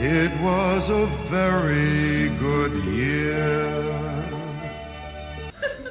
[0.00, 3.66] It was a very good year.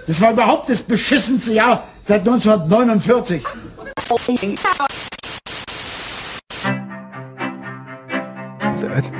[0.07, 3.43] Das war überhaupt das beschissenste Jahr seit 1949.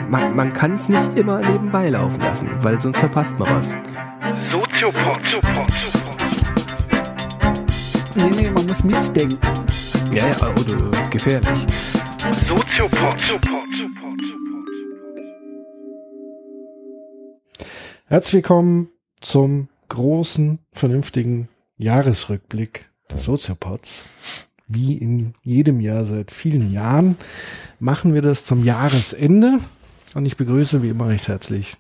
[0.10, 3.76] Man, man kann es nicht immer nebenbei laufen lassen, weil sonst verpasst man was.
[4.50, 5.20] Soziopod.
[8.16, 9.38] Nee, nee, man muss mitdenken.
[10.14, 11.68] Ja, ja, oder gefährlich.
[12.46, 13.22] Soziopod.
[18.10, 18.88] Herzlich willkommen
[19.20, 24.06] zum großen, vernünftigen Jahresrückblick des Soziopods.
[24.66, 27.18] Wie in jedem Jahr seit vielen Jahren
[27.82, 29.60] machen wir das zum Jahresende.
[30.16, 31.76] Und ich begrüße wie immer recht herzlich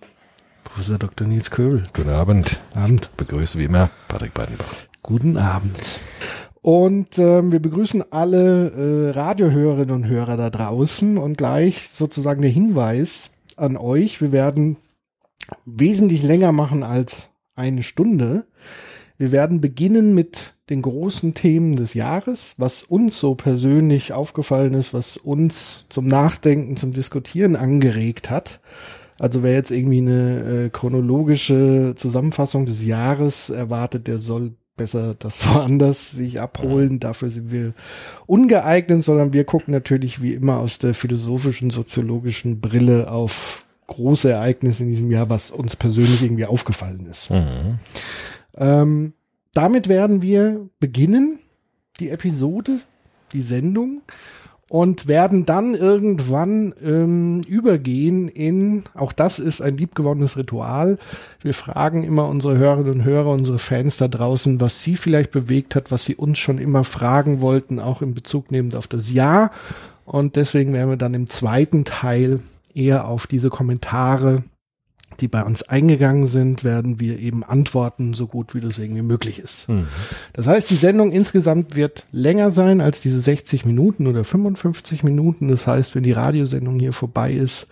[0.66, 1.26] Professor Dr.
[1.26, 1.84] Nils Köbel.
[1.94, 2.60] Guten Abend.
[2.76, 3.10] Abend.
[3.16, 4.74] Begrüße wie immer Patrick Beidenbach.
[5.04, 5.98] Guten Abend.
[6.62, 12.52] Und ähm, wir begrüßen alle äh, Radiohörerinnen und Hörer da draußen und gleich sozusagen der
[12.52, 14.20] Hinweis an euch.
[14.20, 14.76] Wir werden
[15.66, 18.46] wesentlich länger machen als eine Stunde.
[19.18, 24.94] Wir werden beginnen mit den großen Themen des Jahres, was uns so persönlich aufgefallen ist,
[24.94, 28.60] was uns zum Nachdenken, zum Diskutieren angeregt hat.
[29.20, 35.48] Also wer jetzt irgendwie eine äh, chronologische Zusammenfassung des Jahres erwartet, der soll besser das
[35.54, 37.00] woanders sich abholen.
[37.00, 37.74] Dafür sind wir
[38.28, 44.84] ungeeignet, sondern wir gucken natürlich wie immer aus der philosophischen, soziologischen Brille auf große Ereignisse
[44.84, 47.30] in diesem Jahr, was uns persönlich irgendwie aufgefallen ist.
[47.30, 47.80] Mhm.
[48.56, 49.14] Ähm,
[49.54, 51.40] damit werden wir beginnen,
[52.00, 52.80] die Episode,
[53.34, 54.02] die Sendung,
[54.70, 60.98] und werden dann irgendwann ähm, übergehen in, auch das ist ein liebgewonnenes Ritual.
[61.42, 65.76] Wir fragen immer unsere Hörerinnen und Hörer, unsere Fans da draußen, was sie vielleicht bewegt
[65.76, 69.52] hat, was sie uns schon immer fragen wollten, auch in Bezug nehmend auf das Jahr.
[70.04, 72.42] Und deswegen werden wir dann im zweiten Teil
[72.78, 74.44] eher auf diese Kommentare
[75.20, 79.40] die bei uns eingegangen sind, werden wir eben antworten, so gut wie das irgendwie möglich
[79.40, 79.68] ist.
[79.68, 79.88] Mhm.
[80.34, 85.48] Das heißt, die Sendung insgesamt wird länger sein als diese 60 Minuten oder 55 Minuten.
[85.48, 87.66] Das heißt, wenn die Radiosendung hier vorbei ist,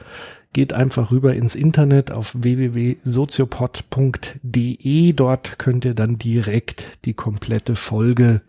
[0.53, 5.13] geht einfach rüber ins Internet auf www.soziopod.de.
[5.13, 8.41] Dort könnt ihr dann direkt die komplette Folge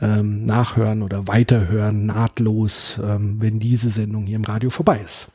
[0.00, 5.28] ähm, nachhören oder weiterhören, nahtlos, ähm, wenn diese Sendung hier im Radio vorbei ist.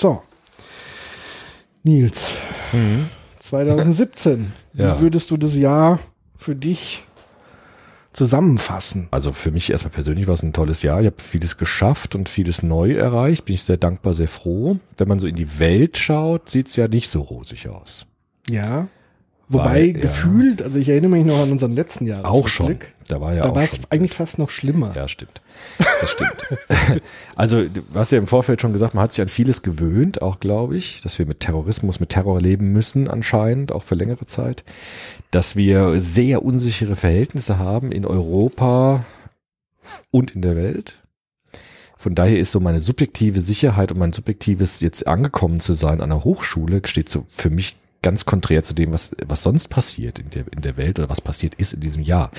[0.00, 0.22] So.
[1.82, 2.38] Nils,
[3.38, 4.50] 2017.
[4.72, 4.96] Ja.
[4.96, 5.98] Wie würdest du das Jahr
[6.38, 7.04] für dich
[8.14, 9.08] zusammenfassen?
[9.10, 11.00] Also für mich erstmal persönlich war es ein tolles Jahr.
[11.00, 13.44] Ich habe vieles geschafft und vieles neu erreicht.
[13.44, 14.78] Bin ich sehr dankbar, sehr froh.
[14.96, 18.06] Wenn man so in die Welt schaut, sieht's ja nicht so rosig aus.
[18.48, 18.88] Ja.
[19.52, 20.00] Wobei Weil, ja.
[20.02, 22.24] gefühlt, also ich erinnere mich noch an unseren letzten Jahr.
[22.24, 22.78] Auch schon.
[23.08, 24.92] Da war ja Da war es eigentlich fast noch schlimmer.
[24.94, 25.42] Ja, stimmt.
[26.00, 27.02] Das stimmt.
[27.36, 30.76] also, hast ja im Vorfeld schon gesagt, man hat sich an vieles gewöhnt, auch glaube
[30.76, 34.62] ich, dass wir mit Terrorismus, mit Terror leben müssen anscheinend, auch für längere Zeit.
[35.32, 39.04] Dass wir sehr unsichere Verhältnisse haben in Europa
[40.12, 41.02] und in der Welt.
[41.96, 46.10] Von daher ist so meine subjektive Sicherheit und mein subjektives jetzt angekommen zu sein an
[46.10, 50.30] der Hochschule steht so für mich ganz konträr zu dem, was, was sonst passiert in
[50.30, 52.30] der, in der Welt oder was passiert ist in diesem Jahr.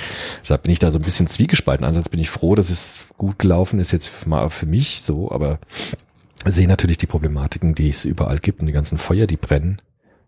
[0.42, 1.86] Deshalb bin ich da so ein bisschen zwiegespalten.
[1.86, 5.60] Einerseits bin ich froh, dass es gut gelaufen ist jetzt mal für mich so, aber
[6.46, 9.82] sehe natürlich die Problematiken, die es überall gibt und die ganzen Feuer, die brennen.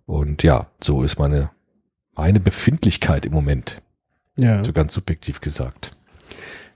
[0.05, 1.49] Und ja, so ist meine,
[2.15, 3.81] meine Befindlichkeit im Moment,
[4.37, 4.63] Ja.
[4.63, 5.95] so ganz subjektiv gesagt.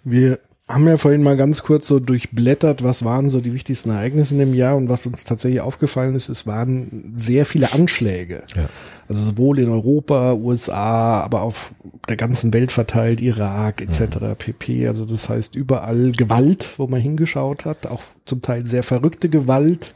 [0.03, 4.33] Wir haben ja vorhin mal ganz kurz so durchblättert, was waren so die wichtigsten Ereignisse
[4.33, 8.44] in dem Jahr und was uns tatsächlich aufgefallen ist, es waren sehr viele Anschläge.
[8.53, 8.67] Ja.
[9.07, 11.73] Also sowohl in Europa, USA, aber auf
[12.09, 14.35] der ganzen Welt verteilt, Irak etc.
[14.38, 14.89] pp.
[14.89, 19.95] Also das heißt überall Gewalt, wo man hingeschaut hat, auch zum Teil sehr verrückte Gewalt.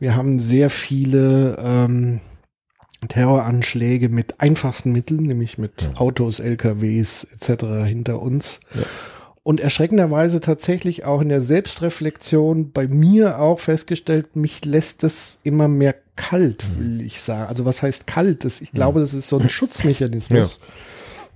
[0.00, 2.20] Wir haben sehr viele ähm,
[3.06, 7.64] Terroranschläge mit einfachsten Mitteln, nämlich mit Autos, LKWs etc.
[7.86, 8.58] hinter uns.
[9.44, 15.66] Und erschreckenderweise tatsächlich auch in der Selbstreflexion bei mir auch festgestellt, mich lässt das immer
[15.66, 17.48] mehr kalt, will ich sagen.
[17.48, 18.44] Also was heißt kalt?
[18.44, 20.60] Das, ich glaube, das ist so ein Schutzmechanismus,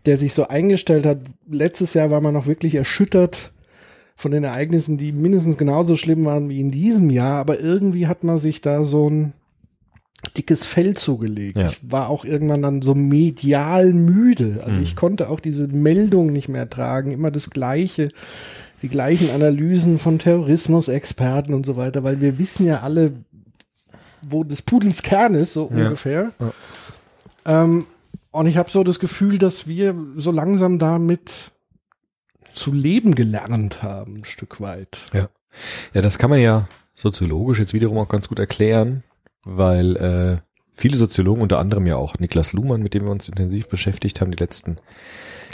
[0.05, 1.19] der sich so eingestellt hat.
[1.51, 3.53] Letztes Jahr war man noch wirklich erschüttert
[4.15, 8.23] von den Ereignissen, die mindestens genauso schlimm waren wie in diesem Jahr, aber irgendwie hat
[8.23, 9.33] man sich da so ein
[10.37, 11.57] dickes Fell zugelegt.
[11.57, 11.69] Ja.
[11.69, 14.63] Ich war auch irgendwann dann so medial müde.
[14.65, 18.09] Also ich konnte auch diese Meldung nicht mehr tragen, immer das Gleiche,
[18.83, 23.13] die gleichen Analysen von Terrorismusexperten und so weiter, weil wir wissen ja alle,
[24.27, 26.33] wo des Pudels Kern ist, so ungefähr.
[27.45, 27.87] Ähm,
[28.31, 31.51] und ich habe so das Gefühl, dass wir so langsam damit
[32.53, 34.99] zu leben gelernt haben, ein Stück weit.
[35.13, 35.29] Ja.
[35.95, 39.03] Ja, das kann man ja soziologisch jetzt wiederum auch ganz gut erklären,
[39.47, 40.37] weil äh,
[40.75, 44.31] viele Soziologen, unter anderem ja auch Niklas Luhmann, mit dem wir uns intensiv beschäftigt haben,
[44.31, 44.79] die letzten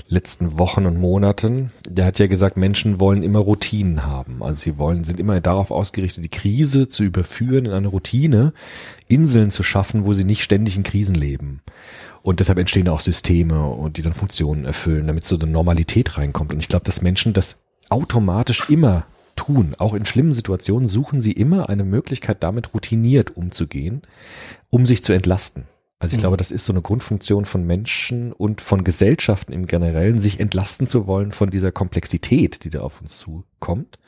[0.08, 4.42] letzten Wochen und Monaten, der hat ja gesagt, Menschen wollen immer Routinen haben.
[4.42, 8.52] Also sie wollen, sind immer darauf ausgerichtet, die Krise zu überführen in eine Routine,
[9.08, 11.60] Inseln zu schaffen, wo sie nicht ständig in Krisen leben.
[12.22, 16.52] Und deshalb entstehen auch Systeme und die dann Funktionen erfüllen, damit so eine Normalität reinkommt.
[16.52, 19.06] Und ich glaube, dass Menschen das automatisch immer
[19.44, 19.74] tun.
[19.78, 24.02] Auch in schlimmen Situationen suchen sie immer eine Möglichkeit, damit routiniert umzugehen,
[24.70, 25.64] um sich zu entlasten.
[25.98, 26.22] Also ich Mhm.
[26.22, 30.86] glaube, das ist so eine Grundfunktion von Menschen und von Gesellschaften im Generellen, sich entlasten
[30.86, 33.98] zu wollen von dieser Komplexität, die da auf uns zukommt.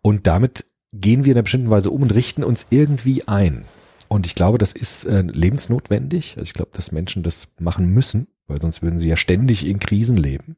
[0.00, 3.64] Und damit gehen wir in einer bestimmten Weise um und richten uns irgendwie ein.
[4.08, 6.36] Und ich glaube, das ist äh, lebensnotwendig.
[6.38, 9.78] Also ich glaube, dass Menschen das machen müssen, weil sonst würden sie ja ständig in
[9.78, 10.56] Krisen leben.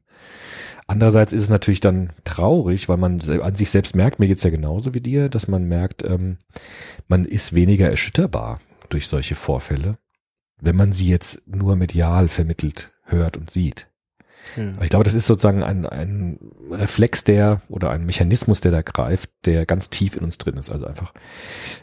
[0.87, 4.49] Andererseits ist es natürlich dann traurig, weil man an sich selbst merkt, mir geht's ja
[4.49, 6.37] genauso wie dir, dass man merkt, ähm,
[7.07, 8.59] man ist weniger erschütterbar
[8.89, 9.97] durch solche Vorfälle,
[10.59, 13.87] wenn man sie jetzt nur medial vermittelt hört und sieht.
[14.75, 16.39] Aber ich glaube, das ist sozusagen ein, ein
[16.71, 20.69] Reflex, der oder ein Mechanismus, der da greift, der ganz tief in uns drin ist.
[20.69, 21.13] Also einfach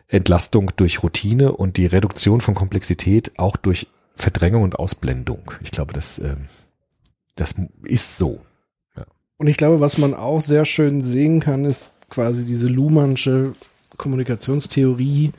[0.09, 3.87] Entlastung durch Routine und die Reduktion von Komplexität auch durch
[4.19, 5.53] Verdrängung und Ausblendung.
[5.63, 6.49] Ich glaube, das, ähm,
[7.37, 7.55] das
[7.85, 8.41] ist so.
[9.39, 13.55] Und ich glaube, was man auch sehr schön sehen kann, ist quasi diese Luhmannsche
[13.97, 15.33] Kommunikationstheorie,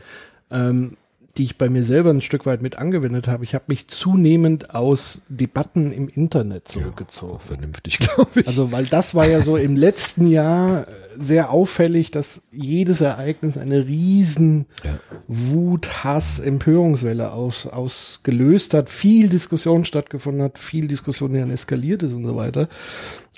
[0.51, 0.95] ähm,
[1.37, 3.43] die ich bei mir selber ein Stück weit mit angewendet habe.
[3.43, 7.33] Ich habe mich zunehmend aus Debatten im Internet zurückgezogen.
[7.33, 8.47] Auch vernünftig, glaube ich.
[8.47, 13.57] Also, weil das war ja so im letzten Jahr äh, sehr auffällig, dass jedes Ereignis
[13.57, 14.99] eine riesen Ja.
[15.27, 22.03] Wut, Hass, Empörungswelle aus, ausgelöst hat, viel Diskussion stattgefunden hat, viel Diskussion, die dann eskaliert
[22.03, 22.69] ist und so weiter.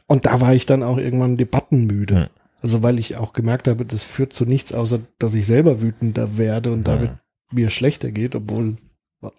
[0.08, 2.16] Und da war ich dann auch irgendwann debattenmüde.
[2.16, 2.28] Hm.
[2.62, 6.38] Also weil ich auch gemerkt habe, das führt zu nichts, außer dass ich selber wütender
[6.38, 7.14] werde und damit
[7.52, 8.78] mir schlechter geht, obwohl,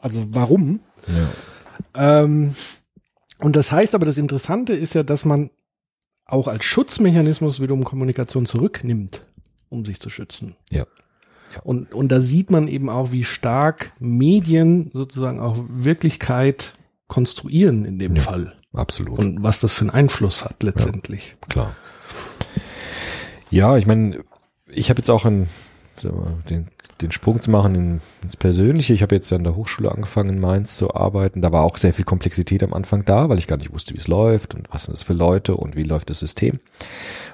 [0.01, 0.81] also warum?
[1.95, 2.23] Ja.
[2.23, 2.55] Ähm,
[3.39, 5.51] und das heißt aber, das Interessante ist ja, dass man
[6.33, 9.23] auch als Schutzmechanismus wiederum Kommunikation zurücknimmt,
[9.69, 10.57] um sich zu schützen.
[10.71, 10.87] Ja.
[11.55, 11.61] Ja.
[11.63, 16.73] Und, und da sieht man eben auch, wie stark Medien sozusagen auch Wirklichkeit
[17.07, 18.23] konstruieren in dem Ja.
[18.23, 18.55] Fall.
[18.73, 19.19] Absolut.
[19.19, 21.37] Und was das für einen Einfluss hat letztendlich.
[21.51, 21.77] Klar.
[23.51, 24.25] Ja, ich meine,
[24.67, 25.51] ich habe jetzt auch einen,
[26.49, 26.69] den,
[27.03, 28.93] den Sprung zu machen in, ins Persönliche.
[28.95, 31.43] Ich habe jetzt an der Hochschule angefangen in Mainz zu arbeiten.
[31.43, 33.99] Da war auch sehr viel Komplexität am Anfang da, weil ich gar nicht wusste, wie
[33.99, 36.61] es läuft und was sind das für Leute und wie läuft das System.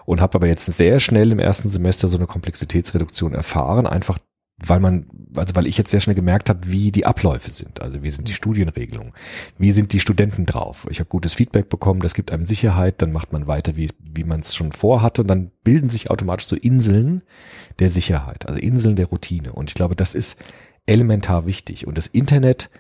[0.05, 4.19] Und habe aber jetzt sehr schnell im ersten Semester so eine Komplexitätsreduktion erfahren, einfach
[4.59, 5.07] weil man,
[5.37, 7.81] also weil ich jetzt sehr schnell gemerkt habe, wie die Abläufe sind.
[7.81, 9.13] Also wie sind die Studienregelungen?
[9.57, 10.87] Wie sind die Studenten drauf?
[10.91, 14.25] Ich habe gutes Feedback bekommen, das gibt einem Sicherheit, dann macht man weiter, wie, wie
[14.25, 17.23] man es schon vorhatte und dann bilden sich automatisch so Inseln
[17.79, 19.53] der Sicherheit, also Inseln der Routine.
[19.53, 20.39] Und ich glaube, das ist
[20.87, 21.87] elementar wichtig.
[21.87, 22.71] Und das Internet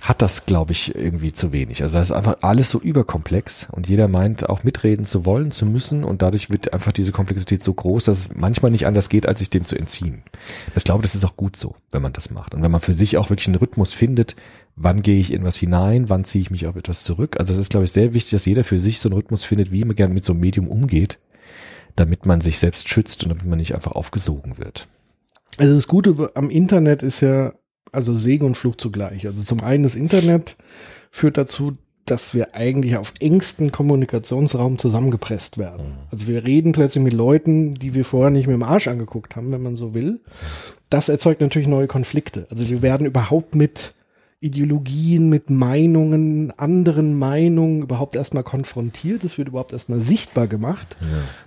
[0.00, 1.82] hat das, glaube ich, irgendwie zu wenig.
[1.82, 5.66] Also da ist einfach alles so überkomplex und jeder meint auch mitreden zu wollen, zu
[5.66, 9.26] müssen und dadurch wird einfach diese Komplexität so groß, dass es manchmal nicht anders geht,
[9.26, 10.22] als sich dem zu entziehen.
[10.74, 12.54] Ich glaube, das ist auch gut so, wenn man das macht.
[12.54, 14.36] Und wenn man für sich auch wirklich einen Rhythmus findet,
[14.74, 17.38] wann gehe ich in was hinein, wann ziehe ich mich auf etwas zurück.
[17.38, 19.70] Also es ist, glaube ich, sehr wichtig, dass jeder für sich so einen Rhythmus findet,
[19.70, 21.18] wie man gerne mit so einem Medium umgeht,
[21.96, 24.88] damit man sich selbst schützt und damit man nicht einfach aufgesogen wird.
[25.58, 27.52] Also das Gute am Internet ist ja,
[27.92, 29.26] also Segen und Fluch zugleich.
[29.26, 30.56] Also zum einen das Internet
[31.10, 35.92] führt dazu, dass wir eigentlich auf engsten Kommunikationsraum zusammengepresst werden.
[36.10, 39.52] Also wir reden plötzlich mit Leuten, die wir vorher nicht mit dem Arsch angeguckt haben,
[39.52, 40.20] wenn man so will.
[40.88, 42.46] Das erzeugt natürlich neue Konflikte.
[42.50, 43.94] Also wir werden überhaupt mit
[44.40, 49.22] Ideologien, mit Meinungen, anderen Meinungen überhaupt erstmal konfrontiert.
[49.22, 50.96] Es wird überhaupt erstmal sichtbar gemacht,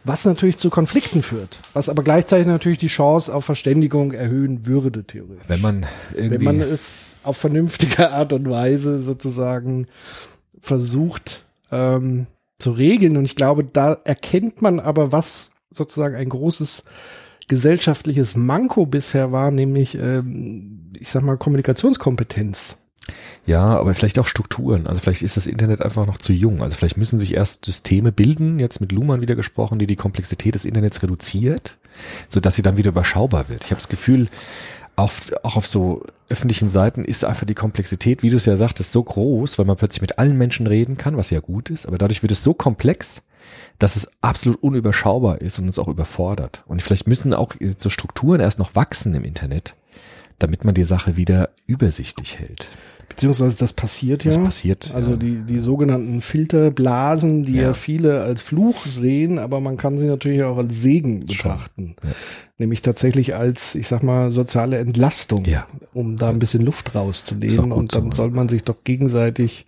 [0.04, 1.58] was natürlich zu Konflikten führt.
[1.74, 5.44] Was aber gleichzeitig natürlich die Chance auf Verständigung erhöhen würde, theoretisch.
[5.48, 9.88] Wenn man irgendwie Wenn man es auf vernünftige Art und Weise sozusagen
[10.60, 12.28] versucht ähm,
[12.60, 13.18] zu regeln.
[13.18, 16.84] Und ich glaube, da erkennt man aber, was sozusagen ein großes
[17.48, 22.83] gesellschaftliches Manko bisher war, nämlich, ähm, ich sag mal, Kommunikationskompetenz.
[23.46, 24.88] Ja, aber vielleicht auch Strukturen.
[24.88, 26.62] Also vielleicht ist das Internet einfach noch zu jung.
[26.62, 30.56] Also vielleicht müssen sich erst Systeme bilden, jetzt mit Luhmann wieder gesprochen, die die Komplexität
[30.56, 31.78] des Internets reduziert,
[32.30, 33.66] sodass sie dann wieder überschaubar wird.
[33.66, 34.30] Ich habe das Gefühl,
[34.96, 38.92] auf, auch auf so öffentlichen Seiten ist einfach die Komplexität, wie du es ja sagtest,
[38.92, 41.98] so groß, weil man plötzlich mit allen Menschen reden kann, was ja gut ist, aber
[41.98, 43.24] dadurch wird es so komplex,
[43.80, 46.64] dass es absolut unüberschaubar ist und uns auch überfordert.
[46.68, 49.76] Und vielleicht müssen auch so Strukturen erst noch wachsen im Internet,
[50.40, 52.70] damit man die Sache wieder übersichtlich hält.
[53.10, 54.32] Beziehungsweise das passiert ja.
[54.32, 55.18] Das passiert, Also ja.
[55.18, 57.64] die, die sogenannten Filterblasen, die ja.
[57.64, 57.74] Ja.
[57.74, 61.96] viele als Fluch sehen, aber man kann sie natürlich auch als Segen betrachten.
[62.04, 62.10] Ja.
[62.58, 65.46] Nämlich tatsächlich als, ich sag mal, soziale Entlastung,
[65.94, 67.72] um da ein bisschen Luft rauszunehmen.
[67.72, 69.66] Und dann so, soll man sich doch gegenseitig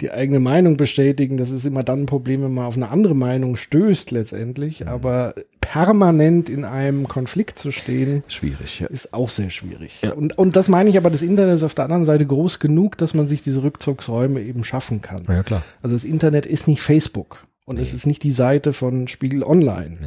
[0.00, 1.36] die eigene Meinung bestätigen.
[1.36, 4.80] Das ist immer dann ein Problem, wenn man auf eine andere Meinung stößt letztendlich.
[4.80, 4.88] Mhm.
[4.88, 8.86] Aber permanent in einem Konflikt zu stehen, Schwierig, ja.
[8.86, 10.00] ist auch sehr schwierig.
[10.16, 12.98] Und, und das meine ich aber, das Internet ist auf der anderen Seite groß genug,
[12.98, 15.22] dass man sich diese Rückzugsräume eben schaffen kann.
[15.28, 15.62] Ja, klar.
[15.82, 19.98] Also das Internet ist nicht Facebook und es ist nicht die Seite von Spiegel Online.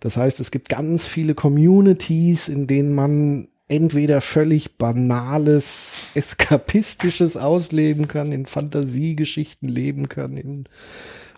[0.00, 8.08] Das heißt, es gibt ganz viele Communities, in denen man entweder völlig banales, eskapistisches ausleben
[8.08, 10.64] kann, in Fantasiegeschichten leben kann, in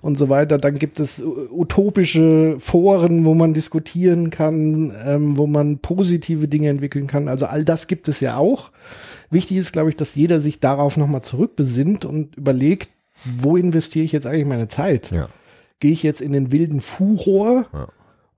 [0.02, 0.58] und so weiter.
[0.58, 7.06] Dann gibt es utopische Foren, wo man diskutieren kann, ähm, wo man positive Dinge entwickeln
[7.06, 7.28] kann.
[7.28, 8.70] Also all das gibt es ja auch.
[9.30, 12.88] Wichtig ist, glaube ich, dass jeder sich darauf nochmal zurückbesinnt und überlegt,
[13.24, 15.10] wo investiere ich jetzt eigentlich meine Zeit?
[15.10, 15.28] Ja.
[15.78, 17.88] Gehe ich jetzt in den wilden Furor Ja.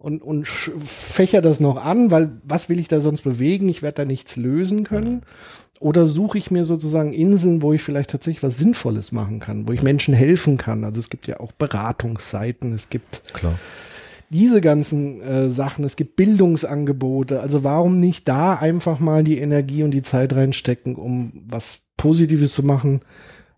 [0.03, 3.69] Und, und fächer das noch an, weil was will ich da sonst bewegen?
[3.69, 5.23] Ich werde da nichts lösen können.
[5.79, 9.73] Oder suche ich mir sozusagen Inseln, wo ich vielleicht tatsächlich was Sinnvolles machen kann, wo
[9.73, 10.85] ich Menschen helfen kann.
[10.85, 13.59] Also es gibt ja auch Beratungsseiten, es gibt Klar.
[14.31, 17.41] diese ganzen äh, Sachen, es gibt Bildungsangebote.
[17.41, 22.55] Also warum nicht da einfach mal die Energie und die Zeit reinstecken, um was Positives
[22.55, 23.03] zu machen,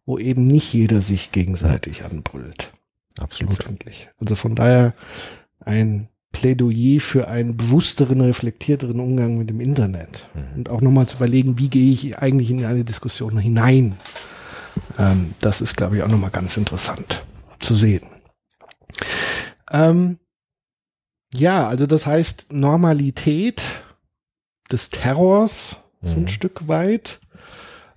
[0.05, 2.73] wo eben nicht jeder sich gegenseitig anbrüllt.
[3.19, 3.59] Absolut.
[4.19, 4.95] Also von daher
[5.61, 10.29] ein Plädoyer für einen bewussteren, reflektierteren Umgang mit dem Internet.
[10.57, 13.97] Und auch nochmal zu überlegen, wie gehe ich eigentlich in eine Diskussion hinein.
[14.99, 17.25] Ähm, das ist, glaube ich, auch nochmal ganz interessant
[17.61, 18.03] zu sehen.
[19.71, 20.19] Ähm,
[21.35, 23.63] ja, also das heißt Normalität
[24.71, 26.29] des Terrors so ein Mhm.
[26.29, 27.21] Stück weit.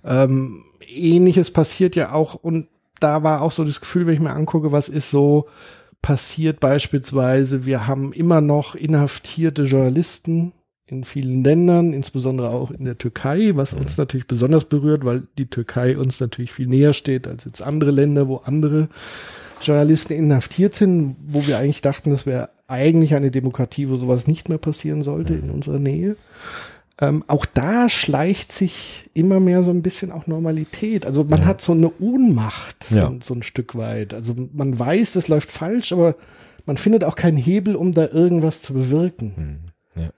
[0.04, 2.68] Ähm, Ähnliches passiert ja auch und
[3.00, 5.46] da war auch so das Gefühl, wenn ich mir angucke, was ist so
[6.02, 10.52] passiert beispielsweise, wir haben immer noch inhaftierte Journalisten
[10.86, 15.46] in vielen Ländern, insbesondere auch in der Türkei, was uns natürlich besonders berührt, weil die
[15.46, 18.88] Türkei uns natürlich viel näher steht als jetzt andere Länder, wo andere
[19.62, 24.48] Journalisten inhaftiert sind, wo wir eigentlich dachten, das wäre eigentlich eine Demokratie, wo sowas nicht
[24.48, 26.16] mehr passieren sollte in unserer Nähe.
[27.00, 31.06] Ähm, auch da schleicht sich immer mehr so ein bisschen auch Normalität.
[31.06, 33.12] Also man hat so eine Ohnmacht, so, Ja.
[33.22, 34.14] so ein Stück weit.
[34.14, 36.16] Also man weiß, das läuft falsch, aber
[36.66, 39.66] man findet auch keinen Hebel, um da irgendwas zu bewirken.
[39.94, 40.10] Ja.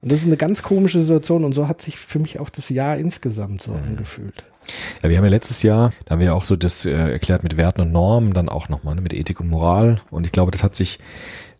[0.00, 2.68] Und das ist eine ganz komische Situation und so hat sich für mich auch das
[2.68, 4.44] Jahr insgesamt so angefühlt.
[5.02, 7.42] Ja, wir haben ja letztes Jahr, da haben wir ja auch so das äh, erklärt
[7.42, 10.00] mit Werten und Normen, dann auch nochmal ne, mit Ethik und Moral.
[10.10, 10.98] Und ich glaube, das hat sich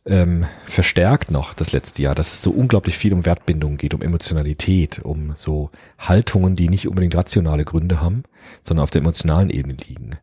[0.09, 4.03] ähm, verstärkt noch das letzte Jahr, dass es so unglaublich viel um Wertbindung geht, um
[4.03, 8.25] Emotionalität, um so Haltungen, die nicht unbedingt rationale Gründe haben,
[8.65, 10.19] sondern auf der emotionalen Ebene liegen.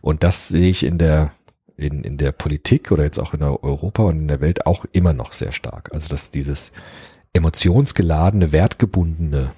[0.00, 1.32] Und das sehe ich in der
[1.76, 5.12] in, in der Politik oder jetzt auch in Europa und in der Welt auch immer
[5.12, 5.90] noch sehr stark.
[5.92, 6.72] Also dass dieses
[7.32, 9.52] emotionsgeladene, wertgebundene,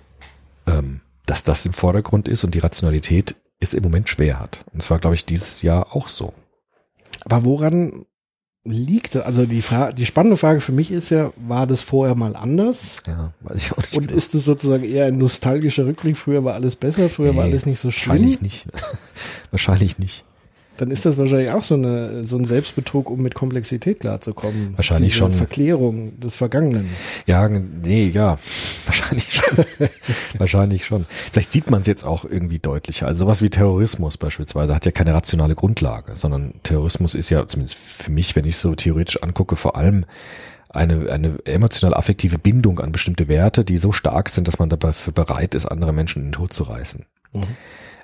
[0.67, 4.67] ähm, dass das im Vordergrund ist und die Rationalität es im Moment schwer hat.
[4.73, 6.35] Und es war, glaube ich, dieses Jahr auch so.
[7.25, 8.05] Aber woran
[8.71, 9.25] liegt das?
[9.25, 12.97] Also die Frage, die spannende Frage für mich ist ja, war das vorher mal anders?
[13.07, 13.97] Ja, weiß ich auch nicht.
[13.97, 14.19] Und genau.
[14.19, 16.17] ist es sozusagen eher ein nostalgischer Rückblick?
[16.17, 18.15] Früher war alles besser, früher war Nee, alles nicht so schlimm.
[18.15, 18.67] Wahrscheinlich nicht.
[19.51, 20.25] wahrscheinlich nicht.
[20.81, 24.73] Dann ist das wahrscheinlich auch so eine so ein Selbstbetrug, um mit Komplexität klarzukommen.
[24.77, 25.33] Wahrscheinlich Diese schon.
[25.33, 26.89] Verklärung des Vergangenen.
[27.27, 28.39] Ja, nee, ja,
[28.87, 29.65] wahrscheinlich schon.
[30.39, 31.05] wahrscheinlich schon.
[31.33, 33.07] Vielleicht sieht man es jetzt auch irgendwie deutlicher.
[33.07, 37.77] Also sowas wie Terrorismus beispielsweise hat ja keine rationale Grundlage, sondern Terrorismus ist ja zumindest
[37.77, 40.07] für mich, wenn ich so theoretisch angucke, vor allem
[40.71, 45.13] eine, eine emotional affektive Bindung an bestimmte Werte, die so stark sind, dass man dafür
[45.13, 47.05] bereit ist, andere Menschen in den Tod zu reißen.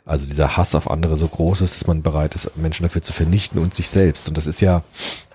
[0.06, 3.12] Also dieser Hass auf andere so groß ist, dass man bereit ist, Menschen dafür zu
[3.12, 4.28] vernichten und sich selbst.
[4.28, 4.84] Und das ist ja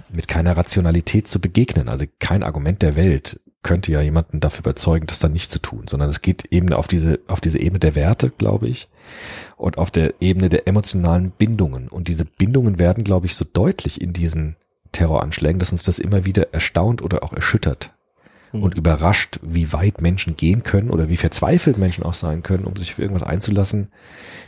[0.10, 1.90] mit keiner Rationalität zu begegnen.
[1.90, 5.86] Also kein Argument der Welt könnte ja jemanden dafür überzeugen, das dann nicht zu tun,
[5.88, 8.88] sondern es geht eben auf diese, auf diese Ebene der Werte, glaube ich,
[9.58, 11.88] und auf der Ebene der emotionalen Bindungen.
[11.90, 14.56] Und diese Bindungen werden, glaube ich, so deutlich in diesen
[14.94, 17.92] Terroranschlägen, dass uns das immer wieder erstaunt oder auch erschüttert
[18.52, 22.76] und überrascht, wie weit Menschen gehen können oder wie verzweifelt Menschen auch sein können, um
[22.76, 23.90] sich auf irgendwas einzulassen,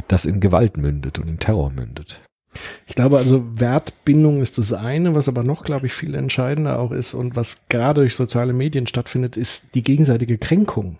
[0.07, 2.21] das in Gewalt mündet und in Terror mündet.
[2.85, 6.91] Ich glaube also, Wertbindung ist das eine, was aber noch, glaube ich, viel entscheidender auch
[6.91, 10.97] ist und was gerade durch soziale Medien stattfindet, ist die gegenseitige Kränkung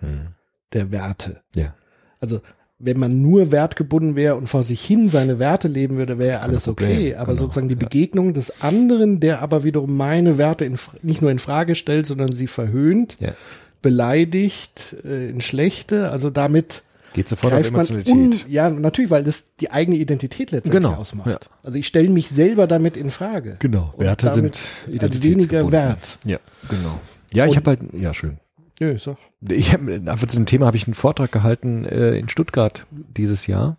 [0.74, 1.42] der Werte.
[1.56, 1.76] Ja.
[2.20, 2.42] Also
[2.86, 6.40] wenn man nur wertgebunden wäre und vor sich hin seine Werte leben würde, wäre ja
[6.42, 7.16] alles okay.
[7.16, 7.80] Aber genau, sozusagen die ja.
[7.80, 12.34] Begegnung des anderen, der aber wiederum meine Werte in, nicht nur in Frage stellt, sondern
[12.34, 13.32] sie verhöhnt, Ja.
[13.82, 18.12] beleidigt, äh, in schlechte, also damit Geht sofort auf Emotionalität.
[18.14, 21.28] un, ja, natürlich, weil das die eigene Identität letztendlich Genau, ausmacht.
[21.30, 21.38] ja.
[21.62, 23.58] Also ich stelle mich selber damit in Frage.
[23.60, 23.94] Genau.
[23.98, 25.52] Werte damit sind also identitätsgebunden.
[25.62, 26.18] weniger wert.
[26.26, 27.00] Ja, genau.
[27.32, 28.38] Ja, ich habe halt, ja, schön.
[28.80, 29.18] Nö, sag.
[29.42, 33.48] Ich hab, einfach zu dem Thema habe ich einen Vortrag gehalten äh, in Stuttgart dieses
[33.48, 33.78] Jahr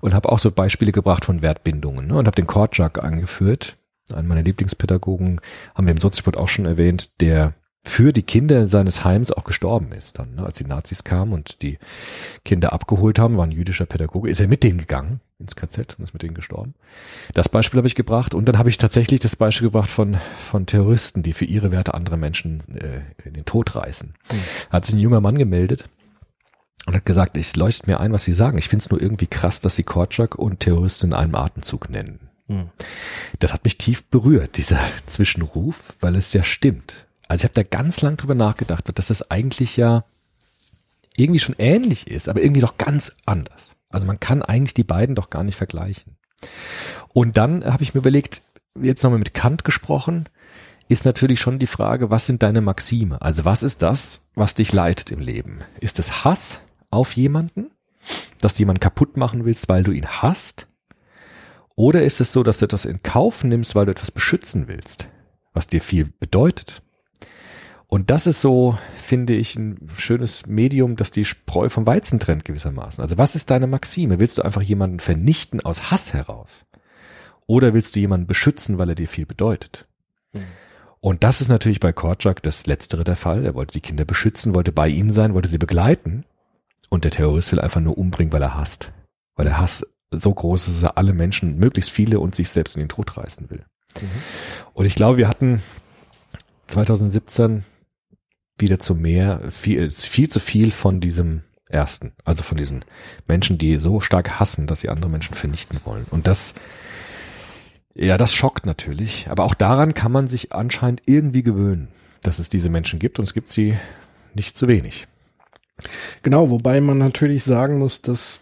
[0.00, 3.76] und habe auch so Beispiele gebracht von Wertbindungen ne, und habe den Korczak angeführt.
[4.12, 5.40] Einen meiner Lieblingspädagogen
[5.74, 9.92] haben wir im Sozialsport auch schon erwähnt, der für die Kinder seines Heims auch gestorben
[9.92, 11.78] ist dann, ne, als die Nazis kamen und die
[12.44, 16.04] Kinder abgeholt haben, war ein jüdischer Pädagoge, ist er mit denen gegangen ins KZ und
[16.04, 16.74] ist mit denen gestorben.
[17.34, 20.66] Das Beispiel habe ich gebracht und dann habe ich tatsächlich das Beispiel gebracht von von
[20.66, 24.14] Terroristen, die für ihre Werte andere Menschen äh, in den Tod reißen.
[24.70, 25.88] Hat sich ein junger Mann gemeldet
[26.86, 28.58] und hat gesagt, es leuchtet mir ein, was Sie sagen.
[28.58, 32.30] Ich finde es nur irgendwie krass, dass Sie Korczak und Terroristen in einem Atemzug nennen.
[33.38, 37.06] Das hat mich tief berührt, dieser Zwischenruf, weil es ja stimmt.
[37.28, 40.04] Also ich habe da ganz lang drüber nachgedacht, dass das eigentlich ja
[41.16, 43.76] irgendwie schon ähnlich ist, aber irgendwie doch ganz anders.
[43.90, 46.16] Also man kann eigentlich die beiden doch gar nicht vergleichen.
[47.12, 48.42] Und dann habe ich mir überlegt,
[48.80, 50.28] jetzt nochmal mit Kant gesprochen,
[50.88, 53.20] ist natürlich schon die Frage, was sind deine Maxime?
[53.20, 55.60] Also was ist das, was dich leitet im Leben?
[55.80, 57.70] Ist es Hass auf jemanden,
[58.40, 60.66] dass du jemanden kaputt machen willst, weil du ihn hasst?
[61.76, 65.06] Oder ist es so, dass du etwas in Kauf nimmst, weil du etwas beschützen willst,
[65.52, 66.82] was dir viel bedeutet?
[67.90, 72.44] Und das ist so, finde ich, ein schönes Medium, das die Spreu vom Weizen trennt
[72.44, 73.02] gewissermaßen.
[73.02, 74.20] Also was ist deine Maxime?
[74.20, 76.66] Willst du einfach jemanden vernichten aus Hass heraus?
[77.48, 79.88] Oder willst du jemanden beschützen, weil er dir viel bedeutet?
[81.00, 83.44] Und das ist natürlich bei Korczak das Letztere der Fall.
[83.44, 86.24] Er wollte die Kinder beschützen, wollte bei ihnen sein, wollte sie begleiten.
[86.90, 88.92] Und der Terrorist will einfach nur umbringen, weil er hasst.
[89.34, 92.76] Weil er Hass so groß ist, dass er alle Menschen, möglichst viele und sich selbst
[92.76, 93.64] in den Tod reißen will.
[94.74, 95.60] Und ich glaube, wir hatten
[96.68, 97.64] 2017
[98.60, 102.12] wieder zu mehr, viel, viel zu viel von diesem ersten.
[102.24, 102.84] Also von diesen
[103.26, 106.04] Menschen, die so stark hassen, dass sie andere Menschen vernichten wollen.
[106.10, 106.54] Und das,
[107.94, 109.28] ja, das schockt natürlich.
[109.30, 111.88] Aber auch daran kann man sich anscheinend irgendwie gewöhnen,
[112.22, 113.76] dass es diese Menschen gibt und es gibt sie
[114.34, 115.06] nicht zu wenig.
[116.22, 118.40] Genau, wobei man natürlich sagen muss, dass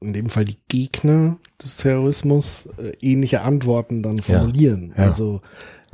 [0.00, 4.92] in dem Fall die Gegner des Terrorismus äh, ähnliche Antworten dann formulieren.
[4.96, 5.04] ja.
[5.04, 5.40] Also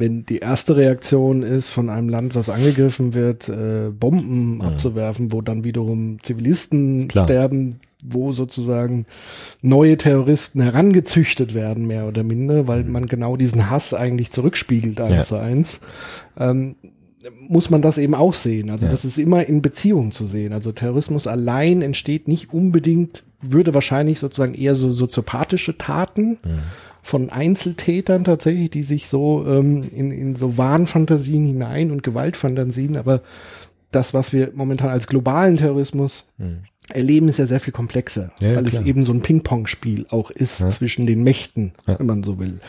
[0.02, 5.40] wenn die erste Reaktion ist, von einem Land, was angegriffen wird, äh, Bomben abzuwerfen, wo
[5.42, 7.08] dann wiederum Zivilisten Mhm.
[7.08, 7.24] Klar.
[7.26, 9.06] sterben, wo sozusagen
[9.60, 15.10] neue Terroristen herangezüchtet werden, mehr oder minder, weil man genau diesen Hass eigentlich zurückspiegelt eins
[15.10, 15.16] Mhm.
[15.16, 15.22] Ja.
[15.22, 15.80] zu eins.
[16.36, 16.74] Ähm,
[17.48, 18.70] muss man das eben auch sehen.
[18.70, 18.90] Also Ja.
[18.90, 20.52] das ist immer in Beziehung zu sehen.
[20.52, 26.38] Also Terrorismus allein entsteht nicht unbedingt, würde wahrscheinlich sozusagen eher so soziopathische Taten
[27.02, 33.22] von Einzeltätern tatsächlich, die sich so ähm, in, in so Wahnfantasien hinein und Gewaltfantasien, aber
[33.90, 36.26] das, was wir momentan als globalen Terrorismus
[36.88, 38.80] erleben, ist ja sehr viel komplexer, Ja, ja, weil klar.
[38.82, 41.98] es eben so ein Ping-Pong-Spiel auch ist zwischen den Mächten, Ja.
[41.98, 42.60] wenn man so will.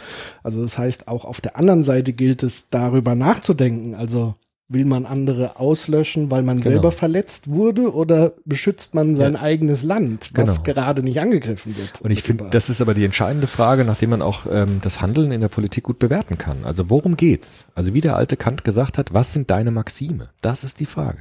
[0.44, 3.96] Also das heißt, auch auf der anderen Seite gilt es, darüber nachzudenken.
[3.96, 4.36] Also
[4.74, 6.72] will man andere auslöschen, weil man Genau.
[6.72, 9.42] selber verletzt wurde oder beschützt man sein Ja.
[9.42, 10.64] eigenes Land, was Genau.
[10.64, 12.02] gerade nicht angegriffen wird?
[12.02, 15.32] Und ich finde, das ist aber die entscheidende Frage, nachdem man auch ähm, das Handeln
[15.32, 16.58] in der Politik gut bewerten kann.
[16.64, 17.68] Also worum geht's?
[17.76, 20.30] Also wie der alte Kant gesagt hat, was sind deine Maxime?
[20.42, 21.20] Das ist die Frage.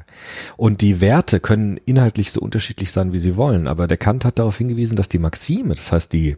[0.57, 3.67] Und die Werte können inhaltlich so unterschiedlich sein, wie sie wollen.
[3.67, 6.37] Aber der Kant hat darauf hingewiesen, dass die Maxime, das heißt die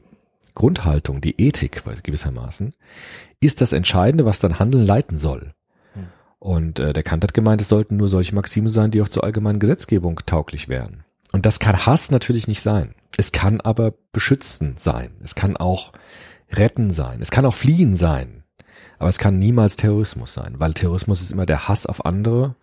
[0.55, 2.75] Grundhaltung, die Ethik gewissermaßen,
[3.41, 5.53] ist das Entscheidende, was dein Handeln leiten soll.
[6.45, 9.25] Und äh, der Kant hat gemeint, es sollten nur solche Maxime sein, die auch zur
[9.25, 11.03] allgemeinen Gesetzgebung tauglich wären.
[11.33, 12.95] Und das kann Hass natürlich nicht sein.
[13.17, 15.13] Es kann aber beschützen sein.
[15.23, 15.95] Es kann auch
[16.53, 17.23] retten sein.
[17.23, 18.45] Es kann auch fliehen sein.
[18.99, 22.57] Aber es kann niemals Terrorismus sein, weil Terrorismus ist immer der Hass auf andere,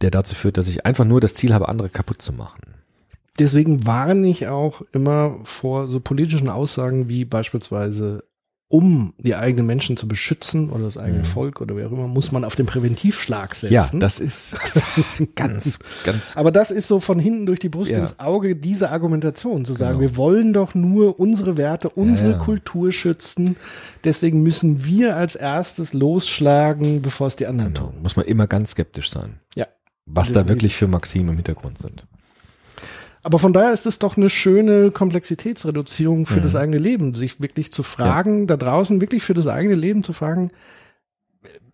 [0.00, 2.74] der dazu führt, dass ich einfach nur das Ziel habe, andere kaputt zu machen.
[3.38, 8.24] Deswegen warne ich auch immer vor so politischen Aussagen wie beispielsweise,
[8.72, 12.30] um die eigenen Menschen zu beschützen oder das eigene Volk oder wer auch immer, muss
[12.30, 13.66] man auf den Präventivschlag setzen.
[13.66, 13.72] Mhm.
[13.74, 14.56] Ja, das ist
[15.34, 17.98] ganz, ganz Aber das ist so von hinten durch die Brust Ja.
[17.98, 20.10] ins Auge diese Argumentation, zu sagen, Genau.
[20.12, 22.38] wir wollen doch nur unsere Werte, unsere ja.
[22.38, 23.56] Kultur schützen.
[24.04, 28.02] Deswegen müssen wir als erstes losschlagen, bevor es die anderen genau, tun.
[28.02, 29.66] muss man immer ganz skeptisch sein, Ja.
[30.06, 32.06] was da wirklich für Maxime im Hintergrund sind.
[33.22, 36.42] Aber von daher ist es doch eine schöne Komplexitätsreduzierung für Mhm.
[36.42, 40.12] das eigene Leben, sich wirklich zu fragen, da draußen wirklich für das eigene Leben zu
[40.12, 40.50] fragen,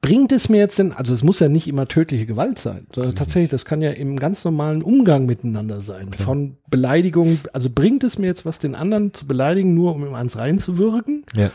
[0.02, 3.12] bringt es mir jetzt denn, also es muss ja nicht immer tödliche Gewalt sein, sondern
[3.12, 3.16] Mhm.
[3.16, 8.18] tatsächlich, das kann ja im ganz normalen Umgang miteinander sein, von Beleidigung, also bringt es
[8.18, 11.24] mir jetzt was, den anderen zu beleidigen, nur um ihm ans reinzuwürgen?
[11.36, 11.50] Ja.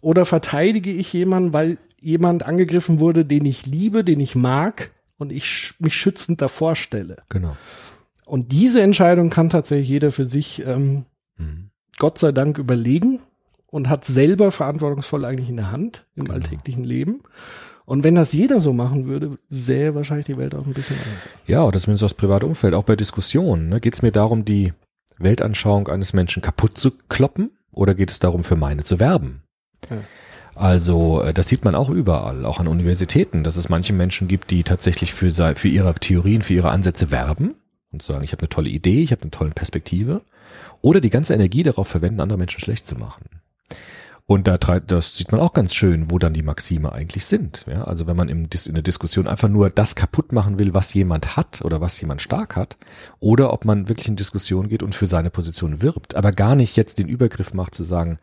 [0.00, 5.30] Oder verteidige ich jemanden, weil jemand angegriffen wurde, den ich liebe, den ich mag, und
[5.30, 7.18] ich mich schützend davor stelle.
[7.28, 7.56] Genau.
[8.26, 11.04] Und diese Entscheidung kann tatsächlich jeder für sich, ähm,
[11.38, 11.70] Mhm.
[11.98, 13.20] Gott sei Dank, überlegen
[13.66, 17.22] und hat selber verantwortungsvoll eigentlich in der Hand im alltäglichen Leben.
[17.86, 21.22] Und wenn das jeder so machen würde, sähe wahrscheinlich die Welt auch ein bisschen anders.
[21.46, 23.68] Ja, oder zumindest aus privatem Umfeld, auch bei Diskussionen.
[23.68, 23.80] Ne?
[23.80, 24.72] Geht es mir darum, die
[25.18, 29.42] Weltanschauung eines Menschen kaputt zu kloppen oder geht es darum, für meine zu werben?
[29.90, 29.98] Ja.
[30.54, 34.50] Also äh, das sieht man auch überall, auch an Universitäten, dass es manche Menschen gibt,
[34.50, 37.54] die tatsächlich für, für ihre Theorien, für ihre Ansätze werben
[37.94, 40.22] und sagen, ich habe eine tolle Idee, ich habe eine tolle Perspektive
[40.82, 43.24] oder die ganze Energie darauf verwenden, andere Menschen schlecht zu machen.
[44.26, 47.66] Und da treibt, das sieht man auch ganz schön, wo dann die Maxime eigentlich sind.
[47.68, 50.94] Ja, also wenn man im, in der Diskussion einfach nur das kaputt machen will, was
[50.94, 52.78] jemand hat oder was jemand stark hat,
[53.20, 56.76] oder ob man wirklich in Diskussion geht und für seine Position wirbt, aber gar nicht
[56.76, 58.18] jetzt den Übergriff macht zu sagen,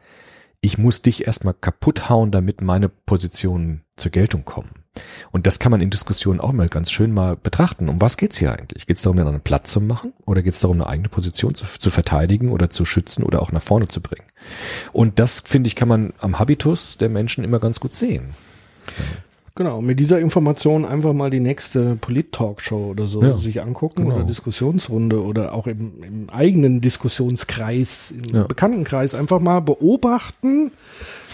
[0.59, 4.80] ich muss dich erstmal kaputt hauen, damit meine Positionen zur Geltung kommen.
[5.31, 7.87] Und das kann man in Diskussionen auch mal ganz schön mal betrachten.
[7.87, 8.87] Um was geht's hier eigentlich?
[8.87, 10.13] Geht es darum, einen Platz zu machen?
[10.25, 13.51] Oder geht es darum, eine eigene Position zu, zu verteidigen oder zu schützen oder auch
[13.51, 14.25] nach vorne zu bringen?
[14.91, 18.35] Und das, finde ich, kann man am Habitus der Menschen immer ganz gut sehen.
[19.55, 24.15] Genau, mit dieser Information einfach mal die nächste Polit-Talkshow oder so Ja, sich angucken genau.
[24.15, 28.43] oder Diskussionsrunde oder auch im, im eigenen Diskussionskreis, im Ja.
[28.43, 30.71] Bekanntenkreis einfach mal beobachten,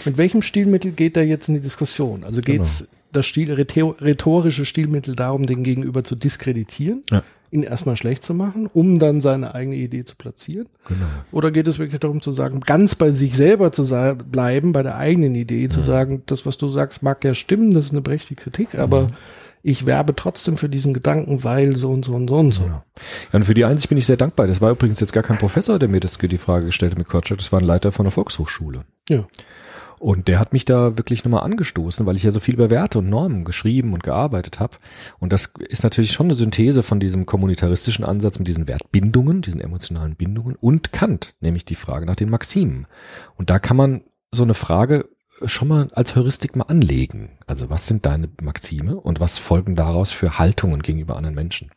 [0.04, 2.24] mit welchem Stilmittel geht er jetzt in die Diskussion.
[2.24, 2.90] Also geht's Genau.
[3.12, 7.22] Das Stil, rhetor- rhetorische Stilmittel darum, den Gegenüber zu diskreditieren, Ja.
[7.50, 10.66] ihn erstmal schlecht zu machen, um dann seine eigene Idee zu platzieren?
[10.86, 11.06] Genau.
[11.32, 13.84] Oder geht es wirklich darum zu sagen, ganz bei sich selber zu
[14.30, 17.86] bleiben, bei der eigenen Idee, zu sagen, das, was du sagst, mag ja stimmen, das
[17.86, 19.06] ist eine berechtigte Kritik, aber
[19.62, 22.62] ich werbe trotzdem für diesen Gedanken, weil so und so und so und so.
[22.62, 22.84] Ja,
[23.32, 24.46] und für die Einsicht bin ich sehr dankbar.
[24.46, 27.08] Das war übrigens jetzt gar kein Professor, der mir das, die Frage gestellt hat mit
[27.08, 27.38] Kotschek.
[27.38, 28.82] Das war ein Leiter von der Volkshochschule.
[29.08, 29.24] Ja.
[29.98, 32.98] Und der hat mich da wirklich nochmal angestoßen, weil ich ja so viel über Werte
[32.98, 34.76] und Normen geschrieben und gearbeitet habe.
[35.18, 39.60] Und das ist natürlich schon eine Synthese von diesem kommunitaristischen Ansatz mit diesen Wertbindungen, diesen
[39.60, 42.86] emotionalen Bindungen und Kant, nämlich die Frage nach den Maximen.
[43.36, 45.08] Und da kann man so eine Frage
[45.46, 47.30] schon mal als Heuristik mal anlegen.
[47.46, 51.70] Also was sind deine Maxime und was folgen daraus für Haltungen gegenüber anderen Menschen?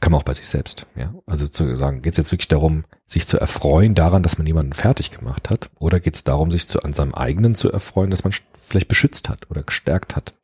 [0.00, 0.86] Kann man auch bei sich selbst.
[0.94, 1.14] Ja?
[1.26, 4.72] Also zu sagen, geht es jetzt wirklich darum, sich zu erfreuen daran, dass man jemanden
[4.72, 5.70] fertig gemacht hat?
[5.78, 9.28] Oder geht es darum, sich zu, an seinem eigenen zu erfreuen, dass man vielleicht beschützt
[9.28, 10.34] hat oder gestärkt hat?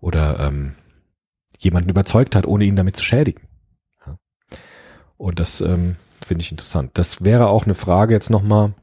[0.00, 0.74] Oder ähm,
[1.58, 3.42] jemanden überzeugt hat, ohne ihn damit zu schädigen?
[4.06, 4.18] Ja?
[5.16, 6.92] Und das ähm, finde ich interessant.
[6.94, 8.74] Das wäre auch eine Frage jetzt nochmal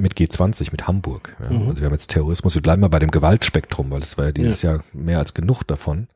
[0.00, 1.36] mit G20, mit Hamburg.
[1.40, 1.50] Ja?
[1.50, 1.68] Mhm.
[1.68, 4.32] Also wir haben jetzt Terrorismus, wir bleiben mal bei dem Gewaltspektrum, weil es war ja
[4.32, 6.08] dieses Jahr mehr als genug davon.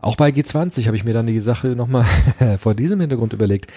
[0.00, 2.04] Auch bei G20 habe ich mir dann die Sache nochmal
[2.58, 3.70] vor diesem Hintergrund überlegt.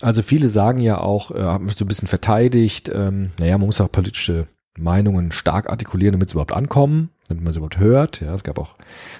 [0.00, 3.66] Also viele sagen ja auch, äh, haben es so ein bisschen verteidigt, ähm, naja, man
[3.66, 4.46] muss auch politische
[4.78, 8.20] Meinungen stark artikulieren, damit sie überhaupt ankommen, damit man sie überhaupt hört.
[8.20, 8.74] Ja, es gab auch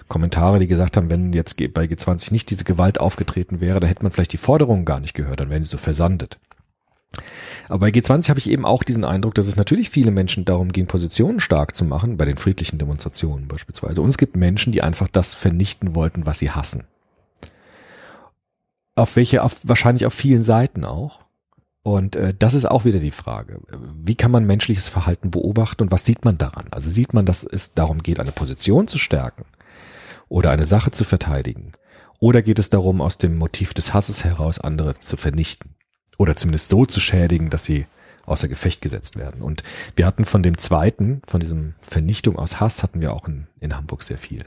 [0.09, 4.03] Kommentare, die gesagt haben, wenn jetzt bei G20 nicht diese Gewalt aufgetreten wäre, da hätte
[4.03, 6.39] man vielleicht die Forderungen gar nicht gehört, dann wären sie so versandet.
[7.69, 10.73] Aber bei G20 habe ich eben auch diesen Eindruck, dass es natürlich viele Menschen darum
[10.73, 14.01] ging, Positionen stark zu machen, bei den friedlichen Demonstrationen beispielsweise.
[14.01, 16.85] Und es gibt Menschen, die einfach das vernichten wollten, was sie hassen.
[18.95, 21.21] Auf welche, auf, wahrscheinlich auf vielen Seiten auch.
[21.83, 23.61] Und äh, das ist auch wieder die Frage.
[24.03, 26.67] Wie kann man menschliches Verhalten beobachten und was sieht man daran?
[26.71, 29.45] Also sieht man, dass es darum geht, eine Position zu stärken
[30.29, 31.73] oder eine Sache zu verteidigen?
[32.21, 35.75] Oder geht es darum, aus dem Motiv des Hasses heraus andere zu vernichten?
[36.19, 37.87] Oder zumindest so zu schädigen, dass sie
[38.27, 39.43] außer Gefecht gesetzt werden.
[39.43, 39.63] Und
[39.97, 43.77] wir hatten von dem zweiten, von diesem Vernichtung aus Hass, hatten wir auch in, in
[43.77, 44.45] Hamburg sehr viel.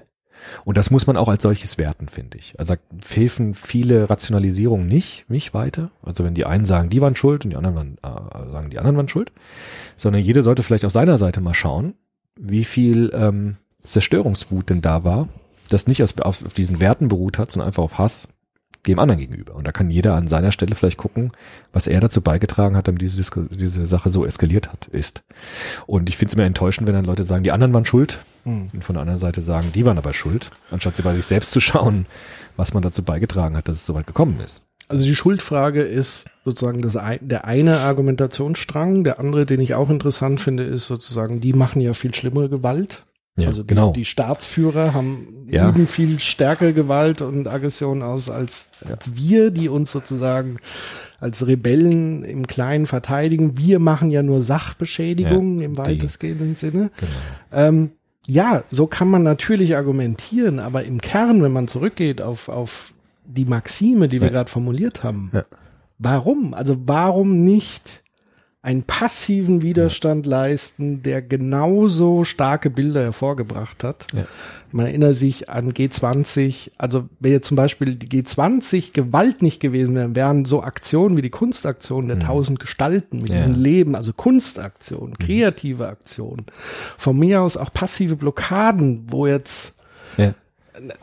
[0.63, 2.59] Und das muss man auch als solches werten, finde ich.
[2.59, 2.75] Also
[3.09, 5.91] helfen viele Rationalisierungen nicht, nicht weiter.
[6.03, 8.77] Also wenn die einen sagen, die waren schuld und die anderen waren, äh, sagen, die
[8.77, 9.31] anderen waren schuld,
[9.95, 11.95] sondern jeder sollte vielleicht auf seiner Seite mal schauen,
[12.37, 15.29] wie viel ähm, Zerstörungswut denn da war,
[15.69, 18.27] das nicht aus, auf, auf diesen Werten beruht hat, sondern einfach auf Hass
[18.87, 19.55] dem anderen gegenüber.
[19.55, 21.31] Und da kann jeder an seiner Stelle vielleicht gucken,
[21.73, 25.23] was er dazu beigetragen hat, damit diese, diese Sache so eskaliert hat, ist.
[25.85, 28.83] Und ich finde es immer enttäuschend, wenn dann Leute sagen, die anderen waren schuld und
[28.83, 31.59] von der anderen Seite sagen, die waren aber schuld, anstatt sie bei sich selbst zu
[31.59, 32.05] schauen,
[32.55, 34.63] was man dazu beigetragen hat, dass es so weit gekommen ist.
[34.87, 39.03] Also die Schuldfrage ist sozusagen das der eine Argumentationsstrang.
[39.03, 43.03] Der andere, den ich auch interessant finde, ist sozusagen, die machen ja viel schlimmere Gewalt.
[43.37, 43.91] Ja, also die, genau.
[43.91, 45.67] die Staatsführer haben Ja.
[45.69, 50.57] üben viel stärkere Gewalt und Aggression aus als, als wir, die uns sozusagen
[51.19, 53.57] als Rebellen im Kleinen verteidigen.
[53.57, 56.91] Wir machen ja nur Sachbeschädigungen Ja, im weitestgehenden Sinne.
[56.97, 57.11] Genau.
[57.51, 57.91] Ähm,
[58.25, 62.93] ja, so kann man natürlich argumentieren, aber im Kern, wenn man zurückgeht auf, auf
[63.25, 64.33] die Maxime, die wir Ja.
[64.33, 65.43] gerade formuliert haben, Ja.
[65.99, 66.53] warum?
[66.53, 68.01] Also warum nicht
[68.65, 74.07] einen passiven Widerstand leisten, der genauso starke Bilder hervorgebracht hat.
[74.11, 74.25] Ja.
[74.71, 79.93] Man erinnert sich an G20, also wenn jetzt zum Beispiel die G20 Gewalt nicht gewesen
[79.95, 83.35] wären, wären so Aktionen wie die Kunstaktion der tausend Gestalten mit Mhm.
[83.35, 83.45] Ja.
[83.45, 86.45] diesem Leben, also Kunstaktionen, kreative Aktionen,
[86.97, 89.74] von mir aus auch passive Blockaden, wo jetzt Ja.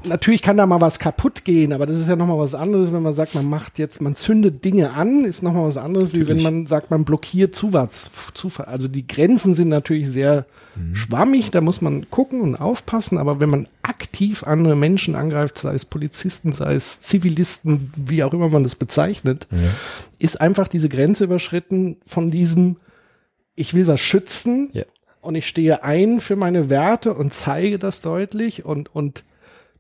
[0.07, 3.03] Natürlich kann da mal was kaputt gehen, aber das ist ja nochmal was anderes, wenn
[3.03, 6.43] man sagt, man macht jetzt, man zündet Dinge an, ist nochmal was anderes, wie wenn
[6.43, 7.89] man sagt, man blockiert Zufall.
[8.67, 10.47] Also die Grenzen sind natürlich sehr
[10.95, 15.75] schwammig, da muss man gucken und aufpassen, aber wenn man aktiv andere Menschen angreift, sei
[15.75, 19.47] es Polizisten, sei es Zivilisten, wie auch immer man das bezeichnet,
[20.19, 22.77] ist einfach diese Grenze überschritten von diesem,
[23.55, 24.85] ich will was schützen, Ja.
[25.21, 29.25] und ich stehe ein für meine Werte und zeige das deutlich und, und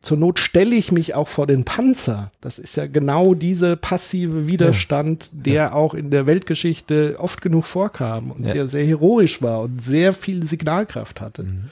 [0.02, 2.32] zur Not stelle ich mich auch vor den Panzer.
[2.40, 8.30] Das ist ja genau diese passive Widerstand, der auch in der Weltgeschichte oft genug vorkam
[8.32, 8.52] und Ja.
[8.52, 11.44] der sehr heroisch war und sehr viel Signalkraft hatte.
[11.44, 11.64] Mhm.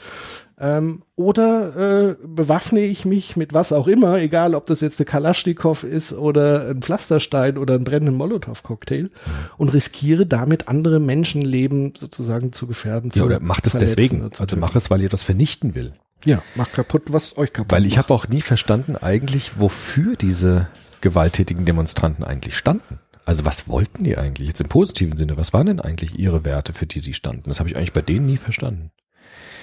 [0.62, 5.06] Ähm, oder äh, bewaffne ich mich mit was auch immer, egal ob das jetzt eine
[5.06, 9.10] Kalaschnikow ist oder ein Pflasterstein oder einen brennenden Molotow-Cocktail Mhm.
[9.56, 13.10] und riskiere damit andere Menschenleben sozusagen zu gefährden.
[13.14, 14.30] Ja, oder macht es verletzen deswegen.
[14.38, 15.94] Also mach es, weil ihr das vernichten will.
[16.24, 18.04] Ja, mach kaputt, was euch kaputt Weil ich macht.
[18.04, 20.68] habe auch nie verstanden eigentlich, wofür diese
[21.00, 22.98] gewalttätigen Demonstranten eigentlich standen.
[23.24, 25.36] Also was wollten die eigentlich jetzt im positiven Sinne?
[25.36, 27.48] Was waren denn eigentlich ihre Werte, für die sie standen?
[27.48, 28.90] Das habe ich eigentlich bei denen nie verstanden.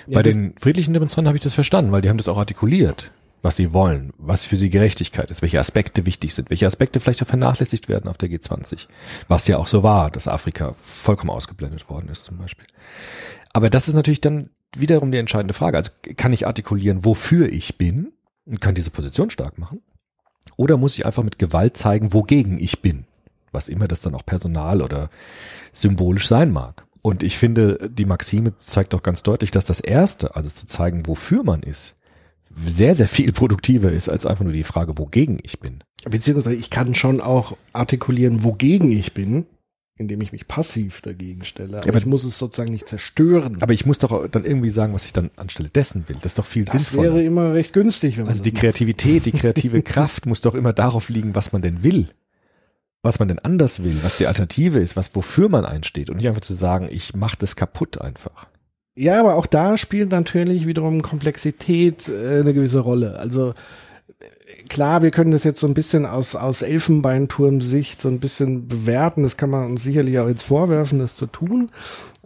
[0.07, 3.11] Ja, bei den friedlichen Demonstranten habe ich das verstanden, weil die haben das auch artikuliert,
[3.41, 7.21] was sie wollen, was für sie Gerechtigkeit ist, welche Aspekte wichtig sind, welche Aspekte vielleicht
[7.21, 8.87] auch vernachlässigt werden auf der G20.
[9.27, 12.65] Was ja auch so war, dass Afrika vollkommen ausgeblendet worden ist zum Beispiel.
[13.51, 15.77] Aber das ist natürlich dann wiederum die entscheidende Frage.
[15.77, 18.13] Also kann ich artikulieren, wofür ich bin
[18.45, 19.81] und kann diese Position stark machen?
[20.55, 23.05] Oder muss ich einfach mit Gewalt zeigen, wogegen ich bin?
[23.51, 25.09] Was immer das dann auch personal oder
[25.71, 26.85] symbolisch sein mag.
[27.01, 31.07] Und ich finde, die Maxime zeigt auch ganz deutlich, dass das Erste, also zu zeigen,
[31.07, 31.95] wofür man ist,
[32.53, 35.83] sehr, sehr viel produktiver ist, als einfach nur die Frage, wogegen ich bin.
[36.09, 39.45] Beziehungsweise ich kann schon auch artikulieren, wogegen ich bin,
[39.97, 41.77] indem ich mich passiv dagegen stelle.
[41.77, 43.57] Aber, aber- ich muss es sozusagen nicht zerstören.
[43.61, 46.17] Aber ich muss doch dann irgendwie sagen, was ich dann anstelle dessen will.
[46.21, 47.15] Das ist doch viel das sinnvoller.
[47.15, 48.61] wäre immer recht günstig, wenn man Also die das macht.
[48.61, 52.07] Kreativität, die kreative Kraft muss doch immer darauf liegen, was man denn will.
[53.03, 56.27] Was man denn anders will, was die Alternative ist, was wofür man einsteht und nicht
[56.27, 58.47] einfach zu sagen, ich mache das kaputt einfach.
[58.95, 63.17] Ja, aber auch da spielt natürlich wiederum Komplexität äh, eine gewisse Rolle.
[63.19, 63.53] Also
[64.69, 69.23] klar, wir können das jetzt so ein bisschen aus, aus Elfenbeinturm-Sicht so ein bisschen bewerten.
[69.23, 71.69] Das kann man uns sicherlich auch jetzt vorwerfen, das zu tun.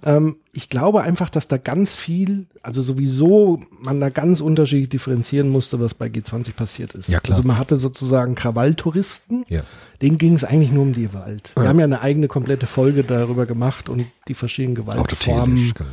[0.04, 5.50] Ähm, ich glaube einfach, dass da ganz viel, also sowieso man da ganz unterschiedlich differenzieren
[5.50, 7.08] musste, was bei G20 passiert ist.
[7.08, 7.38] Ja, klar.
[7.38, 9.62] Also man hatte sozusagen Krawalltouristen, Ja.
[10.02, 11.52] denen ging es eigentlich nur um die Gewalt.
[11.56, 15.72] Wir haben ja eine eigene komplette Folge darüber gemacht und die verschiedenen Gewaltformen.
[15.76, 15.89] Genau.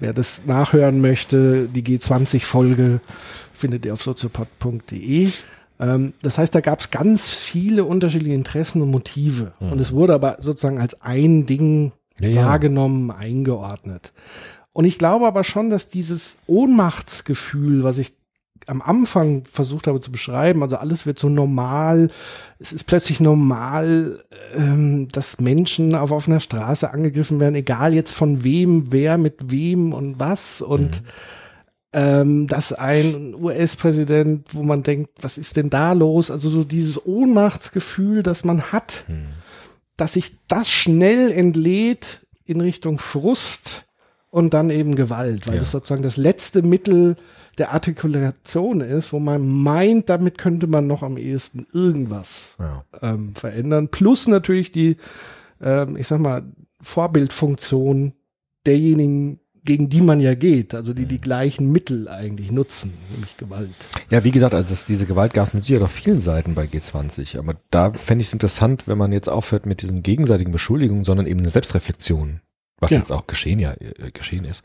[0.00, 3.00] Wer das nachhören möchte, die G20-Folge
[3.54, 5.30] findet ihr auf soziopod.de.
[5.80, 9.52] Ähm, das heißt, da gab es ganz viele unterschiedliche Interessen und Motive.
[9.60, 12.46] Und es wurde aber sozusagen als ein Ding Ja, ja.
[12.46, 14.12] wahrgenommen, eingeordnet.
[14.72, 18.12] Und ich glaube aber schon, dass dieses Ohnmachtsgefühl, was ich
[18.66, 22.08] am Anfang versucht habe zu beschreiben, also alles wird so normal,
[22.58, 28.42] es ist plötzlich normal, ähm, dass Menschen auf offener Straße angegriffen werden, egal jetzt von
[28.42, 31.02] wem, wer mit wem und was und
[31.96, 36.30] ähm, dass ein US-Präsident, wo man denkt, was ist denn da los?
[36.30, 39.04] Also so dieses Ohnmachtsgefühl, das man hat,
[39.96, 43.84] dass sich das schnell entlädt in Richtung Frust
[44.30, 45.60] und dann eben Gewalt, weil Ja.
[45.60, 47.14] das sozusagen das letzte Mittel
[47.58, 52.84] der Artikulation ist, wo man meint, damit könnte man noch am ehesten irgendwas Ja.
[53.02, 53.86] ähm, verändern.
[53.88, 54.96] Plus natürlich die,
[55.62, 56.42] ähm, ich sag mal,
[56.80, 58.14] Vorbildfunktion
[58.66, 63.70] derjenigen, gegen die man ja geht, also die die gleichen Mittel eigentlich nutzen, nämlich Gewalt.
[64.10, 66.64] Ja, wie gesagt, also es, diese Gewalt gab es mit Sicherheit auf vielen Seiten bei
[66.64, 67.38] G20.
[67.38, 71.26] Aber da fände ich es interessant, wenn man jetzt aufhört mit diesen gegenseitigen Beschuldigungen, sondern
[71.26, 72.40] eben eine Selbstreflexion,
[72.80, 72.98] was Ja.
[72.98, 74.64] jetzt auch geschehen ja äh, geschehen ist,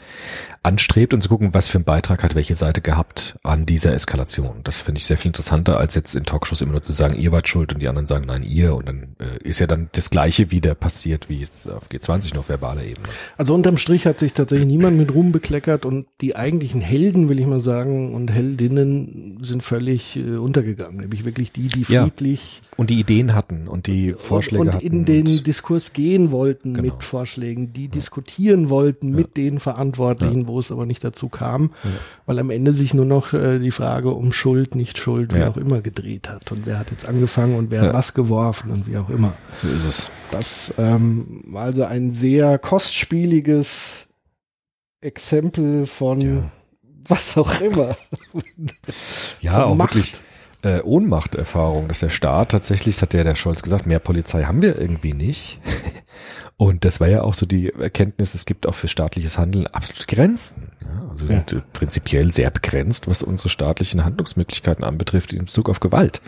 [0.63, 4.61] anstrebt und zu gucken, was für einen Beitrag hat welche Seite gehabt an dieser Eskalation.
[4.63, 7.31] Das finde ich sehr viel interessanter, als jetzt in Talkshows immer nur zu sagen, ihr
[7.31, 8.75] wart schuld und die anderen sagen, nein, ihr.
[8.75, 12.49] Und dann äh, ist ja dann das Gleiche wieder passiert, wie jetzt auf G20 noch
[12.49, 13.07] verbaler Ebene.
[13.37, 17.39] Also unterm Strich hat sich tatsächlich niemand mit Ruhm bekleckert und die eigentlichen Helden, will
[17.39, 22.03] ich mal sagen, und Heldinnen sind völlig äh, untergegangen, nämlich wirklich die, die Ja.
[22.03, 24.85] friedlich Und die Ideen hatten und die Vorschläge und, hatten.
[24.87, 26.93] und in den Diskurs gehen wollten Genau.
[26.93, 31.71] mit Vorschlägen, die diskutieren wollten mit den Verantwortlichen, wo es aber nicht dazu kam,
[32.25, 35.49] weil am Ende sich nur noch äh, die Frage um Schuld, nicht Schuld, wie Ja.
[35.49, 37.87] auch immer gedreht hat und wer hat jetzt angefangen und wer Ja.
[37.89, 39.33] hat was geworfen und wie auch immer.
[39.53, 40.11] So ist es.
[40.31, 44.05] Das ähm, war also ein sehr kostspieliges
[45.01, 46.43] Exempel von Ja.
[47.07, 47.95] was auch immer.
[49.41, 49.95] Ja, auch Macht.
[49.95, 50.15] wirklich
[50.63, 54.61] äh, Ohnmachterfahrung, dass der Staat tatsächlich, das hat ja der Scholz gesagt, mehr Polizei haben
[54.61, 55.59] wir irgendwie nicht.
[56.61, 60.13] Und das war ja auch so die Erkenntnis, es gibt auch für staatliches Handeln absolute
[60.13, 60.73] Grenzen.
[60.81, 61.37] Ja, also wir Ja.
[61.47, 66.21] sind äh, prinzipiell sehr begrenzt, was unsere staatlichen Handlungsmöglichkeiten anbetrifft in Bezug auf Gewalt.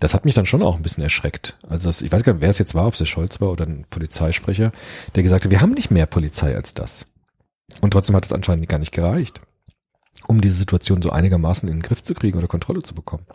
[0.00, 1.58] Das hat mich dann schon auch ein bisschen erschreckt.
[1.68, 3.50] Also das, ich weiß gar nicht, wer es jetzt war, ob es der Scholz war
[3.52, 4.72] oder ein Polizeisprecher,
[5.16, 7.04] der gesagt hat, wir haben nicht mehr Polizei als das.
[7.82, 9.42] Und trotzdem hat es anscheinend gar nicht gereicht,
[10.26, 13.26] um diese Situation so einigermaßen in den Griff zu kriegen oder Kontrolle zu bekommen.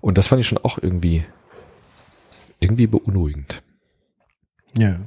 [0.00, 1.24] Und das fand ich schon auch irgendwie,
[2.60, 3.60] irgendwie beunruhigend.
[4.78, 5.00] Ja.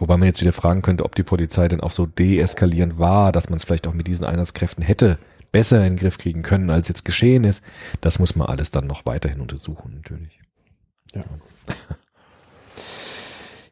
[0.00, 3.50] Wobei man jetzt wieder fragen könnte, ob die Polizei denn auch so deeskalierend war, dass
[3.50, 5.18] man es vielleicht auch mit diesen Einsatzkräften hätte
[5.52, 7.62] besser in den Griff kriegen können, als jetzt geschehen ist.
[8.00, 10.40] Das muss man alles dann noch weiterhin untersuchen, natürlich.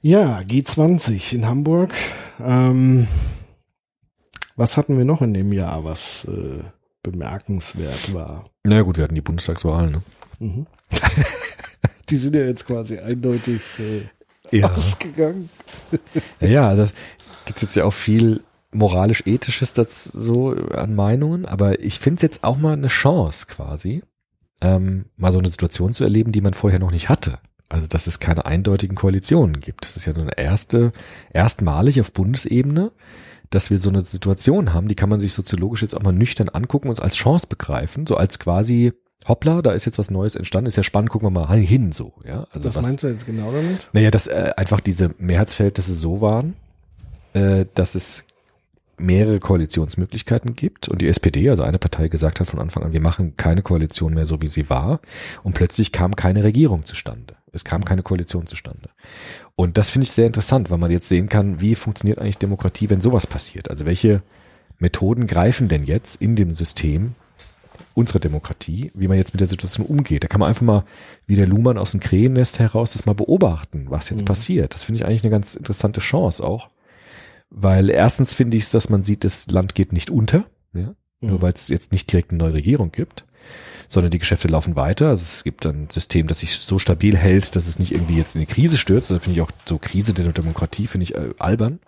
[0.01, 1.93] Ja, G20 in Hamburg.
[2.41, 3.09] Ähm,
[4.57, 6.63] was hatten wir noch in dem Jahr, was äh,
[7.03, 8.51] bemerkenswert war?
[8.65, 10.03] Na ja, gut, wir hatten die Bundestagswahlen, ne?
[10.41, 10.67] Mhm.
[12.11, 14.71] Die sind ja jetzt quasi eindeutig äh, Ja.
[14.73, 15.51] ausgegangen.
[16.41, 16.93] Ja, das
[17.45, 22.45] gibt's jetzt ja auch viel moralisch-ethisches dazu so an Meinungen, aber ich finde es jetzt
[22.45, 24.03] auch mal eine Chance quasi,
[24.61, 27.39] ähm, mal so eine Situation zu erleben, die man vorher noch nicht hatte.
[27.71, 29.85] Also, dass es keine eindeutigen Koalitionen gibt.
[29.85, 30.93] Das ist ja so eine erste,
[31.33, 32.93] erstmalig auf Bundesebene,
[33.51, 36.49] dass wir so eine Situation haben, die kann man sich soziologisch jetzt auch mal nüchtern
[36.49, 38.93] angucken und als Chance begreifen, so als quasi,
[39.29, 42.13] hoppla, da ist jetzt was Neues entstanden, ist ja spannend, gucken wir mal hin, so,
[42.27, 42.47] ja.
[42.53, 43.89] Also was, meinst du jetzt genau damit?
[43.93, 46.57] naja, dass äh, einfach diese Mehrheitsverhältnisse so waren,
[47.35, 48.25] äh, dass es
[48.99, 53.01] mehrere Koalitionsmöglichkeiten gibt und die SPD, also eine Partei, gesagt hat von Anfang an, wir
[53.01, 55.01] machen keine Koalition mehr so, wie sie war.
[55.43, 57.37] Und plötzlich kam keine Regierung zustande.
[57.53, 58.91] Es kam keine Koalition zustande.
[59.57, 62.91] Und das finde ich sehr interessant, weil man jetzt sehen kann, wie funktioniert eigentlich Demokratie,
[62.91, 63.71] wenn sowas passiert.
[63.71, 64.23] Also welche
[64.79, 67.15] Methoden greifen denn jetzt in dem System
[67.99, 70.23] unsere Demokratie, wie man jetzt mit der Situation umgeht.
[70.23, 70.85] Da kann man einfach mal,
[71.27, 74.73] wie der Luhmann aus dem Krähennest heraus, das mal beobachten, was jetzt passiert.
[74.73, 76.71] Das finde ich eigentlich eine ganz interessante Chance auch.
[77.51, 80.95] Weil erstens finde ich es, dass man sieht, das Land geht nicht unter, ja?
[81.21, 83.25] nur weil es jetzt nicht direkt eine neue Regierung gibt,
[83.89, 85.09] sondern die Geschäfte laufen weiter.
[85.09, 88.37] Also es gibt ein System, das sich so stabil hält, dass es nicht irgendwie jetzt
[88.37, 89.11] in die Krise stürzt.
[89.11, 91.81] Da finde ich auch so Krise der Demokratie, finde ich äh, albern.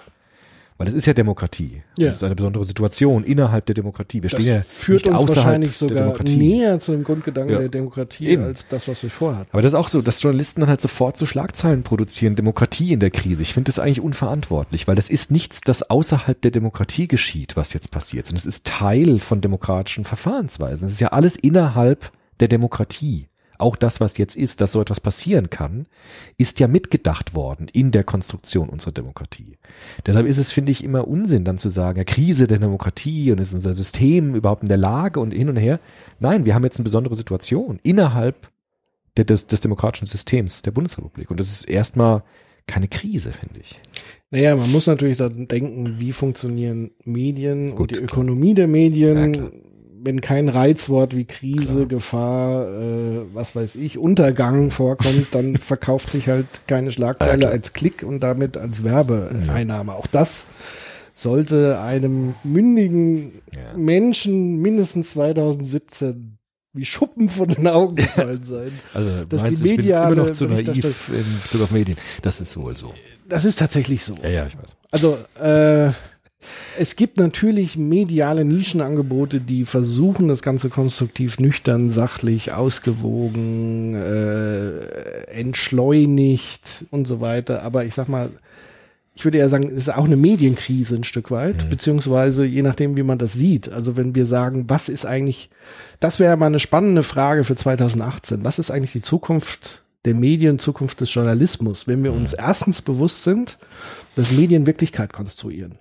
[0.80, 1.82] Weil es ist ja Demokratie.
[1.98, 2.08] Ja.
[2.08, 4.22] Es ist eine besondere Situation innerhalb der Demokratie.
[4.22, 7.58] Wir Das stehen ja führt nicht uns außerhalb wahrscheinlich sogar näher zu dem Grundgedanken Ja.
[7.58, 8.44] der Demokratie Eben.
[8.44, 9.50] als das, was wir vorhatten.
[9.52, 13.00] Aber das ist auch so, dass Journalisten dann halt sofort so Schlagzeilen produzieren, Demokratie in
[13.00, 13.42] der Krise.
[13.42, 17.74] Ich finde das eigentlich unverantwortlich, weil das ist nichts, das außerhalb der Demokratie geschieht, was
[17.74, 20.86] jetzt passiert, sondern es ist Teil von demokratischen Verfahrensweisen.
[20.86, 23.26] Es ist ja alles innerhalb der Demokratie.
[23.60, 25.86] Auch das, was jetzt ist, dass so etwas passieren kann,
[26.38, 29.56] ist ja mitgedacht worden in der Konstruktion unserer Demokratie.
[30.06, 33.38] Deshalb ist es, finde ich, immer Unsinn, dann zu sagen, ja, Krise der Demokratie und
[33.38, 35.78] ist unser System überhaupt in der Lage und hin und her.
[36.18, 38.48] Nein, wir haben jetzt eine besondere Situation innerhalb
[39.16, 41.30] der, des, des demokratischen Systems der Bundesrepublik.
[41.30, 42.22] Und das ist erstmal
[42.66, 43.80] keine Krise, finde ich.
[44.30, 48.04] Naja, man muss natürlich dann denken, wie funktionieren Medien Gut, und die klar.
[48.04, 49.32] Ökonomie der Ja, Medien.
[49.32, 49.50] klar.
[50.02, 51.86] Wenn kein Reizwort wie Krise, Klar.
[51.86, 57.72] Gefahr, äh, was weiß ich, Untergang vorkommt, dann verkauft sich halt keine Schlagzeile Ja, als
[57.72, 59.94] Klick und damit als Werbeeinnahme.
[59.94, 60.44] Auch das
[61.14, 63.76] sollte einem mündigen Ja.
[63.76, 66.38] Menschen mindestens 2017
[66.72, 68.72] wie Schuppen von den Augen gefallen sein.
[68.94, 71.70] Also Dass meinst die du, ich bin mediale immer noch zu naiv in Bezug auf
[71.72, 71.98] Medien.
[72.22, 72.94] Das ist wohl so.
[73.28, 74.14] Das ist tatsächlich so.
[74.22, 74.76] Ja, ja, ich weiß.
[74.92, 75.90] Also, äh,
[76.78, 86.86] es gibt natürlich mediale Nischenangebote, die versuchen, das Ganze konstruktiv, nüchtern, sachlich, ausgewogen, äh, entschleunigt
[86.90, 87.62] und so weiter.
[87.62, 88.30] Aber ich sag mal,
[89.14, 92.96] ich würde eher sagen, es ist auch eine Medienkrise ein Stück weit, beziehungsweise je nachdem,
[92.96, 93.70] wie man das sieht.
[93.70, 95.50] Also wenn wir sagen, was ist eigentlich,
[95.98, 98.44] das wäre mal eine spannende Frage für 2018.
[98.44, 103.22] Was ist eigentlich die Zukunft der Medien, Zukunft des Journalismus, wenn wir uns erstens bewusst
[103.22, 103.58] sind,
[104.14, 105.78] dass Medien Wirklichkeit konstruieren.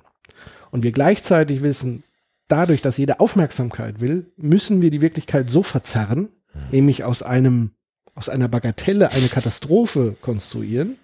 [0.72, 2.04] Und wir gleichzeitig wissen,
[2.48, 6.30] dadurch, dass jeder Aufmerksamkeit will, müssen wir die Wirklichkeit so verzerren,
[6.72, 7.72] nämlich aus einem,
[8.16, 10.98] aus einer Bagatelle eine Katastrophe konstruieren,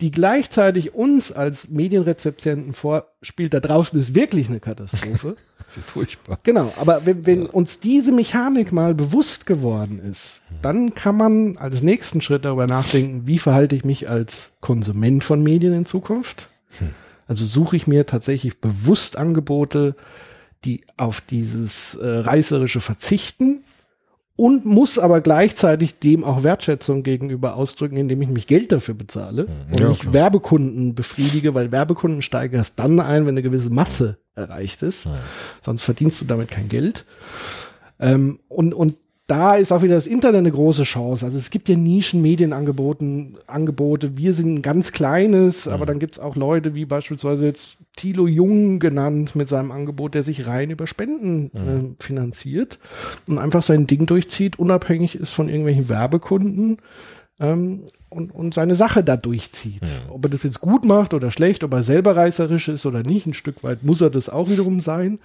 [0.00, 5.36] die gleichzeitig uns als Medienrezeptienten vorspielt, da draußen ist wirklich eine Katastrophe.
[5.66, 6.40] Das ist furchtbar.
[6.42, 11.80] Genau, aber wenn, wenn uns diese Mechanik mal bewusst geworden ist, dann kann man als
[11.82, 16.48] nächsten Schritt darüber nachdenken, wie verhalte ich mich als Konsument von Medien in Zukunft?
[17.30, 19.94] Also suche ich mir tatsächlich bewusst Angebote,
[20.64, 23.62] die auf dieses äh, reißerische verzichten
[24.34, 29.46] und muss aber gleichzeitig dem auch Wertschätzung gegenüber ausdrücken, indem ich mich Geld dafür bezahle
[29.70, 30.12] und Ja, nicht klar.
[30.12, 35.06] Werbekunden befriedige, weil Werbekunden steigen erst dann ein, wenn eine gewisse Masse erreicht ist.
[35.64, 37.04] Sonst verdienst du damit kein Geld.
[38.00, 38.96] Ähm, und, und
[39.30, 41.24] da ist auch wieder das Internet eine große Chance.
[41.24, 44.16] Also es gibt ja Nischenmedienangeboten, Angebote.
[44.16, 48.80] Wir sind ein ganz kleines, aber dann gibt's auch Leute wie beispielsweise jetzt Thilo Jung
[48.80, 52.80] genannt mit seinem Angebot, der sich rein über Spenden äh, finanziert
[53.28, 56.78] und einfach sein Ding durchzieht, unabhängig ist von irgendwelchen Werbekunden
[57.38, 60.02] ähm, und, und seine Sache da durchzieht.
[60.08, 63.28] Ob er das jetzt gut macht oder schlecht, ob er selber reißerisch ist oder nicht,
[63.28, 65.20] ein Stück weit muss er das auch wiederum sein.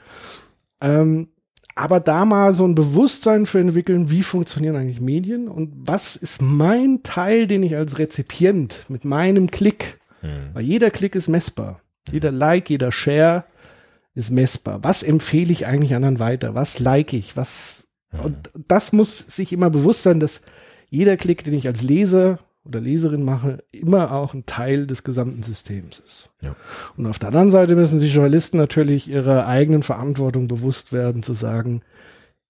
[0.80, 1.30] Ähm,
[1.76, 6.41] aber da mal so ein Bewusstsein für entwickeln, wie funktionieren eigentlich Medien und was ist
[6.41, 9.99] mein Teil, den ich als Rezipient mit meinem Klick,
[10.53, 13.43] weil jeder Klick ist messbar, jeder Like, jeder Share
[14.15, 14.84] ist messbar.
[14.84, 16.55] Was empfehle ich eigentlich anderen weiter?
[16.55, 17.38] Was like ich?
[17.38, 17.88] Was
[18.23, 20.41] und das muss sich immer bewusst sein, dass
[20.89, 25.43] jeder Klick, den ich als Leser oder Leserin mache, immer auch ein Teil des gesamten
[25.43, 26.30] Systems ist.
[26.41, 26.55] Ja.
[26.97, 31.34] Und auf der anderen Seite müssen sich Journalisten natürlich ihrer eigenen Verantwortung bewusst werden, zu
[31.34, 31.82] sagen,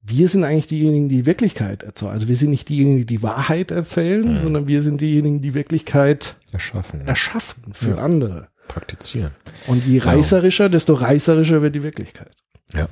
[0.01, 2.11] wir sind eigentlich diejenigen, die Wirklichkeit erzählen.
[2.11, 6.35] Also wir sind nicht diejenigen, die die Wahrheit erzählen, sondern wir sind diejenigen, die Wirklichkeit
[6.53, 7.07] Erschaffen, ne?
[7.07, 7.95] erschaffen für Ja.
[7.97, 8.47] andere.
[8.67, 9.31] praktizieren.
[9.67, 12.31] Und je reißerischer, desto reißerischer wird die Wirklichkeit.
[12.73, 12.87] Ja.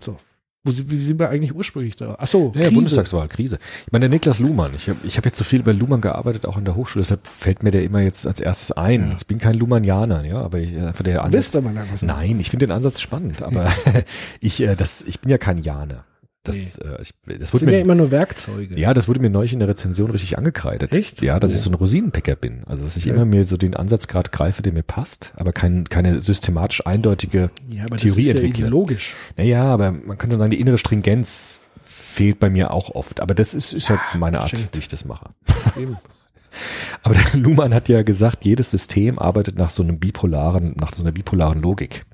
[0.00, 0.18] So.
[0.66, 2.16] Wo, sind wir eigentlich ursprünglich da?
[2.18, 2.74] Ach so, Ja, ja, Krise.
[2.74, 3.58] Bundestagswahl, Krise.
[3.86, 6.44] Ich meine, der Niklas Luhmann, ich habe ich hab jetzt so viel bei Luhmann gearbeitet,
[6.46, 9.14] auch an der Hochschule, deshalb fällt mir der immer jetzt als erstes ein.
[9.16, 11.86] Ich bin kein Luhmannianer, ja, aber ich, äh, der Ansatz, Wisst ihr mal.
[12.02, 13.72] Nein, ich finde den Ansatz spannend, aber
[14.40, 16.04] ich, äh, das, ich bin ja kein Janer.
[16.46, 18.78] Das, äh, ich, das Das wurde sind ja mir, immer nur Werkzeuge.
[18.78, 20.92] ja, das wurde mir neulich in der Rezension richtig angekreidet.
[20.92, 21.20] Echt?
[21.22, 21.62] Ja, dass ich Oh.
[21.62, 22.62] so ein Rosinenpicker bin.
[22.66, 26.20] Also, dass ich immer mir so den Ansatzgrad greife, der mir passt, aber kein, keine
[26.20, 28.66] systematisch eindeutige Ja, aber Theorie das ist ja entwickle.
[28.66, 29.14] ideologisch.
[29.36, 33.20] Naja, aber man könnte sagen, die innere Stringenz fehlt bei mir auch oft.
[33.20, 34.70] Aber das ist, ist halt meine Art, stimmt.
[34.74, 35.30] wie ich das mache.
[35.78, 35.96] Eben.
[37.02, 41.02] Aber der Luhmann hat ja gesagt, jedes System arbeitet nach so einem bipolaren, nach so
[41.02, 42.04] einer bipolaren Logik.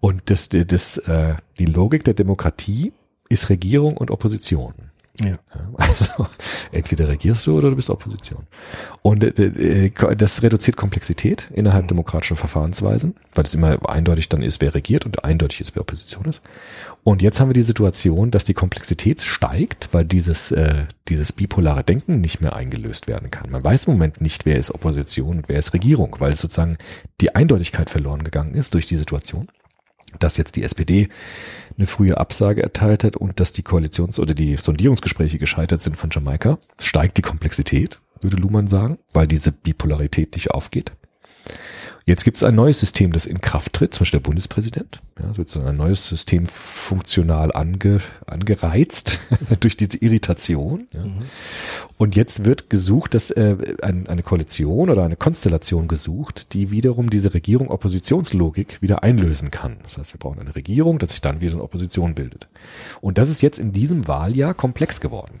[0.00, 2.92] Und das, das, äh, die Logik der Demokratie
[3.28, 4.74] ist Regierung und Opposition.
[5.20, 5.32] Ja.
[5.76, 6.26] Also
[6.72, 8.46] entweder regierst du oder du bist Opposition.
[9.02, 14.60] Und äh, äh, das reduziert Komplexität innerhalb demokratischer Verfahrensweisen, weil es immer eindeutig dann ist,
[14.60, 16.42] wer regiert und eindeutig ist, wer Opposition ist.
[17.04, 21.84] Und jetzt haben wir die Situation, dass die Komplexität steigt, weil dieses, äh, dieses bipolare
[21.84, 23.50] Denken nicht mehr eingelöst werden kann.
[23.50, 26.76] Man weiß im Moment nicht, wer ist Opposition und wer ist Regierung, weil es sozusagen
[27.20, 29.48] die Eindeutigkeit verloren gegangen ist durch die Situation
[30.18, 31.08] dass jetzt die SPD
[31.76, 36.10] eine frühe Absage erteilt hat und dass die Koalitions- oder die Sondierungsgespräche gescheitert sind von
[36.10, 40.92] Jamaika, steigt die Komplexität, würde Luhmann sagen, weil diese Bipolarität nicht aufgeht.
[42.08, 45.02] Jetzt gibt es ein neues System, das in Kraft tritt, zum Beispiel der Bundespräsident.
[45.22, 49.18] Ja, sozusagen ein neues System funktional ange, angereizt
[49.60, 50.86] durch diese Irritation.
[50.94, 51.04] Ja.
[51.98, 57.10] Und jetzt wird gesucht, dass äh, ein, eine Koalition oder eine Konstellation gesucht, die wiederum
[57.10, 59.76] diese Regierung-Oppositionslogik wieder einlösen kann.
[59.82, 62.48] Das heißt, wir brauchen eine Regierung, dass sich dann wieder eine Opposition bildet.
[63.02, 65.40] Und das ist jetzt in diesem Wahljahr komplex geworden,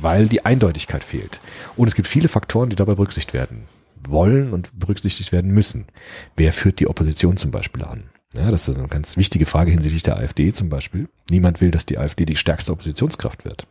[0.00, 1.40] weil die Eindeutigkeit fehlt.
[1.76, 3.64] Und es gibt viele Faktoren, die dabei berücksichtigt werden
[4.10, 5.86] wollen und berücksichtigt werden müssen.
[6.36, 8.04] Wer führt die Opposition zum Beispiel an?
[8.34, 11.08] Ja, das ist eine ganz wichtige Frage hinsichtlich der AfD zum Beispiel.
[11.30, 13.66] Niemand will, dass die AfD die stärkste Oppositionskraft wird.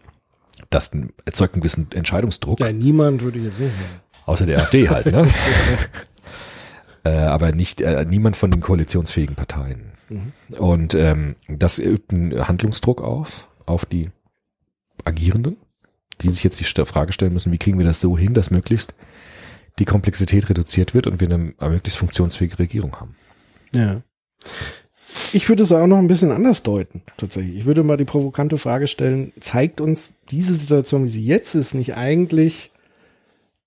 [0.69, 0.91] Das
[1.25, 2.59] erzeugt einen gewissen Entscheidungsdruck.
[2.59, 4.01] Ja, niemand würde ich jetzt nicht sagen.
[4.25, 5.27] Außer der AfD halt, ne?
[7.03, 9.93] äh, aber nicht äh, niemand von den koalitionsfähigen Parteien.
[10.57, 14.11] Und ähm, das übt einen Handlungsdruck aus auf die
[15.05, 15.57] Agierenden,
[16.21, 18.93] die sich jetzt die Frage stellen müssen, wie kriegen wir das so hin, dass möglichst
[19.79, 23.15] die Komplexität reduziert wird und wir eine möglichst funktionsfähige Regierung haben.
[23.73, 24.01] Ja.
[25.31, 27.55] Ich würde es auch noch ein bisschen anders deuten, tatsächlich.
[27.55, 31.73] Ich würde mal die provokante Frage stellen, zeigt uns diese Situation, wie sie jetzt ist,
[31.73, 32.71] nicht eigentlich,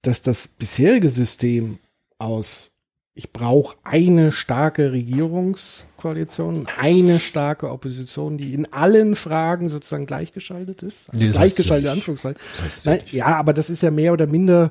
[0.02, 1.78] dass das bisherige System
[2.18, 2.72] aus
[3.18, 11.08] ich brauche eine starke Regierungskoalition, eine starke Opposition, die in allen Fragen sozusagen gleichgeschaltet ist.
[11.08, 11.88] Also Nee, gleichgeschaltet.
[11.90, 12.38] Anführungszeichen.
[12.56, 13.12] Das heißt ja Nein, nicht.
[13.14, 14.70] ja, aber das ist ja mehr oder minder,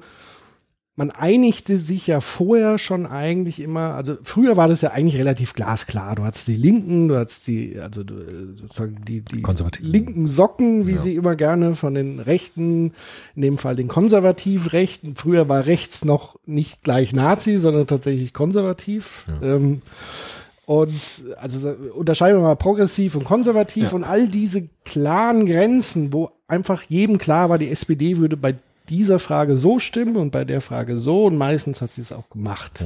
[0.97, 5.53] man einigte sich ja vorher schon eigentlich immer, also früher war das ja eigentlich relativ
[5.53, 6.15] glasklar.
[6.15, 9.43] Du hattest die Linken, du hattest die, also du, äh, sozusagen die, die
[9.81, 11.01] linken Socken, wie Ja.
[11.01, 12.93] sie immer gerne von den Rechten,
[13.35, 15.15] in dem Fall den konservativ Rechten.
[15.15, 19.25] Früher war rechts noch nicht gleich Nazi, sondern tatsächlich konservativ.
[19.43, 19.81] Ähm,
[20.65, 20.93] und
[21.37, 23.91] also so- unterscheiden wir mal progressiv und konservativ Ja.
[23.91, 28.55] und all diese klaren Grenzen, wo einfach jedem klar war, die SPD würde bei
[28.89, 31.25] dieser Frage so stimmen und bei der Frage so.
[31.25, 32.85] Und meistens hat sie es auch gemacht.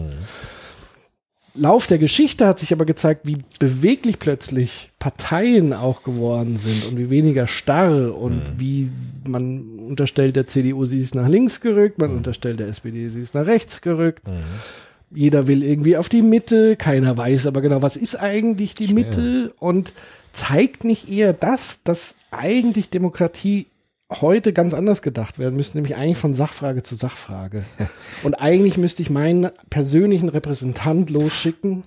[1.56, 6.98] Lauf der Geschichte hat sich aber gezeigt, wie beweglich plötzlich Parteien auch geworden sind und
[6.98, 8.90] wie weniger starr und wie
[9.28, 13.34] man unterstellt der CDU, sie ist nach links gerückt, man unterstellt der SPD, sie ist
[13.34, 14.22] nach rechts gerückt.
[15.12, 19.52] Jeder will irgendwie auf die Mitte, keiner weiß aber genau, was ist eigentlich die Mitte
[19.58, 19.94] und
[20.32, 23.66] zeigt nicht eher das, dass eigentlich Demokratie
[24.12, 27.64] heute ganz anders gedacht werden müsste, nämlich eigentlich von Sachfrage zu Sachfrage.
[28.24, 31.84] Und eigentlich müsste ich meinen persönlichen Repräsentant losschicken,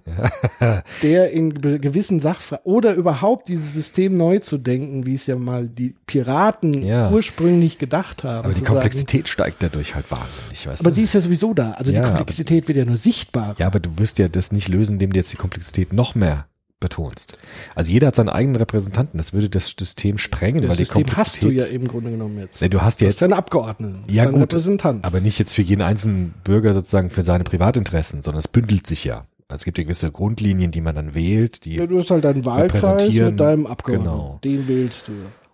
[1.03, 5.37] der in ge- gewissen Sachfragen oder überhaupt dieses System neu zu denken, wie es ja
[5.37, 7.11] mal die Piraten Ja.
[7.11, 8.45] ursprünglich gedacht haben.
[8.45, 10.95] Aber die sagen, Komplexität steigt dadurch halt wahnsinnig, weißt aber du?
[10.97, 11.73] sie ist ja sowieso da.
[11.73, 13.57] Also Ja, die Komplexität wird ja nur sichtbar.
[13.59, 16.47] Ja, aber du wirst ja das nicht lösen, indem du jetzt die Komplexität noch mehr
[16.83, 17.39] betonst.
[17.75, 19.17] Also jeder hat seinen eigenen Repräsentanten.
[19.17, 21.73] Das würde das System sprengen, das weil die System hast du Komplexität.
[21.73, 22.61] ja im Grunde genommen jetzt.
[22.61, 24.43] Nee, du hast ja jetzt deinen Abgeordneten, Ja, gut.
[24.43, 25.05] Repräsentant.
[25.05, 29.05] aber nicht jetzt für jeden einzelnen Bürger sozusagen für seine Privatinteressen, sondern es bündelt sich
[29.05, 29.25] ja.
[29.49, 32.25] Also es gibt ja gewisse Grundlinien, die man dann wählt, die Ja, du hast halt
[32.25, 34.11] deinen Wahlkreis mit deinem Abgeordneten.
[34.11, 34.39] Genau.
[34.45, 35.13] Den wählst du.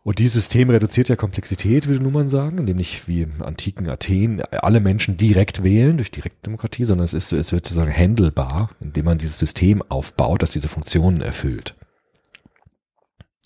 [0.09, 3.91] Und dieses System reduziert ja Komplexität, würde nun mal sagen, indem nicht wie im antiken
[3.91, 9.05] Athen alle Menschen direkt wählen durch Direktdemokratie, sondern es ist, es wird sozusagen handelbar, indem
[9.05, 11.75] man dieses System aufbaut, das diese Funktionen erfüllt.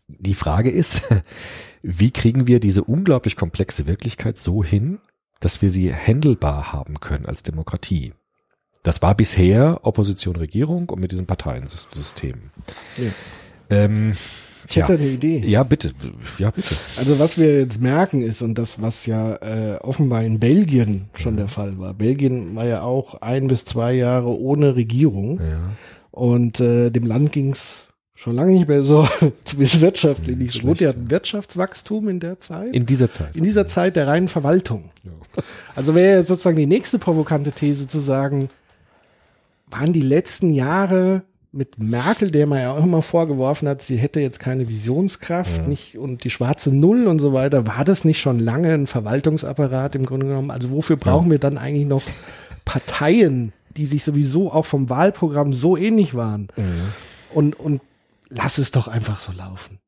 [0.06, 1.02] Die Frage ist,
[1.82, 5.00] wie kriegen wir diese unglaublich komplexe Wirklichkeit so hin,
[5.40, 8.14] dass wir sie handelbar haben können als Demokratie?
[8.84, 12.52] Das war bisher Opposition Regierung und mit diesem Parteiensystem.
[12.98, 13.10] Ja.
[13.68, 14.14] Ähm,
[14.68, 15.42] Ich hätte eine Idee.
[15.44, 15.92] ja, bitte.
[16.38, 16.74] Ja, bitte.
[16.96, 21.36] Also was wir jetzt merken ist, und das, was ja äh, offenbar in Belgien schon
[21.36, 21.94] der Fall war.
[21.94, 25.40] Belgien war ja auch ein bis zwei Jahre ohne Regierung.
[25.40, 25.60] Ja.
[26.10, 29.08] Und äh, dem Land ging's schon lange nicht mehr so,
[29.44, 30.80] zumindest wirtschaftlich nicht so gut.
[30.80, 32.68] Die hatten Wirtschaftswachstum in der Zeit.
[32.72, 33.34] In dieser Zeit.
[33.34, 34.90] in dieser Zeit der reinen Verwaltung.
[35.74, 38.50] Also wäre jetzt sozusagen die nächste provokante These zu sagen,
[39.70, 41.22] waren die letzten Jahre
[41.52, 45.98] mit Merkel, der man ja auch immer vorgeworfen hat, sie hätte jetzt keine Visionskraft, nicht
[45.98, 50.06] und die schwarze Null und so weiter, war das nicht schon lange ein Verwaltungsapparat im
[50.06, 50.50] Grunde genommen?
[50.50, 52.02] Also wofür brauchen wir dann eigentlich noch
[52.64, 56.48] Parteien, die sich sowieso auch vom Wahlprogramm so ähnlich waren?
[57.34, 57.82] Und, und
[58.30, 59.78] lass es doch einfach so laufen.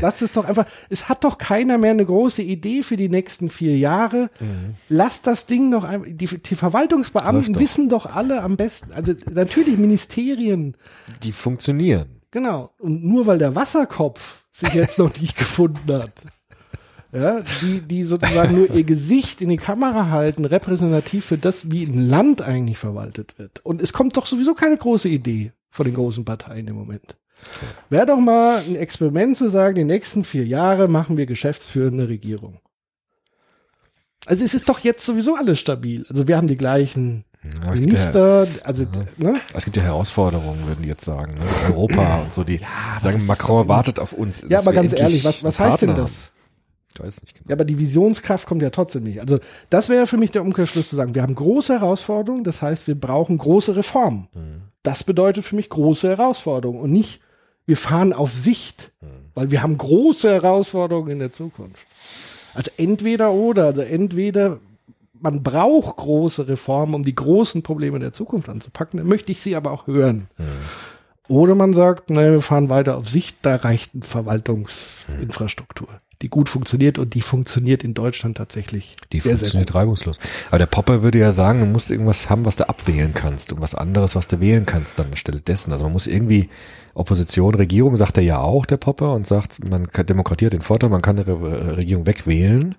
[0.00, 3.50] Lass es doch einfach, es hat doch keiner mehr eine große Idee für die nächsten
[3.50, 4.30] vier Jahre.
[4.88, 7.60] Lass das Ding doch einfach, die, die Verwaltungsbeamten doch.
[7.60, 10.76] wissen doch alle am besten, also natürlich Ministerien,
[11.22, 12.20] Die funktionieren.
[12.30, 12.72] genau.
[12.78, 16.12] Und nur weil der Wasserkopf sich jetzt noch nicht gefunden hat,
[17.12, 21.82] ja, die, die sozusagen nur ihr Gesicht in die Kamera halten, repräsentativ für das, wie
[21.84, 23.64] ein Land eigentlich verwaltet wird.
[23.64, 27.16] Und es kommt doch sowieso keine große Idee von den großen Parteien im Moment.
[27.88, 32.60] Wäre doch mal ein Experiment zu sagen, die nächsten vier Jahre machen wir geschäftsführende Regierung.
[34.26, 36.06] Also es ist doch jetzt sowieso alles stabil.
[36.08, 37.24] Also wir haben die gleichen
[37.64, 38.84] ja- Minister, also
[39.16, 39.40] ne?
[39.54, 41.34] Es gibt ja Herausforderungen, würden die jetzt sagen.
[41.34, 41.40] Ne?
[41.68, 42.60] Europa und so, die
[42.98, 44.44] sagen, Macron wartet auf uns.
[44.48, 46.30] Ja, aber ganz ehrlich, was, was heißt denn das?
[46.92, 47.48] Ich weiß nicht genau.
[47.48, 49.20] Ja, aber die Visionskraft kommt ja trotzdem nicht.
[49.20, 49.38] Also
[49.70, 52.98] das wäre für mich der Umkehrschluss zu sagen, wir haben große Herausforderungen, das heißt, wir
[52.98, 54.28] brauchen große Reformen.
[54.82, 57.20] Das bedeutet für mich große Herausforderungen und nicht,
[57.70, 58.90] wir fahren auf Sicht,
[59.34, 61.86] weil wir haben große Herausforderungen in der Zukunft.
[62.52, 64.58] Also entweder oder, also entweder
[65.20, 69.54] man braucht große Reformen, um die großen Probleme der Zukunft anzupacken, dann möchte ich sie
[69.54, 70.26] aber auch hören.
[71.28, 75.86] Oder man sagt, naja, wir fahren weiter auf Sicht, da reicht eine Verwaltungsinfrastruktur,
[76.22, 79.76] die gut funktioniert und die funktioniert in Deutschland tatsächlich Die sehr, sehr funktioniert gut.
[79.76, 80.18] reibungslos.
[80.48, 83.60] Aber der Popper würde ja sagen, du musst irgendwas haben, was du abwählen kannst und
[83.60, 85.72] was anderes, was du wählen kannst dann anstelle dessen.
[85.72, 86.50] Also man muss irgendwie
[86.92, 90.60] Opposition, Regierung, sagt er ja auch, der Popper, und sagt, man kann, Demokratie hat den
[90.60, 92.74] Vorteil, man kann eine Re Regierung wegwählen,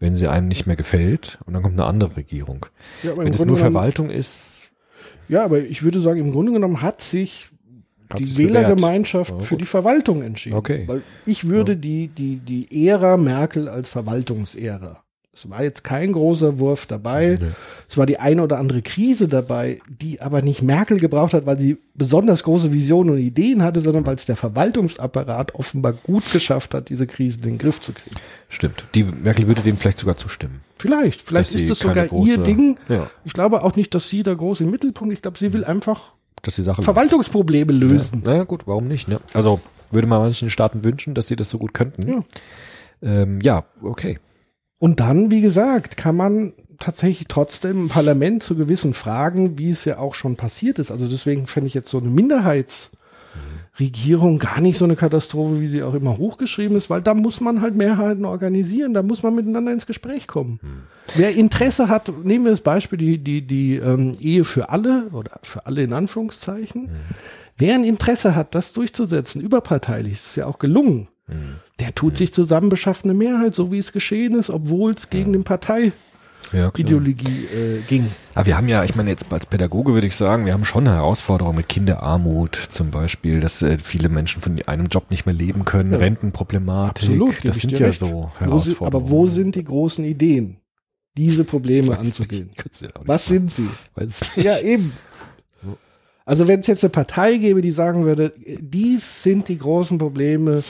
[0.00, 2.66] wenn sie einem nicht mehr gefällt, und dann kommt eine andere Regierung.
[3.02, 4.70] Ja, wenn es nur Verwaltung ist,
[5.28, 7.48] Ja, aber ich würde sagen, im Grunde genommen hat sich
[8.12, 9.30] Hat die Wählergemeinschaft.
[9.32, 10.56] Ja, für die Verwaltung entschieden.
[10.56, 10.84] Okay.
[10.86, 15.02] Weil ich würde die, die, die Ära Merkel als Verwaltungsära.
[15.34, 17.38] Es war jetzt kein großer Wurf dabei.
[17.88, 21.58] Es war die eine oder andere Krise dabei, die aber nicht Merkel gebraucht hat, weil
[21.58, 26.74] sie besonders große Visionen und Ideen hatte, sondern weil es der Verwaltungsapparat offenbar gut geschafft
[26.74, 28.16] hat, diese Krisen in den Griff zu kriegen.
[28.50, 28.84] Stimmt.
[28.94, 30.60] Die Merkel würde dem vielleicht sogar zustimmen.
[30.78, 32.78] Vielleicht, vielleicht Dass ist das sogar ihr große- Ding.
[32.90, 33.08] Ja.
[33.24, 35.14] Ich glaube auch nicht, dass sie da groß im Mittelpunkt.
[35.14, 36.12] Ich glaube, sie will einfach
[36.42, 38.22] Dass die Sache Verwaltungsprobleme lösen.
[38.24, 39.08] Na ja, gut, warum nicht?
[39.08, 39.20] Ne?
[39.32, 42.08] Also würde man manchen Staaten wünschen, dass sie das so gut könnten.
[42.08, 42.24] Ja.
[43.02, 44.18] Ähm, ja, okay.
[44.78, 49.84] Und dann, wie gesagt, kann man tatsächlich trotzdem im Parlament zu gewissen Fragen, wie es
[49.84, 52.10] ja auch schon passiert ist, also deswegen fände ich jetzt so eine
[53.80, 57.40] Regierung gar nicht so eine Katastrophe, wie sie auch immer hochgeschrieben ist, weil da muss
[57.40, 60.60] man halt Mehrheiten organisieren, da muss man miteinander ins Gespräch kommen.
[61.14, 65.40] Wer Interesse hat, nehmen wir das Beispiel die, die, die ähm, Ehe für alle oder
[65.42, 66.90] für alle in Anführungszeichen.
[67.56, 71.08] Wer ein Interesse hat, das durchzusetzen, überparteilich, ist ja auch gelungen,
[71.80, 75.32] der tut sich zusammen, beschafft eine Mehrheit, so wie es geschehen ist, obwohl es gegen
[75.32, 75.92] den Partei
[76.52, 76.78] Ja, klar.
[76.78, 78.06] Ideologie äh, ging.
[78.34, 80.86] Aber wir haben ja, ich meine jetzt als Pädagoge würde ich sagen, wir haben schon
[80.86, 85.34] eine Herausforderung mit Kinderarmut zum Beispiel, dass äh, viele Menschen von einem Job nicht mehr
[85.34, 87.98] leben können, Rentenproblematik, Absolut, das sind ja recht.
[88.00, 89.02] so Wo Herausforderungen.
[89.04, 90.58] aber wo sind die großen Ideen,
[91.16, 92.50] diese Probleme anzugehen?
[92.50, 93.48] nicht, Was sagen.
[93.48, 93.68] sind sie?
[93.94, 94.44] Weiß nicht.
[94.44, 94.92] Ja, eben.
[96.24, 100.62] Also wenn es jetzt eine Partei gäbe, die sagen würde, dies sind die großen Probleme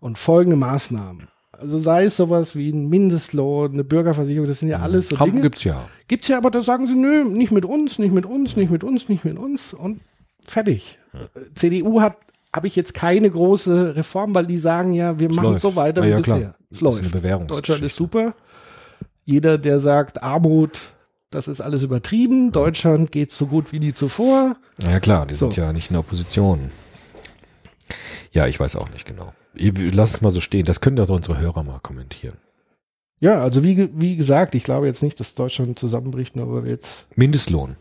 [0.00, 1.28] und folgende Maßnahmen.
[1.60, 5.30] Also sei es sowas wie ein Mindestlohn, eine Bürgerversicherung, das sind ja alles so Haben
[5.32, 5.42] Dinge.
[5.42, 5.88] gibt's ja.
[6.06, 8.84] Gibt's ja, aber da sagen sie, nö, nicht mit uns, nicht mit uns, nicht mit
[8.84, 10.00] uns, nicht mit uns und
[10.44, 10.98] fertig.
[11.54, 12.16] CDU hat,
[12.54, 15.60] habe ich jetzt keine große Reform, weil die sagen ja, wir machen läuft.
[15.62, 16.36] so weiter Na wie ja, bisher.
[16.70, 17.50] Es Das ist läuft.
[17.50, 18.34] Deutschland ist super.
[19.24, 20.78] Jeder, der sagt, Armut,
[21.30, 24.56] das ist alles übertrieben, Deutschland geht so gut wie nie zuvor.
[24.82, 25.60] Ja klar, die sind So.
[25.60, 26.70] ja nicht in der Opposition.
[28.32, 29.32] Ja, ich weiß auch nicht genau.
[29.58, 30.64] Lass es mal so stehen.
[30.64, 32.36] Das können doch unsere Hörer mal kommentieren.
[33.20, 36.70] Ja, also wie, wie gesagt, ich glaube jetzt nicht, dass Deutschland zusammenbricht, nur weil wir
[36.70, 37.76] jetzt Mindestlohn.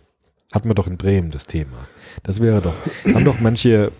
[0.53, 1.87] Hatten wir doch in Bremen das Thema.
[2.23, 2.73] Das wäre doch,
[3.13, 3.91] haben doch manche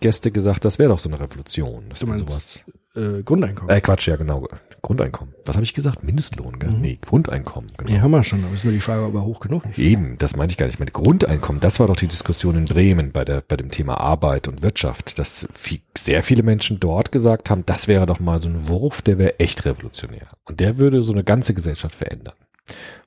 [0.00, 1.84] Gäste gesagt, das wäre doch so eine Revolution.
[1.88, 2.60] Das Du meinst, sowas.
[2.96, 3.74] äh, Grundeinkommen.
[3.74, 4.46] Äh, Quatsch, ja genau.
[4.84, 5.34] Grundeinkommen.
[5.46, 6.04] Was habe ich gesagt?
[6.04, 6.70] Mindestlohn, gell?
[6.70, 7.70] Nee, Grundeinkommen.
[7.78, 7.90] Genau.
[7.90, 9.78] ja, haben wir schon, aber ist nur die Frage, ob er hoch genug ist.
[9.78, 10.74] Eben, das meinte ich gar nicht.
[10.74, 13.98] Ich meine, Grundeinkommen, das war doch die Diskussion in Bremen bei, der, bei dem Thema
[13.98, 18.40] Arbeit und Wirtschaft, dass viel, sehr viele Menschen dort gesagt haben, das wäre doch mal
[18.40, 20.28] so ein Wurf, der wäre echt revolutionär.
[20.44, 22.34] Und der würde so eine ganze Gesellschaft verändern.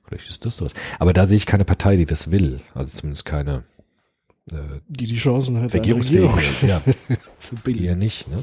[0.04, 0.74] Vielleicht ist das sowas.
[0.98, 2.60] Aber da sehe ich keine Partei, die das will.
[2.74, 3.62] Also zumindest keine
[4.50, 4.56] äh,
[4.88, 6.28] Die die Chancen hat, regierungsfähige.
[6.34, 6.82] Regierung Ja,
[7.38, 7.84] zu bilden.
[7.84, 8.26] eher nicht.
[8.28, 8.42] Ne?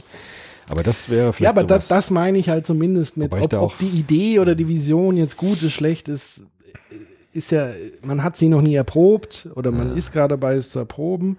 [0.69, 1.87] Aber das wäre vielleicht Ja, aber sowas.
[1.87, 5.37] das, das meine ich halt zumindest mit, ob, ob die Idee oder die Vision jetzt
[5.37, 6.47] gut ist, schlecht ist,
[7.31, 7.69] ist ja,
[8.03, 11.37] man hat sie noch nie erprobt oder man ist gerade dabei, es zu erproben.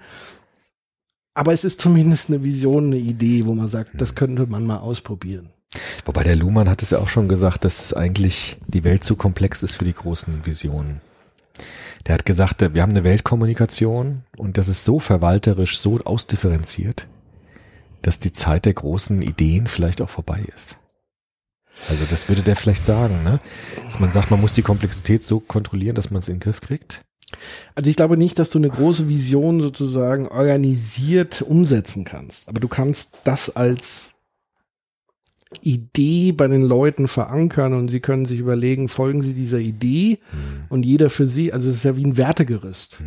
[1.34, 4.78] Aber es ist zumindest eine Vision, eine Idee, wo man sagt, das könnte man mal
[4.78, 5.50] ausprobieren.
[6.04, 9.62] Wobei der Luhmann hat es ja auch schon gesagt, dass eigentlich die Welt zu komplex
[9.62, 11.00] ist für die großen Visionen.
[12.06, 17.06] Der hat gesagt, wir haben eine Weltkommunikation und das ist so verwalterisch, so ausdifferenziert,
[18.06, 20.76] dass die Zeit der großen Ideen vielleicht auch vorbei ist.
[21.88, 23.40] Also das würde der vielleicht sagen, ne?
[23.84, 26.60] Dass man sagt, man muss die Komplexität so kontrollieren, dass man es in den Griff
[26.60, 27.02] kriegt.
[27.74, 32.48] Also ich glaube nicht, dass du eine große Vision sozusagen organisiert umsetzen kannst.
[32.48, 34.12] Aber du kannst das als
[35.60, 40.20] Idee bei den Leuten verankern und sie können sich überlegen, folgen sie dieser Idee
[40.68, 42.98] und jeder für sie, also es ist ja wie ein Wertegerüst.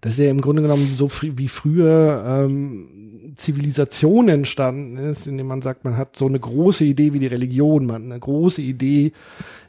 [0.00, 2.88] Das ist ja im Grunde genommen so wie früher ähm,
[3.36, 7.86] Zivilisation entstanden ist, indem man sagt, man hat so eine große Idee wie die Religion,
[7.86, 9.12] man hat eine große Idee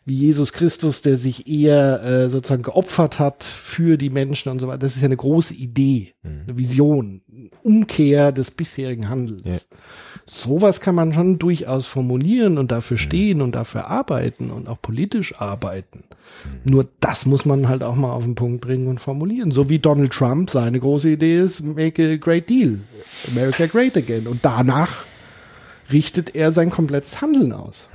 [0.05, 4.67] wie Jesus Christus, der sich eher äh, sozusagen geopfert hat für die Menschen und so
[4.67, 4.79] weiter.
[4.79, 7.21] Das ist ja eine große Idee, eine Vision,
[7.61, 9.43] Umkehr des bisherigen Handelns.
[9.43, 9.77] Ja.
[10.29, 15.39] Sowas kann man schon durchaus formulieren und dafür stehen und dafür arbeiten und auch politisch
[15.39, 16.03] arbeiten.
[16.65, 19.51] Nur das muss man halt auch mal auf den Punkt bringen und formulieren.
[19.51, 22.79] So wie Donald Trump seine große Idee ist, make a great deal.
[23.31, 24.27] America great again.
[24.27, 25.05] Und danach
[25.91, 27.87] richtet er sein komplettes Handeln aus.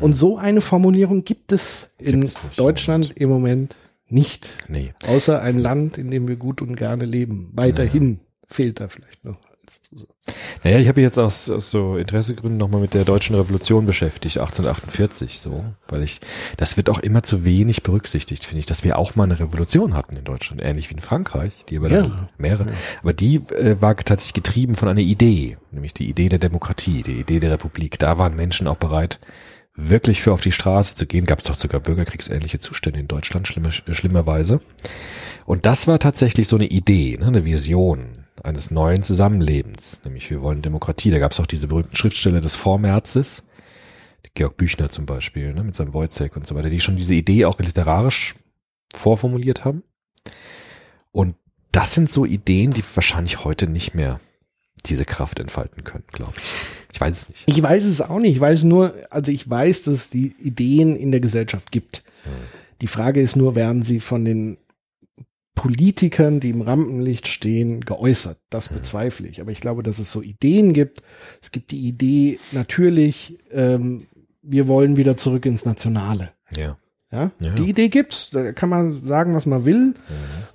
[0.00, 3.76] Und so eine Formulierung gibt es in Deutschland im Moment
[4.08, 4.50] nicht.
[4.68, 4.94] Nee.
[5.06, 7.50] Außer ein Land, in dem wir gut und gerne leben.
[7.54, 9.38] Weiterhin fehlt da vielleicht noch.
[10.64, 14.38] Naja, ich habe mich jetzt aus, aus so Interessegründen nochmal mit der deutschen Revolution beschäftigt,
[14.38, 16.20] 1848 so, weil ich,
[16.56, 19.94] das wird auch immer zu wenig berücksichtigt, finde ich, dass wir auch mal eine Revolution
[19.94, 22.64] hatten in Deutschland, ähnlich wie in Frankreich, die aber dann Mehrere.
[22.64, 22.66] mehrere,
[23.02, 27.20] aber die äh, war tatsächlich getrieben von einer Idee, nämlich die Idee der Demokratie, die
[27.20, 27.98] Idee der Republik.
[27.98, 29.18] Da waren Menschen auch bereit,
[29.74, 31.24] wirklich für auf die Straße zu gehen.
[31.24, 34.60] Gab es doch sogar bürgerkriegsähnliche Zustände in Deutschland, schlimmer, schlimmerweise.
[35.44, 40.42] Und das war tatsächlich so eine Idee, ne, eine Vision eines neuen Zusammenlebens, nämlich wir
[40.42, 41.10] wollen Demokratie.
[41.10, 43.44] Da gab es auch diese berühmten Schriftsteller des Vormärzes,
[44.34, 47.44] Georg Büchner zum Beispiel, ne, mit seinem Wojciech und so weiter, die schon diese Idee
[47.44, 48.34] auch literarisch
[48.94, 49.82] vorformuliert haben.
[51.10, 51.36] Und
[51.70, 54.20] das sind so Ideen, die wahrscheinlich heute nicht mehr
[54.86, 56.42] diese Kraft entfalten können, glaube ich.
[56.92, 57.44] Ich weiß es nicht.
[57.46, 58.32] Ich weiß es auch nicht.
[58.32, 62.02] Ich weiß nur, also ich weiß, dass es die Ideen in der Gesellschaft gibt.
[62.80, 64.58] Die Frage ist nur, werden sie von den
[65.54, 68.38] Politikern, die im Rampenlicht stehen, geäußert.
[68.50, 69.40] Das bezweifle ich.
[69.40, 71.02] Aber ich glaube, dass es so Ideen gibt.
[71.42, 74.06] Es gibt die Idee, natürlich, ähm,
[74.42, 76.30] wir wollen wieder zurück ins Nationale.
[76.56, 76.78] Ja.
[77.12, 77.30] Ja?
[77.40, 77.50] Ja.
[77.50, 78.30] Die Idee gibt's.
[78.30, 79.94] Da kann man sagen, was man will.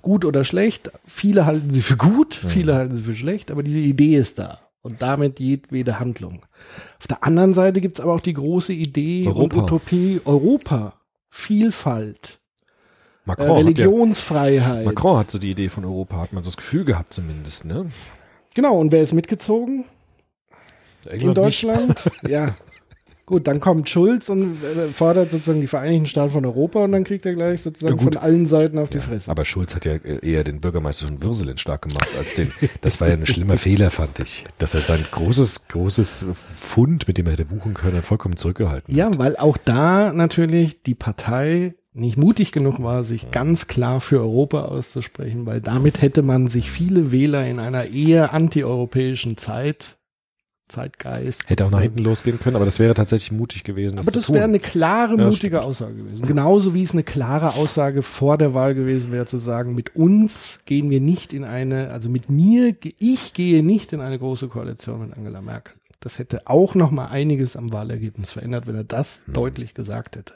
[0.02, 0.90] Gut oder schlecht.
[1.04, 4.60] Viele halten sie für gut, viele halten sie für schlecht, aber diese Idee ist da.
[4.82, 6.42] Und damit jedwede Handlung.
[6.98, 9.62] Auf der anderen Seite gibt's aber auch die große Idee und Europa.
[9.62, 10.94] Utopie Europa.
[11.30, 12.37] Vielfalt.
[13.28, 14.84] Äh, Macron, hat ja, Religionsfreiheit.
[14.86, 17.86] Macron hat so die Idee von Europa, hat man so das Gefühl gehabt zumindest, ne?
[18.54, 19.84] Genau, und wer ist mitgezogen?
[21.04, 22.10] in England Deutschland.
[22.28, 22.54] ja.
[23.24, 27.04] Gut, dann kommt Schulz und äh, fordert sozusagen die Vereinigten Staaten von Europa und dann
[27.04, 29.06] kriegt er gleich sozusagen Ja, von allen Seiten auf die Nicht.
[29.06, 29.30] Fresse.
[29.30, 32.50] Aber Schulz hat ja äh, eher den Bürgermeister von Würselen stark gemacht als den.
[32.80, 34.46] Das war ja ein schlimmer Fehler, fand ich.
[34.56, 36.24] Dass er sein großes, großes
[36.54, 39.18] Fund, mit dem er hätte wuchen können, vollkommen zurückgehalten Ja, hat.
[39.18, 44.66] weil auch da natürlich die Partei nicht mutig genug war, sich ganz klar für Europa
[44.66, 49.98] auszusprechen, weil damit hätte man sich viele Wähler in einer eher antieuropäischen Zeit,
[50.68, 51.48] Zeitgeist.
[51.48, 53.96] Hätte auch nach hinten losgehen können, aber das wäre tatsächlich mutig gewesen.
[53.96, 55.64] Das Aber das wäre eine klare, Ja, mutige stimmt.
[55.64, 56.26] Aussage gewesen.
[56.26, 60.60] Genauso wie es eine klare Aussage vor der Wahl gewesen wäre, zu sagen, mit uns
[60.66, 65.00] gehen wir nicht in eine, also mit mir, ich gehe nicht in eine große Koalition
[65.00, 65.74] mit Angela Merkel.
[66.00, 70.34] Das hätte auch noch mal einiges am Wahlergebnis verändert, wenn er das deutlich gesagt hätte.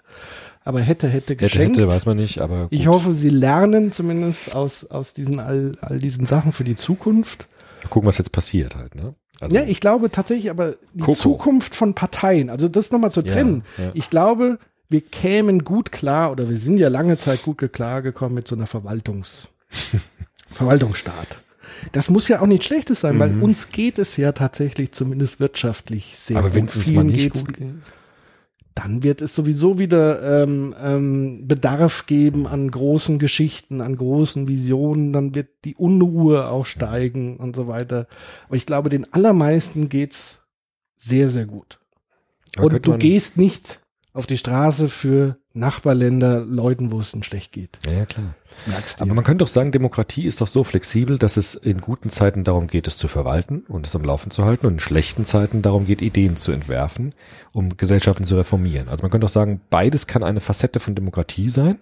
[0.65, 1.13] Aber hätte, hätte Hm.
[1.13, 1.77] hätte, geschenkt.
[1.77, 2.95] hätte, weiß man nicht, aber ich gut.
[2.95, 7.47] hoffe, sie lernen zumindest aus, aus diesen all, all diesen Sachen für die Zukunft.
[7.91, 9.15] gucken, was jetzt passiert halt, ne?
[9.41, 11.15] Also, Ja, ich glaube tatsächlich, aber die Coco.
[11.15, 13.65] Zukunft von Parteien, also das nochmal zu Ja, trennen.
[13.77, 13.91] ja.
[13.95, 14.59] Ich glaube,
[14.89, 18.55] wir kämen gut klar oder wir sind ja lange Zeit gut klar gekommen mit so
[18.55, 19.51] einer Verwaltungs
[20.53, 21.41] Verwaltungsstaat.
[21.93, 26.17] Das muss ja auch nichts Schlechtes sein, weil uns geht es ja tatsächlich zumindest wirtschaftlich
[26.19, 26.45] sehr Mhm.
[26.45, 26.71] aber wenn gut.
[26.71, 27.67] es uns mal nicht gut geht.
[28.75, 35.13] Dann wird es sowieso wieder ähm, ähm, Bedarf geben an großen Geschichten, an großen Visionen,
[35.13, 38.07] dann wird die Unruhe auch steigen und so weiter.
[38.47, 40.41] Aber ich glaube, den allermeisten geht's
[40.97, 41.81] sehr, sehr gut.
[42.59, 43.82] Und du gehst nicht
[44.13, 47.79] auf die Straße für Nachbarländer, Leuten, wo es ihnen schlecht geht.
[47.85, 48.35] Ja, ja, klar.
[48.55, 49.05] Das merkst du.
[49.05, 52.45] Aber man könnte doch sagen, Demokratie ist doch so flexibel, dass es in guten Zeiten
[52.45, 55.63] darum geht, es zu verwalten und es am Laufen zu halten und in schlechten Zeiten
[55.63, 57.15] darum geht, Ideen zu entwerfen,
[57.53, 58.89] um Gesellschaften zu reformieren.
[58.89, 61.79] Also man könnte doch sagen, beides kann eine Facette von Demokratie sein,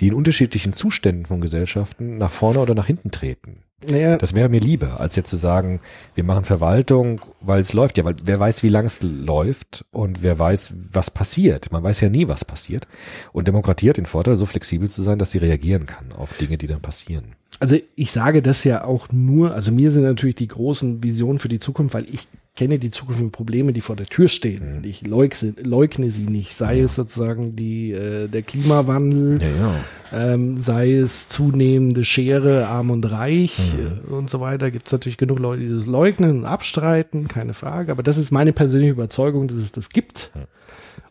[0.00, 3.64] die in unterschiedlichen Zuständen von Gesellschaften nach vorne oder nach hinten treten.
[3.88, 5.80] naja, Das wäre mir lieber, als jetzt zu sagen,
[6.14, 10.22] wir machen Verwaltung, weil es läuft ja, weil wer weiß, wie lang es läuft und
[10.22, 11.72] wer weiß, was passiert.
[11.72, 12.86] Man weiß ja nie, was passiert.
[13.32, 16.58] Und Demokratie hat den Vorteil, so flexibel zu sein, dass sie reagieren kann auf Dinge,
[16.58, 17.34] die dann passieren.
[17.60, 21.48] Also ich sage das ja auch nur, also mir sind natürlich die großen Visionen für
[21.48, 22.28] die Zukunft, weil ich
[22.58, 24.78] kenne die zukünftigen Probleme, die vor der Tür stehen.
[24.78, 26.56] Und ich leugne, leugne sie nicht.
[26.56, 30.34] Sei es sozusagen die, äh, der Klimawandel, Ja, ja.
[30.34, 34.72] ähm, sei es zunehmende Schere, arm und reich äh, und so weiter.
[34.72, 37.92] Gibt es natürlich genug Leute, die das leugnen und abstreiten, keine Frage.
[37.92, 40.32] Aber das ist meine persönliche Überzeugung, dass es das gibt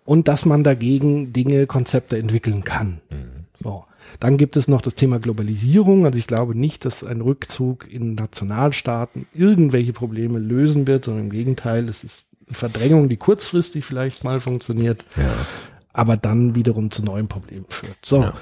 [0.03, 2.99] und dass man dagegen Dinge, Konzepte entwickeln kann.
[3.63, 3.85] So.
[4.19, 6.05] Dann gibt es noch das Thema Globalisierung.
[6.05, 11.31] Also ich glaube nicht, dass ein Rückzug in Nationalstaaten irgendwelche Probleme lösen wird, sondern im
[11.31, 15.03] Gegenteil, es ist eine Verdrängung, die kurzfristig vielleicht mal funktioniert,
[15.93, 17.97] aber dann wiederum zu neuen Problemen führt.
[18.03, 18.21] So.
[18.23, 18.33] Ja.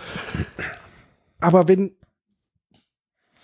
[1.40, 1.92] Aber wenn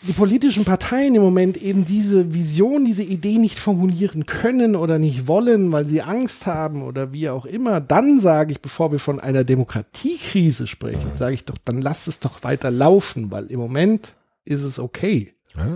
[0.03, 5.27] die politischen Parteien im Moment eben diese Vision, diese Idee nicht formulieren können oder nicht
[5.27, 9.19] wollen, weil sie Angst haben oder wie auch immer, dann sage ich, bevor wir von
[9.19, 14.15] einer Demokratiekrise sprechen, sage ich doch, dann lasst es doch weiter laufen, weil im Moment
[14.43, 15.33] ist es okay.
[15.55, 15.67] ja.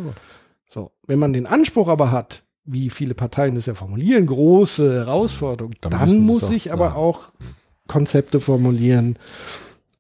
[0.68, 5.74] So, wenn man den Anspruch aber hat, wie viele Parteien das ja formulieren, große Herausforderung,
[5.80, 6.98] Dann dann, muss ich aber sagen.
[6.98, 7.32] auch
[7.88, 9.18] Konzepte formulieren,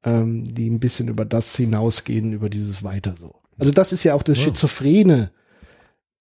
[0.03, 3.35] ähm, die ein bisschen über das hinausgehen, über dieses Weiter so.
[3.59, 5.31] Also das ist ja auch das Schizophrene,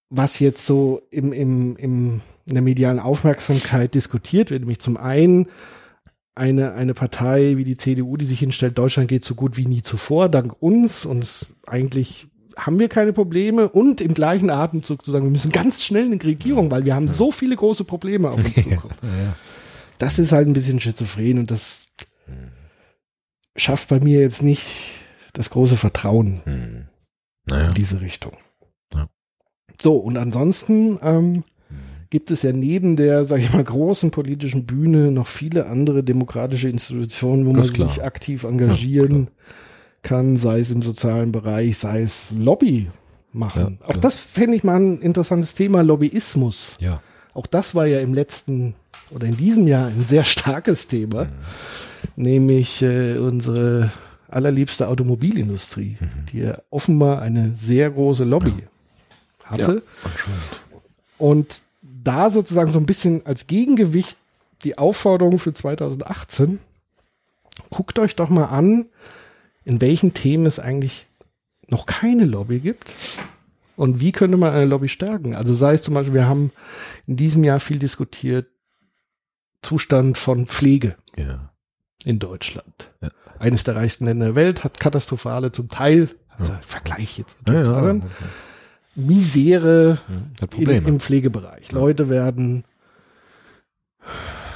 [0.09, 4.61] was jetzt so im, im, im, in der medialen Aufmerksamkeit diskutiert wird.
[4.61, 5.47] Nämlich zum einen
[6.35, 9.81] eine, eine Partei wie die CDU, die sich hinstellt, Deutschland geht so gut wie nie
[9.81, 12.27] zuvor, dank uns und eigentlich
[12.57, 16.21] haben wir keine Probleme und im gleichen Atemzug zu sagen, wir müssen ganz schnell eine
[16.21, 18.95] Regierung, weil wir haben so viele große Probleme auf uns zukommen.
[19.97, 21.87] Das ist halt ein bisschen schizophren und das
[23.55, 24.65] schafft bei mir jetzt nicht
[25.33, 26.85] das große Vertrauen Hm.
[27.47, 27.67] Naja.
[27.67, 28.33] in diese Richtung.
[28.93, 29.07] Ja.
[29.81, 31.43] So, und ansonsten ähm,
[32.09, 36.69] gibt es ja neben der, sag ich mal, großen politischen Bühne noch viele andere demokratische
[36.69, 37.89] Institutionen, wo Das man klar.
[37.89, 39.29] sich aktiv engagieren
[40.01, 42.87] kann, sei es im sozialen Bereich, sei es Lobby
[43.31, 43.79] machen.
[43.81, 46.73] Ja, Auch das fände ich mal ein interessantes Thema, Lobbyismus.
[46.79, 47.01] Ja.
[47.33, 48.75] Auch das war ja im letzten
[49.11, 51.27] oder in diesem Jahr ein sehr starkes Thema,
[52.15, 53.91] nämlich äh, unsere
[54.27, 55.97] allerliebste Automobilindustrie,
[56.31, 58.53] die ja offenbar eine sehr große Lobby
[59.43, 59.83] hatte.
[61.17, 64.17] Und da sozusagen so ein bisschen als Gegengewicht
[64.63, 66.59] die Aufforderung für 2018,
[67.69, 68.87] guckt euch doch mal an,
[69.63, 71.07] in welchen Themen es eigentlich
[71.67, 72.91] noch keine Lobby gibt.
[73.75, 75.35] Und wie könnte man eine Lobby stärken?
[75.35, 76.51] Also sei es zum Beispiel, wir haben
[77.07, 78.47] in diesem Jahr viel diskutiert,
[79.61, 81.51] Zustand von Pflege Ja.
[82.03, 82.91] in Deutschland.
[83.01, 83.09] Ja.
[83.39, 87.75] Eines der reichsten Länder der Welt hat katastrophale zum Teil, also Vergleich jetzt natürlich zu
[87.75, 88.03] anderen,
[88.95, 89.99] Misere
[90.41, 91.71] Hat im, Pflegebereich.
[91.71, 92.63] Leute werden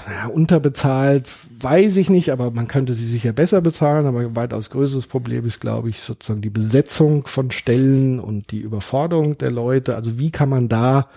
[0.09, 4.69] ja, unterbezahlt, weiß ich nicht, aber man könnte sie sicher besser bezahlen, aber ein weitaus
[4.69, 9.95] größeres Problem ist, glaube ich, sozusagen die Besetzung von Stellen und die Überforderung der Leute.
[9.95, 11.09] Also wie kann man da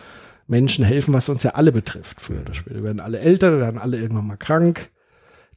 [0.46, 2.76] Menschen helfen, was uns ja alle betrifft, früher oder später.
[2.76, 4.90] Wir werden alle älter, wir werden alle irgendwann mal krank.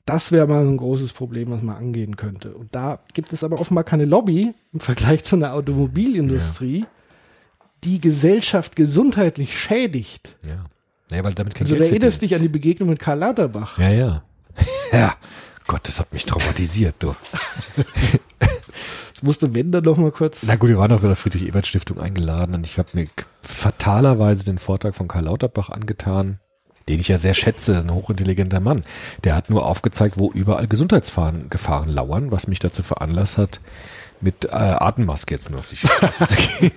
[0.05, 2.53] Das wäre mal so ein großes Problem, was man angehen könnte.
[2.53, 6.85] Und da gibt es aber offenbar keine Lobby im Vergleich zu einer Automobilindustrie,
[7.83, 10.35] die Gesellschaft gesundheitlich schädigt.
[10.43, 10.65] ja.
[11.11, 13.77] Naja, weil damit kein Also du Geld erinnerst dich an die Begegnung mit Karl Lauterbach.
[13.77, 14.23] Ja, ja.
[14.91, 15.15] Ja.
[15.67, 17.15] Gott, das hat mich traumatisiert, du.
[17.75, 20.39] Das musste Wender noch mal kurz.
[20.43, 23.07] Na gut, wir waren auch bei der Friedrich-Ebert-Stiftung eingeladen und ich habe mir
[23.41, 26.39] fatalerweise den Vortrag von Karl Lauterbach angetan,
[26.89, 28.83] den ich ja sehr schätze, ein hochintelligenter Mann.
[29.23, 33.59] Der hat nur aufgezeigt, wo überall Gesundheitsgefahren Gefahren lauern, was mich dazu veranlasst hat,
[34.21, 36.71] mit äh, Atemmaske jetzt nur auf die Straße zu gehen.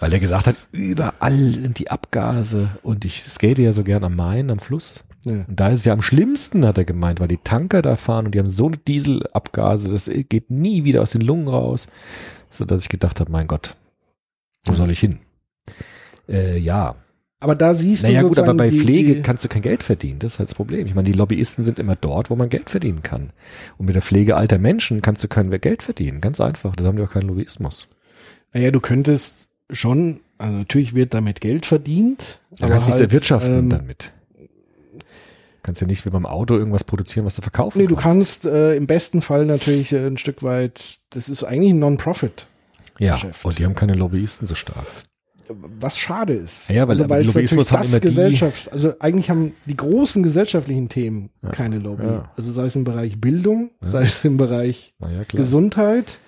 [0.00, 4.16] Weil er gesagt hat, überall sind die Abgase und ich skate ja so gern am
[4.16, 5.04] Main, am Fluss.
[5.24, 5.44] Ja.
[5.48, 8.26] Und da ist es ja am schlimmsten, hat er gemeint, weil die Tanker da fahren
[8.26, 11.88] und die haben so eine Dieselabgase, das geht nie wieder aus den Lungen raus,
[12.50, 13.74] so dass ich gedacht habe, mein Gott,
[14.64, 15.18] wo soll ich hin?
[16.28, 16.94] Äh, ja,
[17.40, 20.18] Aber da siehst naja du gut, aber bei die, Pflege kannst du kein Geld verdienen,
[20.18, 20.86] das ist halt das Problem.
[20.86, 23.30] Ich meine, die Lobbyisten sind immer dort, wo man Geld verdienen kann.
[23.76, 26.74] Und mit der Pflege alter Menschen kannst du kein Geld verdienen, ganz einfach.
[26.74, 27.86] Das haben die auch keinen Lobbyismus.
[28.52, 32.40] Naja, du könntest schon, also natürlich wird damit Geld verdient.
[32.56, 34.10] Du aber kannst nicht halt, erwirtschaften ähm, damit.
[35.62, 38.42] Kannst ja nicht wie beim Auto irgendwas produzieren, was du verkaufen Nee, du kannst.
[38.42, 42.46] kannst äh, im besten Fall natürlich äh, ein Stück weit, das ist eigentlich ein Non-Profit,
[42.98, 43.44] ja, Geschäft.
[43.44, 44.86] und die haben keine Lobbyisten so stark.
[45.48, 46.68] Was schade ist.
[46.68, 49.76] Ja, weil- also, weil es Lobbyismus natürlich haben immer die- Gesellschaft, also eigentlich haben die
[49.76, 52.04] großen gesellschaftlichen Themen keine Lobby.
[52.06, 52.30] ja.
[52.36, 54.94] Also sei es im Bereich Bildung, sei es im Bereich.
[55.32, 56.18] Gesundheit,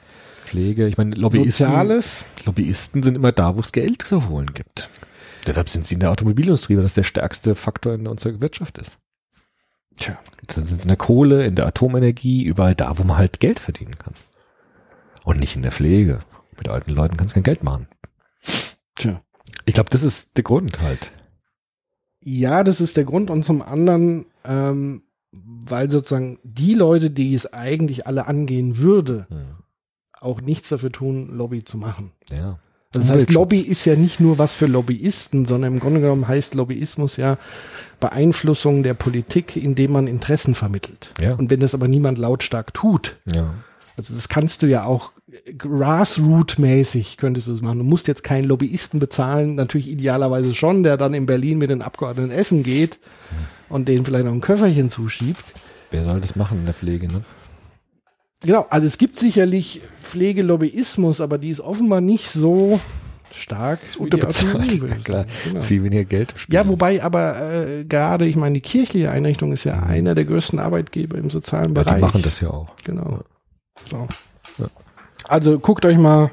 [0.45, 2.25] Pflege, ich meine, Lobbyisten, Soziales.
[2.45, 4.91] Lobbyisten sind immer da, wo es Geld zu holen gibt.
[5.47, 8.99] Deshalb sind sie in der Automobilindustrie, weil das der stärkste Faktor in unserer Wirtschaft ist.
[9.97, 10.19] Tja.
[10.47, 13.61] Dann sind sie in der Kohle, in der Atomenergie, überall da, wo man halt Geld
[13.61, 14.15] verdienen kann.
[15.25, 16.19] Und nicht in der Pflege.
[16.59, 17.87] Mit alten Leuten kannst du kein Geld machen.
[19.71, 21.13] Ich glaube, das ist der Grund halt.
[22.23, 23.31] Ja, das ist der Grund.
[23.31, 29.55] Und zum anderen, ähm, weil sozusagen die Leute, die es eigentlich alle angehen würde, Hm.
[30.21, 32.11] auch nichts dafür tun, Lobby zu machen.
[32.31, 32.59] Ja.
[32.93, 33.31] Also das heißt.
[33.31, 37.39] Lobby ist ja nicht nur was für Lobbyisten, sondern im Grunde genommen heißt Lobbyismus ja
[38.01, 41.13] Beeinflussung der Politik, indem man Interessen vermittelt.
[41.21, 41.35] Ja.
[41.35, 43.55] Und wenn das aber niemand lautstark tut, Ja.
[43.97, 45.13] also das kannst du ja auch
[45.57, 47.79] grassroot-mäßig könntest du es machen.
[47.79, 51.83] Du musst jetzt keinen Lobbyisten bezahlen, natürlich idealerweise schon, der dann in Berlin mit den
[51.83, 52.99] Abgeordneten essen geht
[53.69, 55.45] und denen vielleicht noch ein Köfferchen zuschiebt.
[55.91, 57.25] Wer soll das machen in der Pflege, ne?
[58.43, 62.81] Genau, also es gibt sicherlich Pflegelobbyismus, aber die ist offenbar nicht so
[63.35, 63.81] stark.
[63.99, 64.81] Unterbezahlt.
[64.83, 65.27] Ja, klar.
[65.45, 65.61] Genau.
[65.61, 66.35] Viel weniger Geld.
[66.49, 70.59] Ja, wobei aber äh, gerade, ich meine, die kirchliche Einrichtung ist ja einer der größten
[70.59, 71.97] Arbeitgeber im sozialen ja, Bereich.
[71.97, 72.75] die machen das ja auch.
[72.85, 73.21] Genau.
[73.85, 74.09] So.
[74.59, 74.67] Ja.
[75.31, 76.33] Also guckt euch mal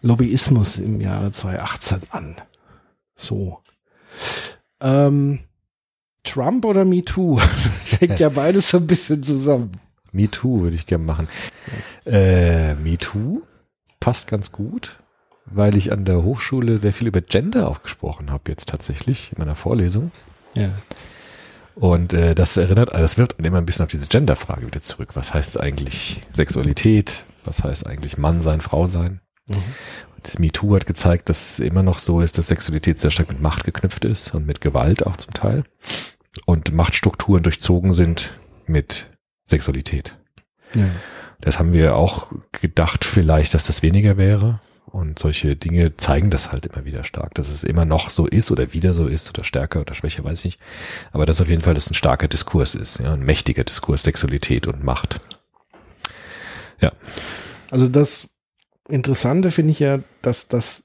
[0.00, 2.36] Lobbyismus im Jahre 2018 an.
[3.16, 3.58] So.
[4.80, 5.40] Ähm,
[6.24, 7.38] Trump oder MeToo?
[7.90, 9.72] Das hängt ja beides so ein bisschen zusammen.
[10.10, 11.28] Me Too würde ich gerne machen.
[12.06, 13.42] Äh, Me Too
[14.00, 14.98] passt ganz gut,
[15.44, 19.38] weil ich an der Hochschule sehr viel über Gender auch gesprochen habe jetzt tatsächlich in
[19.38, 20.10] meiner Vorlesung.
[20.54, 20.70] Ja.
[21.74, 24.80] Und äh, das erinnert, also das wirft einen immer ein bisschen auf diese Gender-Frage wieder
[24.80, 25.10] zurück.
[25.14, 27.24] Was heißt eigentlich Sexualität?
[27.44, 29.20] Was heißt eigentlich Mann sein, Frau sein?
[29.48, 29.62] Mhm.
[30.22, 33.40] Das MeToo hat gezeigt, dass es immer noch so ist, dass Sexualität sehr stark mit
[33.40, 35.64] Macht geknüpft ist und mit Gewalt auch zum Teil.
[36.46, 38.32] Und Machtstrukturen durchzogen sind
[38.66, 39.10] mit
[39.46, 40.16] Sexualität.
[40.74, 40.86] ja.
[41.42, 44.60] Das haben wir auch gedacht vielleicht, dass das weniger wäre.
[44.86, 48.50] Und solche Dinge zeigen das halt immer wieder stark, dass es immer noch so ist
[48.50, 50.60] oder wieder so ist oder stärker oder schwächer, weiß ich nicht.
[51.12, 54.66] Aber dass auf jeden Fall das ein starker Diskurs ist, ja, ein mächtiger Diskurs, Sexualität
[54.66, 55.20] und Macht.
[56.82, 56.92] Ja,
[57.70, 58.28] Also das
[58.88, 60.82] Interessante finde ich ja, dass das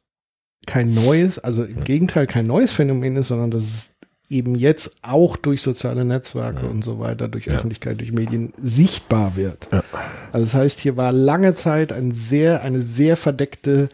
[0.65, 3.91] kein neues, also im Gegenteil kein neues Phänomen ist, sondern dass es
[4.29, 6.69] eben jetzt auch durch soziale Netzwerke Ja.
[6.69, 7.53] und so weiter, durch Ja.
[7.53, 9.69] Öffentlichkeit, durch Medien sichtbar wird.
[9.71, 9.83] Ja.
[10.33, 13.87] Also das heißt, hier war lange Zeit ein sehr, eine sehr verdeckte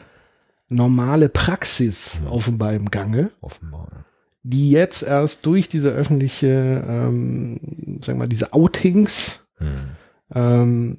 [0.70, 4.06] normale Praxis offenbar im Gange, offenbar.
[4.42, 7.60] Die jetzt erst durch diese öffentliche, ähm,
[8.02, 9.68] sagen wir mal, diese Outings Hm.
[10.34, 10.98] ähm,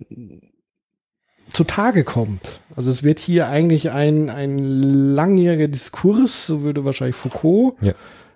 [1.55, 2.61] zutage kommt.
[2.77, 7.93] Also es wird hier eigentlich ein, ein langjähriger Diskurs, so würde wahrscheinlich Foucault Ja.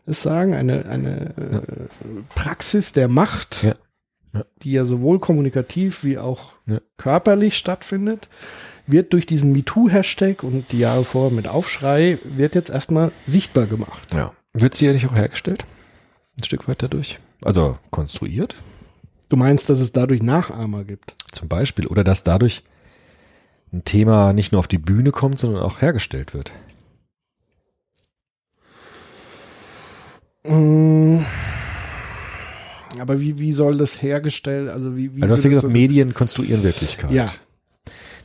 [0.06, 1.60] es sagen, eine, eine äh,
[2.34, 3.74] Praxis der Macht, Ja.
[4.34, 4.44] Ja.
[4.62, 6.78] die ja sowohl kommunikativ wie auch Ja.
[6.96, 8.28] körperlich stattfindet,
[8.86, 14.14] wird durch diesen MeToo-Hashtag und die Jahre vorher mit Aufschrei, wird jetzt erstmal sichtbar gemacht.
[14.14, 14.32] Ja.
[14.54, 15.64] Wird sie ja nicht auch hergestellt?
[16.40, 17.18] Ein Stück weit dadurch?
[17.44, 18.54] Also konstruiert
[19.30, 21.14] Du meinst, dass es dadurch Nachahmer gibt?
[21.32, 22.62] zum Beispiel oder dass dadurch
[23.72, 26.52] ein Thema nicht nur auf die Bühne kommt, sondern auch hergestellt wird.
[30.44, 31.18] Mm.
[32.98, 36.14] Aber wie, wie soll das hergestellt, also wie, wie Weil du hast ja gesagt, Medien
[36.14, 37.10] konstruieren Wirklichkeit.
[37.10, 37.26] Ja.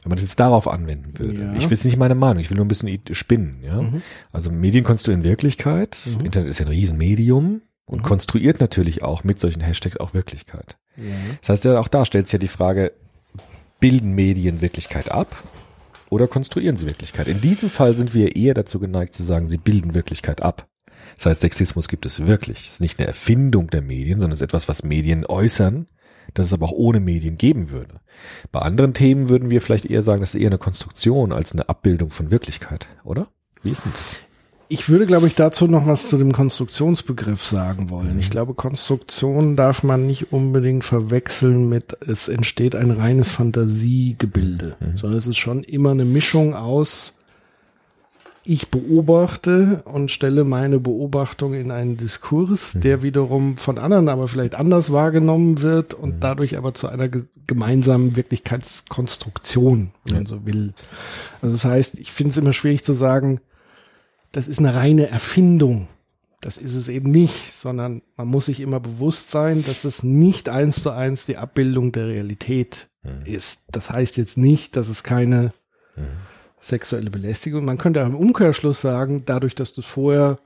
[0.01, 1.39] Wenn man das jetzt darauf anwenden würde.
[1.39, 1.53] Ja.
[1.53, 3.59] Ich will jetzt nicht meine Meinung, ich will nur ein bisschen spinnen.
[3.61, 3.81] Ja?
[3.81, 4.01] Mhm.
[4.31, 5.97] Also Medien konstruieren Wirklichkeit.
[6.23, 8.03] Internet ist ja ein Riesenmedium und Mhm.
[8.03, 10.77] konstruiert natürlich auch mit solchen Hashtags auch Wirklichkeit.
[11.41, 12.93] Das heißt ja auch da stellt sich ja die Frage,
[13.84, 15.43] bilden Medien Wirklichkeit ab
[16.09, 17.27] oder konstruieren sie Wirklichkeit?
[17.27, 20.69] In diesem Fall sind wir eher dazu geneigt zu sagen, sie bilden Wirklichkeit ab.
[21.17, 22.59] Das heißt, Sexismus gibt es wirklich.
[22.59, 25.88] Es ist nicht eine Erfindung der Medien, sondern es ist etwas, was Medien äußern,
[26.34, 27.99] das es aber auch ohne Medien geben würde.
[28.53, 31.67] Bei anderen Themen würden wir vielleicht eher sagen, das ist eher eine Konstruktion als eine
[31.67, 33.27] Abbildung von Wirklichkeit, oder?
[33.63, 34.15] Wie ist denn das?
[34.74, 38.17] Ich würde, glaube ich, dazu noch was zu dem Konstruktionsbegriff sagen wollen.
[38.17, 45.19] Ich glaube, Konstruktion darf man nicht unbedingt verwechseln mit, es entsteht ein reines Fantasiegebilde, sondern
[45.19, 47.13] es ist schon immer eine Mischung aus,
[48.43, 54.55] ich beobachte und stelle meine Beobachtung in einen Diskurs, der wiederum von anderen aber vielleicht
[54.55, 60.74] anders wahrgenommen wird und dadurch aber zu einer ge gemeinsamen Wirklichkeitskonstruktion, wenn man so will.
[61.41, 63.41] Also das heißt, ich finde es immer schwierig zu sagen,
[64.34, 65.88] das ist eine reine Erfindung.
[66.41, 70.49] Das ist es eben nicht, sondern man muss sich immer bewusst sein, dass das nicht
[70.49, 72.89] eins zu eins die Abbildung der Realität
[73.23, 73.65] ist.
[73.71, 75.53] Das heißt jetzt nicht, dass es keine
[76.59, 77.63] sexuelle Belästigung.
[77.63, 80.38] Man könnte auch im Umkehrschluss sagen, dadurch, dass das vorher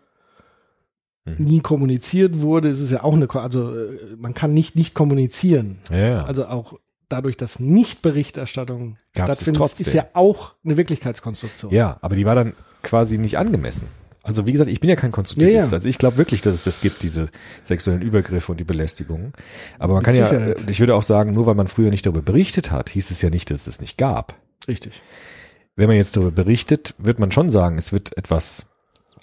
[1.37, 5.79] nie kommuniziert wurde, ist es ja auch eine, also äh, man kann nicht nicht kommunizieren.
[5.91, 6.23] Ja.
[6.23, 6.79] Also auch
[7.09, 11.71] dadurch, dass Nicht-Berichterstattung Gab's es stattfindet, ist ja auch eine Wirklichkeitskonstruktion.
[11.71, 12.53] Ja, aber die war dann
[12.83, 13.87] quasi nicht angemessen.
[14.23, 15.55] Also wie gesagt, ich bin ja kein Konstruktivist.
[15.55, 15.71] Ja, ja.
[15.71, 17.29] Also ich glaube wirklich, dass es das gibt, diese
[17.63, 19.31] sexuellen Übergriffe und die Belästigungen.
[19.79, 20.67] Aber man Mit kann ja, Sicherheit.
[20.67, 23.21] äh, ich würde auch sagen, nur weil man früher nicht darüber berichtet hat, hieß es
[23.21, 24.35] ja nicht, dass es es nicht gab.
[24.67, 25.01] Richtig.
[25.77, 28.65] Wenn man jetzt darüber berichtet, wird man schon sagen, es wird etwas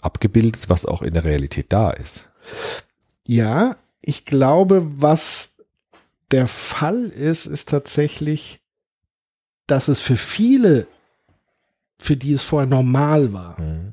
[0.01, 2.30] abgebildet, was auch in der Realität da ist.
[3.26, 5.53] Ja, ich glaube, was
[6.30, 8.60] der Fall ist, ist tatsächlich,
[9.66, 10.86] dass es für viele,
[11.98, 13.92] für die es vorher normal war, Mhm.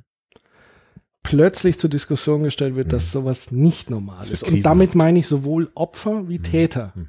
[1.23, 4.43] plötzlich zur Diskussion gestellt wird, dass sowas nicht normal Das ist.
[4.43, 6.91] Und damit meine ich sowohl Opfer wie Täter.
[6.95, 7.07] Mhm.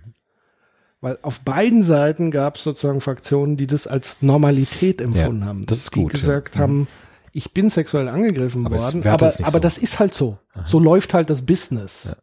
[1.00, 5.66] Weil auf beiden Seiten gab es sozusagen Fraktionen, die das als Normalität empfunden Ja, haben.
[5.66, 6.18] das ist die gut, ja.
[6.20, 6.60] gesagt Mhm.
[6.60, 6.88] haben,
[7.32, 9.58] ich bin sexuell angegriffen Aber worden, aber, aber so.
[9.58, 10.38] das ist halt so.
[10.66, 12.14] So läuft halt das Business.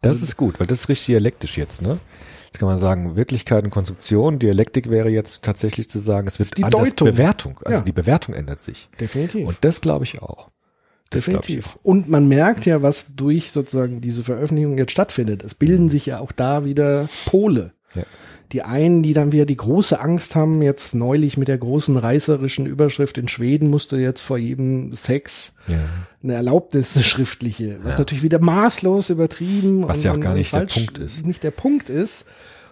[0.00, 1.98] Das Also ist gut, weil das ist richtig dialektisch jetzt, ne?
[2.54, 6.56] Jetzt kann man sagen, Wirklichkeit und Konstruktion, Dialektik wäre jetzt tatsächlich zu sagen, es wird
[6.56, 7.08] Die anders Deutung.
[7.08, 7.84] Bewertung, also Ja.
[7.84, 8.88] die Bewertung ändert sich.
[9.00, 9.48] Definitiv.
[9.48, 10.50] Und das glaube ich auch.
[11.10, 11.78] Das glaub ich Definitiv.
[11.82, 15.42] Und man merkt ja, was durch sozusagen diese Veröffentlichung jetzt stattfindet.
[15.42, 17.72] Es bilden sich ja auch da wieder Pole.
[17.92, 18.04] Ja.
[18.52, 22.66] Die einen, die dann wieder die große Angst haben, jetzt neulich mit der großen reißerischen
[22.66, 25.78] Überschrift in Schweden musste jetzt vor jedem Sex Ja.
[26.22, 30.66] eine Erlaubnis, eine schriftliche, was natürlich wieder maßlos übertrieben Was ja auch gar nicht der
[30.66, 31.26] Punkt ist.
[31.26, 32.24] Nicht der Punkt ist.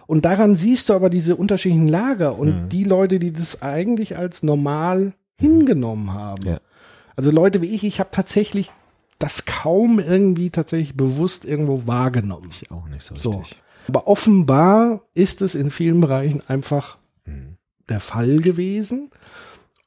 [0.05, 2.69] Und daran siehst du aber diese unterschiedlichen Lager und Mhm.
[2.69, 6.45] die Leute, die das eigentlich als normal hingenommen haben.
[6.47, 6.59] Ja.
[7.15, 8.71] Also Leute wie ich, ich habe tatsächlich
[9.19, 12.49] das kaum irgendwie tatsächlich bewusst irgendwo wahrgenommen.
[12.51, 13.31] Ich auch nicht so So.
[13.31, 13.57] richtig.
[13.87, 17.57] Aber offenbar ist es in vielen Bereichen einfach Mhm.
[17.89, 19.09] der Fall gewesen.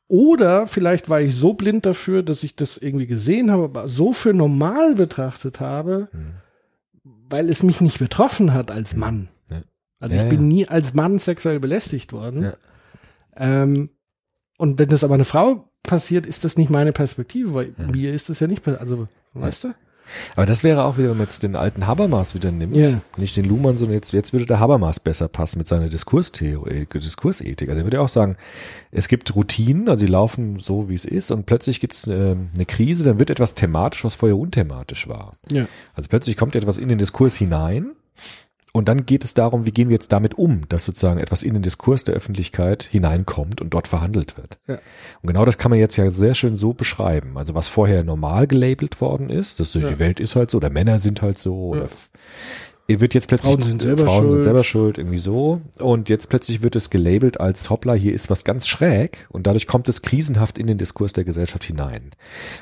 [0.08, 4.12] Oder vielleicht war ich so blind dafür, dass ich das irgendwie gesehen habe, aber so
[4.12, 6.08] für normal betrachtet habe,
[7.02, 9.28] weil es mich nicht betroffen hat als Mann.
[9.50, 9.62] Ja.
[9.98, 10.46] Also Ja, ich bin ja.
[10.46, 12.52] nie als Mann sexuell belästigt worden.
[13.36, 13.90] Ähm,
[14.58, 18.28] und wenn das aber eine Frau passiert, ist das nicht meine Perspektive, weil mir ist
[18.28, 18.80] das ja nicht passiert.
[18.80, 19.74] Also, weißt du?
[20.34, 23.00] Aber das wäre auch wieder, wenn man jetzt den alten Habermas wieder nimmt, Ja.
[23.16, 27.68] nicht den Luhmann, sondern jetzt, jetzt würde der Habermas besser passen mit seiner Diskurstheorie, Diskursethik.
[27.68, 28.36] Also er würde ja auch sagen,
[28.92, 32.48] es gibt Routinen, also die laufen so, wie es ist und plötzlich gibt es ähm,
[32.54, 35.32] eine Krise, dann wird etwas thematisch, was vorher unthematisch war.
[35.50, 35.66] Ja.
[35.94, 37.92] Also plötzlich kommt etwas in den Diskurs hinein
[38.76, 41.54] und dann geht es darum, wie gehen wir jetzt damit um, dass sozusagen etwas in
[41.54, 44.58] den Diskurs der Öffentlichkeit hineinkommt und dort verhandelt wird.
[44.66, 44.74] Ja.
[45.22, 47.38] Und genau das kann man jetzt ja sehr schön so beschreiben.
[47.38, 50.98] Also was vorher normal gelabelt worden ist, dass die Welt ist halt so, oder Männer
[50.98, 51.88] sind halt so, oder
[52.88, 54.44] f- wird jetzt plötzlich Frauen sind selber Frauen sind schuld.
[54.44, 55.60] selber schuld, irgendwie so.
[55.78, 59.66] Und jetzt plötzlich wird es gelabelt als hoppla, hier ist was ganz schräg und dadurch
[59.66, 62.12] kommt es krisenhaft in den Diskurs der Gesellschaft hinein.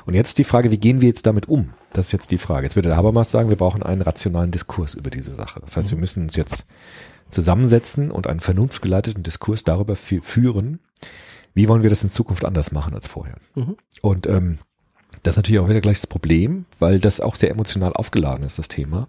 [0.05, 1.73] Und jetzt die Frage, wie gehen wir jetzt damit um?
[1.93, 2.65] Das ist jetzt die Frage.
[2.65, 5.61] Jetzt würde der Habermas sagen, wir brauchen einen rationalen Diskurs über diese Sache.
[5.63, 6.65] Das heißt, wir müssen uns jetzt
[7.29, 10.79] zusammensetzen und einen vernunftgeleiteten Diskurs darüber fü- führen,
[11.53, 13.37] wie wollen wir das in Zukunft anders machen als vorher.
[14.01, 14.59] Und ähm,
[15.23, 18.59] das ist natürlich auch wieder gleich das Problem, weil das auch sehr emotional aufgeladen ist,
[18.59, 19.07] das Thema,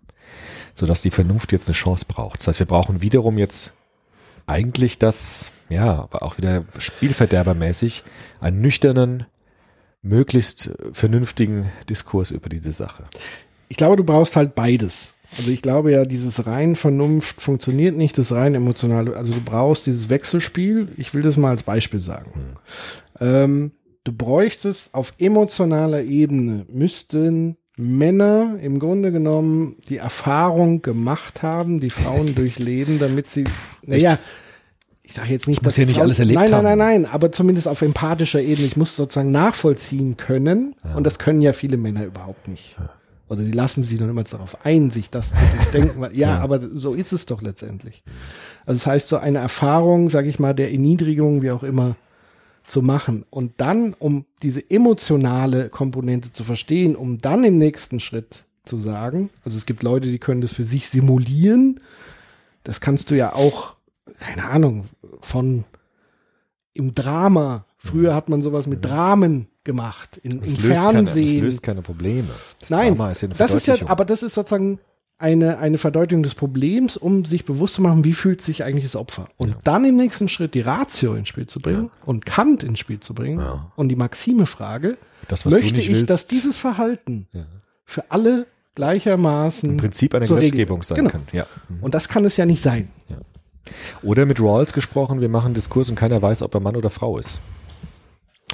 [0.76, 2.40] sodass die Vernunft jetzt eine Chance braucht.
[2.40, 3.72] Das heißt, wir brauchen wiederum jetzt
[4.46, 8.04] eigentlich das, ja, aber auch wieder spielverderbermäßig,
[8.40, 9.26] einen nüchternen,
[10.02, 13.04] möglichst vernünftigen Diskurs über diese Sache.
[13.68, 15.14] Ich glaube, du brauchst halt beides.
[15.36, 19.16] Also ich glaube ja, dieses rein Vernunft funktioniert nicht, das rein emotionale.
[19.16, 20.88] Also du brauchst dieses Wechselspiel.
[20.96, 22.56] Ich will das mal als Beispiel sagen.
[23.18, 23.72] Ähm,
[24.04, 31.90] du bräuchtest auf emotionaler Ebene müssten Männer im Grunde genommen die Erfahrung gemacht haben, die
[31.90, 33.44] Frauen durchleben, damit sie,
[33.84, 34.18] naja,
[35.02, 37.06] ich sage jetzt nicht, muss dass ja nicht Frauen- alles erlebt nein, nein, nein, nein,
[37.06, 38.66] aber zumindest auf empathischer Ebene.
[38.66, 42.76] Ich muss sozusagen nachvollziehen können und das können ja viele Männer überhaupt nicht.
[43.28, 46.00] Oder die lassen sich dann immer darauf ein, sich das zu durchdenken.
[46.00, 48.04] Weil, ja, aber so ist es doch letztendlich.
[48.66, 51.96] Also das heißt, so eine Erfahrung, sage ich mal, der Erniedrigung, wie auch immer,
[52.66, 53.24] zu machen.
[53.30, 59.30] Und dann, um diese emotionale Komponente zu verstehen, um dann im nächsten Schritt zu sagen,
[59.44, 61.80] also es gibt Leute, die können das für sich simulieren.
[62.64, 63.76] Das kannst du ja auch,
[64.18, 64.86] keine Ahnung,
[65.20, 65.64] von
[66.72, 67.64] im Drama.
[67.78, 71.44] Früher hat man sowas mit Dramen gemacht, in, im löst, keine, das Fernsehen.
[71.44, 72.28] löst keine Probleme.
[72.60, 74.80] Das Nein, Drama ist ja eine das ist ja, aber das ist sozusagen
[75.18, 78.96] eine, eine Verdeutlichung des Problems, um sich bewusst zu machen, wie fühlt sich eigentlich das
[78.96, 79.28] Opfer.
[79.38, 83.00] Und dann im nächsten Schritt die Ratio ins Spiel zu bringen und Kant ins Spiel
[83.00, 83.70] zu bringen Ja.
[83.76, 84.98] und die Maxime-Frage,
[85.46, 87.46] möchte ich, willst, dass dieses Verhalten Ja.
[87.84, 90.86] für alle gleichermaßen im Prinzip eine Gesetzgebung wird.
[90.86, 91.10] sein genau.
[91.10, 91.22] kann.
[91.32, 91.46] Ja.
[91.80, 92.90] Und das kann es ja nicht sein.
[94.02, 97.18] Oder mit Rawls gesprochen, wir machen Diskurs und keiner weiß, ob er Mann oder Frau
[97.18, 97.40] ist.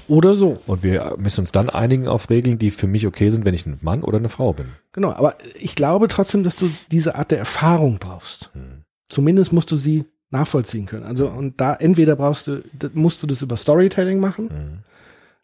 [0.09, 0.61] Oder so.
[0.67, 3.67] Und wir müssen uns dann einigen auf Regeln, die für mich okay sind, wenn ich
[3.67, 4.67] ein Mann oder eine Frau bin.
[4.93, 8.51] Genau, aber ich glaube trotzdem, dass du diese Art der Erfahrung brauchst.
[8.55, 8.83] Hm.
[9.09, 11.05] Zumindest musst du sie nachvollziehen können.
[11.05, 12.63] Also und da entweder brauchst du,
[12.95, 14.51] musst du das über Storytelling machen.
[14.51, 14.79] Hm.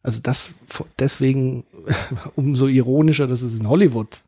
[0.02, 0.54] Also das
[0.98, 1.64] deswegen
[2.36, 4.22] umso ironischer, dass es in Hollywood,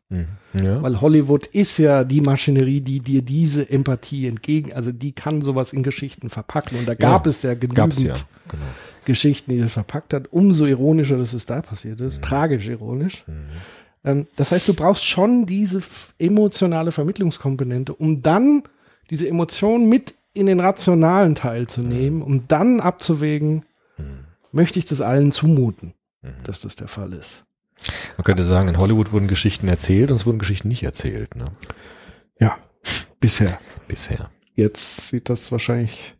[0.53, 0.83] Ja.
[0.83, 5.71] weil Hollywood ist ja die Maschinerie, die dir diese Empathie entgegen, also die kann sowas
[5.71, 8.13] in Geschichten verpacken und da gab es ja genügend Gab's ja.
[8.13, 8.63] Genau.
[9.05, 10.31] Geschichten, die das verpackt hat.
[10.31, 12.21] Umso ironischer, dass es da passiert ist.
[12.21, 13.23] Tragisch ironisch.
[14.03, 15.81] Ähm, das heißt, du brauchst schon diese
[16.19, 18.63] emotionale Vermittlungskomponente, um dann
[19.09, 23.65] diese Emotion mit in den rationalen Teil zu nehmen, um dann abzuwägen,
[24.51, 25.93] möchte ich das allen zumuten,
[26.43, 27.43] dass das der Fall ist.
[28.17, 31.35] Man könnte sagen, in Hollywood wurden Geschichten erzählt und es wurden Geschichten nicht erzählt.
[31.35, 31.45] Ne?
[32.39, 32.57] Ja,
[33.19, 33.59] bisher.
[33.87, 34.29] Bisher.
[34.53, 36.15] Jetzt sieht das wahrscheinlich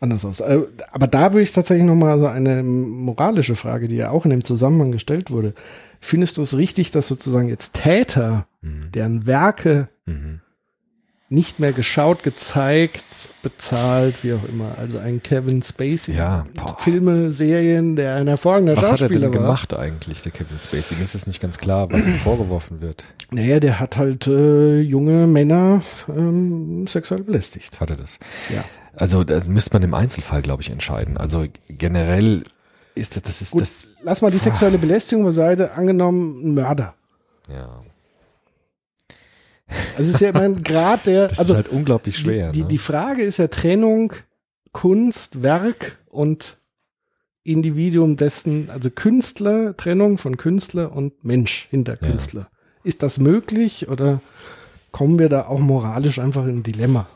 [0.00, 0.40] anders aus.
[0.40, 0.60] Äh,
[0.92, 4.30] Aber da würde ich tatsächlich noch mal so eine moralische Frage, die ja auch in
[4.30, 5.54] dem Zusammenhang gestellt wurde.
[6.00, 10.40] Findest du es richtig, dass sozusagen jetzt Täter, deren Werke Mhm.
[11.28, 13.04] nicht mehr geschaut, gezeigt,
[13.42, 16.76] bezahlt, wie auch immer, also ein Kevin Spacey, Ja, boah.
[16.80, 19.42] Filme, Serien, der ein hervorragender Was hat er Schauspieler denn war.
[19.42, 20.96] gemacht eigentlich, der Kevin Spacey?
[20.96, 23.04] Mir ist es nicht ganz klar, was ihm vorgeworfen wird.
[23.30, 27.78] Naja, der hat halt äh, junge Männer ähm, sexuell belästigt.
[27.78, 28.18] Hat er das?
[28.52, 28.64] Ja.
[28.96, 31.16] Also da müsste man im Einzelfall, glaube ich, entscheiden.
[31.16, 32.42] Also generell
[32.94, 36.94] ist das, das ist Gut, das, lass mal die sexuelle Belästigung beiseite, angenommen ein Mörder.
[37.48, 37.82] ja,
[39.96, 42.50] Also es ist ja immer ein Grad der, das also ist halt unglaublich schwer.
[42.50, 42.68] die, die, ne?
[42.68, 44.12] die Frage ist ja Trennung
[44.72, 46.58] Kunst, Werk und
[47.42, 52.08] Individuum dessen, also Künstler, Trennung von Künstler und Mensch hinter Ja.
[52.08, 52.50] Künstler.
[52.84, 54.20] Ist das möglich oder
[54.92, 57.06] kommen wir da auch moralisch einfach in ein Dilemma?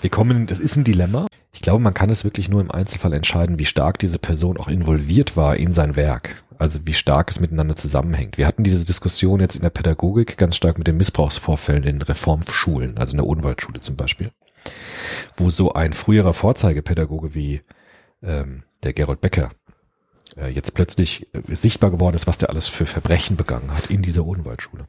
[0.00, 1.26] Wir kommen, das ist ein Dilemma.
[1.52, 4.68] Ich glaube, man kann es wirklich nur im Einzelfall entscheiden, wie stark diese Person auch
[4.68, 6.42] involviert war in sein Werk.
[6.58, 8.38] Also wie stark es miteinander zusammenhängt.
[8.38, 12.98] Wir hatten diese Diskussion jetzt in der Pädagogik ganz stark mit den Missbrauchsvorfällen in Reformschulen,
[12.98, 14.30] also in der Odenwaldschule zum Beispiel,
[15.36, 17.60] wo so ein früherer Vorzeigepädagoge wie
[18.22, 19.50] ähm, der Gerold Becker
[20.36, 24.02] äh, jetzt plötzlich äh, sichtbar geworden ist, was der alles für Verbrechen begangen hat in
[24.02, 24.86] dieser Odenwaldschule.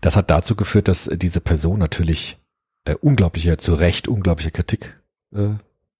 [0.00, 2.39] Das hat dazu geführt, dass diese Person natürlich
[2.90, 5.00] äh, unglaublicher, zu Recht unglaublicher Kritik
[5.34, 5.50] äh,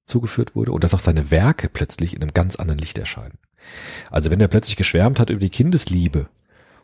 [0.06, 3.38] zugeführt wurde und dass auch seine Werke plötzlich in einem ganz anderen Licht erscheinen.
[4.10, 6.28] Also wenn er plötzlich geschwärmt hat über die Kindesliebe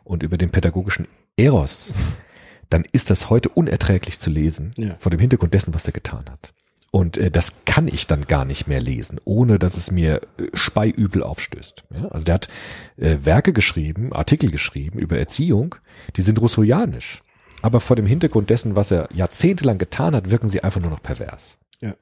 [0.03, 1.07] und über den pädagogischen
[1.37, 1.91] Eros,
[2.69, 4.95] dann ist das heute unerträglich zu lesen Ja.
[4.99, 6.53] vor dem Hintergrund dessen, was er getan hat.
[6.91, 10.47] Und äh, das kann ich dann gar nicht mehr lesen, ohne dass es mir äh,
[10.53, 11.83] speiübel aufstößt.
[11.93, 12.07] Ja?
[12.09, 12.47] Also der hat
[12.95, 15.75] äh, Werke geschrieben, Artikel geschrieben über Erziehung,
[16.15, 17.21] die sind rousseauianisch.
[17.61, 21.01] Aber vor dem Hintergrund dessen, was er jahrzehntelang getan hat, wirken sie einfach nur noch
[21.01, 21.57] pervers.
[21.81, 21.95] Ja.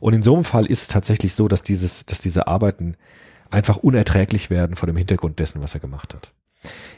[0.00, 2.96] Und in so einem Fall ist es tatsächlich so, dass dieses, dass diese Arbeiten
[3.50, 6.32] einfach unerträglich werden vor dem Hintergrund dessen, was er gemacht hat.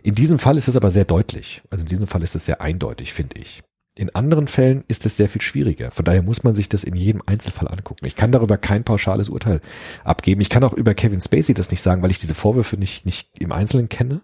[0.03, 1.63] In diesem Fall ist es aber sehr deutlich.
[1.71, 3.63] Also in diesem Fall ist es sehr eindeutig, finde ich.
[3.97, 5.91] In anderen Fällen ist es sehr viel schwieriger.
[5.91, 8.07] Von daher muss man sich das in jedem Einzelfall angucken.
[8.07, 9.61] Ich kann darüber kein pauschales Urteil
[10.03, 10.41] abgeben.
[10.41, 13.39] Ich kann auch über Kevin Spacey das nicht sagen, weil ich diese Vorwürfe nicht, nicht
[13.39, 14.21] im Einzelnen kenne,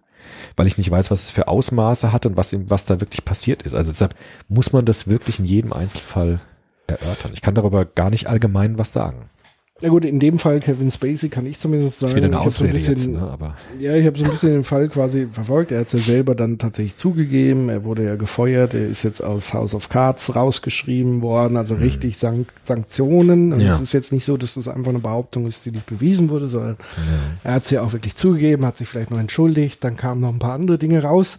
[0.57, 3.63] weil ich nicht weiß, was es für Ausmaße hat und was, was da wirklich passiert
[3.63, 3.75] ist.
[3.75, 4.15] Also deshalb
[4.49, 6.41] muss man das wirklich in jedem Einzelfall
[6.87, 7.33] erörtern.
[7.33, 9.31] Ich kann darüber gar nicht allgemein was sagen.
[9.83, 12.09] Ja gut, in dem Fall Kevin Spacey kann ich zumindest sagen.
[12.09, 13.21] Das ist wieder eine ich so ein bisschen, jetzt, ne?
[13.33, 15.73] aber Ja, ich habe so ein bisschen den Fall quasi verfolgt.
[15.73, 17.69] Er hat es ja selber dann tatsächlich zugegeben.
[17.69, 18.75] Er wurde ja gefeuert.
[18.75, 21.57] Er ist jetzt aus House of Cards rausgeschrieben worden.
[21.57, 23.53] Also richtig Sank Sanktionen.
[23.53, 23.75] Und Ja.
[23.77, 26.47] es ist jetzt nicht so, dass das einfach eine Behauptung ist, die nicht bewiesen wurde,
[26.47, 26.77] sondern
[27.45, 29.83] er hat es ja auch wirklich zugegeben, hat sich vielleicht noch entschuldigt.
[29.83, 31.39] Dann kamen noch ein paar andere Dinge raus.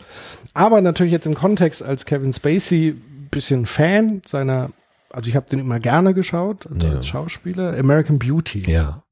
[0.54, 2.96] Aber natürlich jetzt im Kontext als Kevin Spacey
[3.30, 4.72] bisschen Fan seiner,
[5.14, 6.92] also ich habe den immer gerne geschaut Ja.
[6.92, 7.78] als Schauspieler.
[7.78, 8.70] American Beauty.
[8.72, 9.04] ja.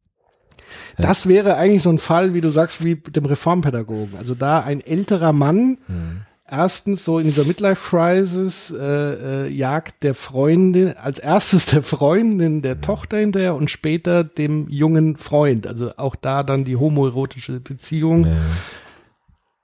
[0.98, 4.18] Das wäre eigentlich so ein Fall, wie du sagst, wie dem Reformpädagogen.
[4.18, 6.22] Also da ein älterer Mann, Mhm.
[6.48, 12.62] erstens so in dieser Midlife-Crisis, äh, äh, jagt der Freundin, als erstes der Freundin Mhm.
[12.62, 15.66] der Tochter hinterher und später dem jungen Freund.
[15.68, 18.26] Also auch da dann die homoerotische Beziehung.
[18.26, 18.38] ja.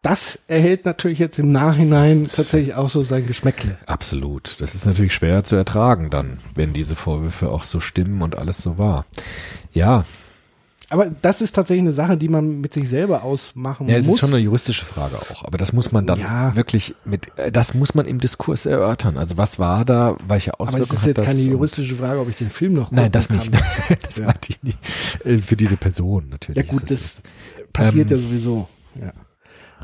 [0.06, 3.78] Das erhält natürlich jetzt im Nachhinein tatsächlich auch so sein Geschmäckle.
[3.88, 4.62] Absolut.
[4.62, 8.60] Das ist natürlich schwer zu ertragen dann, wenn diese Vorwürfe auch so stimmen und alles
[8.60, 9.06] so war.
[9.74, 10.06] Ja,
[10.92, 14.16] Aber das ist tatsächlich eine Sache, die man mit sich selber ausmachen ja es muss.
[14.18, 16.56] ist schon eine juristische Frage auch, aber das muss man dann Ja.
[16.56, 19.18] wirklich mit, äh, das muss man im Diskurs erörtern.
[19.18, 21.26] Also was war da, welche Aber Auswirkungen es ist hat jetzt das?
[21.26, 23.38] keine juristische Frage, ob ich den Film noch Nein, das kann.
[23.38, 23.52] nicht.
[24.04, 24.26] das Ja.
[24.28, 24.78] meinte ich nicht.
[25.44, 26.64] Für diese Person natürlich.
[26.64, 27.22] Ja gut, es- das
[27.74, 28.68] passiert Ähm, ja sowieso.
[29.02, 29.12] Ja.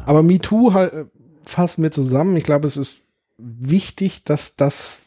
[0.05, 1.07] Aber MeToo halt,
[1.43, 2.35] fassen wir zusammen.
[2.37, 3.01] Ich glaube, es ist
[3.37, 5.01] wichtig, dass das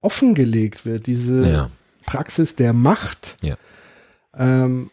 [0.00, 1.70] offengelegt wird, diese ja,
[2.04, 3.36] Praxis der Macht.
[3.42, 3.56] Ja.
[4.36, 4.90] Ähm,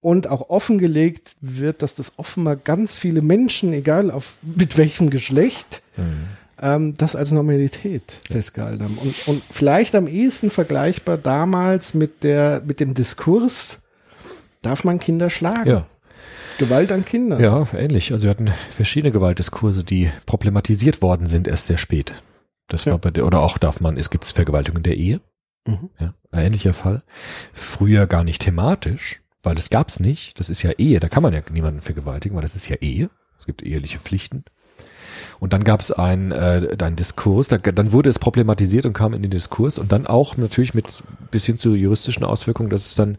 [0.00, 5.82] und auch offengelegt wird, dass das offenbar ganz viele Menschen, egal auf mit welchem Geschlecht,
[5.96, 6.28] Mhm.
[6.60, 8.98] ähm, das als Normalität festgehalten haben.
[8.98, 13.78] Und, und vielleicht am ehesten vergleichbar damals mit der, mit dem Diskurs,
[14.62, 15.68] darf man Kinder schlagen?
[15.70, 15.86] ja.
[16.58, 17.40] Gewalt an Kindern.
[17.42, 18.12] Ja, ähnlich.
[18.12, 22.14] Also wir hatten verschiedene Gewaltdiskurse, die problematisiert worden sind erst sehr spät.
[22.68, 22.92] Das Ja.
[22.92, 25.20] war bei der, oder auch darf man, es gibt Vergewaltigung in der Ehe.
[25.66, 25.90] Mhm.
[26.00, 27.02] Ja, ein ähnlicher Fall.
[27.52, 30.38] Früher gar nicht thematisch, weil das gab's nicht.
[30.40, 33.10] Das ist ja Ehe, da kann man ja niemanden vergewaltigen, weil das ist ja Ehe.
[33.38, 34.44] Es gibt eheliche Pflichten.
[35.38, 39.22] Und dann gab's ein, äh, ein Diskurs, da, dann wurde es problematisiert und kam in
[39.22, 40.86] den Diskurs und dann auch natürlich mit
[41.30, 43.18] bis hin zu juristischen Auswirkungen, dass es dann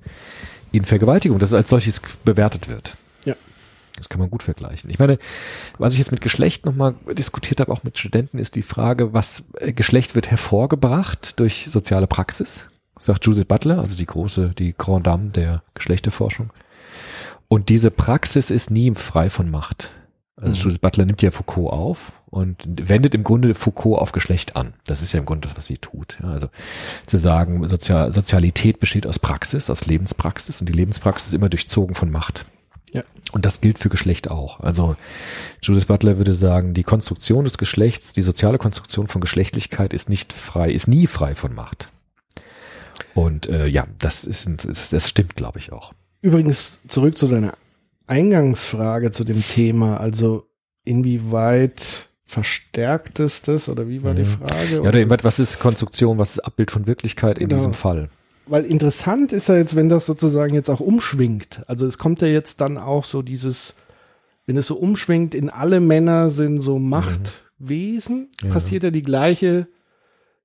[0.71, 2.97] in Vergewaltigung, dass es als solches bewertet wird.
[3.27, 3.35] Ja.
[3.97, 4.89] Das kann man gut vergleichen.
[4.89, 5.17] Ich meine,
[5.79, 9.45] was ich jetzt mit Geschlecht nochmal diskutiert habe, auch mit Studenten, ist die Frage, was
[9.59, 12.67] äh, Geschlecht wird hervorgebracht durch soziale Praxis,
[12.97, 16.51] sagt Judith Butler, also die große, die Grand Dame der Geschlechterforschung.
[17.47, 19.91] Und diese Praxis ist nie frei von Macht.
[20.39, 24.73] Also Judith Butler nimmt ja Foucault auf und wendet im Grunde Foucault auf Geschlecht an.
[24.85, 26.19] Das ist ja im Grunde das, was sie tut.
[26.21, 26.49] Ja, also
[27.07, 31.95] zu sagen, Sozial Sozialität besteht aus Praxis, aus Lebenspraxis und die Lebenspraxis ist immer durchzogen
[31.95, 32.45] von Macht.
[32.93, 33.03] Ja.
[33.33, 34.59] Und das gilt für Geschlecht auch.
[34.61, 34.95] Also
[35.61, 40.31] Judith Butler würde sagen, die Konstruktion des Geschlechts, die soziale Konstruktion von Geschlechtlichkeit ist nicht
[40.33, 41.89] frei, ist nie frei von Macht.
[43.13, 45.91] Und äh, ja, das ist, das, stimmt, glaube ich auch.
[46.21, 47.53] Übrigens zurück zu deiner
[48.07, 49.99] Eingangsfrage zu dem Thema.
[49.99, 50.47] Also
[50.83, 54.75] inwieweit verstärkt es das oder wie war die Frage?
[54.75, 57.59] Ja, oder was ist Konstruktion, was ist Abbild von Wirklichkeit in Genau.
[57.59, 58.09] diesem Fall?
[58.49, 61.61] Weil interessant ist ja jetzt, wenn das sozusagen jetzt auch umschwingt.
[61.67, 63.73] Also es kommt ja jetzt dann auch so dieses,
[64.45, 68.49] wenn es so umschwingt, in alle Männer sind so Machtwesen, Ja.
[68.49, 69.67] passiert ja die gleiche,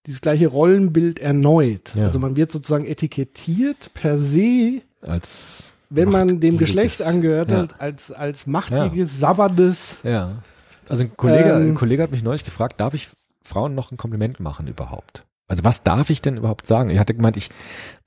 [0.07, 1.95] dieses gleiche Rollenbild erneut.
[1.95, 2.07] Ja.
[2.07, 7.59] Also man wird sozusagen etikettiert per se, Als wenn man dem Geschlecht angehört ja.
[7.59, 9.97] hat, als, als machtgieriges, sabberndes.
[10.03, 10.43] Ja.
[10.89, 13.11] Also ein Kollege, Ähm, ein Kollege hat mich neulich gefragt, darf ich
[13.45, 15.24] Frauen noch ein Kompliment machen überhaupt?
[15.53, 16.89] Also was darf ich denn überhaupt sagen?
[16.89, 17.51] Ich hatte gemeint, ich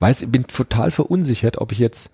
[0.00, 2.10] weiß, ich bin total verunsichert, ob ich jetzt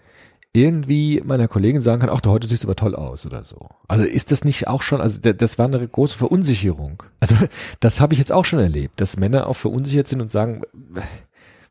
[0.53, 3.71] irgendwie meiner Kollegin sagen kann, ach, du heute siehst aber toll aus oder so.
[3.89, 7.03] Also ist das nicht auch schon, also da- das war eine große Verunsicherung.
[7.19, 7.35] Also
[7.81, 10.61] das habe ich jetzt auch schon erlebt, dass Männer auch verunsichert sind und sagen,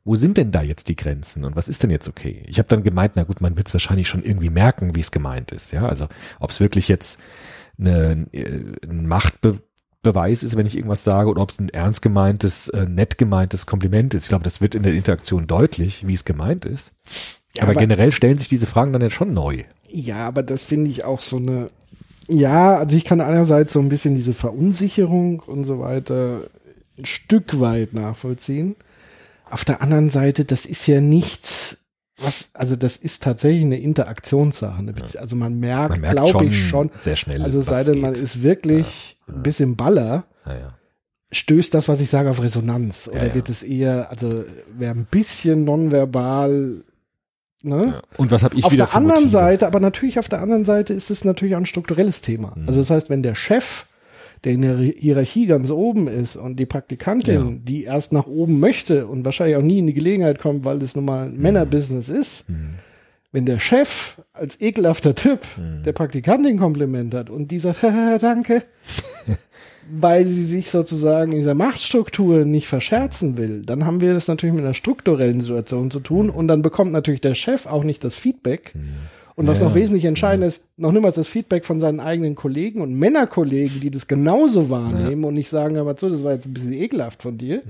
[0.03, 2.43] wo sind denn da jetzt die Grenzen und was ist denn jetzt okay?
[2.47, 5.11] Ich habe dann gemeint, na gut, man wird es wahrscheinlich schon irgendwie merken, wie es
[5.11, 5.71] gemeint ist.
[5.71, 6.07] Ja, also
[6.39, 7.19] ob es wirklich jetzt
[7.79, 9.05] eine, äh, ein
[10.03, 13.65] Machtbeweis ist, wenn ich irgendwas sage, oder ob es ein ernst gemeintes, äh, nett gemeintes
[13.67, 14.23] Kompliment ist.
[14.23, 16.91] Ich glaube, das wird in der Interaktion deutlich, wie es gemeint ist.
[17.55, 19.63] Ja, aber, aber- generell stellen sich diese Fragen dann ja schon neu.
[19.87, 21.69] Ja, aber das finde ich auch so eine,
[22.27, 26.45] Ja, also ich kann einerseits so ein bisschen diese Verunsicherung und so weiter
[26.97, 28.75] ein Stück weit nachvollziehen.
[29.49, 31.77] Auf der anderen Seite, das ist ja nichts,
[32.21, 34.79] was, also das ist tatsächlich eine Interaktionssache.
[34.79, 38.13] Eine Bezie- Also man merkt, merkt glaube ich schon, sehr schnell, also sei denn, man
[38.13, 40.73] ist wirklich ein bisschen Baller, Naja.
[41.31, 43.07] stößt das, was ich sage, auf Resonanz?
[43.07, 43.35] Oder Ja, ja.
[43.35, 44.43] wird es eher, also
[44.77, 46.83] wer ein bisschen nonverbal,
[47.63, 47.85] ne?
[47.93, 48.01] Ja.
[48.17, 49.31] Und was habe ich auf wieder der für anderen Motive?
[49.31, 52.53] Seite, aber natürlich auf der anderen Seite ist es natürlich auch ein strukturelles Thema.
[52.55, 52.67] Mhm.
[52.67, 53.85] Also das heißt, wenn der Chef,
[54.43, 57.51] der in der Hierarchie ganz oben ist und die Praktikantin, Ja.
[57.61, 60.95] die erst nach oben möchte und wahrscheinlich auch nie in die Gelegenheit kommt, weil das
[60.95, 61.35] nun mal Mhm.
[61.35, 62.45] ein Männerbusiness ist,
[63.31, 65.83] wenn der Chef als ekelhafter Typ Mhm.
[65.83, 68.63] der Praktikantin Kompliment hat und die sagt, "Haha, danke,
[69.93, 74.55] weil sie sich sozusagen in dieser Machtstruktur nicht verscherzen will, dann haben wir das natürlich
[74.55, 78.15] mit einer strukturellen Situation zu tun und dann bekommt natürlich der Chef auch nicht das
[78.15, 78.73] Feedback.
[79.41, 82.79] Und was Ja, noch wesentlich entscheidend ist, noch niemals das Feedback von seinen eigenen Kollegen
[82.81, 86.53] und Männerkollegen, die das genauso wahrnehmen und nicht sagen, aber so, das war jetzt ein
[86.53, 87.63] bisschen ekelhaft von dir,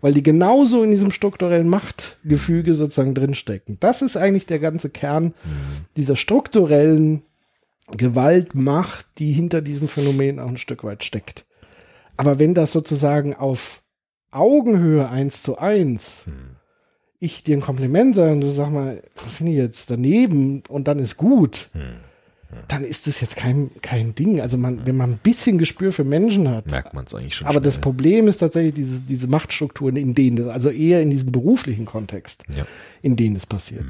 [0.00, 3.76] weil die genauso in diesem strukturellen Machtgefüge sozusagen drinstecken.
[3.80, 5.34] Das ist eigentlich der ganze Kern
[5.96, 7.22] dieser strukturellen
[7.96, 11.44] Gewaltmacht, die hinter diesem Phänomen auch ein Stück weit steckt.
[12.16, 13.82] Aber wenn das sozusagen auf
[14.30, 16.24] Augenhöhe eins zu eins
[17.20, 20.88] ich dir ein Kompliment sage und du sag mal, das finde ich jetzt daneben und
[20.88, 21.70] dann ist gut,
[22.66, 24.40] dann ist das jetzt kein, kein Ding.
[24.40, 27.46] Also man, wenn man ein bisschen Gespür für Menschen hat, merkt man es eigentlich schon.
[27.46, 27.82] aber das schnell.
[27.82, 32.42] Problem ist tatsächlich diese, diese Machtstrukturen, in denen das, also eher in diesem beruflichen Kontext,
[32.56, 32.64] Ja.
[33.02, 33.84] in denen es passiert.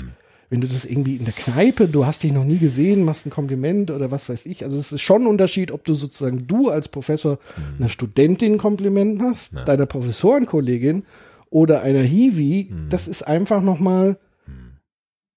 [0.51, 3.31] Wenn du das irgendwie in der Kneipe, du hast dich noch nie gesehen, machst ein
[3.31, 4.65] Kompliment oder was weiß ich.
[4.65, 7.39] Also es ist schon ein Unterschied, ob du sozusagen du als Professor
[7.79, 11.05] einer Studentin ein Kompliment machst, deiner Professorenkollegin
[11.51, 12.73] oder einer Hiwi.
[12.89, 14.19] Das ist einfach nochmal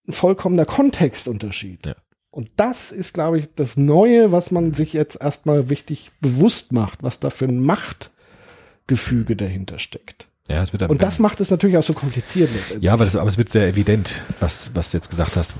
[0.07, 1.85] ein vollkommener Kontextunterschied.
[1.85, 1.95] Ja.
[2.29, 7.03] Und das ist, glaube ich, das Neue, was man sich jetzt erstmal wichtig bewusst macht,
[7.03, 10.27] was da für ein Machtgefüge dahinter steckt.
[10.49, 12.49] Ja, es wird Und das macht es natürlich auch so kompliziert.
[12.81, 15.55] Ja, aber, das, aber es wird sehr evident, was, was du jetzt gesagt hast.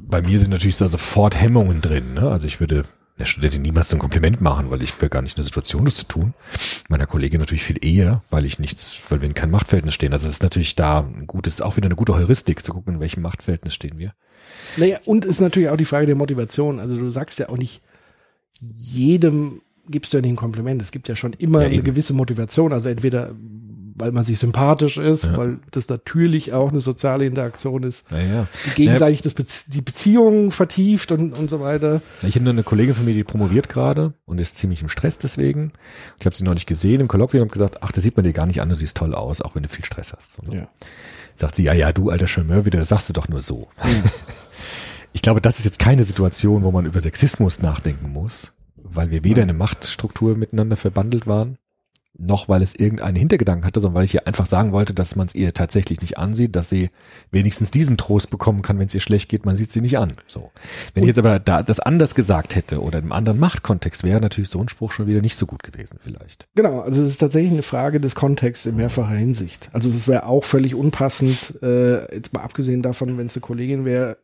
[0.00, 2.14] Bei mir sind natürlich so sofort Hemmungen drin.
[2.14, 2.28] Ne?
[2.28, 2.84] Also ich würde
[3.18, 5.94] der Studentin niemals ein Kompliment machen, weil ich wäre gar nicht in der Situation, das
[5.96, 6.34] zu tun.
[6.88, 10.12] Meiner Kollegin natürlich viel eher, weil ich nichts, weil wir in keinem Machtverhältnis stehen.
[10.12, 13.00] Also es ist natürlich da ein gutes, auch wieder eine gute Heuristik, zu gucken, in
[13.00, 14.14] welchem Machtverhältnis stehen wir.
[14.76, 16.80] Naja, und ist natürlich auch die Frage der Motivation.
[16.80, 17.82] Also du sagst ja auch nicht
[18.60, 20.80] jedem gibst du ja nicht ein Kompliment.
[20.80, 22.72] Es gibt ja schon immer Ja, eine gewisse Motivation.
[22.72, 23.34] Also entweder
[23.94, 28.46] weil man sich sympathisch ist, weil das natürlich auch eine soziale Interaktion ist, Naja.
[28.66, 32.02] die gegenseitig das Bezie die Beziehung vertieft und, und so weiter.
[32.22, 35.72] Ich habe eine Kollegin von mir, die promoviert gerade und ist ziemlich im Stress deswegen.
[36.18, 38.32] Ich habe sie noch nicht gesehen im Kolloquium und gesagt, ach, das sieht man dir
[38.32, 40.42] gar nicht an, du siehst toll aus, auch wenn du viel Stress hast.
[40.42, 40.56] Ne?
[40.56, 40.68] Ja.
[41.36, 43.68] Sagt sie, ja, ja, du alter Charmeur wieder, das sagst du doch nur so.
[45.12, 49.24] ich glaube, das ist jetzt keine Situation, wo man über Sexismus nachdenken muss, weil wir
[49.24, 51.58] weder in eine Machtstruktur miteinander verbandelt waren,
[52.16, 55.26] noch weil es irgendeinen Hintergedanken hatte, sondern weil ich ihr einfach sagen wollte, dass man
[55.26, 56.90] es ihr tatsächlich nicht ansieht, dass sie
[57.32, 60.12] wenigstens diesen Trost bekommen kann, wenn es ihr schlecht geht, man sieht sie nicht an.
[60.26, 60.52] So.
[60.94, 64.48] Wenn ich jetzt aber da das anders gesagt hätte oder im anderen Machtkontext wäre natürlich
[64.48, 66.46] so ein Spruch schon wieder nicht so gut gewesen vielleicht.
[66.54, 69.70] Genau, also es ist tatsächlich eine Frage des Kontexts in mehrfacher Hinsicht.
[69.72, 73.84] Also es wäre auch völlig unpassend, äh, jetzt mal abgesehen davon, wenn es eine Kollegin
[73.84, 74.18] wäre,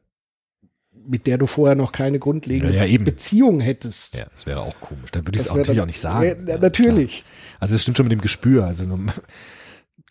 [1.06, 2.98] mit der du vorher noch keine grundlegende Ja, ja.
[3.02, 4.14] Beziehung hättest.
[4.14, 5.10] Ja, das wäre auch komisch.
[5.10, 6.46] Dann würde ich es auch natürlich auch nicht sagen.
[6.46, 7.24] Ja, natürlich.
[7.24, 7.39] klar.
[7.60, 8.66] Also es stimmt schon mit dem Gespür.
[8.66, 8.84] Also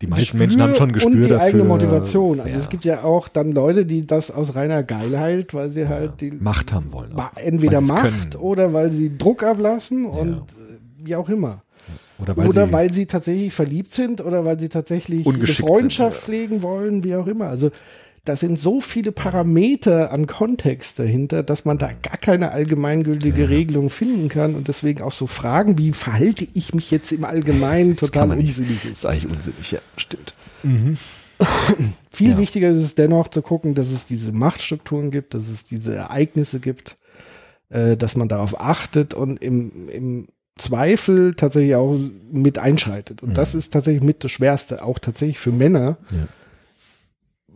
[0.01, 1.41] die meisten Gespür Menschen haben schon ein Gespür und die dafür.
[1.45, 2.39] eigene Motivation.
[2.39, 5.88] Also ja, es gibt ja auch dann Leute, die das aus reiner Geilheit, weil sie
[5.88, 7.13] halt die Macht haben wollen.
[7.13, 8.35] Auch, entweder Macht können.
[8.41, 11.63] oder weil sie Druck ablassen und äh, wie auch immer.
[12.19, 16.17] oder weil oder sie, weil sie tatsächlich verliebt sind oder weil sie tatsächlich eine Freundschaft
[16.17, 17.47] sind, pflegen wollen, wie auch immer.
[17.47, 17.71] Also
[18.26, 23.90] da sind so viele Parameter an Kontext dahinter, dass man da gar keine allgemeingültige Regelung
[23.90, 28.12] finden kann und deswegen auch so Fragen wie verhalte ich mich jetzt im Allgemeinen das
[28.12, 28.98] kann total unsinnig Das ist.
[29.00, 30.34] ist eigentlich unsinnig, ja, stimmt.
[32.12, 32.38] Viel Ja.
[32.38, 36.60] wichtiger ist es dennoch zu gucken, dass es diese Machtstrukturen gibt, dass es diese Ereignisse
[36.60, 36.98] gibt,
[37.70, 40.28] äh, dass man darauf achtet und im, im
[40.58, 41.98] Zweifel tatsächlich auch
[42.32, 43.24] mit einschreitet.
[43.24, 46.28] Und das ist tatsächlich mit das Schwerste, auch tatsächlich für Männer, Ja.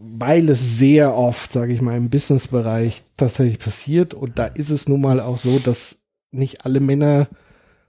[0.03, 4.13] Weil es sehr oft, sage ich mal, im Businessbereich tatsächlich passiert.
[4.13, 5.95] Und da ist es nun mal auch so, dass
[6.31, 7.27] nicht alle Männer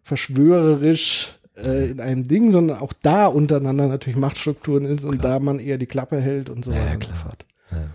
[0.03, 5.59] verschwörerisch äh, in einem Ding, sondern auch da untereinander natürlich Machtstrukturen ist und da man
[5.59, 7.23] eher die Klappe hält und so weiter ja, und so klar.
[7.23, 7.47] fort.
[7.71, 7.91] Ja.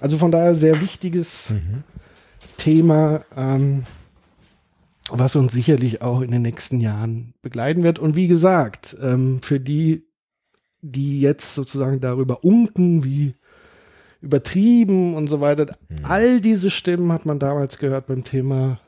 [0.00, 1.82] Also von daher sehr wichtiges Mhm.
[2.56, 3.84] Thema, ähm,
[5.10, 7.98] was uns sicherlich auch in den nächsten Jahren begleiten wird.
[7.98, 10.07] Und wie gesagt, ähm, für die,
[10.82, 13.34] die jetzt sozusagen darüber unken, wie
[14.20, 15.76] übertrieben und so weiter.
[16.02, 18.80] All diese Stimmen hat man damals gehört beim Thema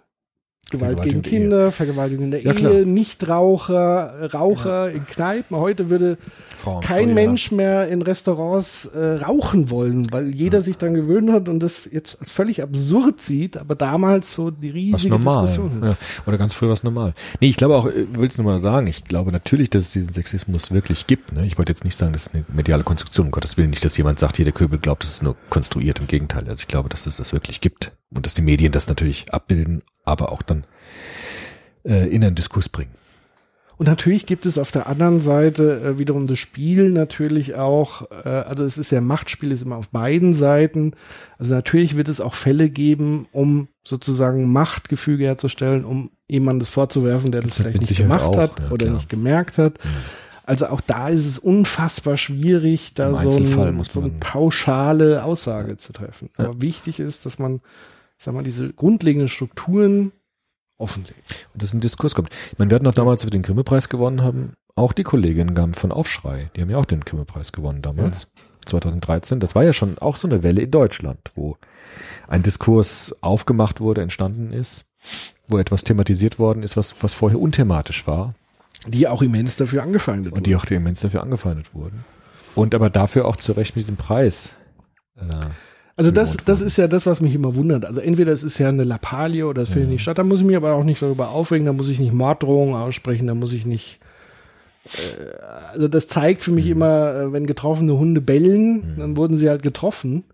[0.71, 1.39] Gewalt gegen Vergewaltigung der Ehe.
[1.41, 2.53] Kinder, Vergewaltigung in der Ja.
[2.53, 5.57] Ehe, Nichtraucher, Raucher in Kneipen.
[5.57, 6.19] Heute würde
[6.57, 11.31] Frauen, kein Frauen, Mensch mehr in Restaurants äh, rauchen wollen, weil jeder sich dann gewöhnt
[11.31, 15.17] hat und das jetzt als völlig absurd sieht, aber damals so die riesige.
[15.17, 15.89] Diskussion ist.
[15.89, 15.97] Ja.
[16.27, 17.15] Oder ganz früh was normal.
[17.41, 19.93] Nee, ich glaube auch, ich will es nur mal sagen, ich glaube natürlich, dass es
[19.93, 21.33] diesen Sexismus wirklich gibt.
[21.33, 21.47] Ne?
[21.47, 23.97] Ich wollte jetzt nicht sagen, das ist eine mediale Konstruktion, um Gottes Willen nicht, dass
[23.97, 25.99] jemand sagt, hier der Köbel glaubt, es ist nur konstruiert.
[25.99, 27.93] Im Gegenteil, also ich glaube, dass es das wirklich gibt.
[28.15, 30.65] Und dass die Medien das natürlich abbilden, aber auch dann
[31.85, 32.93] äh, in einen Diskurs bringen.
[33.81, 38.29] Und natürlich gibt es auf der anderen Seite äh, wiederum das Spiel natürlich auch, äh,
[38.29, 40.93] also es ist ja Machtspiel, ist immer auf beiden Seiten.
[41.39, 47.33] Also natürlich wird es auch Fälle geben, um sozusagen Machtgefüge herzustellen, um jemandem das vorzuwerfen,
[47.33, 48.97] der das vielleicht Mit nicht Sicherheit gemacht auch, hat ja, oder klar.
[48.97, 49.79] nicht gemerkt hat.
[50.45, 55.95] Also auch da ist es unfassbar schwierig, da so, ein, so eine pauschale Aussage zu
[55.95, 56.29] treffen.
[56.37, 57.61] Aber wichtig ist, dass man,
[58.21, 60.13] sag mal, diese grundlegenden Strukturen
[60.79, 61.47] offenlegt.
[61.53, 62.31] Und dass ein Diskurs kommt.
[62.53, 65.75] Ich meine, wir hatten auch damals, als wir den Grimme-Preis gewonnen haben, auch die Kolleginnen
[65.75, 66.51] von Aufschrei.
[66.57, 68.29] Die haben ja auch den Grimme-Preis gewonnen damals.
[68.67, 69.41] 2013.
[69.41, 71.57] Das war ja schon auch so eine Welle in Deutschland, wo
[72.29, 74.85] ein Diskurs aufgemacht wurde, entstanden ist,
[75.49, 78.35] wo etwas thematisiert worden ist, was, was vorher unthematisch war
[78.87, 82.05] Die auch immens dafür angefeindet und die auch immens dafür angefeindet wurden.
[82.55, 84.51] Und aber dafür auch zu Recht mit diesem Preis.
[85.17, 85.47] Äh,
[85.97, 87.85] Also das, das ist ja das, was mich immer wundert.
[87.85, 90.19] Also entweder es ist ja eine Lappalie oder es findet nicht statt.
[90.19, 91.67] Da muss ich mich aber auch nicht darüber aufregen.
[91.67, 93.27] Da muss ich nicht Morddrohungen aussprechen.
[93.27, 94.01] Da muss ich nicht.
[94.85, 99.49] Äh, also das zeigt für mich immer, äh, wenn getroffene Hunde bellen, dann wurden sie
[99.49, 100.25] halt getroffen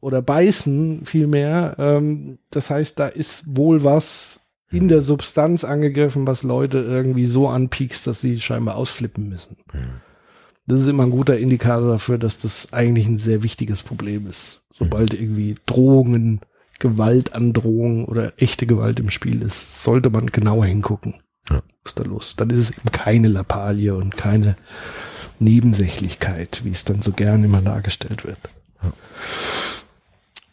[0.00, 1.74] oder beißen vielmehr.
[1.78, 4.40] Ähm, das heißt, da ist wohl was
[4.70, 9.56] in der Substanz angegriffen, was Leute irgendwie so anpiekst, dass sie scheinbar ausflippen müssen.
[10.68, 14.60] Das ist immer ein guter Indikator dafür, dass das eigentlich ein sehr wichtiges Problem ist.
[14.70, 16.40] Sobald irgendwie Drohungen,
[16.78, 21.14] Gewaltandrohungen oder echte Gewalt im Spiel ist, sollte man genauer hingucken.
[21.48, 21.62] Ja.
[21.82, 22.36] Was ist da los?
[22.36, 24.56] Dann ist es eben keine Lappalie und keine
[25.38, 28.38] Nebensächlichkeit, wie es dann so gern immer dargestellt wird.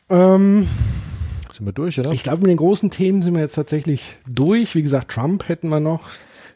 [0.09, 0.67] Ähm,
[1.51, 2.11] sind wir durch, oder?
[2.11, 4.75] ich glaube, mit den großen Themen sind wir jetzt tatsächlich durch.
[4.75, 6.03] Wie gesagt, Trump hätten wir noch.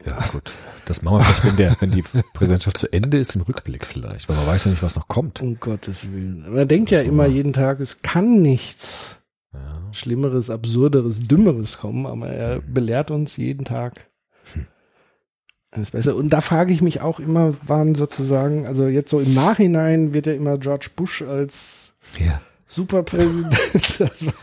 [0.06, 0.54] Ja, gut.
[0.90, 2.02] Das machen wir vielleicht, wenn, der, wenn die
[2.34, 5.40] Präsidentschaft zu Ende ist, im Rückblick vielleicht, weil man weiß ja nicht, was noch kommt.
[5.40, 6.52] Um Gottes Willen.
[6.52, 9.22] Man denkt ja immer jeden Tag, es kann nichts
[9.54, 9.84] Ja.
[9.92, 14.10] Schlimmeres, Absurderes, Dümmeres kommen, aber er belehrt uns jeden Tag
[15.70, 16.16] alles besser.
[16.16, 20.26] Und da frage ich mich auch immer, waren sozusagen, also jetzt so im Nachhinein wird
[20.26, 22.42] ja immer George Bush als ja.
[22.66, 23.56] Superpräsident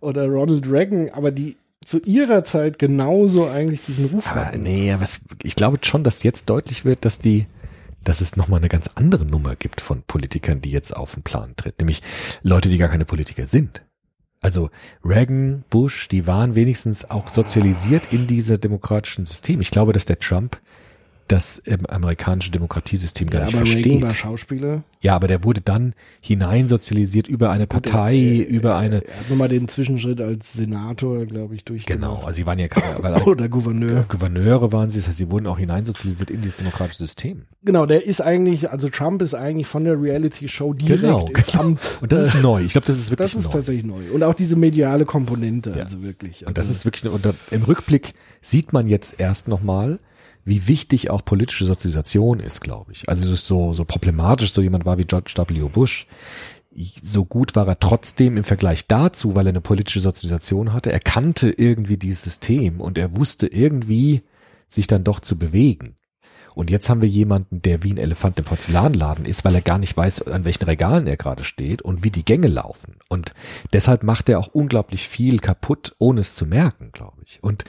[0.00, 1.58] oder Ronald Reagan, aber die
[1.88, 4.62] zu ihrer Zeit genauso eigentlich diesen Ruf Aber hatten.
[4.62, 7.46] nee, was, ich glaube schon, dass jetzt deutlich wird, dass die,
[8.04, 11.54] dass es nochmal eine ganz andere Nummer gibt von Politikern, die jetzt auf den Plan
[11.56, 11.78] tritt.
[11.78, 12.02] Nämlich
[12.42, 13.82] Leute, die gar keine Politiker sind.
[14.42, 14.68] Also
[15.02, 19.62] Reagan, Bush, die waren wenigstens auch sozialisiert in diese demokratischen System.
[19.62, 20.60] Ich glaube, dass der Trump
[21.28, 23.86] das ähm, amerikanische Demokratiesystem gar Ja, nicht aber versteht.
[23.86, 24.82] Reagan war Schauspieler.
[25.00, 25.94] Ja, aber der wurde dann
[26.42, 28.18] hineinsozialisiert über eine Partei,
[28.48, 32.00] über eine, Er hat nochmal den Zwischenschritt als Senator, glaube ich, durchgemacht.
[32.00, 34.04] genau, also sie waren ja keine, weil Oder Gouverneur.
[34.08, 37.42] Gouverneure waren sie, das heißt, sie wurden auch hineinsozialisiert in dieses demokratische System.
[37.62, 41.62] Genau, der ist eigentlich, also Trump ist eigentlich von der Reality-Show direkt Genau, ins genau.
[41.64, 41.98] Amt.
[42.00, 42.62] Und das ist neu.
[42.62, 43.52] Ich glaube, das ist wirklich Das ist neu.
[43.58, 44.02] tatsächlich neu.
[44.12, 45.84] Und auch diese mediale Komponente, Ja.
[45.84, 46.46] also wirklich.
[46.46, 49.98] Und das also, ist wirklich, und da, im Rückblick sieht man jetzt erst nochmal,
[50.48, 53.08] wie wichtig auch politische Sozialisation ist, glaube ich.
[53.08, 55.68] Also es ist so, so problematisch, so jemand war wie George W.
[55.68, 56.06] Bush.
[57.02, 60.92] So gut war er trotzdem im Vergleich dazu, weil er eine politische Sozialisation hatte.
[60.92, 64.22] Er kannte irgendwie dieses System und er wusste irgendwie,
[64.68, 65.94] sich dann doch zu bewegen.
[66.54, 69.78] Und jetzt haben wir jemanden, der wie ein Elefant im Porzellanladen ist, weil er gar
[69.78, 72.96] nicht weiß, an welchen Regalen er gerade steht und wie die Gänge laufen.
[73.08, 73.32] Und
[73.72, 77.38] deshalb macht er auch unglaublich viel kaputt, ohne es zu merken, glaube ich.
[77.44, 77.62] Und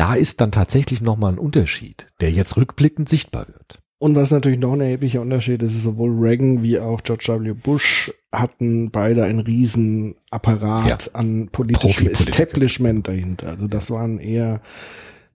[0.00, 3.80] da ist dann tatsächlich nochmal ein Unterschied, der jetzt rückblickend sichtbar wird.
[3.98, 7.52] und was natürlich noch ein erheblicher Unterschied ist, ist sowohl Reagan wie auch George W.
[7.52, 10.98] Bush hatten beide einen riesen Apparat Ja.
[11.12, 12.06] an politischem.
[12.08, 13.48] Establishment dahinter.
[13.48, 14.62] Also das waren eher,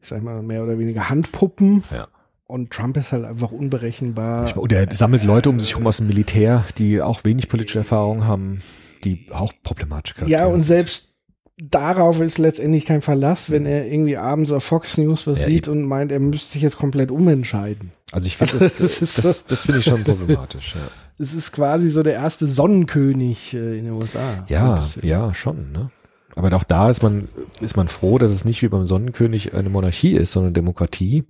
[0.02, 1.84] ich sag mal, mehr oder weniger Handpuppen.
[1.92, 2.08] Ja.
[2.48, 4.58] Und Trump ist halt einfach unberechenbar.
[4.58, 8.26] Oder er sammelt Leute um sich herum aus dem Militär, die auch wenig politische Erfahrung
[8.26, 8.62] haben,
[9.04, 11.15] die auch problematische Charaktere Ja, und selbst
[11.58, 15.68] darauf ist letztendlich kein Verlass, wenn er irgendwie abends auf Fox News was Ja, sieht
[15.68, 15.78] eben.
[15.78, 17.92] und meint, er müsste sich jetzt komplett umentscheiden.
[18.12, 20.76] Also ich finde, das, das ist das, so- das finde ich schon problematisch.
[20.76, 20.82] Ja,
[21.24, 24.46] Es ist quasi so der erste Sonnenkönig äh, in den USA.
[24.50, 25.72] ja, So ja schon.
[25.72, 25.90] Ne?
[26.36, 27.30] Aber auch da ist man,
[27.62, 31.24] ist man froh, dass es nicht wie beim Sonnenkönig eine Monarchie ist, sondern eine Demokratie,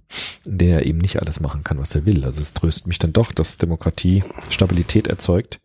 [0.44, 2.26] in der er eben nicht alles machen kann, was er will.
[2.26, 5.60] Also es tröstet mich dann doch, dass Demokratie Stabilität erzeugt.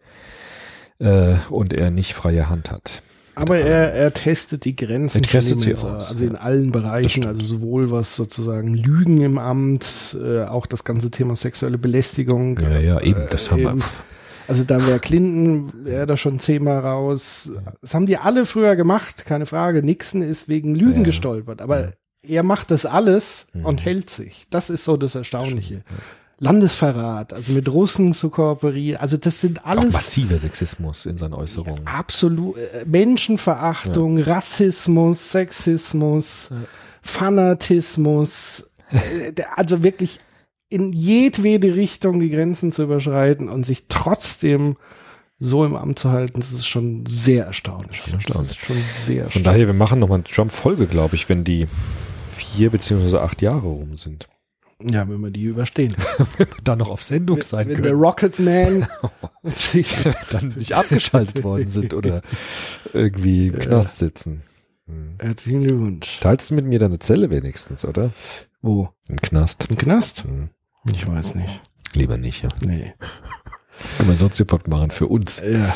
[0.98, 3.02] äh, und er nicht freie Hand hat.
[3.40, 6.38] Aber er, er testet die Grenzen Er testet sie aus, also in ja.
[6.40, 11.78] allen Bereichen, also sowohl was sozusagen Lügen im Amt, äh, auch das ganze Thema sexuelle
[11.78, 12.58] Belästigung.
[12.60, 13.70] Ja, ja, eben, das haben wir.
[13.70, 13.82] eben.
[14.48, 17.48] Also da wäre Clinton, wäre da schon zehnmal raus.
[17.80, 19.82] Das haben die alle früher gemacht, keine Frage.
[19.82, 21.04] Nixon ist wegen Lügen Ja.
[21.04, 21.92] gestolpert, aber
[22.26, 23.64] er macht das alles Mhm.
[23.64, 24.46] und hält sich.
[24.50, 25.82] Das ist so das Erstaunliche.
[26.42, 31.34] Landesverrat, also mit Russen zu kooperieren, also das sind Auch alles massiver Sexismus in seinen
[31.34, 31.86] Äußerungen.
[31.86, 36.48] absolut äh, Menschenverachtung, Rassismus, Sexismus,
[37.02, 40.20] Fanatismus, äh, also wirklich
[40.68, 44.76] in jedwede Richtung die Grenzen zu überschreiten und sich trotzdem
[45.40, 48.02] so im Amt zu halten, das ist schon sehr erstaunlich.
[48.04, 48.50] Das erstaunlich.
[48.50, 49.42] ist schon sehr Von erstaunlich.
[49.44, 51.66] daher, wir machen nochmal eine Trump-Folge, glaube ich, wenn die
[52.36, 54.28] vier beziehungsweise acht Jahre rum sind.
[54.82, 55.94] Ja, wenn wir die überstehen.
[56.64, 58.02] Dann noch auf Sendung sein wenn der können.
[58.02, 58.88] Rocketman
[59.44, 59.94] sich
[60.30, 62.22] Dann nicht abgeschaltet worden sind oder
[62.92, 64.42] irgendwie im Knast sitzen.
[65.18, 66.18] Herzlichen Glückwunsch.
[66.20, 68.10] Teilst du mit mir deine Zelle wenigstens, oder?
[68.60, 68.88] Wo?
[69.08, 69.66] Im Knast.
[69.70, 70.24] Im Knast?
[70.24, 70.50] Hm.
[70.92, 71.60] Ich weiß nicht.
[71.94, 72.48] Lieber nicht, ja.
[72.64, 72.94] Nee.
[73.96, 75.40] Können wir Soziopod machen für uns.
[75.40, 75.74] Ja.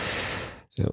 [0.73, 0.91] Ja.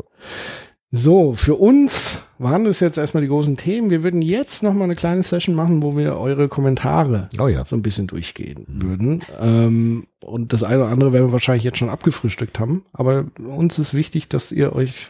[0.94, 3.90] So, für uns waren das jetzt erstmal die großen Themen.
[3.90, 7.64] Wir würden jetzt noch mal eine kleine Session machen, wo wir eure Kommentare Oh ja.
[7.64, 9.22] so ein bisschen durchgehen würden.
[9.40, 12.84] Ähm, und das eine oder andere werden wir wahrscheinlich jetzt schon abgefrühstückt haben.
[12.92, 15.08] Aber uns ist wichtig, dass ihr euch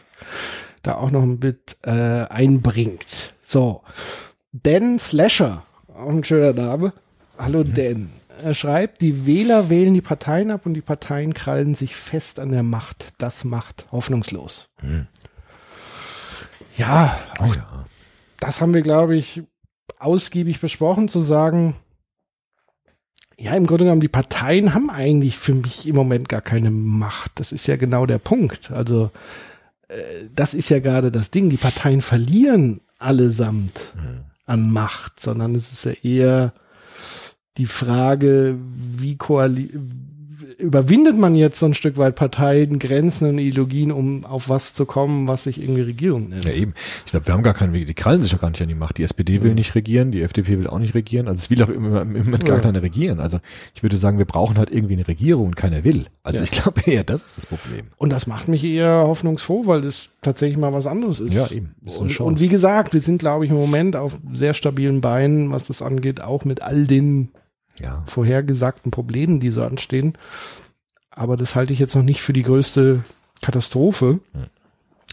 [0.83, 3.33] da auch noch ein bit äh, einbringt.
[3.43, 3.81] So,
[4.53, 6.93] Dan Slasher, auch ein schöner Name.
[7.39, 8.09] Hallo Dan.
[8.43, 12.51] Er schreibt, die Wähler wählen die Parteien ab und die Parteien krallen sich fest an
[12.51, 13.13] der Macht.
[13.17, 14.69] Das macht hoffnungslos.
[16.81, 17.85] Ja, Oh ja.
[18.39, 19.43] das haben wir, glaube ich,
[19.99, 21.75] ausgiebig besprochen, zu sagen,
[23.37, 27.31] ja, im Grunde genommen, die Parteien haben eigentlich für mich im Moment gar keine Macht.
[27.35, 28.71] Das ist ja genau der Punkt.
[28.71, 29.11] Also,
[29.87, 29.95] äh,
[30.35, 31.49] das ist ja gerade das Ding.
[31.49, 33.93] Die Parteien verlieren allesamt
[34.45, 36.53] an Macht, sondern es ist ja eher
[37.57, 39.71] die Frage, wie koali
[40.61, 44.85] überwindet man jetzt so ein Stück weit Parteien, Grenzen und Ideologien, um auf was zu
[44.85, 46.45] kommen, was sich irgendwie Regierung nennt.
[46.45, 46.73] Ja, eben.
[47.05, 48.97] Ich glaube, wir haben gar keine, die krallen sich doch gar nicht an die Macht.
[48.97, 51.27] Die SPD will nicht regieren, die FDP will auch nicht regieren.
[51.27, 52.63] Also es will auch immer, im Moment gar Ja.
[52.63, 53.19] keiner regieren.
[53.19, 53.39] Also
[53.75, 56.05] ich würde sagen, wir brauchen halt irgendwie eine Regierung und keiner will.
[56.23, 56.43] Also Ja.
[56.45, 57.87] ich glaube eher, das ist das Problem.
[57.97, 61.33] Und das macht mich eher hoffnungsfroh, weil das tatsächlich mal was anderes ist.
[61.33, 61.75] Ja, eben.
[61.85, 65.51] Ist Und, und wie gesagt, wir sind, glaube ich, im Moment auf sehr stabilen Beinen,
[65.51, 67.29] was das angeht, auch mit all den
[67.81, 68.03] Ja.
[68.05, 70.13] vorhergesagten Problemen, die so anstehen.
[71.09, 73.03] Aber das halte ich jetzt noch nicht für die größte
[73.41, 74.19] Katastrophe,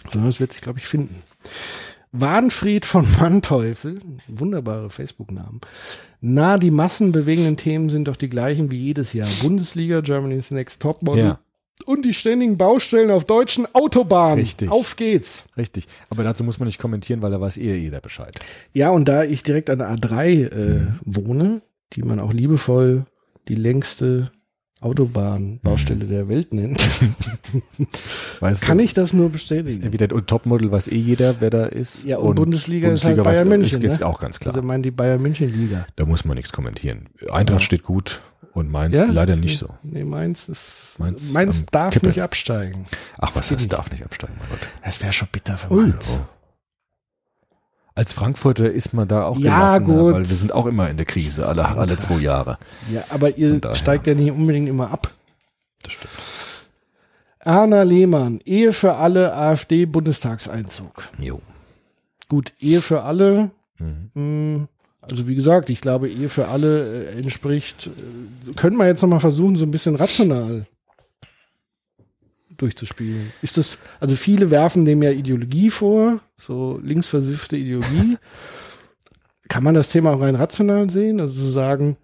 [0.09, 1.23] sondern es wird sich, glaube ich, finden.
[2.13, 5.61] Warnfried von Manteuffel, wunderbare Facebook-Namen.
[6.21, 9.29] Na, die massenbewegenden Themen sind doch die gleichen wie jedes Jahr.
[9.43, 11.39] Bundesliga, Germany's Next Topmodel Ja.
[11.85, 14.39] und die ständigen Baustellen auf deutschen Autobahnen.
[14.41, 14.71] Richtig.
[14.71, 15.45] Auf geht's.
[15.57, 15.87] Richtig.
[16.09, 18.35] Aber dazu muss man nicht kommentieren, weil da weiß eher jeder Bescheid.
[18.73, 21.61] Ja, und da ich direkt an der A3 äh, wohne,
[21.95, 23.07] die man auch liebevoll
[23.49, 24.31] die längste
[24.81, 26.79] Autobahnbaustelle der Welt nennt,
[28.41, 29.83] Weißt kann du, ich das nur bestätigen.
[29.83, 32.05] Entweder und Topmodel weiß eh jeder, wer da ist.
[32.05, 33.83] Ja, und, Bundesliga, ist halt Bundesliga weiß- Bayern München.
[33.83, 34.07] Ist, ist ne?
[34.07, 34.55] auch ganz klar.
[34.55, 35.87] Also meint die Bayern München Liga.
[35.97, 37.09] da muss man nichts kommentieren.
[37.31, 37.65] Eintracht Ja.
[37.67, 38.21] steht gut
[38.53, 39.69] und Mainz leider nicht so.
[39.83, 42.09] Nee, Mainz ist Mainz Mainz, darf Kippe.
[42.09, 42.85] nicht absteigen.
[43.19, 44.69] Ach, was Geht heißt, darf nicht absteigen, mein Gott.
[44.85, 46.07] Das wäre schon bitter für Mainz.
[46.13, 46.19] oh.
[47.99, 50.15] Als Frankfurter ist man da auch Ja, gut.
[50.15, 52.57] weil wir sind auch immer in der Krise, alle, alle zwei Jahre.
[52.93, 55.13] Ja, aber ihr steigt ja nicht unbedingt immer ab.
[55.83, 56.13] Das stimmt.
[57.41, 61.09] Erna Lehmann, Ehe für alle, AfD-Bundestagseinzug.
[61.19, 61.41] Jo.
[62.29, 63.51] Gut, Ehe für alle,
[63.81, 64.11] Mhm.
[64.61, 64.69] mh,
[65.01, 67.89] also wie gesagt, ich glaube, Ehe für alle äh, entspricht,
[68.49, 70.67] äh, können wir jetzt nochmal versuchen, so ein bisschen rational
[72.59, 73.33] durchzuspielen.
[73.41, 78.19] Ist das, also viele werfen dem ja Ideologie vor, so linksversiffte Ideologie.
[79.49, 81.21] Kann man das Thema auch rein rational sehen?
[81.21, 81.97] Also zu sagen,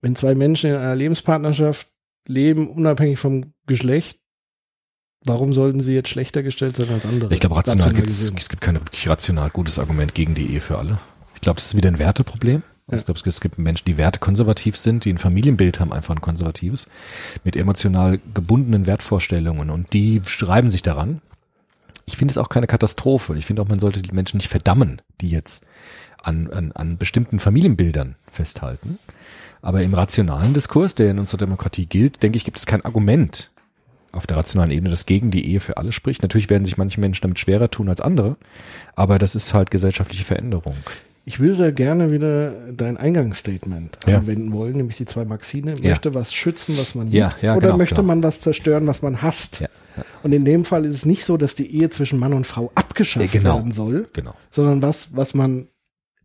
[0.00, 1.88] wenn zwei Menschen in einer Lebenspartnerschaft
[2.26, 4.18] leben, unabhängig vom Geschlecht,
[5.24, 7.32] warum sollten sie jetzt schlechter gestellt sein als andere?
[7.32, 8.36] Ich glaube, rational gibt es, gesehen.
[8.38, 10.98] es gibt kein wirklich rational gutes Argument gegen die Ehe für alle.
[11.34, 12.62] Ich glaube, das ist wieder ein Werteproblem.
[12.90, 12.96] Ja.
[12.96, 16.88] Ich glaube, es gibt Menschen, die wertekonservativ sind, die ein Familienbild haben, einfach ein konservatives,
[17.42, 21.20] mit emotional gebundenen Wertvorstellungen und die schreiben sich daran.
[22.04, 23.36] Ich finde es auch keine Katastrophe.
[23.36, 25.66] Ich finde auch, man sollte die Menschen nicht verdammen, die jetzt
[26.22, 29.00] an, an, an bestimmten Familienbildern festhalten.
[29.62, 33.50] Aber im rationalen Diskurs, der in unserer Demokratie gilt, denke ich, gibt es kein Argument
[34.12, 36.22] auf der rationalen Ebene, das gegen die Ehe für alle spricht.
[36.22, 38.36] Natürlich werden sich manche Menschen damit schwerer tun als andere,
[38.94, 40.76] aber das ist halt gesellschaftliche Veränderung.
[41.28, 44.18] Ich würde da gerne wieder dein Eingangsstatement Ja.
[44.18, 45.74] anwenden wollen, nämlich die zwei Maxine.
[45.82, 45.90] Ja.
[45.90, 48.06] Möchte was schützen, was man Ja, liebt, ja, oder genau, möchte genau.
[48.06, 49.58] man was zerstören, was man hasst?
[49.60, 49.68] Ja,
[50.22, 52.70] Und in dem Fall ist es nicht so, dass die Ehe zwischen Mann und Frau
[52.76, 53.56] abgeschafft genau.
[53.56, 54.34] werden soll, Genau.
[54.52, 55.66] sondern was, was man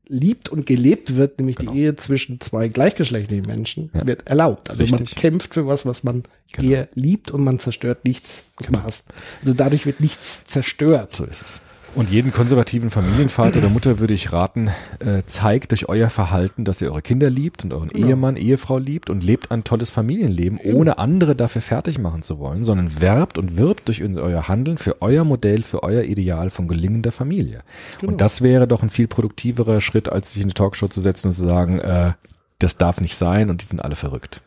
[0.08, 1.72] liebt und gelebt wird, nämlich Genau.
[1.72, 4.06] die Ehe zwischen zwei gleichgeschlechtlichen Menschen, Ja.
[4.06, 4.70] wird erlaubt.
[4.70, 5.16] Also man Richtig.
[5.18, 6.70] kämpft für was, was man Genau.
[6.70, 8.86] eher liebt und man zerstört nichts, was man Genau.
[8.88, 9.06] hasst.
[9.42, 11.16] Also dadurch wird nichts zerstört.
[11.16, 11.62] So ist es.
[11.94, 14.70] Und jeden konservativen Familienvater oder Mutter würde ich raten,
[15.00, 18.08] äh, zeigt durch euer Verhalten, dass ihr eure Kinder liebt und euren Genau.
[18.08, 22.64] Ehemann, Ehefrau liebt und lebt ein tolles Familienleben, ohne andere dafür fertig machen zu wollen,
[22.64, 27.12] sondern werbt und wirbt durch euer Handeln für euer Modell, für euer Ideal von gelingender
[27.12, 27.64] Familie.
[28.00, 28.14] Genau.
[28.14, 31.28] Und das wäre doch ein viel produktiverer Schritt, als sich in eine Talkshow zu setzen
[31.28, 32.14] und zu sagen, äh,
[32.60, 34.42] das darf nicht sein und die sind alle verrückt.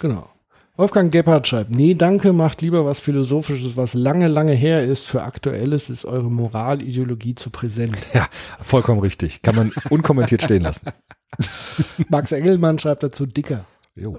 [0.00, 0.28] Genau.
[0.76, 5.06] Wolfgang Gebhardt schreibt, nee, danke, macht lieber was Philosophisches, was lange, lange her ist.
[5.06, 7.96] Für Aktuelles ist eure Moralideologie zu präsent.
[8.12, 8.28] Ja,
[8.60, 9.40] vollkommen richtig.
[9.40, 10.86] Kann man unkommentiert stehen lassen.
[12.08, 13.64] Max Engelmann schreibt dazu dicker.
[13.94, 14.18] Jo.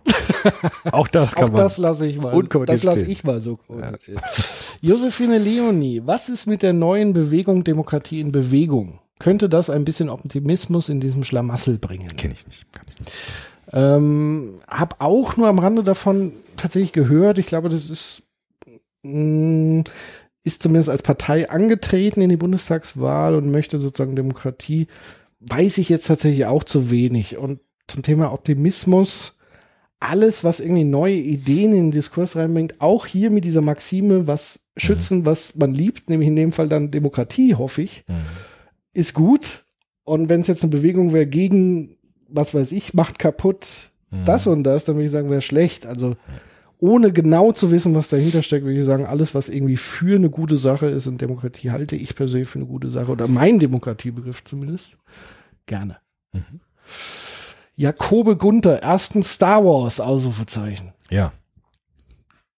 [0.92, 1.58] Auch das kann Auch man.
[1.58, 2.34] das lasse ich mal.
[2.34, 3.60] unkommentiert Das lasse ich mal so.
[4.82, 9.00] Josephine Leonie, was ist mit der neuen Bewegung Demokratie in Bewegung?
[9.20, 12.08] Könnte das ein bisschen Optimismus in diesem Schlamassel bringen?
[12.18, 12.72] Kenne ich nicht.
[12.72, 13.12] Kann ich nicht.
[13.74, 17.38] Ähm, hab auch nur am Rande davon tatsächlich gehört.
[17.38, 18.24] Ich glaube, das ist,
[19.04, 19.84] mh,
[20.44, 24.88] ist zumindest als Partei angetreten in die Bundestagswahl und möchte sozusagen Demokratie.
[25.40, 27.38] Weiß ich jetzt tatsächlich auch zu wenig.
[27.38, 29.38] Und zum Thema Optimismus,
[30.00, 34.60] alles, was irgendwie neue Ideen in den Diskurs reinbringt, auch hier mit dieser Maxime, was
[34.78, 38.06] schützen, was man liebt, nämlich in dem Fall dann Demokratie, hoffe ich,
[38.94, 39.66] ist gut.
[40.04, 41.97] Und wenn es jetzt eine Bewegung wäre gegen,
[42.30, 43.92] was weiß ich, macht kaputt
[44.26, 45.86] das und das, dann würde ich sagen, wäre schlecht.
[45.86, 46.16] Also
[46.80, 50.30] ohne genau zu wissen, was dahinter steckt, würde ich sagen, alles, was irgendwie für eine
[50.30, 54.44] gute Sache ist und Demokratie halte ich persönlich für eine gute Sache oder mein Demokratiebegriff
[54.44, 54.96] zumindest,
[55.66, 55.98] gerne.
[57.76, 60.94] Jakobe Gunther, ersten Star Wars Ausrufezeichen.
[61.10, 61.34] Ja.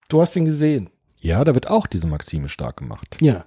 [0.08, 0.90] Du hast ihn gesehen.
[1.20, 3.18] Ja, da wird auch diese Maxime stark gemacht.
[3.22, 3.46] Ja.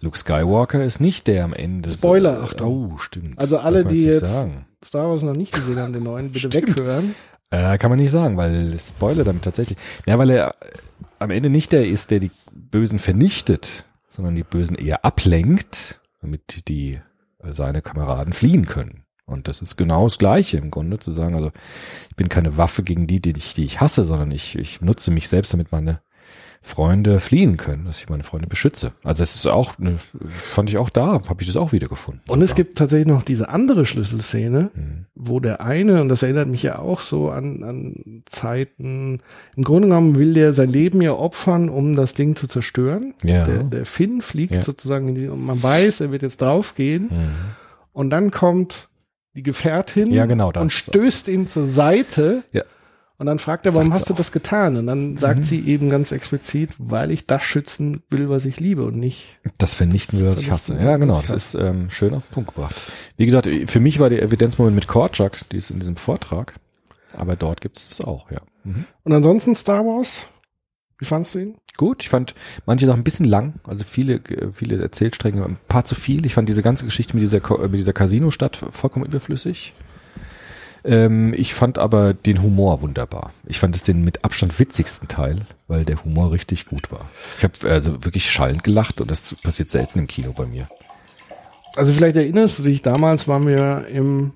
[0.00, 1.90] Luke Skywalker ist nicht der am Ende.
[1.90, 2.92] Spoiler, so- Achtung.
[2.94, 3.38] Oh, stimmt.
[3.38, 4.66] Also alle, die jetzt Sagen.
[4.84, 6.76] Star Wars noch nicht gesehen haben, den neuen, bitte Stimmt.
[6.78, 7.14] weghören.
[7.50, 9.78] Äh, kann man nicht sagen, weil Spoiler damit tatsächlich.
[10.06, 10.68] Ja, weil er äh,
[11.18, 16.68] am Ende nicht der ist, der die Bösen vernichtet, sondern die Bösen eher ablenkt, damit
[16.68, 17.00] die
[17.42, 19.04] äh, seine Kameraden fliehen können.
[19.26, 21.50] Und das ist genau das Gleiche im Grunde, zu sagen, also
[22.08, 25.10] ich bin keine Waffe gegen die, die ich, die ich hasse, sondern ich, ich nutze
[25.10, 26.00] mich selbst, damit meine
[26.60, 28.92] Freunde fliehen können, dass ich meine Freunde beschütze.
[29.04, 29.96] Also das ist auch, eine,
[30.28, 32.22] fand ich auch da, habe ich das auch wiedergefunden.
[32.28, 32.64] Und es Sogar.
[32.64, 35.06] gibt tatsächlich noch diese andere Schlüsselszene, Mhm.
[35.14, 39.20] wo der eine, und das erinnert mich ja auch so an, an Zeiten,
[39.56, 43.14] im Grunde genommen will der sein Leben ja opfern, um das Ding zu zerstören.
[43.24, 43.44] Ja.
[43.44, 44.62] Der, der Finn fliegt Ja.
[44.62, 47.04] sozusagen in die, und man weiß, er wird jetzt draufgehen.
[47.04, 47.30] Mhm.
[47.92, 48.88] Und dann kommt
[49.34, 52.42] die Gefährtin Ja, genau, und stößt ihn zur Seite.
[52.52, 52.62] Ja.
[53.18, 54.16] Und dann fragt er, warum Sagt sie hast du auch.
[54.18, 54.76] das getan?
[54.76, 55.42] Und dann sagt Mhm.
[55.42, 59.38] sie eben ganz explizit, weil ich das schützen will, was ich liebe und nicht.
[59.58, 60.78] Das vernichten wir, was ich hasse.
[60.80, 61.20] Ja, genau.
[61.20, 62.76] Das ist ähm, schön auf den Punkt gebracht.
[63.16, 66.54] Wie gesagt, für mich war der Evidenzmoment mit Korczak, die ist in diesem Vortrag.
[67.16, 68.38] Aber dort gibt es das auch, ja.
[68.62, 68.84] Mhm.
[69.02, 70.26] Und ansonsten Star Wars?
[70.98, 71.54] Wie fandst du ihn?
[71.76, 72.34] Gut, ich fand
[72.66, 76.26] manche Sachen ein bisschen lang, also viele, äh, viele Erzählstränge, ein paar zu viel.
[76.26, 79.74] Ich fand diese ganze Geschichte mit dieser, äh, mit dieser Casino-Stadt vollkommen überflüssig.
[80.84, 83.32] Ähm, ich fand aber den Humor wunderbar.
[83.46, 85.36] Ich fand es den mit Abstand witzigsten Teil,
[85.66, 87.08] weil der Humor richtig gut war.
[87.36, 90.68] Ich habe also wirklich schallend gelacht und das passiert selten im Kino bei mir.
[91.76, 94.32] Also vielleicht erinnerst du dich, damals waren wir im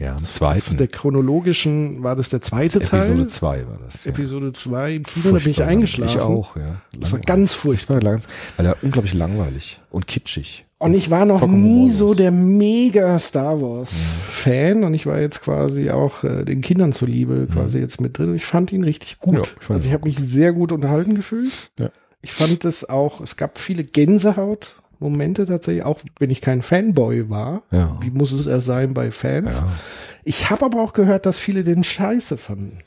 [0.00, 0.78] Ja, am zweiten.
[0.78, 3.02] der chronologischen, war das der zweite Teil?
[3.02, 4.06] Episode 2 war das.
[4.06, 4.12] Ja.
[4.12, 6.16] Episode 2 im Kino, da bin ich eingeschlafen.
[6.16, 6.62] Ich auch, ja.
[6.62, 7.26] Das war Langweilig.
[7.26, 8.00] ganz furchtbar.
[8.00, 10.64] Das war weil er unglaublich langweilig und kitschig.
[10.78, 13.92] Und ich war noch Vollkommen nie so der mega Star Wars
[14.26, 18.34] Fan und ich war jetzt quasi auch äh, den Kindern zuliebe quasi jetzt mit drin.
[18.34, 19.34] Ich fand ihn richtig gut.
[19.34, 21.52] Ja, ich also ich habe mich sehr gut unterhalten gefühlt.
[22.22, 27.28] Ich fand es auch, es gab viele Gänsehaut Momente tatsächlich, auch wenn ich kein Fanboy
[27.28, 27.62] war.
[27.72, 27.96] Ja.
[28.00, 29.54] Wie muss es erst sein bei Fans?
[29.54, 29.68] Ja.
[30.24, 32.78] Ich habe aber auch gehört, dass viele den scheiße fanden.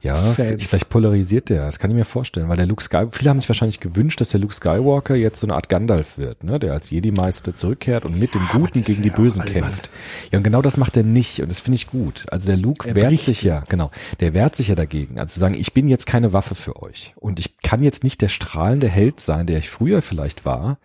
[0.00, 0.64] Ja, Fans.
[0.64, 3.48] vielleicht polarisiert der, das kann ich mir vorstellen, weil der Luke Skywalker, viele haben sich
[3.48, 6.90] wahrscheinlich gewünscht, dass der Luke Skywalker jetzt so eine Art Gandalf wird, ne, der als
[6.90, 9.90] Jedi-Meister zurückkehrt und mit dem Guten das gegen die Bösen kämpft.
[10.30, 12.26] Ja, und genau das macht er nicht und das finde ich gut.
[12.30, 13.90] Also der Luke Er wehrt sich ja, genau,
[14.20, 15.20] der wehrt sich ja dagegen.
[15.20, 18.20] Also zu sagen, ich bin jetzt keine Waffe für euch und ich kann jetzt nicht
[18.20, 20.78] der strahlende Held sein, der ich früher vielleicht war,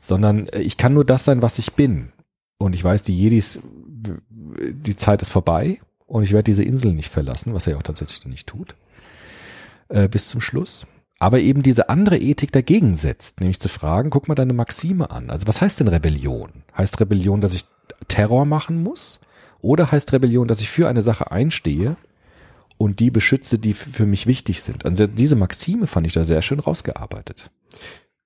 [0.00, 2.12] sondern äh, ich kann nur das sein, was ich bin.
[2.58, 3.62] Und ich weiß, die Jedis,
[4.70, 7.82] die Zeit ist vorbei und ich werde diese Insel nicht verlassen, was er ja auch
[7.82, 8.74] tatsächlich nicht tut,
[9.88, 10.86] äh, bis zum Schluss.
[11.18, 15.30] Aber eben diese andere Ethik dagegen setzt, nämlich zu fragen, guck mal deine Maxime an.
[15.30, 16.50] Also was heißt denn Rebellion?
[16.76, 17.64] Heißt Rebellion, dass ich
[18.06, 19.18] Terror machen muss?
[19.60, 21.96] Oder heißt Rebellion, dass ich für eine Sache einstehe
[22.76, 24.84] und die beschütze, die für mich wichtig sind?
[24.84, 27.50] Also diese Maxime fand ich da sehr schön rausgearbeitet.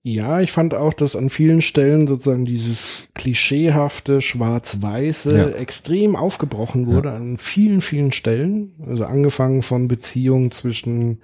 [0.05, 5.49] Ja, ich fand auch, dass an vielen Stellen sozusagen dieses klischeehafte Schwarz-Weiße Ja.
[5.51, 8.73] extrem aufgebrochen wurde an vielen, vielen Stellen.
[8.85, 11.20] Also angefangen von Beziehungen zwischen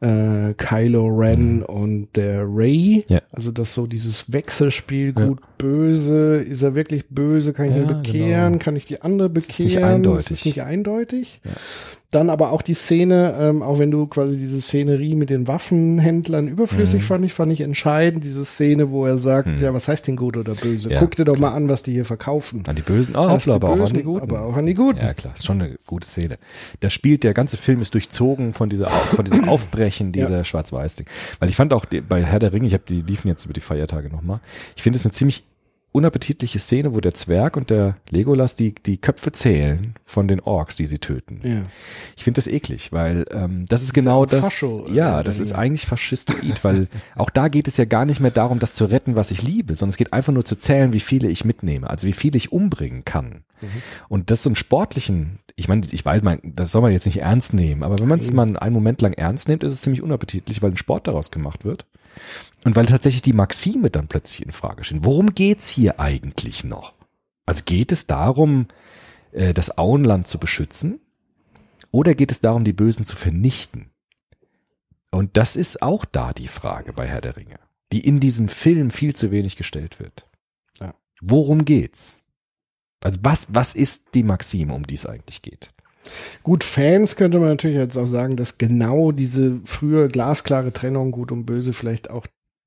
[0.00, 3.04] äh, Kylo Ren und der Ray.
[3.08, 3.14] Mhm.
[3.14, 3.22] Ja.
[3.30, 7.92] Also dass so dieses Wechselspiel gut böse, ist er wirklich böse, kann ich ihn Ja,
[7.92, 8.64] bekehren, genau.
[8.64, 9.50] kann ich die andere bekehren?
[9.50, 10.30] ist nicht eindeutig.
[10.32, 11.40] Es ist nicht eindeutig.
[12.12, 16.46] Dann aber auch die Szene, ähm, auch wenn du quasi diese Szenerie mit den Waffenhändlern
[16.46, 17.06] überflüssig Mhm.
[17.06, 18.22] fand ich, fand ich entscheidend.
[18.22, 20.90] Diese Szene, wo er sagt, ja, was heißt denn gut oder böse?
[20.90, 22.62] Ja, Guck dir doch mal an, was die hier verkaufen.
[22.68, 24.20] An die Bösen, oh, hoppla, die aber auch an Bösen, die Guten.
[24.22, 25.00] aber auch an die Guten.
[25.00, 26.36] Ja, klar, ist schon eine gute Szene.
[26.80, 31.06] Da spielt, der ganze Film ist durchzogen von dieser, von diesem Aufbrechen dieser Schwarz-Weiß-Ding.
[31.40, 33.54] Weil ich fand auch die, bei Herr der Ringe, ich habe die liefen jetzt über
[33.54, 34.40] die Feiertage nochmal,
[34.76, 35.44] ich finde es eine ziemlich
[35.92, 40.76] unappetitliche Szene, wo der Zwerg und der Legolas die, die Köpfe zählen von den Orks,
[40.76, 41.40] die sie töten.
[41.44, 41.62] Ja.
[42.16, 44.40] Ich finde das eklig, weil ähm, das ist genau das.
[44.40, 48.06] Fascho, äh, ja, Herr das ist eigentlich faschistoid, weil auch da geht es ja gar
[48.06, 50.56] nicht mehr darum, das zu retten, was ich liebe, sondern es geht einfach nur zu
[50.56, 53.44] zählen, wie viele ich mitnehme, also wie viele ich umbringen kann.
[54.08, 57.20] Und das so einen sportlichen, ich meine, ich weiß, man, das soll man jetzt nicht
[57.20, 60.02] ernst nehmen, aber wenn man es mal einen Moment lang ernst nimmt, ist es ziemlich
[60.02, 61.86] unappetitlich, weil ein Sport daraus gemacht wird.
[62.64, 65.04] Und weil tatsächlich die Maxime dann plötzlich in Frage stehen.
[65.04, 66.94] Worum geht's hier eigentlich noch?
[67.44, 68.68] Also geht es darum,
[69.32, 71.00] äh, das Auenland zu beschützen?
[71.90, 73.90] Oder geht es darum, die Bösen zu vernichten?
[75.10, 77.58] Und das ist auch da die Frage bei Herr der Ringe,
[77.92, 80.26] die in diesem Film viel zu wenig gestellt wird.
[80.80, 80.94] Ja.
[81.20, 82.22] Worum geht's?
[83.02, 85.70] Also was, was ist die Maxime, um die es eigentlich geht?
[86.42, 91.30] Gut, Fans könnte man natürlich jetzt auch sagen, dass genau diese frühe glasklare Trennung gut
[91.30, 92.26] und böse vielleicht auch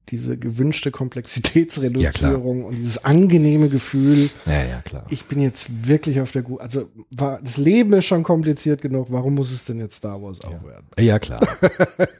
[0.10, 5.06] diese gewünschte Komplexitätsreduzierung und dieses angenehme Gefühl, Ja, ja, klar.
[5.10, 9.08] ich bin jetzt wirklich auf der Gu also war, das Leben ist schon kompliziert genug,
[9.10, 10.86] warum muss es denn jetzt Star Wars auch werden?
[11.00, 11.42] Ja, klar.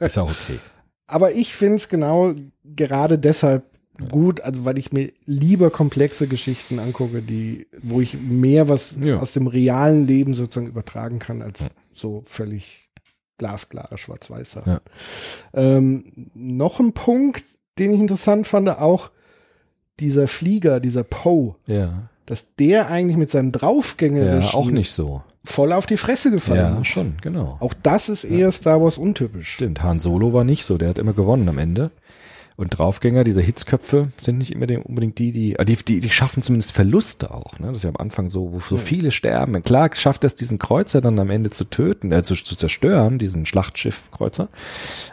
[0.00, 0.58] ist auch okay.
[1.06, 2.34] Aber ich finde es genau
[2.64, 3.64] gerade deshalb
[4.10, 9.18] gut, also weil ich mir lieber komplexe Geschichten angucke, die, wo ich mehr was Ja.
[9.20, 11.60] aus dem realen Leben sozusagen übertragen kann, als
[11.94, 12.90] so völlig
[13.38, 14.72] glasklare Schwarz-Weiß-Sachen.
[14.72, 14.80] Ja.
[15.54, 17.44] Ähm, noch ein Punkt,
[17.78, 19.10] den ich interessant fand, auch
[20.00, 22.08] dieser Flieger, dieser Poe, Ja.
[22.26, 25.22] dass der eigentlich mit seinem Ja, draufgängerischen auch nicht so.
[25.44, 26.88] voll auf die Fresse gefallen Ja, ist.
[26.88, 27.56] schon, genau.
[27.60, 29.48] Auch das ist eher Star Wars untypisch.
[29.48, 31.90] Stimmt, Han Solo war nicht so, der hat immer gewonnen am Ende.
[32.56, 36.10] Und Draufgänger, diese Hitzköpfe, sind nicht immer die- unbedingt die, die, ah, die, die, die
[36.10, 37.58] schaffen zumindest Verluste auch.
[37.58, 37.66] Ne?
[37.68, 39.62] Das ist ja am Anfang so, wo so viele sterben.
[39.62, 43.44] Klar schafft es, diesen Kreuzer dann am Ende zu töten, äh, zu, zu zerstören, diesen
[43.44, 44.48] Schlachtschiff-Kreuzer.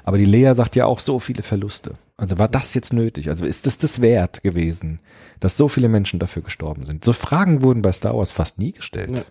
[0.05, 1.95] Aber die Lea sagt ja auch so viele Verluste.
[2.15, 3.27] Also war das jetzt nötig?
[3.29, 4.99] Also ist das das wert gewesen,
[5.41, 7.03] dass so viele Menschen dafür gestorben sind?
[7.03, 9.11] So Fragen wurden bei Star Wars fast nie gestellt.
[9.11, 9.23] Ja.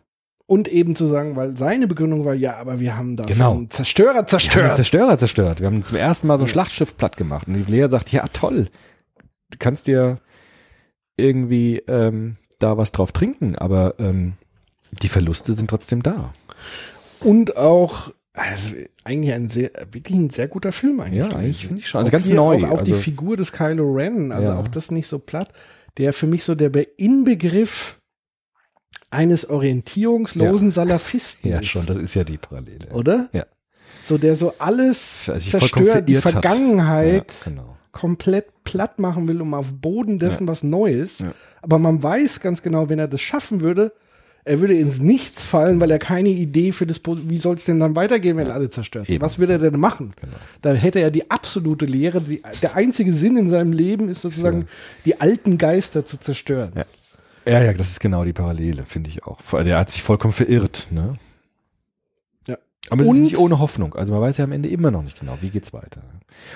[0.52, 3.52] Und eben zu sagen, weil seine Begründung war, ja, aber wir haben da Genau.
[3.52, 4.76] einen Zerstörer Wir haben zerstört.
[4.76, 5.60] Zerstörer zerstört.
[5.60, 7.48] Wir haben zum ersten Mal so ein Schlachtschiff platt gemacht.
[7.48, 8.68] Und die Lea sagt, ja toll,
[9.50, 10.18] du kannst dir
[11.16, 14.34] irgendwie ähm, da was drauf trinken, aber ähm,
[15.02, 16.32] die Verluste sind trotzdem da.
[17.20, 18.74] Und auch, also
[19.04, 21.18] eigentlich ein sehr, wirklich ein sehr guter Film eigentlich.
[21.30, 22.00] Ja, eigentlich finde ich schon.
[22.00, 22.56] Also Auch ganz hier neu.
[22.66, 24.58] Auch, auch die also, Figur des Kylo Ren, also Ja.
[24.58, 25.48] auch das nicht so platt,
[25.96, 27.98] der für mich so der Be- Inbegriff
[29.12, 31.66] eines orientierungslosen Salafisten ja, ist.
[31.68, 32.88] schon, das ist ja die Parallele.
[32.92, 33.28] Oder?
[33.32, 33.44] Ja.
[34.04, 36.16] So der so alles Also zerstört, die.
[36.16, 37.76] Vergangenheit Ja, genau.
[37.92, 41.20] komplett platt machen will, um auf Boden dessen was Neues.
[41.20, 41.32] Ja.
[41.60, 43.92] Aber man weiß ganz genau, wenn er das schaffen würde,
[44.44, 47.78] er würde ins Nichts fallen, weil er keine Idee für das, wie soll es denn
[47.78, 49.20] dann weitergehen, wenn alle zerstört sind?
[49.20, 50.14] Was würde er denn machen?
[50.20, 50.32] Genau.
[50.62, 54.66] Da hätte er die absolute Lehre, die, der einzige Sinn in seinem Leben ist sozusagen,
[55.04, 56.72] die alten Geister zu zerstören.
[56.74, 56.84] Ja.
[57.46, 59.38] Ja, ja, das ist genau die Parallele, finde ich auch.
[59.64, 61.16] Der hat sich vollkommen verirrt, ne?
[62.46, 62.56] Ja.
[62.90, 63.94] Aber es Und- ist nicht ohne Hoffnung.
[63.94, 66.02] Also man weiß ja am Ende immer noch nicht genau, wie geht's weiter.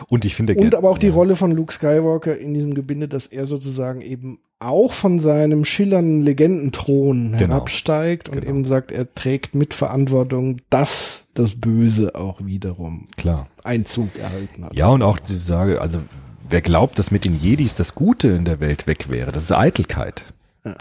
[0.09, 1.13] Und ich finde Und aber auch die ja.
[1.13, 6.23] Rolle von Luke Skywalker in diesem Gebinde, dass er sozusagen eben auch von seinem schillernden
[6.23, 7.39] Legendenthron Genau.
[7.55, 8.49] herabsteigt und Genau.
[8.49, 13.49] eben sagt, er trägt Mitverantwortung, dass das Böse auch wiederum Klar.
[13.65, 14.75] Einzug erhalten hat.
[14.75, 15.99] Ja, und auch diese Sage, also
[16.49, 19.53] wer glaubt, dass mit den Jedis das Gute in der Welt weg wäre, das ist
[19.53, 20.25] Eitelkeit.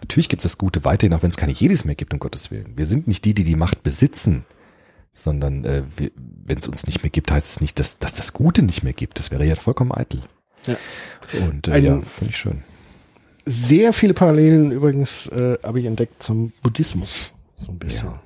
[0.01, 2.51] Natürlich gibt es das Gute weiterhin, auch wenn es keine Jedis mehr gibt, um Gottes
[2.51, 2.73] Willen.
[2.77, 4.45] Wir sind nicht die, die die Macht besitzen,
[5.13, 5.83] sondern äh,
[6.45, 8.93] wenn es uns nicht mehr gibt, heißt es nicht, dass, dass das Gute nicht mehr
[8.93, 9.19] gibt.
[9.19, 10.21] Das wäre ja vollkommen eitel.
[10.65, 10.75] Ja.
[11.47, 12.63] Und äh, Ein- ja, finde ich schön.
[13.45, 17.31] Sehr viele Parallelen übrigens äh, habe ich entdeckt zum Buddhismus.
[17.59, 18.07] So ein bisschen.
[18.09, 18.21] Ja.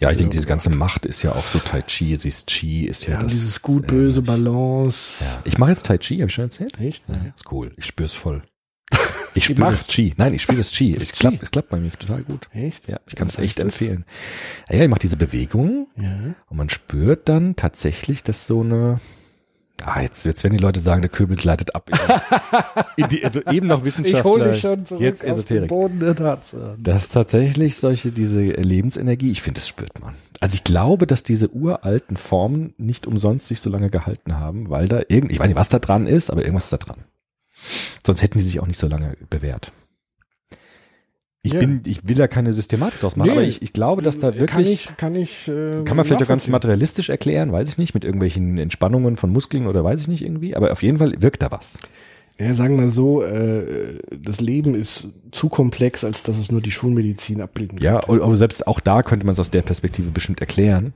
[0.00, 2.86] Ja, ich denke, diese ganze Macht ist ja auch so Tai Chi, sie ist Chi,
[2.86, 3.30] ist ja, Ja, das.
[3.30, 5.22] dieses gut-böse Balance.
[5.22, 5.42] Ja.
[5.44, 6.80] Ich mache jetzt Tai Chi, habe ich schon erzählt?
[6.80, 7.04] Echt?
[7.08, 7.72] Ja, ist cool.
[7.76, 8.42] Ich spür's voll.
[9.38, 10.14] Ich spüre machst- das Chi.
[10.16, 10.94] Nein, ich spüre das Chi.
[11.00, 12.48] Es klappt, es klappt bei mir total gut.
[12.52, 12.86] Echt?
[12.88, 13.64] Ja, ich kann es echt heißt das?
[13.64, 14.04] empfehlen.
[14.70, 16.34] Ja, ihr macht diese Bewegung Ja.
[16.48, 19.00] und man spürt dann tatsächlich, dass so eine
[19.84, 21.88] Ah, jetzt, jetzt werden die Leute sagen, der Köbel gleitet ab.
[22.96, 25.68] In die, also eben noch Ich Wissenschaftler, hole dich schon zurück jetzt Esoterik.
[25.68, 26.82] Boden der Tatsachen.
[26.82, 30.16] dass tatsächlich solche, diese Lebensenergie, ich finde, das spürt man.
[30.40, 34.88] Also ich glaube, dass diese uralten Formen nicht umsonst sich so lange gehalten haben, weil
[34.88, 36.98] da irgend, ich weiß nicht, was da dran ist, aber irgendwas ist da dran.
[38.06, 39.72] Sonst hätten die sich auch nicht so lange bewährt.
[41.42, 41.60] Ich Ja.
[41.60, 43.32] bin, ich will da keine Systematik draus machen, Nee.
[43.32, 46.22] aber ich, ich glaube, dass da wirklich, Kann ich, kann ich, äh, kann man vielleicht
[46.24, 50.08] auch ganz materialistisch erklären, weiß ich nicht, mit irgendwelchen Entspannungen von Muskeln oder weiß ich
[50.08, 51.78] nicht irgendwie, aber auf jeden Fall wirkt da was.
[52.40, 56.70] Ja, sagen wir so, äh, das Leben ist zu komplex, als dass es nur die
[56.70, 58.24] Schulmedizin abbilden Ja, könnte.
[58.24, 60.92] aber selbst auch da könnte man es aus der Perspektive bestimmt erklären.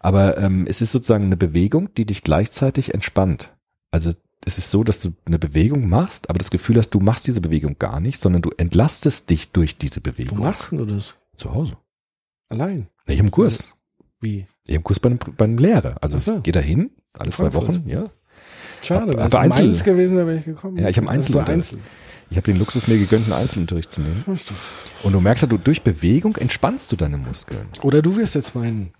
[0.00, 3.52] Aber ähm, es ist sozusagen eine Bewegung, die dich gleichzeitig entspannt.
[3.92, 4.12] Also
[4.44, 7.40] es ist so, dass du eine Bewegung machst, aber das Gefühl hast, du machst diese
[7.40, 10.38] Bewegung gar nicht, sondern du entlastest dich durch diese Wo Bewegung.
[10.40, 11.14] machst du das?
[11.36, 11.76] Zu Hause.
[12.48, 12.88] Allein.
[13.06, 13.72] Ich im Kurs.
[14.20, 14.46] Wie?
[14.66, 15.96] Ich im Kurs bei einem, bei einem Lehrer.
[16.00, 16.40] Also so.
[16.42, 17.52] geh da hin, alle zwei.
[17.54, 18.10] Wochen, ja.
[18.82, 20.76] Schade, wäre es Einzel- Mainz gewesen, da wäre ich gekommen.
[20.78, 21.72] Ja, ich hab Das war Einzelunterricht.
[21.72, 21.78] Einzel.
[22.30, 24.24] Ich habe den Luxus mir gegönnt, einen Einzelunterricht zu nehmen.
[25.02, 27.66] Und du merkst ja, du durch Bewegung entspannst du deine Muskeln.
[27.82, 28.92] Oder du wirst jetzt mein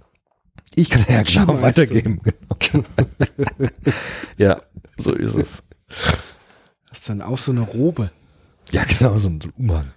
[0.74, 2.20] Ich kann ja genau weitergeben.
[2.58, 2.84] Genau.
[4.38, 4.60] ja,
[4.96, 5.62] so ist es.
[6.90, 8.10] hast dann auch so eine Robe.
[8.70, 9.92] Ja, genau, so ein so ein Umhang.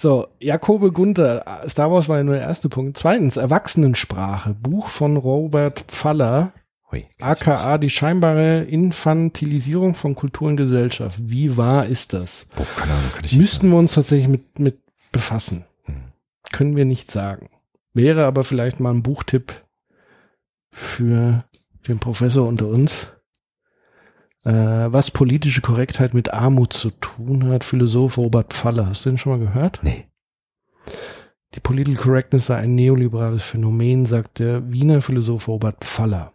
[0.00, 2.98] So, Jakobe Gunther, Star Wars war ja nur der erste Punkt.
[2.98, 6.52] Zweitens, Erwachsenensprache, Buch von Robert Pfaller,
[6.92, 7.04] Hui.
[7.20, 11.18] aka die scheinbare Infantilisierung von Kultur und Gesellschaft.
[11.24, 12.46] Wie wahr ist das?
[12.54, 14.78] Boah, keine Ahnung, kann ich Müssten wir uns tatsächlich mit, mit
[15.10, 15.64] befassen.
[15.86, 15.96] Hm.
[16.52, 17.48] Können wir nicht sagen.
[17.98, 19.52] Wäre aber vielleicht mal ein Buchtipp
[20.72, 21.40] für
[21.88, 23.08] den Professor unter uns.
[24.44, 28.86] Äh, was politische Korrektheit mit Armut zu tun hat, Philosoph Robert Pfaller.
[28.86, 29.80] Hast du den schon mal gehört?
[29.82, 30.06] Nee.
[31.56, 36.32] Die Political Correctness sei ein neoliberales Phänomen, sagt der Wiener Philosoph Robert Pfaller.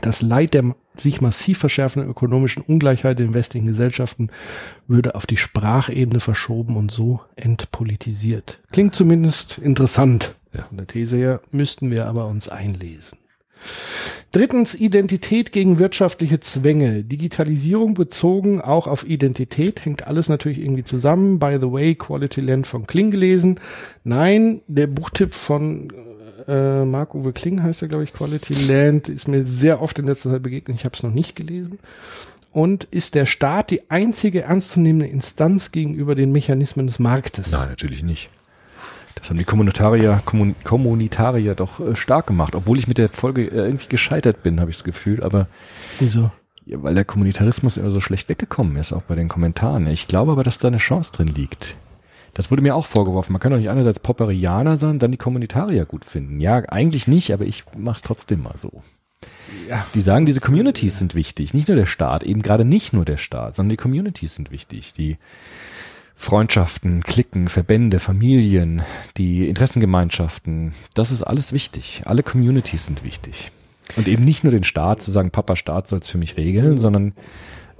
[0.00, 4.30] Das Leid der sich massiv verschärfenden ökonomischen Ungleichheit in westlichen Gesellschaften
[4.86, 8.60] würde auf die Sprachebene verschoben und so entpolitisiert.
[8.72, 10.36] Klingt zumindest interessant.
[10.52, 10.62] Ja.
[10.64, 13.18] Von der These her müssten wir aber uns einlesen.
[14.32, 17.04] Drittens, Identität gegen wirtschaftliche Zwänge.
[17.04, 21.38] Digitalisierung bezogen auch auf Identität hängt alles natürlich irgendwie zusammen.
[21.38, 23.58] By the way, Quality Land von Kling gelesen.
[24.04, 25.90] Nein, der Buchtipp von
[26.48, 30.30] äh, Marc-Uwe Kling heißt er, glaube ich, Quality Land, ist mir sehr oft in letzter
[30.30, 30.76] Zeit begegnet.
[30.76, 31.78] Ich habe es noch nicht gelesen.
[32.52, 37.52] Und ist der Staat die einzige ernstzunehmende Instanz gegenüber den Mechanismen des Marktes?
[37.52, 38.30] Nein, natürlich nicht.
[39.14, 43.46] Das haben die Kommunitarier, Kommun Kommunitarier doch äh, stark gemacht, obwohl ich mit der Folge
[43.46, 45.22] äh, irgendwie gescheitert bin, habe ich das Gefühl.
[45.22, 45.48] Aber
[45.98, 46.30] Wieso?
[46.64, 49.86] ja, weil der Kommunitarismus immer so schlecht weggekommen ist, auch bei den Kommentaren.
[49.86, 51.76] Ich glaube aber, dass da eine Chance drin liegt.
[52.36, 53.32] Das wurde mir auch vorgeworfen.
[53.32, 56.38] Man kann doch nicht einerseits Popperianer sein, dann die Kommunitarier gut finden.
[56.38, 58.82] Ja, eigentlich nicht, aber ich mache es trotzdem mal so.
[59.70, 59.86] Ja.
[59.94, 63.16] Die sagen, diese Communities sind wichtig, nicht nur der Staat, eben gerade nicht nur der
[63.16, 64.92] Staat, sondern die Communities sind wichtig.
[64.92, 65.16] Die
[66.14, 68.82] Freundschaften, Cliquen, Verbände, Familien,
[69.16, 72.02] die Interessengemeinschaften, das ist alles wichtig.
[72.04, 73.50] Alle Communities sind wichtig.
[73.96, 76.76] Und eben nicht nur den Staat zu sagen, Papa Staat soll es für mich regeln,
[76.76, 77.14] sondern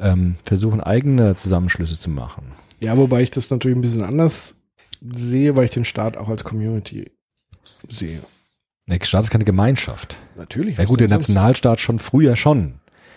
[0.00, 2.52] ähm, versuchen eigene Zusammenschlüsse zu machen.
[2.80, 4.54] Ja, wobei ich das natürlich ein bisschen anders
[5.00, 7.10] sehe, weil ich den Staat auch als Community
[7.88, 8.20] sehe.
[8.86, 10.18] Der Staat ist keine Gemeinschaft.
[10.36, 10.78] Natürlich.
[10.78, 11.08] Ja gut, der?
[11.08, 12.74] Nationalstaat schon früher schon,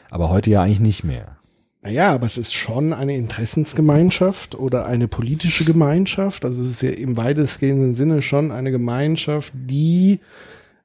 [0.10, 1.38] aber heute ja eigentlich nicht mehr.
[1.82, 6.44] Naja, aber es ist schon eine Interessensgemeinschaft oder eine politische Gemeinschaft.
[6.44, 10.20] Also es ist ja im weitestgehenden Sinne schon eine Gemeinschaft, die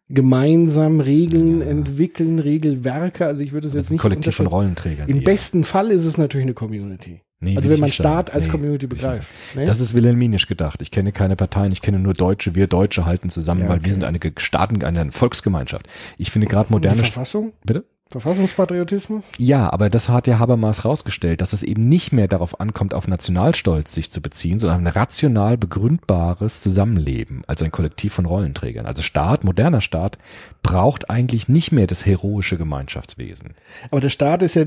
[0.09, 3.27] gemeinsam Regeln entwickeln, Regelwerke.
[3.27, 4.47] Also ich würde es jetzt ist ein nicht Kollektiv von.
[4.47, 5.09] Rollenträgern.
[5.09, 5.25] Im eher.
[5.25, 7.23] besten Fall ist es natürlich eine Community.
[7.45, 7.91] Nee, also wenn man.
[7.91, 9.29] Staat als Nee, Community begreift.
[9.55, 9.67] Ne?
[9.67, 10.83] Das ist wilhelminisch gedacht.
[10.83, 12.55] Ich kenne keine Parteien, ich kenne nur Deutsche.
[12.55, 13.87] Wir Deutsche halten zusammen, Ja, weil okay.
[13.87, 15.87] wir sind eine Staaten, eine Volksgemeinschaft.
[16.19, 16.99] Ich finde gerade Die moderne.
[16.99, 17.53] Verfassung?
[17.65, 17.85] Bitte?
[18.11, 19.25] Verfassungspatriotismus?
[19.39, 23.09] Ja, aber das hat ja Habermas rausgestellt, dass es eben nicht mehr darauf ankommt, auf
[23.09, 28.87] Nationalstolz sich zu beziehen, sondern auf ein rational begründbares Zusammenleben als ein Kollektiv von Rollenträgern.
[28.87, 30.19] Also Staat, moderner Staat,
[30.63, 33.55] braucht eigentlich nicht mehr das heroische Gemeinschaftswesen.
[33.91, 34.67] Aber der Staat ist ja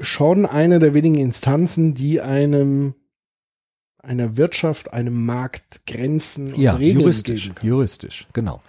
[0.00, 2.94] schon eine der wenigen Instanzen, die einem
[4.02, 7.66] einer Wirtschaft, einem Markt Grenzen und Ja, Regeln juristisch, geben kann.
[7.68, 8.62] juristisch, genau.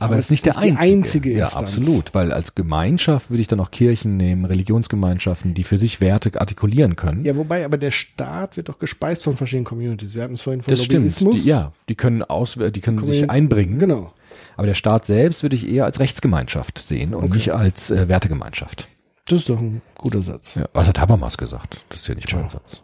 [0.00, 0.78] Aber, es ist nicht der einzige.
[0.80, 5.76] einzige Ja, absolut, weil als Gemeinschaft würde ich dann auch Kirchen nehmen, Religionsgemeinschaften, die für
[5.76, 7.24] sich Werte artikulieren können.
[7.24, 10.14] Ja, wobei, aber der Staat wird doch gespeist von verschiedenen Communities.
[10.14, 11.04] Wir hatten es vorhin von das stimmt.
[11.04, 11.42] Lobbyismus.
[11.42, 13.78] Die, ja, die können aus, die können sich Commun- einbringen.
[13.80, 14.12] Genau.
[14.56, 18.86] Aber der Staat selbst würde ich eher als Rechtsgemeinschaft sehen und nicht als äh, Wertegemeinschaft.
[19.28, 20.54] Das ist doch ein guter Satz.
[20.54, 21.84] Ja, was hat Habermas gesagt?
[21.90, 22.82] Das ist ja nicht mein Satz.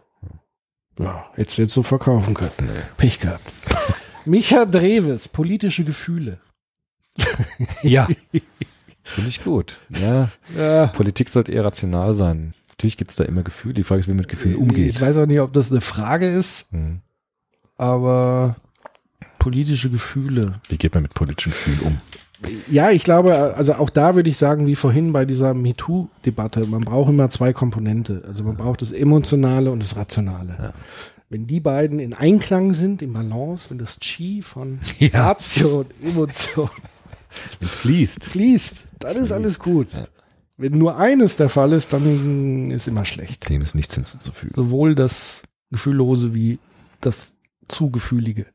[0.99, 2.51] Ja, jetzt jetzt so verkaufen können.
[2.61, 2.81] Nee.
[2.97, 3.51] Pech gehabt.
[4.25, 6.39] Micha Dreves, politische Gefühle.
[7.83, 8.07] Ja.
[9.03, 9.79] Finde ich gut.
[9.89, 10.29] Ja.
[10.57, 10.87] Ja.
[10.87, 12.53] Politik sollte eher rational sein.
[12.69, 13.73] Natürlich gibt es da immer Gefühle.
[13.75, 14.95] Die Frage ist, wie man mit Gefühlen umgeht.
[14.95, 17.01] Ich weiß auch nicht, ob das eine Frage ist, Hm.
[17.77, 18.55] aber
[19.39, 20.59] politische Gefühle.
[20.69, 22.01] Wie geht man mit politischen Gefühlen um?
[22.69, 26.81] Ja, ich glaube, also auch da würde ich sagen, wie vorhin bei dieser MeToo-Debatte, man
[26.81, 28.23] braucht immer zwei Komponente.
[28.27, 30.55] Also man braucht das Emotionale und das Rationale.
[30.59, 30.73] Ja.
[31.29, 35.27] Wenn die beiden in Einklang sind, im Balance, wenn das Chi von Ja.
[35.27, 36.69] Ratio und Emotion
[37.59, 38.25] Wenn es fließt.
[38.25, 39.87] fließt, dann ist alles gut.
[39.93, 40.07] Ja.
[40.57, 43.49] Wenn nur eines der Fall ist, dann ist immer schlecht.
[43.49, 44.53] Dem ist nichts hinzuzufügen.
[44.55, 45.41] Sowohl das
[45.71, 46.59] Gefühllose wie
[47.01, 47.33] das
[47.67, 48.45] zu Gefühlige.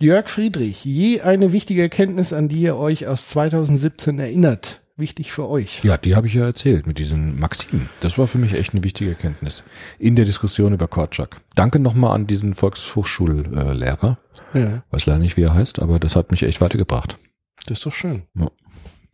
[0.00, 4.82] Jörg Friedrich, je eine wichtige Erkenntnis, an die ihr euch aus 2017 erinnert.
[4.98, 5.84] Wichtig für euch.
[5.84, 7.90] Ja, die habe ich ja erzählt mit diesen Maximen.
[8.00, 9.62] Das war für mich echt eine wichtige Erkenntnis
[9.98, 11.36] in der Diskussion über Korczak.
[11.54, 14.18] Danke nochmal an diesen Volkshochschullehrer.
[14.54, 17.18] Ja, Weiß leider nicht, wie er heißt, aber das hat mich echt weitergebracht.
[17.66, 18.22] das ist doch schön.
[18.34, 18.50] Ja.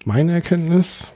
[0.05, 1.13] Meine Erkenntnis.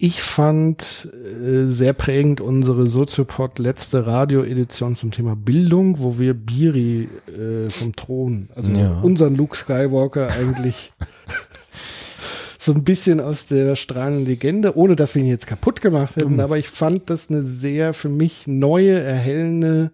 [0.00, 7.08] Ich fand äh, sehr prägend unsere Soziopod letzte Radioedition zum Thema Bildung, wo wir Biri
[7.26, 9.00] äh, vom Thron, also Ja.
[9.00, 10.92] unseren Luke Skywalker eigentlich
[12.60, 16.34] so ein bisschen aus der strahlenden Legende, ohne dass wir ihn jetzt kaputt gemacht hätten,
[16.34, 16.40] Mhm.
[16.40, 19.90] aber ich fand das eine sehr für mich neue, erhellende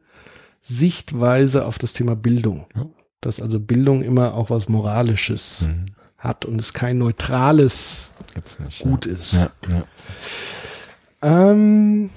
[0.61, 2.67] Sichtweise auf das Thema Bildung.
[2.77, 2.87] Ja.
[3.23, 5.67] Dass also Bildung immer auch was Moralisches
[6.25, 8.09] hat und es kein neutrales
[8.59, 8.83] nicht.
[8.83, 9.13] Gut ja.
[9.13, 9.33] ist.
[9.35, 9.85] Ja, ja.
[11.23, 12.11] Ähm,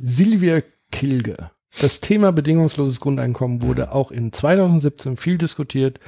[0.00, 1.50] Silvia Kilge.
[1.80, 6.00] Das Thema bedingungsloses Grundeinkommen wurde auch in 2017 viel diskutiert.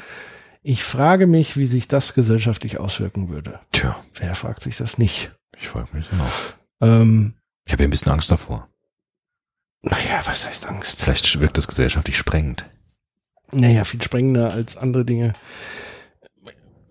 [0.62, 3.60] Ich frage mich, wie sich das gesellschaftlich auswirken würde.
[3.72, 5.32] Tja, Wer fragt sich das nicht?
[5.58, 6.86] ich frage mich auch.
[6.86, 7.34] Ähm,
[7.66, 8.68] Ich habe ja ein bisschen Angst davor.
[9.82, 11.00] naja, was heißt Angst?
[11.02, 12.66] Vielleicht wirkt das gesellschaftlich sprengend.
[13.54, 15.32] Naja, viel sprengender als andere Dinge.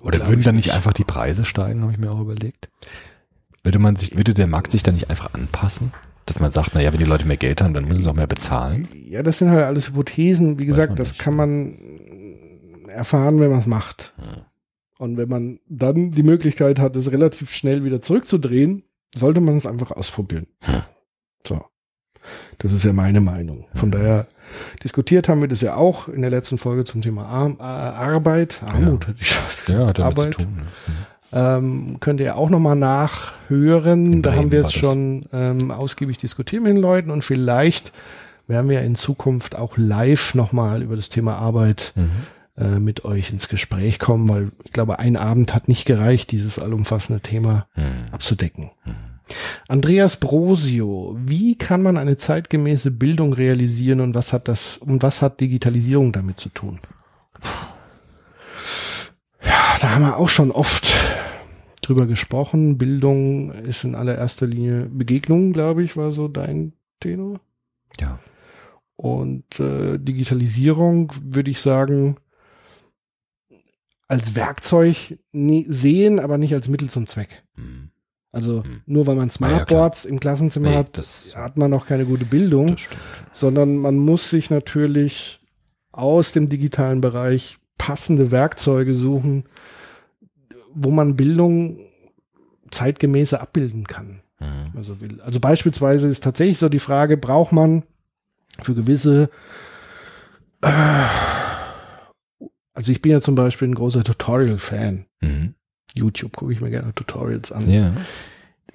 [0.01, 2.69] Oder würden dann nicht einfach die Preise steigen, habe ich mir auch überlegt.
[3.63, 5.93] Würde man sich, würde der Markt sich dann nicht einfach anpassen?
[6.25, 8.27] Dass man sagt, naja, wenn die Leute mehr Geld haben, dann müssen sie auch mehr
[8.27, 8.87] bezahlen.
[8.93, 10.59] Ja, das sind halt alles Hypothesen.
[10.59, 11.77] Wie gesagt, das kann man
[12.87, 14.13] erfahren, wenn man es macht.
[14.17, 14.45] Ja.
[14.99, 18.83] Und wenn man dann die Möglichkeit hat, es relativ schnell wieder zurückzudrehen,
[19.15, 20.47] sollte man es einfach ausprobieren.
[20.61, 20.83] Hm.
[21.45, 21.61] So.
[22.59, 23.67] Das ist ja meine Meinung.
[23.73, 24.27] Von daher
[24.83, 28.61] diskutiert haben wir das ja auch in der letzten Folge zum Thema Arm, äh, Arbeit.
[28.65, 29.89] Armut hätte ich schon was Ja, gesagt.
[29.89, 30.33] hat damit Arbeit.
[30.35, 30.55] zu tun.
[30.55, 30.63] ne?
[31.35, 34.21] Ähm, könnt ihr auch nochmal nachhören.
[34.21, 37.91] Da haben wir es schon ähm, ausgiebig diskutiert mit den Leuten und vielleicht
[38.47, 42.09] werden wir in Zukunft auch live nochmal über das Thema Arbeit Mhm.
[42.57, 46.59] äh, mit euch ins Gespräch kommen, weil ich glaube, ein Abend hat nicht gereicht, dieses
[46.59, 47.83] allumfassende Thema Mhm.
[48.11, 48.69] abzudecken.
[49.67, 55.21] Andreas Brosio, wie kann man eine zeitgemäße Bildung realisieren und was hat das und was
[55.21, 56.79] hat Digitalisierung damit zu tun?
[59.43, 60.93] Ja, da haben wir auch schon oft
[61.81, 62.77] drüber gesprochen.
[62.77, 67.39] Bildung ist in allererster Linie Begegnung, glaube ich, war so dein Tenor.
[67.99, 68.19] Ja.
[68.95, 72.17] Und äh, Digitalisierung würde ich sagen,
[74.07, 77.43] als Werkzeug nie, sehen, aber nicht als Mittel zum Zweck.
[77.55, 77.89] Mhm.
[78.33, 78.81] Also Hm.
[78.87, 82.75] nur weil man Smartboards im Klassenzimmer Nee, hat, das- hat man noch keine gute Bildung,
[83.31, 85.39] sondern man muss sich natürlich
[85.91, 89.43] aus dem digitalen Bereich passende Werkzeuge suchen,
[90.73, 91.77] wo man Bildung
[92.71, 94.21] zeitgemäßer abbilden kann.
[94.39, 94.71] Mhm.
[94.75, 95.21] Also, will.
[95.21, 97.83] also beispielsweise ist tatsächlich so die Frage, braucht man
[98.63, 99.29] für gewisse,
[100.61, 100.69] äh,
[102.73, 105.05] also ich bin ja zum Beispiel ein großer Tutorial-Fan.
[105.21, 105.53] Mhm.
[105.93, 107.69] YouTube gucke ich mir gerne Tutorials an.
[107.69, 107.93] Ja.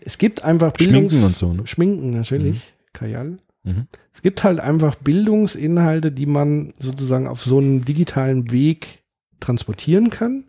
[0.01, 1.66] Es gibt einfach Schminken Bildungs- und so, ne?
[1.66, 3.39] Schminken natürlich, Kajal.
[3.65, 3.86] Mhm.
[4.15, 9.03] Es gibt halt einfach Bildungsinhalte, die man sozusagen auf so einem digitalen Weg
[9.40, 10.45] transportieren kann,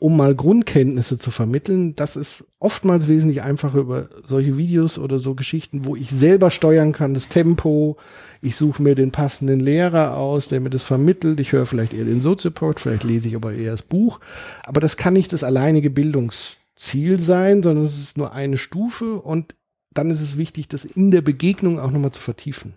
[0.00, 1.94] um mal Grundkenntnisse zu vermitteln.
[1.94, 6.92] Das ist oftmals wesentlich einfacher über solche Videos oder so Geschichten, wo ich selber steuern
[6.92, 7.98] kann, das Tempo.
[8.40, 11.38] Ich suche mir den passenden Lehrer aus, der mir das vermittelt.
[11.38, 14.20] Ich höre vielleicht eher den Soziopod, vielleicht lese ich aber eher das Buch.
[14.64, 19.54] Aber das kann nicht das alleinige Bildungsziel sein, sondern es ist nur eine Stufe und
[19.92, 22.72] dann ist es wichtig, das in der Begegnung auch nochmal zu vertiefen.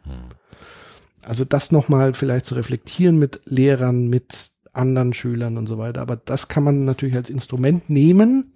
[1.22, 6.02] Also das nochmal vielleicht zu reflektieren mit Lehrern, mit anderen Schülern und so weiter.
[6.02, 8.56] Aber das kann man natürlich als Instrument nehmen,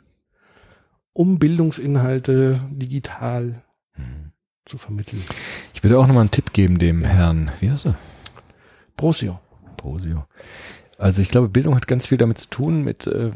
[1.14, 3.62] um Bildungsinhalte digital
[4.68, 5.24] zu vermitteln.
[5.74, 7.98] Ich würde auch nochmal einen Tipp geben dem Herrn, wie heißt er?
[8.96, 9.40] Prosio.
[9.78, 10.26] Prosio.
[10.98, 13.32] Also ich glaube, Bildung hat ganz viel damit zu tun, mit, äh,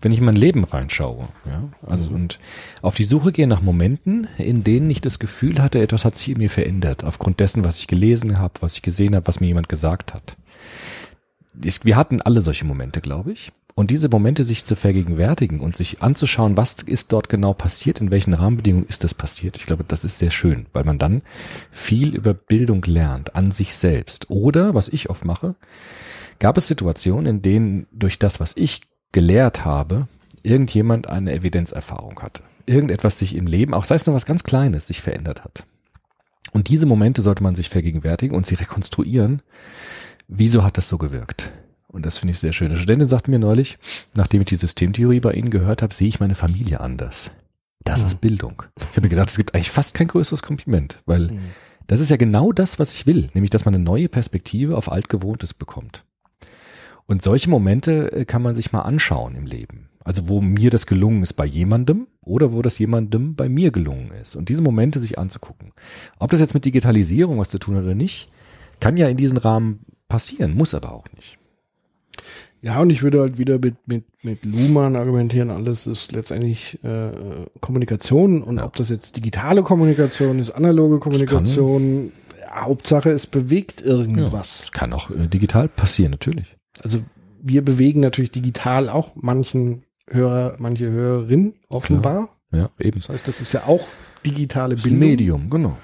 [0.00, 1.28] wenn ich in mein Leben reinschaue.
[1.46, 1.68] Ja?
[1.86, 2.40] Also und
[2.82, 6.30] auf die Suche gehe nach Momenten, in denen ich das Gefühl hatte, etwas hat sich
[6.30, 9.46] in mir verändert, aufgrund dessen, was ich gelesen habe, was ich gesehen habe, was mir
[9.46, 10.36] jemand gesagt hat.
[11.54, 13.52] Wir hatten alle solche Momente, glaube ich.
[13.74, 18.10] Und diese Momente sich zu vergegenwärtigen und sich anzuschauen, was ist dort genau passiert, in
[18.10, 21.22] welchen Rahmenbedingungen ist das passiert, ich glaube, das ist sehr schön, weil man dann
[21.70, 24.28] viel über Bildung lernt, an sich selbst.
[24.28, 25.56] Oder, was ich oft mache,
[26.38, 30.06] gab es Situationen, in denen durch das, was ich gelehrt habe,
[30.42, 32.42] irgendjemand eine Evidenzerfahrung hatte.
[32.66, 35.64] Irgendetwas sich im Leben, auch sei es nur was ganz Kleines, sich verändert hat.
[36.52, 39.40] Und diese Momente sollte man sich vergegenwärtigen und sie rekonstruieren.
[40.34, 41.52] Wieso hat das so gewirkt?
[41.88, 42.68] Und das finde ich sehr schön.
[42.68, 43.78] Eine Studentin sagte mir neulich,
[44.14, 47.32] nachdem ich die Systemtheorie bei Ihnen gehört habe, sehe ich meine Familie anders.
[47.84, 48.62] Das ist Bildung.
[48.80, 51.32] Ich habe mir gesagt, es gibt eigentlich fast kein größeres Kompliment, weil
[51.86, 54.90] das ist ja genau das, was ich will, nämlich dass man eine neue Perspektive auf
[54.90, 56.06] Altgewohntes bekommt.
[57.04, 59.90] Und solche Momente äh, kann man sich mal anschauen im Leben.
[60.02, 64.12] Also wo mir das gelungen ist bei jemandem oder wo das jemandem bei mir gelungen
[64.12, 64.34] ist.
[64.34, 65.72] Und diese Momente sich anzugucken.
[66.18, 68.30] Ob das jetzt mit Digitalisierung was zu tun hat oder nicht,
[68.80, 69.80] kann ja in diesen Rahmen
[70.12, 71.38] passieren, muss aber auch nicht.
[72.60, 77.10] Ja, und ich würde halt wieder mit, mit, mit Luhmann argumentieren, alles ist letztendlich äh,
[77.60, 78.64] Kommunikation und Ja.
[78.66, 84.60] ob das jetzt digitale Kommunikation ist, analoge Kommunikation, ja, Hauptsache es bewegt irgendwas.
[84.60, 86.54] Das kann auch äh, digital passieren, natürlich.
[86.82, 86.98] Also
[87.42, 92.28] wir bewegen natürlich digital auch manchen Hörer, manche Hörerin offenbar.
[92.52, 93.00] Ja, eben.
[93.00, 93.86] Das heißt, das ist ja auch
[94.26, 95.08] digitale Das ist ein Bildung.
[95.10, 95.76] Medium, genau.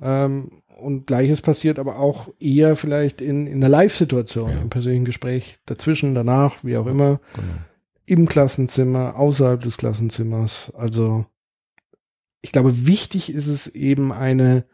[0.00, 0.50] Ähm,
[0.84, 4.60] und gleiches passiert aber auch eher vielleicht in, in einer Live-Situation, Ja.
[4.60, 7.48] im persönlichen Gespräch, dazwischen, danach, wie auch immer, genau.
[8.06, 10.72] im Klassenzimmer, außerhalb des Klassenzimmers.
[10.76, 11.26] Also
[12.42, 14.64] ich glaube, wichtig ist es eben eine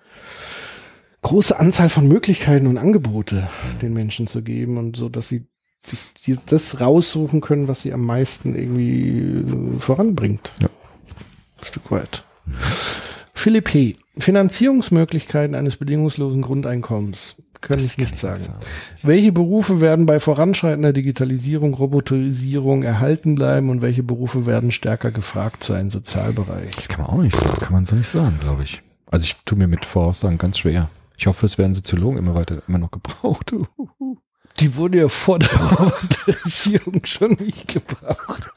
[1.22, 3.48] große Anzahl von Möglichkeiten und Angebote
[3.82, 5.46] den Menschen zu geben und so, dass sie
[6.18, 10.52] sich das raussuchen können, was sie am meisten irgendwie äh, voranbringt.
[10.60, 10.68] Ja.
[10.68, 12.24] Ein Stück weit.
[13.34, 13.96] Philipp P.
[14.20, 17.36] Finanzierungsmöglichkeiten eines bedingungslosen Grundeinkommens.
[17.60, 18.36] Kann Das ich nicht sagen.
[18.36, 18.58] sagen.
[19.02, 25.62] Welche Berufe werden bei voranschreitender Digitalisierung, Roboterisierung erhalten bleiben und welche Berufe werden stärker gefragt
[25.62, 25.90] sein?
[25.90, 26.70] Sozialbereich.
[26.74, 28.82] Das kann man auch nicht sagen, kann man so nicht sagen, glaube ich.
[29.10, 30.88] Also ich tue mir mit Voraussagen ganz schwer.
[31.18, 33.54] Ich hoffe, es werden Soziologen immer weiter, immer noch gebraucht.
[34.58, 38.50] Die wurde ja vor der Roboterisierung schon nicht gebraucht.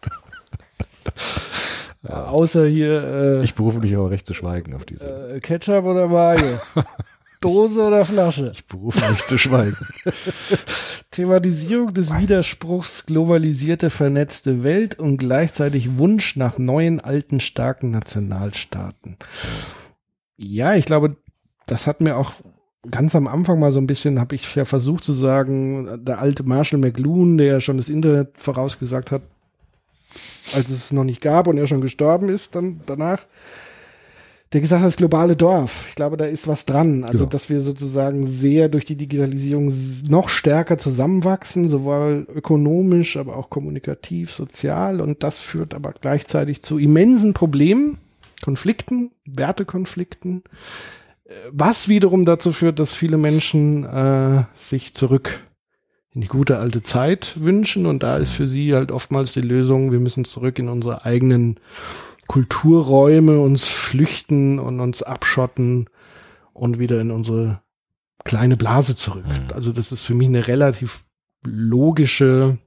[2.03, 3.03] Ja, außer hier
[3.39, 5.35] äh, Ich berufe mich aber recht zu schweigen auf diese.
[5.35, 6.59] äh, Ketchup oder Mayo.
[7.41, 8.51] Dose oder Flasche.
[8.53, 9.75] Ich berufe mich zu schweigen.
[11.11, 19.17] Thematisierung des Widerspruchs, globalisierte, vernetzte Welt und gleichzeitig Wunsch nach neuen, alten, starken Nationalstaaten.
[20.37, 21.17] Ja, ich glaube,
[21.67, 22.31] das hat mir auch
[22.89, 26.43] ganz am Anfang mal so ein bisschen, habe ich ja versucht zu sagen, der alte
[26.43, 29.21] Marshall McLuhan, der ja schon das Internet vorausgesagt hat,
[30.53, 33.25] als es noch nicht gab und er schon gestorben ist dann danach,
[34.51, 35.85] der gesagt hat, das globale Dorf.
[35.89, 37.03] Ich glaube, da ist was dran.
[37.03, 37.29] Also, Ja.
[37.29, 39.73] dass wir sozusagen sehr durch die Digitalisierung
[40.09, 45.01] noch stärker zusammenwachsen, sowohl ökonomisch, aber auch kommunikativ, sozial.
[45.01, 47.97] Und das führt aber gleichzeitig zu immensen Problemen,
[48.43, 50.43] Konflikten, Wertekonflikten,
[51.25, 55.39] äh, was wiederum dazu führt, dass viele Menschen äh, sich zurück
[56.13, 57.85] in die gute alte Zeit wünschen.
[57.85, 61.59] Und da ist für sie halt oftmals die Lösung, wir müssen zurück in unsere eigenen
[62.27, 65.89] Kulturräume uns flüchten und uns abschotten
[66.53, 67.61] und wieder in unsere
[68.23, 69.25] kleine Blase zurück.
[69.25, 69.53] Mhm.
[69.53, 71.03] Also das ist für mich eine relativ
[71.45, 72.57] logische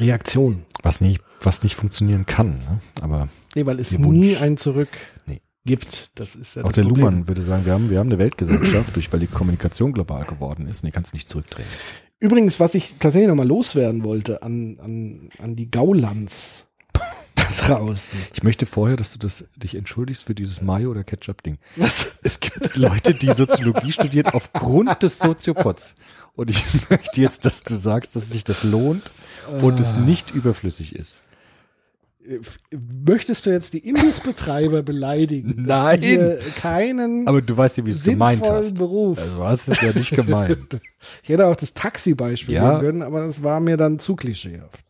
[0.00, 0.64] Reaktion.
[0.82, 2.80] Was nicht, was nicht funktionieren kann, ne?
[3.00, 4.88] Aber Nee, weil es nie ein Zurück
[5.26, 5.42] Nee.
[5.64, 6.10] gibt.
[6.18, 7.04] Das ist ja auch der Problem.
[7.04, 10.66] Luhmann würde sagen, wir haben, wir haben eine Weltgesellschaft, durch weil die Kommunikation global geworden
[10.66, 11.68] ist, und die kannst du nicht zurückdrehen.
[12.22, 16.66] Übrigens, was ich tatsächlich nochmal loswerden wollte an, an, an die Gaulands
[17.34, 18.16] draußen.
[18.32, 21.58] Ich möchte vorher, dass du das, dich entschuldigst für dieses Mayo- oder Ketchup-Ding.
[21.74, 22.14] Was?
[22.22, 25.96] Es gibt Leute, die Soziologie studieren aufgrund des Soziopods.
[26.36, 29.10] Und ich möchte jetzt, dass du sagst, dass sich das lohnt
[29.60, 31.18] und es nicht überflüssig ist.
[33.04, 35.54] Möchtest du jetzt die Imbissbetreiber beleidigen?
[35.66, 36.00] Nein.
[36.00, 38.74] hier keinen Aber du weißt ja, wie es gemeint hast.
[38.76, 39.18] Beruf.
[39.18, 40.80] Also du hast es ja nicht gemeint.
[41.22, 42.68] Ich hätte auch das Taxi-Beispiel Ja.
[42.68, 44.80] nehmen können, aber das war mir dann zu klischeehaft.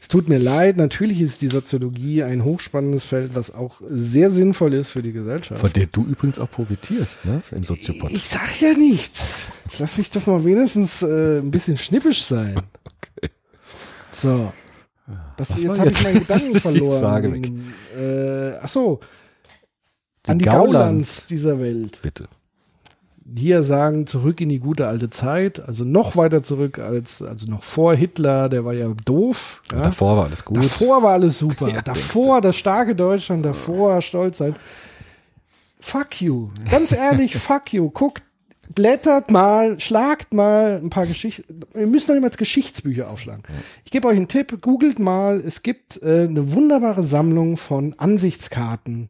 [0.00, 4.72] Es tut mir leid, natürlich ist die Soziologie ein hochspannendes Feld, was auch sehr sinnvoll
[4.74, 5.60] ist für die Gesellschaft.
[5.60, 7.42] Von der du übrigens auch profitierst, ne?
[7.50, 8.10] Im Soziopod.
[8.12, 9.46] Ich sag ja nichts.
[9.64, 12.60] Jetzt lass mich doch mal wenigstens äh, ein bisschen schnippisch sein.
[14.10, 14.52] So.
[15.36, 17.00] Das, Was jetzt habe ich meinen Gedanken verloren.
[17.02, 17.50] Frage weg.
[17.98, 19.00] Äh, ach so.
[20.26, 20.68] Die An die Gaulands.
[20.72, 22.00] Gaulands dieser Welt.
[22.02, 22.28] Bitte.
[23.36, 27.62] hier sagen, zurück in die gute alte Zeit, also noch weiter zurück als, also noch
[27.62, 29.62] vor Hitler, der war ja doof.
[29.70, 29.82] Ja?
[29.82, 30.56] Davor war alles gut.
[30.58, 31.68] Davor war alles super.
[31.68, 34.54] Ja, davor das starke Deutschland, davor stolz sein.
[35.80, 36.48] Fuck you.
[36.70, 37.90] Ganz ehrlich, fuck you.
[37.90, 38.22] Guckt,
[38.74, 41.60] blättert mal, schlagt mal ein paar Geschichten.
[41.74, 43.42] Ihr müsst noch niemals Geschichtsbücher aufschlagen.
[43.84, 45.36] Ich gebe euch einen Tipp, googelt mal.
[45.36, 49.08] Es gibt äh, eine wunderbare Sammlung von Ansichtskarten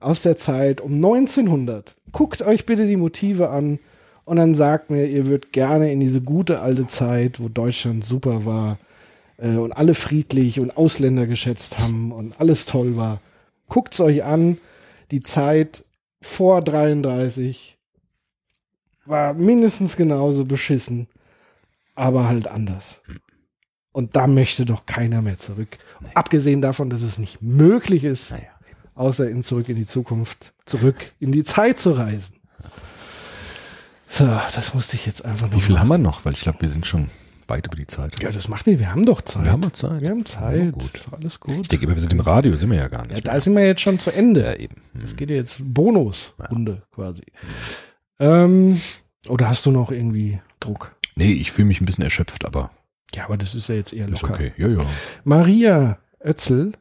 [0.00, 1.96] aus der Zeit um 1900.
[2.12, 3.78] Guckt euch bitte die Motive an
[4.24, 8.44] und dann sagt mir, ihr würdet gerne in diese gute alte Zeit, wo Deutschland super
[8.44, 8.78] war,
[9.38, 13.20] äh, und alle friedlich und Ausländer geschätzt haben und alles toll war.
[13.68, 14.58] Guckt's euch an.
[15.10, 15.84] Die Zeit
[16.20, 17.79] vor 33
[19.10, 21.08] war mindestens genauso beschissen,
[21.94, 23.02] aber halt anders.
[23.92, 25.78] Und da möchte doch keiner mehr zurück.
[26.14, 28.44] Abgesehen davon, dass es nicht möglich ist, Naja.
[28.94, 32.36] außer in zurück in die Zukunft, zurück in die Zeit zu reisen.
[34.06, 35.56] So, das musste ich jetzt einfach noch.
[35.56, 36.24] Wie viel mal- haben wir noch?
[36.24, 37.10] Weil ich glaube, wir sind schon
[37.46, 38.20] weit über die Zeit.
[38.22, 38.78] Ja, das macht nicht.
[38.78, 39.44] Wir haben doch Zeit.
[39.44, 40.00] Wir haben Zeit.
[40.02, 40.72] Wir haben Ja, Zeit.
[40.72, 40.94] gut.
[40.94, 41.56] Ist doch alles gut.
[41.62, 43.24] Ich denke immer, wir sind im Radio, sind wir ja gar nicht.
[43.26, 44.42] Ja, da sind wir jetzt schon zu Ende.
[44.44, 44.76] ja, eben.
[44.94, 45.04] Hm.
[45.04, 47.22] Es geht ja jetzt Bonusrunde quasi.
[48.18, 48.80] Ähm,
[49.28, 50.94] oder hast du noch irgendwie Druck?
[51.16, 52.70] Nee, ich fühle mich ein bisschen erschöpft, aber
[53.14, 54.34] Ja, aber das ist ja jetzt eher locker.
[54.34, 54.52] okay.
[54.56, 54.80] Ja, ja.
[55.24, 56.72] Maria Ötzel,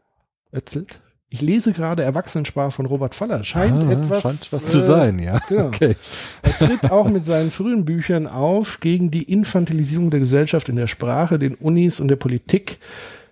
[0.54, 1.02] Ötzelt.
[1.32, 3.44] Ich lese gerade Erwachsenensprache von Robert Faller.
[3.44, 5.40] Scheint Ah, etwas, scheint was äh, zu sein, ja.
[5.48, 5.68] genau.
[5.68, 5.96] Okay.
[6.42, 10.88] Er tritt auch mit seinen frühen Büchern auf gegen die Infantilisierung der Gesellschaft in der
[10.88, 12.80] Sprache, den Unis und der Politik.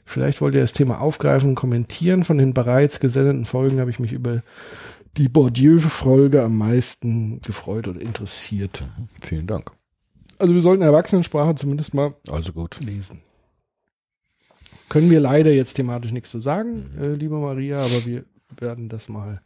[0.05, 2.23] Vielleicht wollt ihr das Thema aufgreifen und kommentieren.
[2.23, 4.43] Von den bereits gesendeten Folgen habe ich mich über
[5.17, 8.87] die Bourdieu-Folge am meisten gefreut oder interessiert.
[9.21, 9.71] Vielen Dank.
[10.39, 12.79] Also wir sollten Erwachsenensprache zumindest mal Also gut.
[12.83, 13.21] lesen.
[14.89, 18.23] Können wir leider jetzt thematisch nichts zu sagen, äh, liebe Maria, aber wir
[18.57, 19.41] werden das mal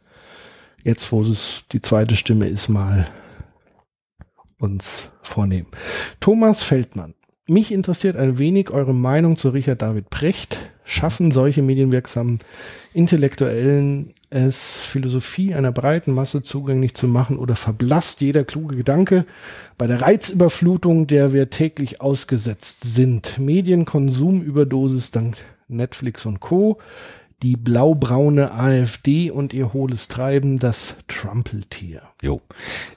[0.84, 3.08] jetzt, wo es die zweite Stimme ist, mal
[4.58, 5.68] uns vornehmen.
[6.20, 7.14] Thomas Feldmann.
[7.48, 10.58] Mich interessiert ein wenig eure Meinung zu Richard David Precht.
[10.84, 12.38] Schaffen solche medienwirksamen
[12.92, 19.26] Intellektuellen es, Philosophie einer breiten Masse zugänglich zu machen oder verblasst jeder kluge Gedanke
[19.78, 23.38] bei der Reizüberflutung, der wir täglich ausgesetzt sind?
[23.38, 25.36] Medienkonsumüberdosis dank
[25.68, 26.78] Netflix und Co.,
[27.42, 32.02] die blau-braune AfD und ihr hohles Treiben, das Trumpeltier.
[32.22, 32.40] Jo.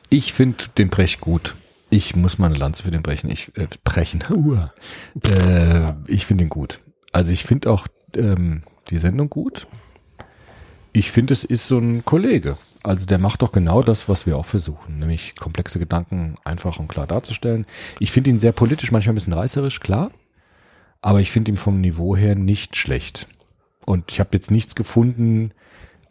[0.09, 1.55] Ich finde den Brecht gut.
[1.89, 3.29] Ich muss mal eine Lanze für den brechen.
[3.31, 4.23] Ich äh, brechen.
[4.29, 4.73] Uah.
[5.23, 6.79] äh, ich finde ihn gut.
[7.11, 9.67] Also ich finde auch ähm, die Sendung gut.
[10.95, 12.57] Ich finde, es ist so ein Kollege.
[12.81, 16.87] Also der macht doch genau das, was wir auch versuchen, nämlich komplexe Gedanken einfach und
[16.87, 17.65] klar darzustellen.
[17.99, 20.09] Ich finde ihn sehr politisch, manchmal ein bisschen reißerisch, klar.
[21.01, 23.27] Aber ich finde ihn vom Niveau her nicht schlecht.
[23.85, 25.51] Und ich habe jetzt nichts gefunden,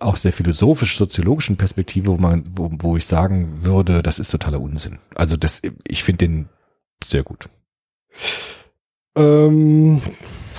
[0.01, 4.99] aus der philosophisch-soziologischen Perspektive, wo man, wo, wo ich sagen würde, das ist totaler Unsinn.
[5.15, 6.49] Also das, ich finde den
[7.03, 7.49] sehr gut.
[9.17, 10.03] Ähm,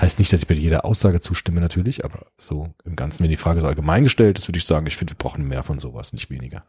[0.06, 3.36] heißt nicht, dass ich bei jeder Aussage zustimme natürlich, aber so im Ganzen, wenn die
[3.36, 6.14] Frage so allgemein gestellt ist, würde ich sagen, ich finde, wir brauchen mehr von sowas,
[6.14, 6.62] nicht weniger.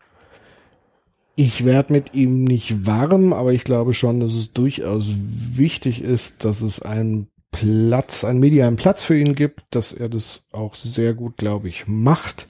[1.37, 6.45] Ich werde mit ihm nicht warm, aber ich glaube schon, dass es durchaus wichtig ist,
[6.45, 11.15] dass es einen Platz, einen medialen Platz für ihn gibt, dass er das auch sehr
[11.15, 12.49] gut, glaube ich, macht.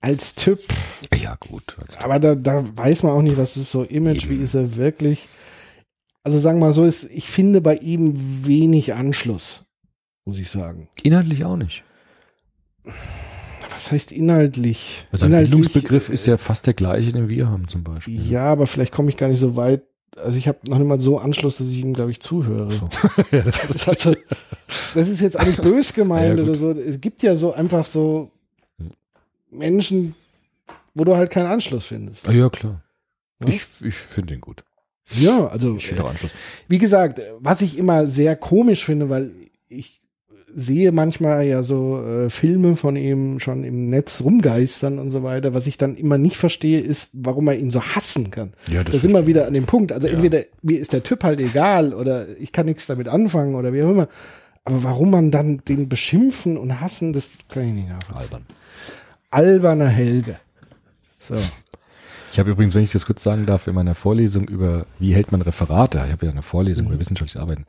[0.00, 0.60] Als Typ,
[1.14, 1.76] Ja, gut.
[1.82, 4.76] Also, aber da, da weiß man auch nicht, was ist so Image, wie ist er
[4.76, 5.28] wirklich.
[6.22, 9.64] Also sagen wir mal so, ist, ich finde bei ihm wenig Anschluss,
[10.28, 10.88] muss ich sagen.
[11.02, 11.82] inhaltlich auch nicht.
[13.72, 15.06] Was heißt inhaltlich?
[15.10, 18.20] Also ein inhaltlich, Bildungsbegriff ist ja fast der gleiche, den wir haben zum Beispiel.
[18.30, 19.82] Ja, aber vielleicht komme ich gar nicht so weit.
[20.16, 22.70] Also ich habe noch nicht mal so Anschluss, dass ich ihm, glaube ich, zuhöre.
[22.72, 22.88] So.
[23.30, 24.14] Das ist, also,
[24.94, 26.70] das ist jetzt nicht bös gemeint Ja, ja, oder so.
[26.72, 28.30] Es gibt ja so einfach so
[29.50, 30.14] Menschen,
[30.94, 32.28] wo du halt keinen Anschluss findest.
[32.28, 32.82] Ah, ja, klar.
[33.40, 33.48] Ja?
[33.48, 34.64] Ich, ich finde ihn gut.
[35.12, 36.32] Ja, also Ich finde auch Anschluss.
[36.68, 39.30] wie gesagt, was ich immer sehr komisch finde, weil
[39.68, 39.97] ich
[40.60, 45.54] sehe manchmal ja so äh, Filme von ihm schon im Netz rumgeistern und so weiter.
[45.54, 48.54] Was ich dann immer nicht verstehe, ist, warum er ihn so hassen kann.
[48.68, 49.92] Ja, das ist immer wieder an dem Punkt.
[49.92, 50.14] Also Ja.
[50.14, 53.82] entweder mir ist der Typ halt egal oder ich kann nichts damit anfangen oder wie
[53.84, 54.08] auch immer.
[54.64, 58.18] Aber warum man dann den beschimpfen und hassen, das kann ich nicht nachvollziehen.
[58.20, 58.46] Albern.
[59.30, 60.38] Alberner Helge.
[61.20, 61.36] So.
[62.32, 65.32] Ich habe übrigens, wenn ich das kurz sagen darf, in meiner Vorlesung über wie hält
[65.32, 66.92] man Referate, ich habe ja eine Vorlesung Mhm.
[66.92, 67.64] über wissenschaftliches Arbeiten,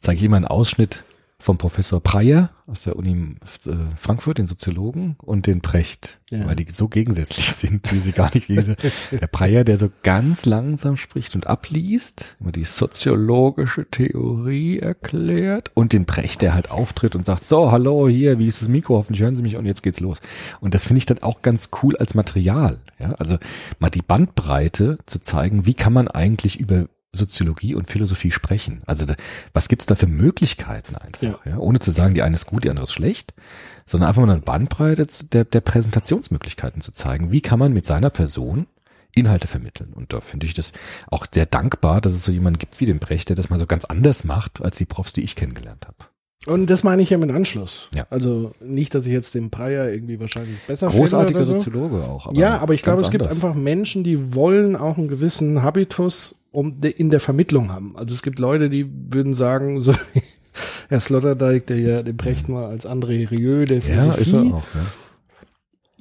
[0.00, 1.04] zeige ich immer einen Ausschnitt
[1.42, 3.34] vom Professor Preyer aus der Uni
[3.66, 6.46] äh, Frankfurt, den Soziologen, und den Precht, Ja.
[6.46, 8.76] weil die so gegensätzlich sind, wie sie gar nicht lesen.
[9.10, 15.92] Der Preyer, der so ganz langsam spricht und abliest, immer die soziologische Theorie erklärt, und
[15.92, 19.22] den Precht, der halt auftritt und sagt, so, hallo, hier, wie ist das Mikro, hoffentlich
[19.22, 20.18] hören Sie mich, und jetzt geht's los.
[20.60, 23.38] Und das finde ich dann auch ganz cool als Material, ja, also
[23.80, 28.82] mal die Bandbreite zu zeigen, wie kann man eigentlich über Soziologie und Philosophie sprechen.
[28.86, 29.14] Also da,
[29.52, 31.58] was gibt's da für Möglichkeiten einfach, ja.
[31.58, 33.34] ohne zu sagen, die eine ist gut, die andere ist schlecht,
[33.84, 37.30] sondern einfach mal eine Bandbreite der, der Präsentationsmöglichkeiten zu zeigen.
[37.30, 38.66] Wie kann man mit seiner Person
[39.14, 39.92] Inhalte vermitteln?
[39.92, 40.72] Und da finde ich das
[41.08, 43.66] auch sehr dankbar, dass es so jemanden gibt wie den Brecht, der das mal so
[43.66, 46.11] ganz anders macht, als die Profs, die ich kennengelernt habe.
[46.46, 47.88] Und das meine ich ja mit Anschluss.
[47.94, 48.06] Ja.
[48.10, 51.64] Also nicht, dass ich jetzt den Breyer irgendwie wahrscheinlich besser Großartiger finde oder so.
[51.64, 52.32] Soziologe auch.
[52.34, 53.42] ja, aber ich glaube, es gibt anders.
[53.42, 57.96] einfach Menschen, die wollen auch einen gewissen Habitus um in der Vermittlung haben.
[57.96, 59.94] Also es gibt Leute, die würden sagen, so
[60.88, 64.20] Herr Sloterdijk, der ja den Brecht mal als André Rieu der ja, Philosophie.
[64.22, 64.64] ist er auch.
[64.74, 64.86] Ja.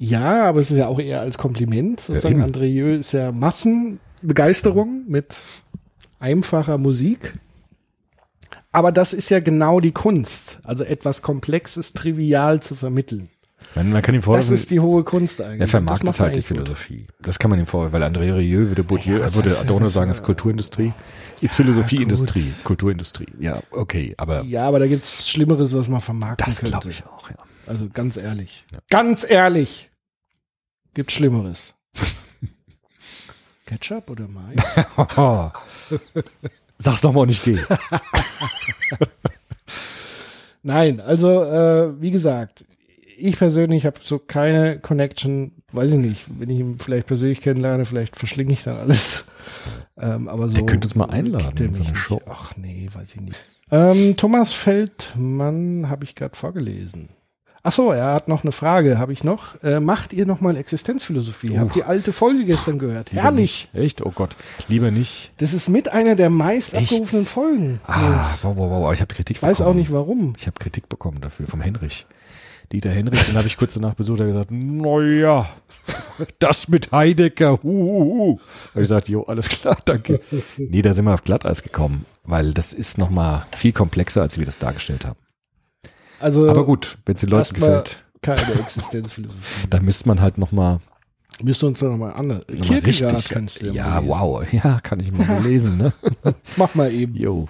[0.04, 2.00] Ja, aber es ist ja auch eher als Kompliment.
[2.00, 2.52] Sozusagen eben.
[2.52, 5.36] André Rieu ist ja Massenbegeisterung mit
[6.20, 7.36] einfacher Musik.
[8.72, 10.60] Aber das ist ja genau die Kunst.
[10.64, 13.30] Also etwas Komplexes, trivial zu vermitteln.
[13.76, 15.62] Man, man kann ihm Das vorwerfen, ist die hohe Kunst eigentlich.
[15.62, 16.58] er vermarktet Das er halt die eigentlich gut.
[16.58, 17.08] Philosophie.
[17.22, 19.94] Das kann man ihm vorwerfen, weil André Rieu würde Bourdieu, Ja, würde das Adorno das
[19.94, 20.92] sagen, ist- Kulturindustrie.
[21.42, 23.28] Ist Philosophieindustrie, Kulturindustrie.
[23.40, 26.72] Ja, okay, aber Ja, aber da gibt's Schlimmeres, was man vermarkten das könnte.
[26.72, 27.38] glaube ich auch, ja.
[27.66, 28.66] Also ganz ehrlich.
[28.72, 28.80] Ja.
[28.90, 29.90] Ganz ehrlich.
[30.94, 31.74] Gibt's Schlimmeres.
[33.66, 34.58] Ketchup oder Mayo?
[36.82, 37.60] Sag's doch mal und ich gehe.
[40.64, 42.66] Nein, also äh, wie gesagt,
[43.18, 47.86] ich persönlich habe so keine Connection, weiß ich nicht, wenn ich ihn vielleicht persönlich kennenlerne,
[47.86, 49.26] vielleicht verschlinge ich dann alles.
[49.98, 52.06] Ähm, aber so Der könnte uns mal einladen in so mich eine nicht.
[52.06, 52.22] Show.
[52.28, 53.40] Ach nee, weiß ich nicht.
[53.70, 57.10] Ähm, Thomas Feldmann habe ich gerade vorgelesen.
[57.64, 59.62] Ach so, er hat noch eine Frage, habe ich noch.
[59.64, 61.60] Äh, macht ihr noch mal Existenzphilosophie?
[61.60, 63.12] Habt die alte Folge gestern gehört?
[63.12, 63.70] Lieber Herrlich.
[63.74, 63.84] Nicht.
[63.84, 64.02] Echt?
[64.06, 64.36] Oh Gott.
[64.68, 65.32] Lieber nicht.
[65.38, 66.92] Das ist mit einer der meist Echt?
[66.92, 67.80] abgerufenen Folgen.
[67.86, 68.94] Ah, wow, wow, wow.
[68.94, 69.70] Ich habe Kritik Ich weiß bekommen.
[69.76, 70.34] auch nicht warum.
[70.38, 72.08] Ich habe Kritik bekommen dafür vom Henrich.
[72.72, 75.50] Dieter Henrich, den habe ich kurz danach besucht, hat gesagt, naja,
[76.40, 78.40] das mit Heidecker, hu, hu, hu.
[78.70, 80.22] Hab ich gesagt, jo, alles klar, danke.
[80.58, 84.46] Nee, da sind wir auf Glatteis gekommen, weil das ist nochmal viel komplexer, als wir
[84.46, 85.18] das dargestellt haben.
[86.22, 89.68] Also Aber gut, wenn es den Leuten gefällt, keine Existenzphilosophie.
[89.70, 90.80] dann müsste man halt nochmal
[91.44, 92.42] Müsst ihr uns doch nochmal anders.
[92.48, 93.30] noch mal Kierkegaard richtig.
[93.32, 94.10] kannst du Ja, lesen.
[94.10, 94.46] wow.
[94.54, 95.94] Ja, kann ich mal lesen, ne?
[96.58, 97.16] Mach mal eben.
[97.16, 97.48] Jo.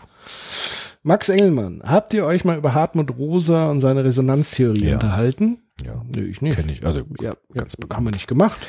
[1.03, 4.93] Max Engelmann, habt ihr euch mal über Hartmut Rosa und seine Resonanztheorie Ja.
[4.93, 5.57] unterhalten?
[5.83, 5.99] Ja.
[6.15, 6.55] Nö, ich nicht.
[6.55, 6.85] Kenne ich.
[6.85, 8.59] Also, Ja, ganz ja haben wir nicht gemacht.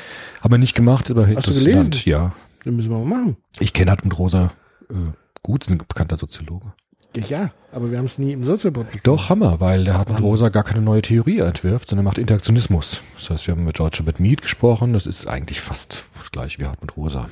[0.41, 1.91] haben wir nicht gemacht, aber Hast du interessant.
[1.91, 2.09] gelesen?
[2.09, 2.33] Ja.
[2.65, 3.37] Den müssen wir mal machen.
[3.59, 4.51] Ich kenne Hartmut Rosa
[4.89, 4.95] äh,
[5.43, 6.73] gut, ist ein bekannter Soziologe.
[7.15, 8.87] Ja, aber wir haben es nie im besprochen.
[9.03, 13.03] Doch, Hammer, weil der Hartmut Rosa gar keine neue Theorie entwirft, sondern macht Interaktionismus.
[13.15, 16.59] Das heißt, wir haben mit George Herbert Mead gesprochen, das ist eigentlich fast das gleiche
[16.59, 17.29] wie Hartmut Rosa.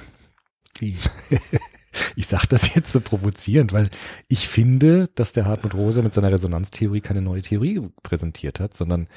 [0.78, 0.98] Wie?
[2.16, 3.90] Ich sage das jetzt so provozierend, weil
[4.28, 9.08] ich finde, dass der Hartmut Rosa mit seiner Resonanztheorie keine neue Theorie präsentiert hat, sondern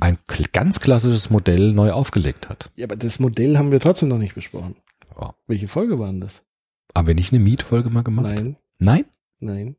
[0.00, 0.18] ein
[0.52, 2.70] ganz klassisches Modell neu aufgelegt hat.
[2.76, 4.76] Ja, aber das Modell haben wir trotzdem noch nicht besprochen.
[5.18, 5.34] Ja.
[5.46, 6.42] Welche Folge waren das?
[6.94, 8.26] Haben wir nicht eine Mead-Folge mal gemacht?
[8.26, 9.04] Nein, Nein?
[9.38, 9.76] nein.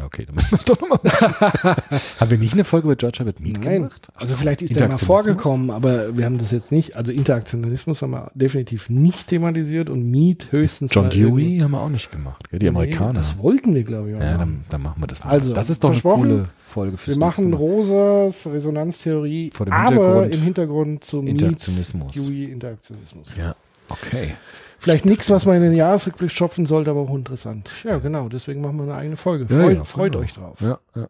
[0.00, 1.34] Ja, okay, dann müssen wir es doch nochmal machen.
[2.20, 3.74] haben wir nicht eine Folge über George Herbert Mead Nein.
[3.74, 4.08] gemacht?
[4.14, 6.96] Also vielleicht ist der mal vorgekommen, aber wir haben das jetzt nicht.
[6.96, 10.94] Also Interaktionalismus haben wir definitiv nicht thematisiert und Mead höchstens.
[10.94, 12.58] John Dewey haben wir auch nicht gemacht, gell?
[12.58, 13.12] die Nee, Amerikaner.
[13.12, 15.30] Das wollten wir, glaube ich, auch ja, dann, dann machen wir das mal.
[15.30, 17.52] Also, das ist doch eine coole Folge fürs Wir machen.
[17.52, 22.16] Rosas Resonanztheorie, aber im Hintergrund zum Interaktionismus.
[22.16, 23.36] Mead, Dewey Interaktionismus.
[23.36, 23.54] Ja,
[23.88, 24.32] okay.
[24.80, 27.70] Vielleicht nichts, was man in den Jahresrückblick schopfen sollte, aber auch interessant.
[27.84, 28.30] Ja, genau.
[28.30, 29.46] Deswegen machen wir eine eigene Folge.
[29.54, 30.24] Ja, Freut, ja, freut genau.
[30.24, 30.60] euch drauf.
[30.62, 31.06] Ja, ja.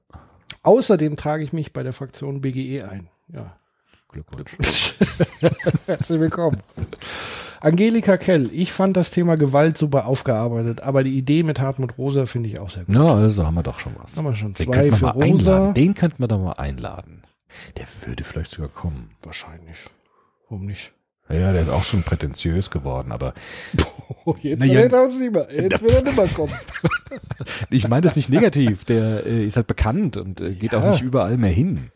[0.64, 3.08] Außerdem trage ich mich bei der Fraktion BGE ein.
[3.28, 3.56] Ja.
[4.08, 4.94] Glückwunsch.
[5.86, 6.56] Herzlich willkommen.
[7.60, 12.26] Angelika Kell, ich fand das Thema Gewalt super aufgearbeitet, aber die Idee mit Hartmut Rosa
[12.26, 12.92] finde ich auch sehr gut.
[12.92, 14.16] Na, also haben wir doch schon was.
[14.16, 15.54] Haben wir schon Den zwei wir für Rosa.
[15.54, 15.74] einladen.
[15.74, 17.22] Den könnten wir doch mal einladen.
[17.76, 19.12] Der würde vielleicht sogar kommen.
[19.22, 19.76] Wahrscheinlich.
[20.48, 20.92] Warum nicht?
[21.32, 23.34] Ja, der ist auch schon prätentiös geworden, aber
[24.24, 24.80] Oh, jetzt Na ja.
[24.82, 25.46] wird er uns nicht mehr.
[25.54, 26.52] Jetzt wird er nicht mehr kommen.
[27.70, 28.84] ich meine das nicht negativ.
[28.84, 30.80] Der äh, ist halt bekannt und äh, geht Ja.
[30.82, 31.90] auch nicht überall mehr hin.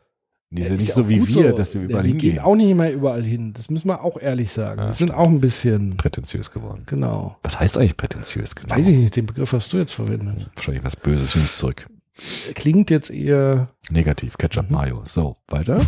[0.51, 1.57] Die ja nicht ja so wie wir, so.
[1.57, 2.35] dass wir Ja, überall wir hingehen.
[2.35, 3.53] gehen auch nicht mehr überall hin.
[3.55, 4.81] Das müssen wir auch ehrlich sagen.
[4.81, 6.85] Ja, wir sind auch ein bisschen, prätentiös geworden.
[6.87, 7.37] genau.
[7.43, 8.77] Was heißt eigentlich prätentiös genau?
[8.77, 10.49] Weiß ich nicht, den Begriff hast du jetzt verwendet.
[10.55, 11.87] Wahrscheinlich was Böses, ich nehme es zurück.
[12.55, 15.03] Klingt jetzt eher Negativ, Ketchup, Mayo.
[15.05, 15.85] So, weiter.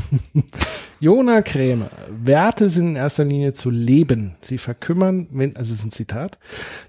[1.01, 1.89] Jona Krämer.
[2.11, 4.37] Werte sind in erster Linie zu leben.
[4.43, 6.39] Sie verkümmern, wenn, also es ist ein Zitat,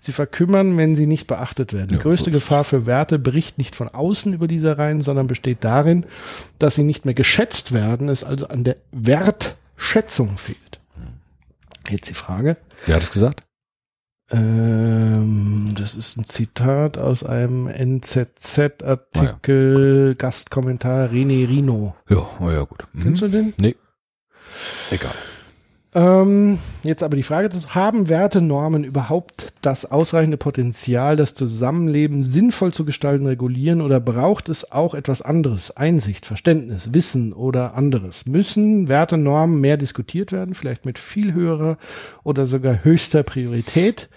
[0.01, 1.89] sie verkümmern, wenn sie nicht beachtet werden.
[1.89, 5.27] Die Ja, größte so Gefahr für Werte bricht nicht von außen über diese Reihen, sondern
[5.27, 6.05] besteht darin,
[6.59, 10.79] dass sie nicht mehr geschätzt werden, es also an der Wertschätzung fehlt.
[11.89, 12.57] Jetzt die Frage.
[12.85, 13.43] Wer hat es gesagt?
[14.29, 21.95] Ähm, das ist ein Zitat aus einem NZZ-Artikel, Gastkommentar René Rino.
[22.09, 22.85] Ja, oh ja, gut.
[22.93, 23.03] Mhm.
[23.03, 23.53] Kennst du den?
[23.59, 23.75] Nee.
[24.91, 25.13] Egal.
[25.97, 32.71] Ähm, jetzt aber die Frage, haben Werte, Normen überhaupt das ausreichende Potenzial, das Zusammenleben sinnvoll
[32.71, 35.75] zu gestalten, regulieren oder braucht es auch etwas anderes?
[35.75, 38.27] Einsicht, Verständnis, Wissen oder anderes?
[38.27, 41.79] Müssen Werte, Normen mehr diskutiert werden, vielleicht mit viel höherer
[42.23, 44.07] oder sogar höchster Priorität?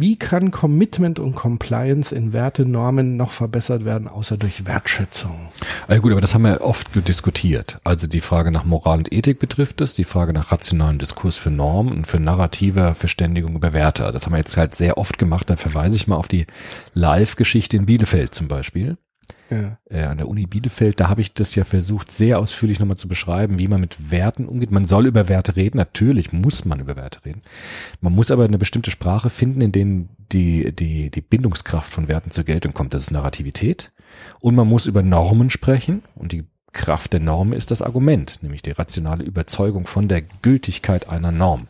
[0.00, 5.48] Wie kann Commitment und Compliance in Werte, Normen noch verbessert werden, außer durch Wertschätzung?
[5.88, 7.80] Also gut, aber das haben wir oft diskutiert.
[7.82, 11.50] Also die Frage nach Moral und Ethik betrifft es, die Frage nach rationalen Diskurs für
[11.50, 14.08] Normen und für narrativer Verständigung über Werte.
[14.12, 15.50] Das haben wir jetzt halt sehr oft gemacht.
[15.50, 16.46] Da verweise ich mal auf die
[16.94, 18.98] Live-Geschichte in Bielefeld zum Beispiel.
[19.50, 19.78] Ja.
[19.88, 23.08] äh, an der Uni Bielefeld, da habe ich das ja versucht, sehr ausführlich nochmal zu
[23.08, 24.70] beschreiben, wie man mit Werten umgeht.
[24.70, 27.40] Man soll über Werte reden, natürlich muss man über Werte reden.
[28.00, 32.30] Man muss aber eine bestimmte Sprache finden, in denen die, die, die Bindungskraft von Werten
[32.30, 32.92] zur Geltung kommt.
[32.92, 33.90] Das ist Narrativität.
[34.40, 38.62] Und man muss über Normen sprechen und die Kraft der Norm ist das Argument, nämlich
[38.62, 41.66] die rationale Überzeugung von der Gültigkeit einer Norm.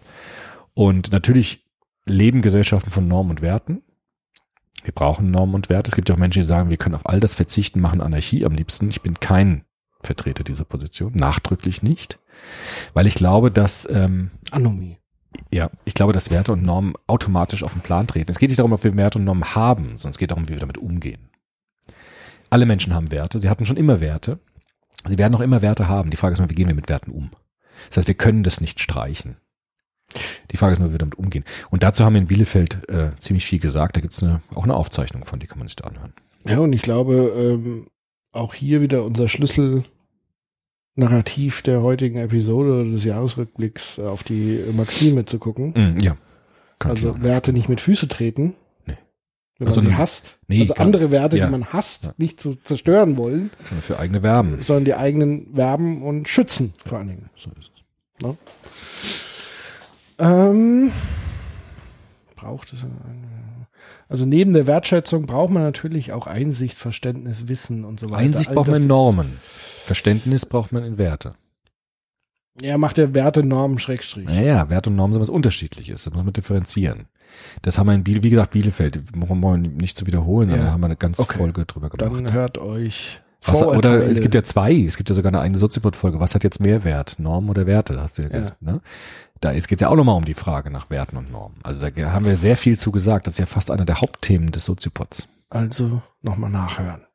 [0.75, 1.65] Und natürlich
[2.05, 3.83] leben Gesellschaften von Normen und Werten.
[4.83, 5.89] Wir brauchen Normen und Werte.
[5.89, 8.45] Es gibt ja auch Menschen, die sagen, wir können auf all das verzichten, machen Anarchie
[8.45, 8.89] am liebsten.
[8.91, 9.65] Ich bin kein
[10.01, 12.19] Vertreter dieser Position, nachdrücklich nicht,
[12.95, 14.97] weil ich glaube, dass ähm, Anomie.
[15.53, 18.31] ja, ich glaube, dass Werte und Normen automatisch auf den Plan treten.
[18.31, 20.53] Es geht nicht darum, ob wir Werte und Normen haben, sondern es geht darum, wie
[20.53, 21.31] wir damit umgehen.
[22.49, 23.41] Alle Menschen haben Werte.
[23.41, 24.39] Sie hatten schon immer Werte.
[25.05, 26.11] Sie werden auch immer Werte haben.
[26.11, 27.31] Die Frage ist nur, wie gehen wir mit Werten um?
[27.89, 29.37] Das heißt, wir können das nicht streichen.
[30.51, 31.45] Die Frage ist nur, wie wir damit umgehen.
[31.71, 33.97] Und dazu haben wir in Bielefeld äh, ziemlich viel gesagt.
[33.97, 36.13] Da gibt's eine, auch eine Aufzeichnung von, die kann man sich da anhören.
[36.47, 37.87] Ja, und ich glaube, ähm,
[38.33, 39.29] auch hier wieder unser
[40.97, 45.73] Schlüsselnarrativ der heutigen Episode oder des Jahresrückblicks äh, auf die Maxime zu gucken.
[45.77, 46.17] Mm, ja.
[46.79, 48.55] Kann also Werte nicht mit Füße treten.
[48.87, 48.97] Nee.
[49.59, 50.39] Wenn Also man sie ne- hasst.
[50.49, 51.47] nee, also andere Werte, ja.
[51.47, 52.15] die man hasst, Ja.
[52.17, 54.63] nicht zu zerstören wollen, Sondern für eigene Verben.
[54.63, 57.31] sondern die eigenen werben und schützen, vor allen Dingen.
[57.37, 57.83] So ist es.
[60.19, 60.91] Ähm,
[62.37, 62.85] braucht es
[64.11, 68.23] also neben der Wertschätzung braucht man natürlich auch Einsicht, Verständnis, Wissen und so weiter.
[68.23, 69.39] Einsicht All braucht man in Normen.
[69.85, 71.35] Verständnis braucht man in Werte.
[72.63, 74.25] Er macht ja Werte, Normen, Schrägstrich.
[74.25, 76.05] Naja, Wert und Norm sind was unterschiedliches.
[76.05, 77.05] Das muss man differenzieren.
[77.63, 80.57] Das haben wir in Biel, wie gesagt, Bielefeld, wollen wir nicht zu wiederholen, Ja.
[80.57, 81.37] da haben wir eine ganze Okay.
[81.37, 82.11] Folge drüber gemacht.
[82.17, 85.59] Dann hört euch Was, oder es gibt ja zwei, es gibt ja sogar eine eigene
[85.59, 86.19] Soziopod-Folge.
[86.19, 87.17] Was hat jetzt mehr Wert?
[87.19, 88.01] Normen oder Werte?
[88.01, 88.39] Hast du ja, Ja.
[88.39, 88.81] gesagt, ne?
[89.41, 91.59] Da ist geht's ja auch nochmal um die Frage nach Werten und Normen.
[91.63, 93.27] Also da haben wir sehr viel zu gesagt.
[93.27, 95.29] Das ist ja fast einer der Hauptthemen des Soziopods.
[95.49, 97.07] Also nochmal nachhören.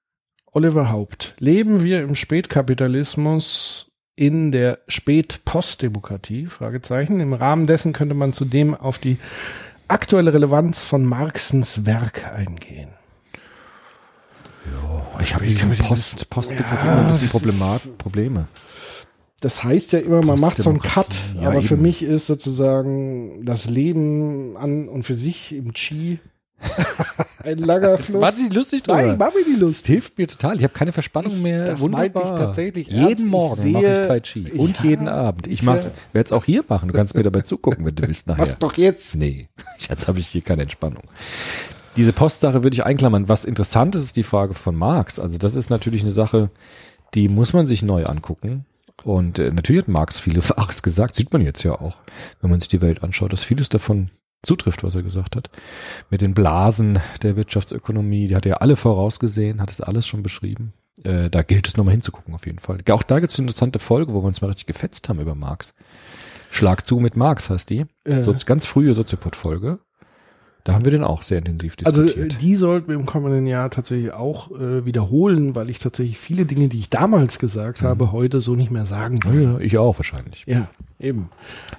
[0.52, 1.36] Oliver Haupt.
[1.40, 6.46] Leben wir im Spätkapitalismus in der Spätpostdemokratie?
[6.46, 7.20] Fragezeichen.
[7.20, 9.18] Im Rahmen dessen könnte man zudem auf die
[9.88, 12.90] aktuelle Relevanz von Marxens Werk eingehen.
[15.22, 18.48] Ich habe mit diesem Post, Postbegriff immer ein bisschen Problemat, Probleme.
[19.44, 21.84] Das heißt ja immer, man macht so einen Cut, ja, aber für eben.
[21.84, 26.20] mich ist sozusagen das Leben an und für sich im Chi
[27.44, 28.22] ein langer Fluss.
[28.22, 29.88] War sie lustig Nein, mach mir die Das Lust.
[29.88, 30.56] hilft mir total.
[30.56, 31.66] Ich habe keine Verspannung mehr.
[31.66, 32.24] das Wunderbar.
[32.24, 33.10] ich tatsächlich ernst.
[33.10, 34.50] Jeden Ich Morgen mache ich Tai Chi.
[34.54, 35.48] Und jeden hab- Abend.
[35.48, 36.88] Ich ich werde es auch hier machen.
[36.88, 38.44] Du kannst mir dabei zugucken, wenn du willst nachher.
[38.48, 39.16] Was doch jetzt?
[39.16, 39.50] Nee,
[39.90, 41.04] jetzt habe ich hier keine Entspannung.
[41.98, 43.28] Diese Postsache würde ich einklammern.
[43.28, 45.20] Was interessant ist, ist die Frage von Marx.
[45.20, 46.50] Also das ist natürlich eine Sache,
[47.14, 48.66] die muss man sich neu angucken.
[49.04, 51.98] Und äh, natürlich hat Marx viele Wahres gesagt, sieht man jetzt ja auch,
[52.42, 54.12] wenn man sich die Welt anschaut, dass vieles davon
[54.44, 55.50] zutrifft, was er gesagt hat.
[56.10, 60.22] Mit den Blasen der Wirtschaftsökonomie, die hat er ja alle vorausgesehen, hat es alles schon
[60.22, 60.74] beschrieben.
[61.04, 62.80] Äh, da gilt es nochmal hinzugucken auf jeden Fall.
[62.92, 65.34] Auch da gibt es eine interessante Folge, wo wir uns mal richtig gefetzt haben über
[65.34, 65.74] Marx.
[66.52, 67.86] Schlag zu mit Marx heißt die.
[68.08, 68.22] Ja.
[68.22, 69.80] So ganz frühe Soziopod-Folge.
[70.66, 72.36] Da haben wir den auch sehr intensiv Also diskutiert.
[72.36, 76.46] äh, die sollten wir im kommenden Jahr tatsächlich auch äh, wiederholen, weil ich tatsächlich viele
[76.46, 79.44] Dinge, die ich damals gesagt habe, heute so nicht mehr sagen würde.
[79.44, 80.46] ja, ich auch wahrscheinlich.
[80.48, 80.70] Ja,
[81.00, 81.30] eben.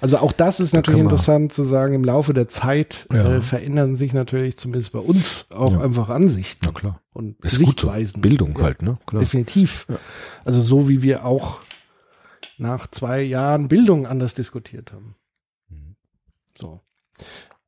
[0.02, 3.36] Also auch das ist natürlich können wir- interessant zu sagen, im Laufe der Zeit Ja.
[3.36, 5.80] äh, verändern sich natürlich zumindest bei uns auch Ja.
[5.80, 7.00] einfach Ansichten Na klar.
[7.14, 7.86] und Ist gut so.
[7.88, 8.20] Sichtweisen.
[8.20, 8.98] Bildung halt, ne?
[9.06, 9.20] Klar.
[9.20, 9.86] Definitiv.
[10.44, 11.60] Also so wie wir auch
[12.58, 15.14] nach zwei Jahren Bildung anders diskutiert haben.
[15.70, 15.96] Mhm.
[16.60, 16.82] So.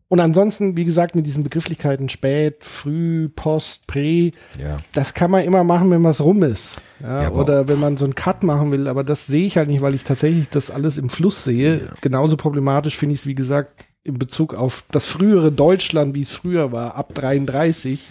[0.09, 4.77] Und ansonsten, wie gesagt, mit diesen Begrifflichkeiten spät, früh, post, prä, Ja.
[4.95, 6.77] das kann man immer machen, wenn was rum ist.
[7.01, 9.69] Ja, Ja, oder wenn man so einen Cut machen will, aber das sehe ich halt
[9.69, 11.91] nicht, weil ich tatsächlich das alles im Fluss sehe.
[12.03, 16.31] Genauso problematisch finde ich es, wie gesagt, in Bezug auf das frühere Deutschland, wie es
[16.31, 18.09] früher war, ab 33.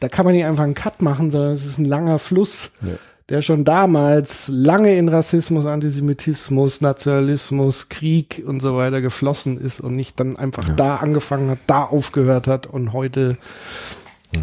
[0.00, 2.94] Da kann man nicht einfach einen Cut machen, sondern es ist ein langer Fluss, Ja.
[3.30, 9.96] Der schon damals lange in Rassismus, Antisemitismus, Nationalismus, Krieg und so weiter geflossen ist und
[9.96, 13.38] nicht dann einfach da angefangen hat, da aufgehört hat und heute,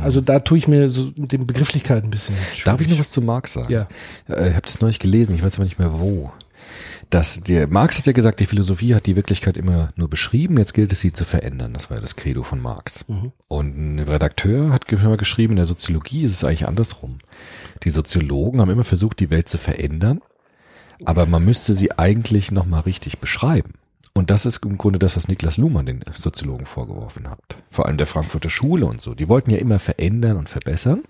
[0.01, 2.35] also da tue ich mir so mit den Begrifflichkeiten ein bisschen.
[2.35, 2.99] Darf ich noch schwierig.
[2.99, 3.71] was zu Marx sagen?
[3.71, 3.87] Ja.
[4.29, 6.31] Äh, Ich habe das neulich gelesen, ich weiß aber nicht mehr wo.
[7.09, 10.73] Das, der, Marx hat ja gesagt, die Philosophie hat die Wirklichkeit immer nur beschrieben, jetzt
[10.73, 11.73] gilt es sie zu verändern.
[11.73, 13.05] Das war ja das Credo von Marx.
[13.47, 17.19] Und ein Redakteur hat geschrieben, in der Soziologie ist es eigentlich andersrum.
[17.83, 20.21] Die Soziologen haben immer versucht, die Welt zu verändern,
[21.05, 23.73] aber man müsste sie eigentlich nochmal richtig beschreiben.
[24.17, 27.37] Und das ist im Grunde das, was Niklas Luhmann den Soziologen vorgeworfen hat.
[27.69, 29.13] Vor allem der Frankfurter Schule und so.
[29.13, 31.03] Die wollten ja immer verändern und verbessern.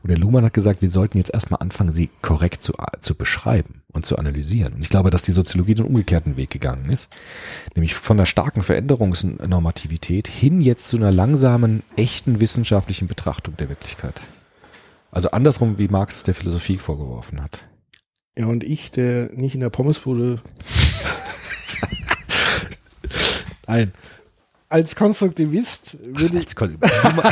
[0.00, 3.82] Und der Luhmann hat gesagt, wir sollten jetzt erstmal anfangen, sie korrekt zu, zu beschreiben
[3.92, 4.74] und zu analysieren.
[4.74, 7.12] Und ich glaube, dass die Soziologie den umgekehrten Weg gegangen ist.
[7.74, 14.20] Nämlich von einer starken Veränderungsnormativität hin jetzt zu einer langsamen, echten wissenschaftlichen Betrachtung der Wirklichkeit.
[15.10, 17.64] Also andersrum, wie Marx es der Philosophie vorgeworfen hat.
[18.38, 20.40] Ja, und ich, der nicht in der Pommesbude.
[23.66, 23.92] Nein.
[24.68, 26.44] Als Konstruktivist würde ich.
[26.44, 26.78] Jetzt, komm-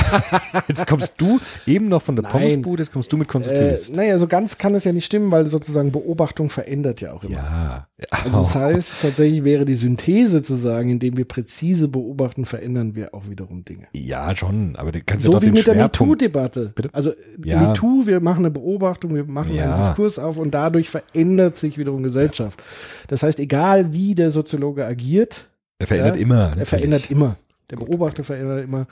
[0.68, 2.32] jetzt kommst du eben noch von der Nein.
[2.32, 3.96] Pommesbude, jetzt kommst du mit Äh, Konstruktivist.
[3.96, 7.36] naja, so ganz kann es ja nicht stimmen, weil sozusagen Beobachtung verändert ja auch immer.
[7.36, 7.86] ja.
[8.10, 13.14] Also das heißt, tatsächlich wäre die Synthese zu sagen, indem wir präzise beobachten, verändern wir
[13.14, 13.86] auch wiederum Dinge.
[13.94, 16.20] ja, schon, aber du kannst ja So doch wie den mit der Schwerpunkt.
[16.20, 16.72] MeToo-Debatte.
[16.74, 16.90] Bitte?
[16.92, 17.12] Also
[17.42, 17.68] Ja.
[17.68, 19.72] MeToo, wir machen eine Beobachtung, wir machen Ja.
[19.72, 22.62] einen Diskurs auf und dadurch verändert sich wiederum Gesellschaft.
[23.08, 25.46] Das heißt, egal wie der Soziologe agiert,
[25.80, 26.34] Er verändert Ja, immer.
[26.34, 26.68] er natürlich.
[26.68, 27.36] verändert immer.
[27.70, 28.86] Der Beobachter verändert immer.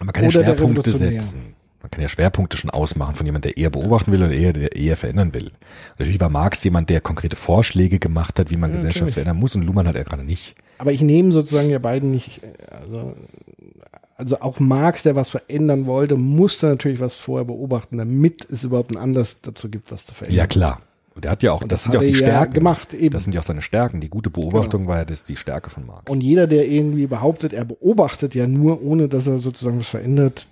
[0.00, 1.54] Man kann ja Schwerpunkte setzen.
[1.82, 4.76] Man kann ja Schwerpunkte schon ausmachen von jemand, der eher beobachten will oder eher, der
[4.76, 5.46] eher verändern will.
[5.46, 9.14] Und natürlich war Marx jemand, der konkrete Vorschläge gemacht hat, wie man Gesellschaft natürlich.
[9.14, 10.56] verändern muss und Luhmann hat er gerade nicht.
[10.78, 13.14] Aber ich nehme sozusagen ja beiden nicht, äh, also,
[14.16, 18.94] also auch Marx, der was verändern wollte, musste natürlich was vorher beobachten, damit es überhaupt
[18.94, 20.36] einen Anlass dazu gibt, was zu verändern.
[20.36, 20.80] Ja, klar.
[21.14, 22.52] Und er hat ja auch, das, das sind ja auch die er ja Stärken.
[22.52, 23.00] gemacht, eben.
[23.00, 23.12] Genau.
[23.12, 24.00] Das sind ja auch seine Stärken.
[24.00, 26.10] Die gute Beobachtung war ja das, die Stärke von Marx.
[26.10, 30.46] Und jeder, der irgendwie behauptet, er beobachtet ja nur, ohne dass er sozusagen was verändert,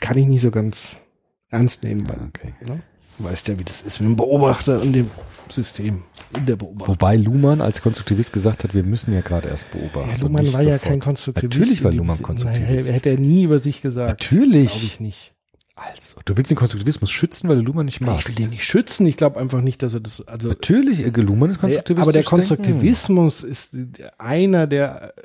[0.00, 1.02] kann ich nicht so ganz
[1.50, 2.08] ernst nehmen.
[2.08, 2.54] Weil, okay.
[2.66, 2.82] ne?
[3.18, 5.10] Du weißt ja, wie das ist mit dem Beobachter und dem
[5.48, 6.02] System
[6.36, 6.88] in der Beobachtung.
[6.94, 10.10] Wobei Luhmann als Konstruktivist gesagt hat, wir müssen ja gerade erst beobachten.
[10.10, 10.82] Ja, Luhmann war ja sofort.
[10.82, 11.58] kein Konstruktivist.
[11.58, 12.20] Natürlich war Luhmann.
[12.20, 12.86] Konstruktivist.
[12.86, 14.10] Naja, hätte er nie über sich gesagt.
[14.10, 14.68] Natürlich.
[14.68, 15.35] Glaube ich nicht.
[15.78, 18.28] Also, du willst den Konstruktivismus schützen, weil du Luhmann nicht Ich magst.
[18.28, 19.04] will den nicht schützen.
[19.06, 22.02] Ich glaube einfach nicht, dass er das, also, Natürlich, Luhmann ist konstruktivistisch.
[22.02, 22.30] aber der denken.
[22.30, 23.76] Konstruktivismus ist
[24.16, 25.20] einer der äh,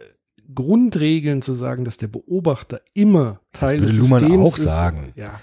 [0.53, 4.64] Grundregeln zu sagen, dass der Beobachter immer Teil würde des Luhmann Systems auch ist.
[4.64, 5.14] sagen.
[5.15, 5.40] Ja,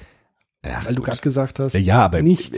[0.64, 2.52] Ja, weil du gerade gesagt hast, Ja, ja, aber nicht.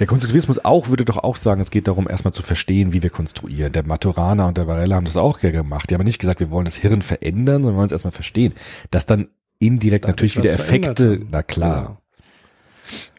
[0.00, 3.10] der Konstruktivismus auch würde doch auch sagen, es geht darum, erstmal zu verstehen, wie wir
[3.10, 3.72] konstruieren.
[3.72, 5.88] Der Maturana und der Varela haben das auch gemacht.
[5.90, 8.52] Die haben nicht gesagt, wir wollen das Hirn verändern, sondern wollen es erstmal verstehen.
[8.90, 9.28] Dass dann
[9.66, 11.82] indirekt Dadurch natürlich wieder Effekte, na klar.
[11.82, 11.98] Genau.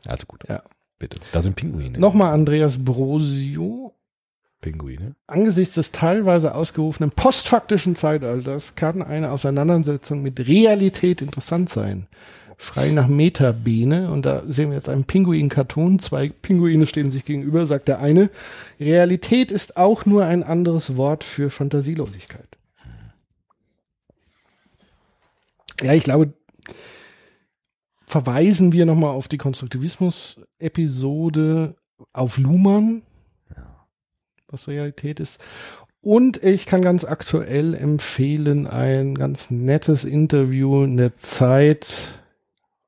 [0.06, 0.62] Also gut, Ja.
[1.00, 1.18] bitte.
[1.32, 1.98] Da sind Pinguine.
[1.98, 3.94] Nochmal Andreas Brosio.
[4.62, 5.16] Pinguine.
[5.28, 12.08] Angesichts des teilweise ausgerufenen postfaktischen Zeitalters kann eine Auseinandersetzung mit Realität interessant sein.
[12.58, 17.66] Frei nach Metabene, und da sehen wir jetzt einen Pinguin-Cartoon, zwei Pinguine stehen sich gegenüber,
[17.66, 18.30] sagt der eine,
[18.80, 22.53] Realität ist auch nur ein anderes Wort für Fantasielosigkeit.
[25.82, 26.34] Ja, ich glaube,
[28.06, 31.76] verweisen wir nochmal auf die Konstruktivismus-Episode
[32.12, 33.04] auf Luhmann,
[34.48, 35.40] was Realität ist.
[36.00, 42.20] Und ich kann ganz aktuell empfehlen ein ganz nettes Interview in der Zeit,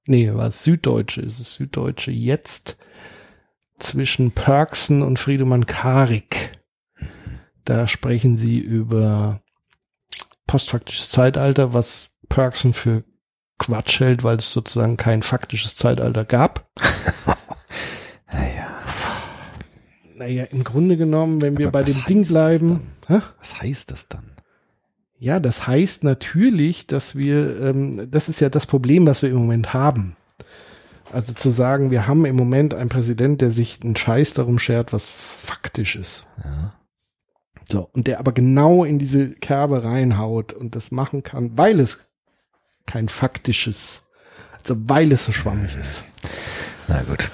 [0.06, 2.78] nee, war es Süddeutsche, ist es Süddeutsche jetzt
[3.80, 6.60] zwischen Perksen und Friedemann Karik.
[7.64, 9.42] Da sprechen sie über
[10.46, 13.04] postfaktisches Zeitalter, was Perksen für
[13.58, 16.70] Quatsch hält, weil es sozusagen kein faktisches Zeitalter gab.
[18.32, 18.68] Naja,
[20.18, 22.82] Naja, im Grunde genommen, wenn wir Aber bei dem Ding bleiben.
[23.08, 24.32] Was heißt das dann?
[25.18, 29.38] Ja, das heißt natürlich, dass wir, ähm, das ist ja das Problem, was wir im
[29.38, 30.18] Moment haben.
[31.12, 34.92] Also zu sagen, wir haben im Moment einen Präsident, der sich einen Scheiß darum schert,
[34.92, 36.28] was faktisch ist.
[36.44, 36.74] Ja.
[37.72, 42.05] So, und der aber genau in diese Kerbe reinhaut und das machen kann, weil es
[42.86, 44.02] kein faktisches,
[44.54, 46.04] also weil es so schwammig ist.
[46.88, 47.32] Na gut.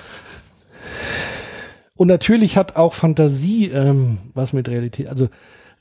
[1.96, 5.30] Und natürlich hat auch Fantasie ähm, was mit Realität, also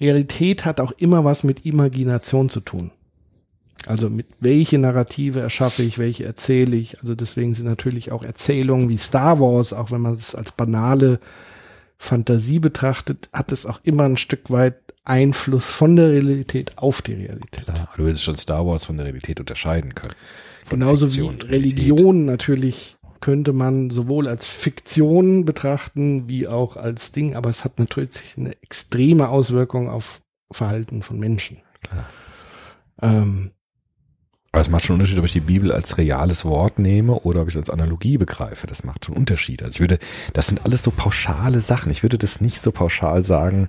[0.01, 2.90] Realität hat auch immer was mit Imagination zu tun.
[3.86, 7.01] Also mit welche Narrative erschaffe ich, welche erzähle ich.
[7.01, 11.20] Also deswegen sind natürlich auch Erzählungen wie Star Wars, auch wenn man es als banale
[12.02, 17.12] Fantasie betrachtet, hat es auch immer ein Stück weit Einfluss von der Realität auf die
[17.12, 17.66] Realität.
[17.66, 20.14] Klar, du willst schon Star Wars von der Realität unterscheiden können.
[20.70, 21.47] Genauso Fiktion wie.
[21.47, 27.78] Religion natürlich könnte man sowohl als Fiktion betrachten wie auch als Ding, aber es hat
[27.78, 31.59] natürlich eine extreme Auswirkung auf Verhalten von Menschen.
[31.82, 32.09] Klar.
[33.02, 33.51] Ähm,
[34.52, 37.43] Aber es macht schon einen Unterschied, ob ich die Bibel als reales Wort nehme oder
[37.43, 38.66] ob ich es als Analogie begreife.
[38.66, 39.62] Das macht schon einen Unterschied.
[39.62, 40.01] Also ich würde,
[40.32, 41.93] das sind alles so pauschale Sachen.
[41.93, 43.68] Ich würde das nicht so pauschal sagen,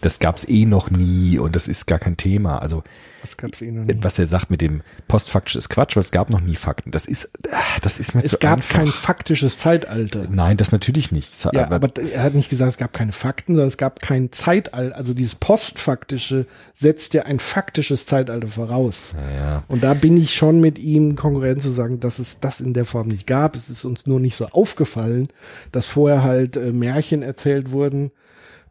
[0.00, 2.58] das gab's eh noch nie und das ist gar kein Thema.
[2.58, 2.82] Also
[3.20, 3.98] was gab's eh noch nie?
[4.00, 6.92] was er sagt mit dem postfaktisch ist Quatsch, weil es gab noch nie Fakten.
[6.92, 8.76] Das ist, ah, das ist mir Es zu gab einfach.
[8.76, 10.26] kein faktisches Zeitalter.
[10.30, 11.32] Nein, das natürlich nicht.
[11.52, 14.96] Ja, aber, er hat nicht gesagt, es gab keine Fakten, sondern es gab kein Zeitalter.
[14.96, 19.14] Also dieses Postfaktische setzt ja ein faktisches Zeitalter voraus.
[19.36, 19.64] ja.
[19.68, 22.84] Und da bin ich schon mit ihm konkurrent zu sagen, dass es das in der
[22.84, 23.56] Form nicht gab.
[23.56, 25.28] Es ist uns nur nicht so aufgefallen,
[25.72, 28.12] dass vorher halt äh, Märchen erzählt wurden,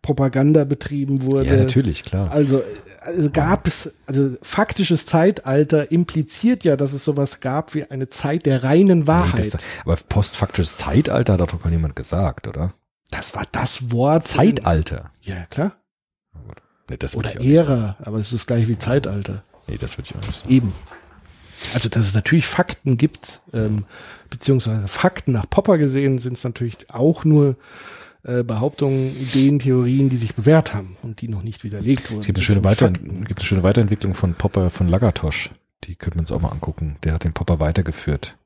[0.01, 1.45] Propaganda betrieben wurde.
[1.45, 2.31] ja, natürlich, klar.
[2.31, 2.63] Also,
[3.01, 8.45] also gab es, also faktisches Zeitalter impliziert ja, dass es sowas gab wie eine Zeit
[8.45, 9.53] der reinen Nee, Wahrheit.
[9.53, 12.73] das, aber postfaktisches Zeitalter hat doch gar niemand gesagt, oder?
[13.11, 14.27] das war das Wort.
[14.27, 15.11] Zeitalter.
[15.21, 15.77] Ja, klar.
[16.89, 19.43] Nee, Oder Ära, aber es ist gleich wie Zeitalter.
[19.67, 20.53] Nee, das würde ich auch nicht sagen.
[20.53, 20.73] Eben.
[21.73, 23.85] Also, dass es natürlich Fakten gibt, ähm,
[24.29, 27.55] beziehungsweise Fakten nach Popper gesehen, sind es natürlich auch nur
[28.27, 32.19] äh, Behauptungen, Ideen, Theorien, die sich bewährt haben und die noch nicht widerlegt wurden.
[32.21, 35.51] Es gibt eine schöne, Weiter gibt eine schöne Weiterentwicklung von Popper von Lagatosch.
[35.85, 36.97] Die könnten wir uns auch mal angucken.
[37.03, 38.37] Der hat den Popper weitergeführt.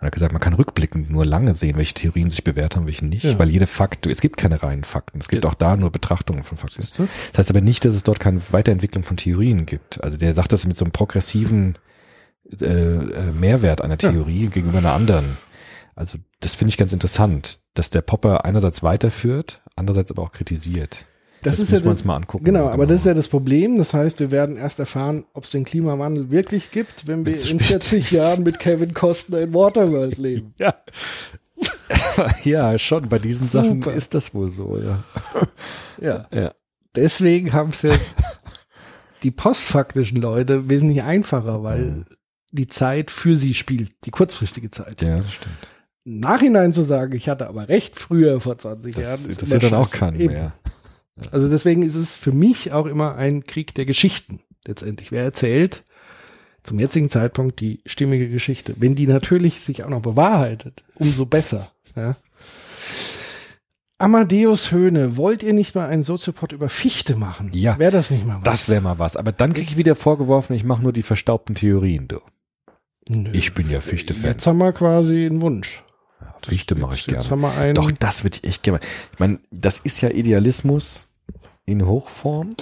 [0.00, 3.04] Er hat gesagt, man kann rückblickend nur lange sehen, welche Theorien sich bewährt haben, welche
[3.04, 3.38] nicht, Ja.
[3.38, 5.18] weil jede Fakt, es gibt keine reinen Fakten.
[5.18, 5.50] Es gibt Ja.
[5.50, 6.80] auch da nur Betrachtungen von Fakten.
[6.80, 10.02] Das heißt aber nicht, dass es dort keine Weiterentwicklung von Theorien gibt.
[10.04, 11.76] Also der sagt das mit so einem progressiven
[12.60, 14.10] äh, äh, Mehrwert einer Ja.
[14.10, 15.36] Theorie gegenüber einer anderen.
[15.94, 21.06] Also das finde ich ganz interessant, dass der Popper einerseits weiterführt, andererseits aber auch kritisiert.
[21.42, 22.44] Das ist müssen ja wir das- uns mal angucken.
[22.44, 23.76] Genau, Ja, aber das ist ja das Problem.
[23.78, 27.40] Das heißt, wir werden erst erfahren, ob es den Klimawandel wirklich gibt, wenn wir in
[27.40, 28.10] spät 40 ist.
[28.10, 30.54] Jahren mit Kevin Costner in Waterworld leben.
[30.58, 30.74] Ja.
[32.44, 33.08] ja, schon.
[33.08, 33.94] Bei diesen Sachen Super.
[33.96, 35.04] ist das wohl so, ja.
[36.00, 36.26] Ja.
[36.32, 36.52] Ja.
[36.96, 37.94] Deswegen haben es ja
[39.22, 42.04] die postfaktischen Leute wesentlich einfacher, weil Mhm.
[42.50, 45.02] die Zeit für sie spielt, die kurzfristige Zeit.
[45.02, 45.54] Ja, das stimmt.
[46.08, 49.10] Nachhinein zu sagen, ich hatte aber recht früher vor 20 Jahren.
[49.10, 50.32] Das ist interessiert dann auch keinen Eben.
[50.32, 50.52] mehr.
[51.30, 55.12] Also deswegen ist es für mich auch immer ein Krieg der Geschichten letztendlich.
[55.12, 55.84] Wer erzählt
[56.62, 58.74] zum jetzigen Zeitpunkt die stimmige Geschichte?
[58.78, 61.72] Wenn die natürlich sich auch noch bewahrheitet, umso besser.
[61.96, 62.16] Ja.
[64.00, 67.50] Amadeus Höhne, wollt ihr nicht mal einen Soziopod über Fichte machen?
[67.52, 67.78] Ja.
[67.80, 68.44] Wäre das nicht mal was?
[68.44, 69.16] Das wäre mal was.
[69.16, 72.20] Aber dann krieg ich wieder vorgeworfen, ich mache nur die verstaubten Theorien, du.
[73.08, 73.30] Nö.
[73.32, 74.30] Ich bin ja Fichte-Fan.
[74.30, 75.82] Jetzt haben wir quasi einen Wunsch.
[76.46, 77.48] Fichte mache ich Jetzt- Jetzt gerne.
[77.52, 77.74] einen.
[77.74, 78.80] Doch, das würde ich echt gerne.
[79.12, 81.04] Ich meine, das ist ja Idealismus
[81.66, 82.54] in Hochform.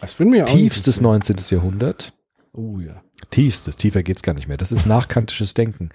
[0.00, 1.36] das würden wir Tiefstes nicht 19.
[1.50, 2.12] Jahrhundert.
[2.52, 3.02] Oh ja.
[3.30, 4.56] Tiefstes, tiefer geht's gar nicht mehr.
[4.56, 5.90] Das ist nachkantisches Denken.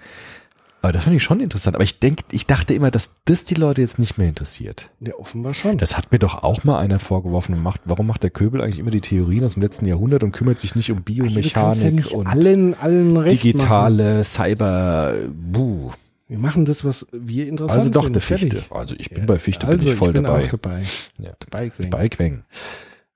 [0.82, 1.74] Aber das finde ich schon interessant.
[1.74, 4.90] Aber ich denk, ich dachte immer, dass das die Leute jetzt nicht mehr interessiert.
[5.00, 5.78] Ja, offenbar schon.
[5.78, 7.60] Das hat mir doch auch mal einer vorgeworfen.
[7.60, 10.60] Macht, warum macht der Köbel eigentlich immer die Theorien aus dem letzten Jahrhundert und kümmert
[10.60, 13.42] sich nicht um Du kannst ja Biomechanik nicht und allen, allen recht Machen.
[13.52, 15.90] digitale Cyber, buh.
[16.28, 18.52] Wir machen das, was wir interessant Also doch der Fertig.
[18.54, 18.74] Fichte.
[18.74, 20.44] Also ich bin Ja, bei Fichte, also bin ich voll bin dabei.
[20.44, 20.82] Auch dabei.
[21.20, 21.32] Ja.
[21.38, 21.90] dabei gewesen.
[21.90, 22.42] Bei Queng.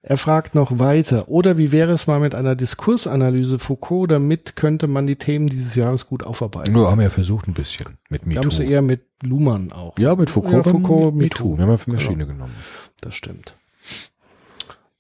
[0.03, 1.29] Er fragt noch weiter.
[1.29, 4.11] Oder wie wäre es mal mit einer Diskursanalyse Foucault?
[4.11, 6.73] Damit könnte man die Themen dieses Jahres gut aufarbeiten.
[6.73, 8.71] Nur haben wir ja versucht ein bisschen mit Wir haben es MeToo.
[8.71, 9.99] eher mit Luhmann auch.
[9.99, 11.49] Ja, mit Foucault, Ja, Foucault, mit MeToo.
[11.49, 11.59] MeToo.
[11.59, 12.55] Wir haben ja für Maschine genommen.
[13.03, 13.57] Das stimmt.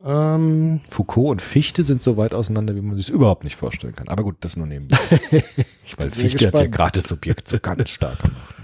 [0.04, 4.08] Ähm, Foucault und Fichte sind so weit auseinander, wie man sich überhaupt nicht vorstellen kann.
[4.08, 4.96] Aber gut, das nur nebenbei.
[5.96, 6.72] Weil Fichte hat ja gespannt.
[6.72, 8.54] gerade das Subjekt so ganz stark gemacht.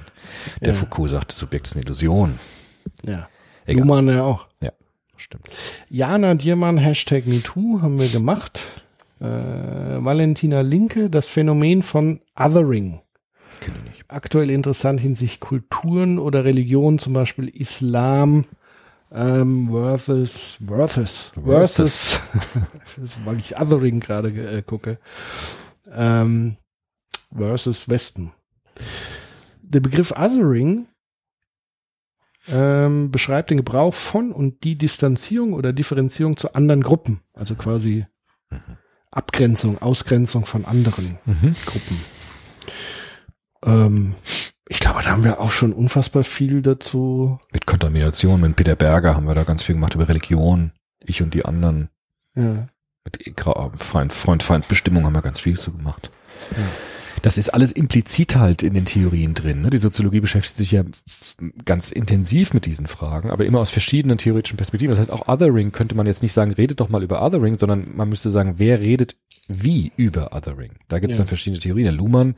[0.60, 0.74] Der Ja.
[0.74, 2.38] Foucault sagt, das Subjekt ist eine Illusion.
[3.04, 3.28] ja.
[3.69, 3.85] Egal.
[3.85, 4.46] Luhmann ja auch.
[4.62, 4.70] Ja,
[5.16, 5.48] stimmt.
[5.90, 8.62] Jana Diermann, Hashtag MeToo haben wir gemacht.
[9.20, 13.01] Äh, Valentina Linke, das Phänomen von Othering.
[13.61, 14.04] Kenne ich nicht.
[14.06, 18.44] aktuell interessant hinsichtlich Kulturen oder Religionen, zum Beispiel Islam
[19.12, 22.18] ähm, versus versus versus,
[22.96, 24.98] ist, weil ich Othering gerade äh, gucke
[25.93, 26.56] ähm,
[27.35, 28.32] versus Westen.
[29.62, 30.86] Der Begriff Othering
[32.48, 38.06] ähm, beschreibt den Gebrauch von und die Distanzierung oder Differenzierung zu anderen Gruppen, also quasi
[39.10, 41.56] Abgrenzung, Ausgrenzung von anderen Mhm.
[41.64, 42.01] Gruppen.
[43.64, 44.14] Ähm,
[44.69, 47.38] ich glaube, da haben wir auch schon unfassbar viel dazu.
[47.53, 50.72] Mit Kontamination, mit Peter Berger haben wir da ganz viel gemacht über Religion.
[51.04, 51.88] Ich und die anderen.
[52.35, 52.69] Ja.
[53.04, 56.11] Mit Gra- Freund, Freund, Feindbestimmung haben wir ganz viel zu gemacht.
[57.27, 59.63] Das ist alles implizit halt in den Theorien drin.
[59.63, 59.71] Ne?
[59.71, 60.85] Die Soziologie beschäftigt sich ja
[61.64, 64.93] ganz intensiv mit diesen Fragen, aber immer aus verschiedenen theoretischen Perspektiven.
[64.93, 67.96] Das heißt, auch Othering könnte man jetzt nicht sagen, redet doch mal über Othering, sondern
[67.96, 69.16] man müsste sagen, wer redet
[69.48, 70.71] wie über Othering.
[70.87, 71.22] Da gibt es Ja.
[71.24, 71.87] dann verschiedene Theorien.
[71.87, 72.37] Der Luhmann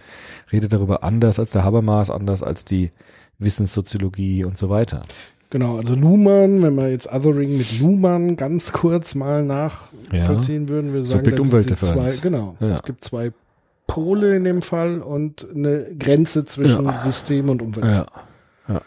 [0.50, 2.90] redet darüber anders als der Habermas, anders als die
[3.38, 5.02] Wissenssoziologie und so weiter.
[5.50, 11.04] Genau, also Luhmann, wenn wir jetzt Othering mit Luhmann ganz kurz mal nachvollziehen würden, wir
[11.04, 12.76] sagen, Subjekt- da sind zwei, genau, Ja.
[12.76, 13.32] es gibt zwei
[13.88, 16.98] Pole in dem Fall und eine Grenze zwischen Ja.
[17.00, 18.06] System und Umwelt.
[18.68, 18.82] Ja.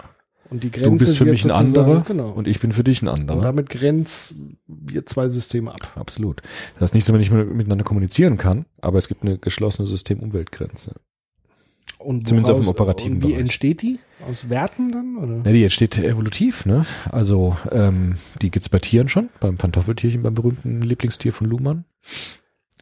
[0.50, 2.30] Und die Grenze Du bist für mich ein anderer genau.
[2.30, 3.42] und ich bin für dich ein und anderer.
[3.42, 5.92] damit grenzen wir zwei Systeme ab.
[5.96, 6.42] Absolut.
[6.76, 9.88] Das heißt nicht, dass man nicht mehr miteinander kommunizieren kann, aber es gibt eine geschlossene
[9.88, 10.96] System-Umwelt-Grenze.
[11.98, 13.42] Und Zumindest auf dem woraus- operativen und wie Bereich.
[13.42, 14.00] entsteht die?
[14.28, 15.18] Aus Werten dann?
[15.18, 15.38] Oder?
[15.46, 16.86] Ja, die entsteht evolutiv, ne?
[17.12, 21.86] Also ähm, die gibt's bei Tieren schon, beim Pantoffeltierchen, beim berühmten Lieblingstier von Luhmann.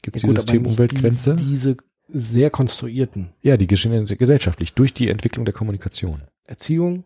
[0.01, 1.35] Gibt's Ja, die System-Umwelt-Grenze?
[1.35, 1.77] die- Diese
[2.11, 6.21] sehr konstruierten Ja, die geschehen gesellschaftlich, durch die Entwicklung der Kommunikation.
[6.47, 7.03] Erziehung.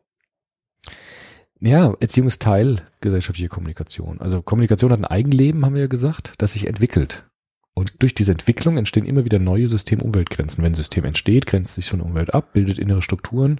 [1.60, 4.20] Ja, Erziehung ist Teil gesellschaftlicher Kommunikation.
[4.20, 7.26] Also Kommunikation hat ein Eigenleben, haben wir ja gesagt, das sich entwickelt.
[7.74, 10.64] Und durch diese Entwicklung entstehen immer wieder neue System-Umweltgrenzen.
[10.64, 13.60] Wenn ein System entsteht, grenzt sich von der Umwelt ab, bildet innere Strukturen,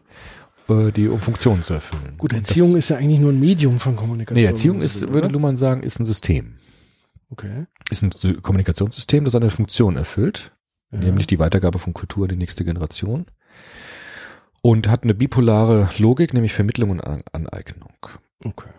[0.70, 2.16] äh, die um Funktionen zu erfüllen.
[2.18, 4.40] Gut, Erziehung das, ist ja eigentlich nur ein Medium von Kommunikation.
[4.40, 5.34] Nee, Erziehung ist, will, würde oder?
[5.34, 6.58] Luhmann sagen, ist ein System.
[7.30, 7.66] Okay.
[7.90, 10.53] Ist ein Sy- Kommunikationssystem, das eine Funktion erfüllt,
[10.94, 11.00] Ja.
[11.00, 13.26] nämlich die Weitergabe von Kultur an die nächste Generation.
[14.62, 17.92] Und hat eine bipolare Logik, nämlich Vermittlung und An Aneignung.
[18.46, 18.70] Okay.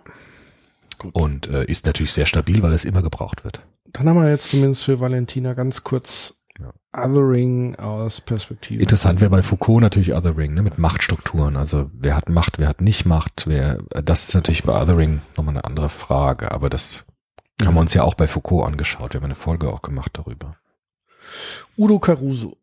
[0.99, 1.15] Gut.
[1.15, 3.61] Und äh, ist natürlich sehr stabil, weil es immer gebraucht wird.
[3.93, 6.73] Dann haben wir jetzt zumindest für Valentina ganz kurz Ja.
[6.97, 8.81] Othering aus Perspektive.
[8.81, 11.57] Interessant wäre bei Foucault natürlich Othering, ne, mit Machtstrukturen.
[11.57, 15.55] Also wer hat Macht, wer hat nicht Macht, wer, das ist natürlich bei Othering nochmal
[15.55, 17.05] eine andere Frage, aber das
[17.63, 19.13] haben wir uns ja auch bei Foucault angeschaut.
[19.13, 20.57] Wir haben eine Folge auch gemacht darüber.
[21.77, 22.57] Udo Caruso.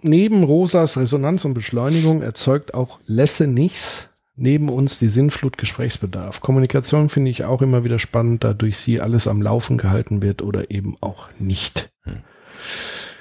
[0.00, 4.08] Neben Rosas Resonanz und Beschleunigung erzeugt auch Lesse nichts
[4.38, 6.40] neben uns die Sinnflut Gesprächsbedarf.
[6.40, 10.42] Kommunikation finde ich auch immer wieder spannend, da durch sie alles am Laufen gehalten wird
[10.42, 11.90] oder eben auch nicht.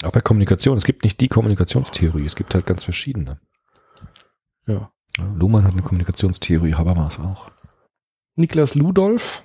[0.03, 0.77] Auch bei Kommunikation.
[0.77, 3.39] Es gibt nicht die Kommunikationstheorie, es gibt halt ganz verschiedene.
[4.67, 7.49] Ja, Luhmann hat eine Kommunikationstheorie, Habermas auch.
[8.35, 9.43] Niklas Ludolf.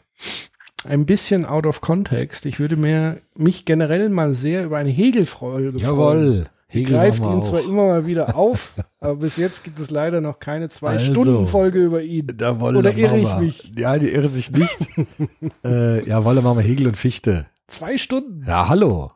[0.84, 2.46] Ein bisschen out of context.
[2.46, 6.48] Ich würde mir mich generell mal sehr über eine Hegel-Folge freuen.
[6.72, 7.68] Hegel greift ihn zwar auch.
[7.68, 12.02] immer mal wieder auf, aber bis jetzt gibt es leider noch keine Also, Zwei-Stunden-Folge über
[12.02, 12.32] ihn.
[12.34, 13.72] Da Wolle, Oder irre ich mich?
[13.76, 14.88] Ja, die irre sich nicht.
[15.64, 17.46] äh, ja, Wolle machen wir Hegel und Fichte.
[17.68, 18.44] Zwei Stunden.
[18.46, 19.10] Ja, hallo.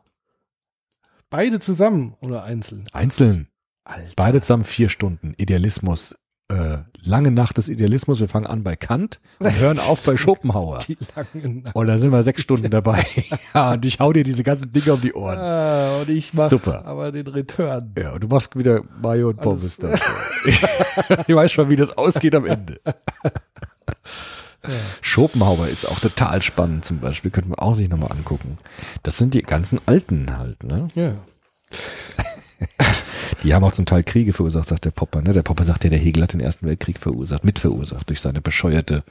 [1.31, 2.85] Beide zusammen oder einzeln.
[2.93, 3.47] Einzeln.
[3.83, 4.11] Alter.
[4.15, 5.33] Beide zusammen vier Stunden.
[5.37, 6.15] Idealismus.
[6.49, 8.21] Äh, lange Nacht des Idealismus.
[8.21, 10.79] Wir fangen an bei Kant und hören auf bei Schopenhauer.
[10.79, 11.75] Die langen Nacht.
[11.75, 13.05] Und da sind wir sechs Stunden dabei.
[13.53, 15.37] ja, und ich hau dir diese ganzen Dinge um die Ohren.
[15.37, 16.85] Ah, und ich mache Super.
[16.85, 17.93] aber den Return.
[17.97, 19.93] Ja, und du machst wieder Mayo und Pommes da.
[20.45, 20.61] Ich,
[21.27, 22.79] ich weiß schon, wie das ausgeht am Ende.
[25.01, 28.57] Schopenhauer ist auch total spannend zum Beispiel, könnten wir auch sich nochmal angucken.
[29.03, 30.89] Das sind die ganzen Alten halt, ne?
[30.95, 31.09] Ja.
[33.43, 35.21] Die haben auch zum Teil Kriege verursacht, sagt der Popper.
[35.21, 35.31] Ne?
[35.33, 39.03] Der Popper sagt ja, der Hegel hat den Ersten Weltkrieg verursacht, mitverursacht durch seine bescheuerte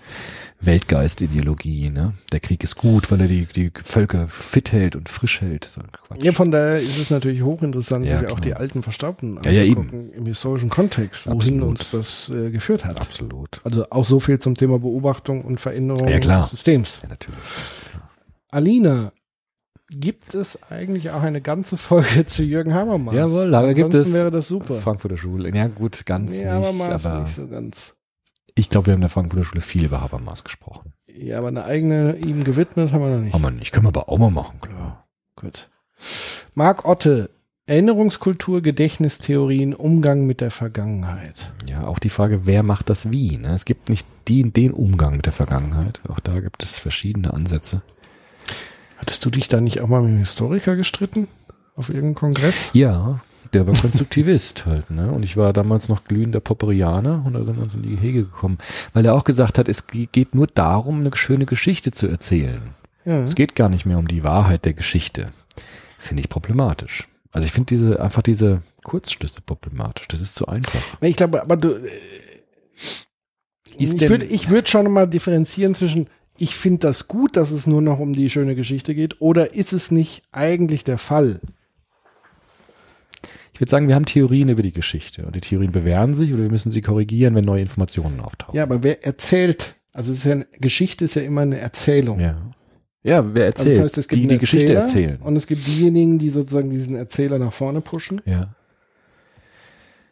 [0.61, 1.91] Weltgeistideologie.
[1.91, 2.15] Ne?
[2.33, 5.65] Der Krieg ist gut, weil er die, die Völker fit hält und frisch hält.
[5.73, 5.81] So
[6.21, 9.63] ja, von daher ist es natürlich hochinteressant, Ja, sich auch die alten Verstaubten Ja, ja,
[9.63, 11.63] anzugucken im historischen Kontext, wohin Absolut.
[11.63, 13.01] uns das äh, geführt hat.
[13.01, 13.61] Absolut.
[13.65, 16.43] Also auch so viel zum Thema Beobachtung und Veränderung Ja, klar.
[16.43, 16.99] des Systems.
[17.03, 17.39] Ja, natürlich.
[18.51, 19.13] Alina,
[19.89, 23.15] gibt es eigentlich auch eine ganze Folge zu Jürgen Habermas?
[23.15, 24.75] Jawohl, da gibt Ansonsten es wäre das super.
[24.77, 25.55] Frankfurter Schule.
[25.55, 27.95] Ja gut, ganz Nee, nicht, Habermas aber nicht so ganz.
[28.55, 30.93] ich glaube, wir haben in der Frankfurter Schule viel über Habermas gesprochen.
[31.09, 33.33] Ja, aber eine eigene ihm gewidmet haben wir noch nicht.
[33.33, 33.73] Haben wir nicht.
[33.73, 35.07] Können wir aber auch mal machen, klar.
[35.35, 35.71] Gut.
[36.55, 37.31] Marc Otte,
[37.65, 41.53] Erinnerungskultur, Gedächtnistheorien, Umgang mit der Vergangenheit.
[41.67, 43.39] Ja, auch die Frage, wer macht das wie?
[43.39, 43.55] Ne?
[43.55, 46.01] Es gibt nicht die, den Umgang mit der Vergangenheit.
[46.09, 47.83] Auch da gibt es verschiedene Ansätze.
[49.07, 51.29] Hattest du dich da nicht auch mal mit einem Historiker gestritten?
[51.77, 52.71] Auf irgendeinem Kongress?
[52.73, 53.21] Ja,
[53.53, 55.13] der war Konstruktivist halt, ne?
[55.13, 58.25] Und ich war damals noch glühender Popperianer und da sind wir uns in die Gehege
[58.25, 58.59] gekommen,
[58.95, 62.61] weil er auch gesagt hat, es ge- geht nur darum, eine schöne Geschichte zu erzählen.
[63.05, 63.21] Ja.
[63.21, 65.31] Es geht gar nicht mehr um die Wahrheit der Geschichte.
[65.99, 67.07] Finde ich problematisch.
[67.31, 70.09] Also ich finde diese, einfach diese Kurzschlüsse problematisch.
[70.09, 70.81] Das ist zu einfach.
[71.01, 71.91] Ich glaube, aber du, äh,
[73.79, 76.09] Ist ich würde würd schon mal differenzieren zwischen,
[76.39, 79.73] ich finde das gut, dass es nur noch um die schöne Geschichte geht, oder ist
[79.73, 81.41] es nicht eigentlich der Fall?
[83.53, 86.43] Ich würde sagen, wir haben Theorien über die Geschichte und die Theorien bewähren sich oder
[86.43, 88.55] wir müssen sie korrigieren, wenn neue Informationen auftauchen.
[88.55, 92.21] Ja, aber wer erzählt, also ist ja, eine- Geschichte ist ja immer eine Erzählung.
[92.21, 92.37] Ja.
[93.03, 93.77] Ja, wer Also erzählt?
[93.79, 95.21] das heißt, es gibt die die Geschichte erzählen.
[95.23, 98.21] Und es gibt diejenigen, die sozusagen diesen Erzähler nach vorne pushen.
[98.27, 98.55] Ja.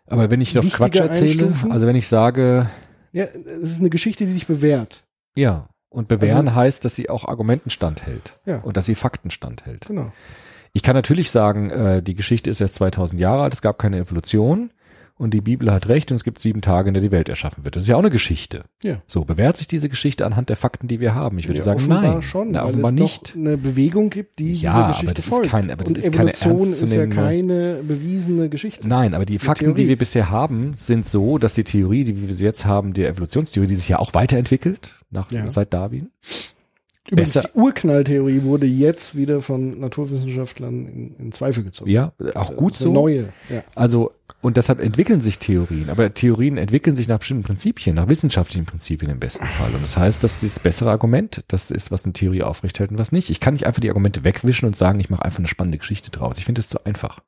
[0.06, 1.72] Aber wenn ich doch Wichtige Quatsch erzähle, Einstufen?
[1.72, 2.70] also wenn ich sage,
[3.12, 5.04] Ja, es ist eine Geschichte, die sich bewährt.
[5.36, 8.58] ja, und bewähren heißt, dass sie auch Argumenten standhält Ja.
[8.58, 9.86] und dass sie Fakten standhält.
[9.86, 10.12] Genau.
[10.72, 13.98] Ich kann natürlich sagen, äh, die Geschichte ist erst 2000 Jahre alt, es gab keine
[13.98, 14.70] Evolution
[15.16, 17.64] und die Bibel hat recht und es gibt sieben Tage, in der die Welt erschaffen
[17.64, 17.76] wird.
[17.76, 18.64] Das ist ja auch eine Geschichte.
[18.82, 18.96] Ja.
[19.06, 21.38] So, bewährt sich diese Geschichte anhand der Fakten, die wir haben?
[21.38, 22.20] Ich würde Ja, sagen, nein.
[22.22, 23.34] schon, Na, weil offenbar es nicht.
[23.36, 26.12] eine Bewegung gibt, die Ja, dieser aber Geschichte das ist kein- aber das Und ist
[26.12, 28.88] keine Evolution ist ja ernstzunehmende- keine bewiesene Geschichte.
[28.88, 29.88] Nein, aber die eine Fakten, die Theorie.
[29.90, 33.76] wir bisher haben, sind so, dass die Theorie, die wir jetzt haben, die Evolutionstheorie, die
[33.76, 35.48] sich ja auch weiterentwickelt nach, Ja.
[35.48, 36.10] seit Darwin.
[37.10, 41.90] Übrigens, besser- die Urknalltheorie wurde jetzt wieder von Naturwissenschaftlern in, in Zweifel gezogen.
[41.90, 42.92] Ja, auch Das gut eine so.
[42.94, 43.28] Neue.
[43.50, 43.62] Ja.
[43.74, 48.64] Also, und deshalb entwickeln sich Theorien, aber Theorien entwickeln sich nach bestimmten Prinzipien, nach wissenschaftlichen
[48.64, 49.70] Prinzipien im besten Fall.
[49.74, 51.44] Und das heißt, das ist das bessere Argument.
[51.48, 53.28] Das ist, was eine Theorie aufrechterhält und was nicht.
[53.28, 56.10] Ich kann nicht einfach die Argumente wegwischen und sagen, ich mache einfach eine spannende Geschichte
[56.10, 56.38] draus.
[56.38, 57.18] Ich finde das zu einfach.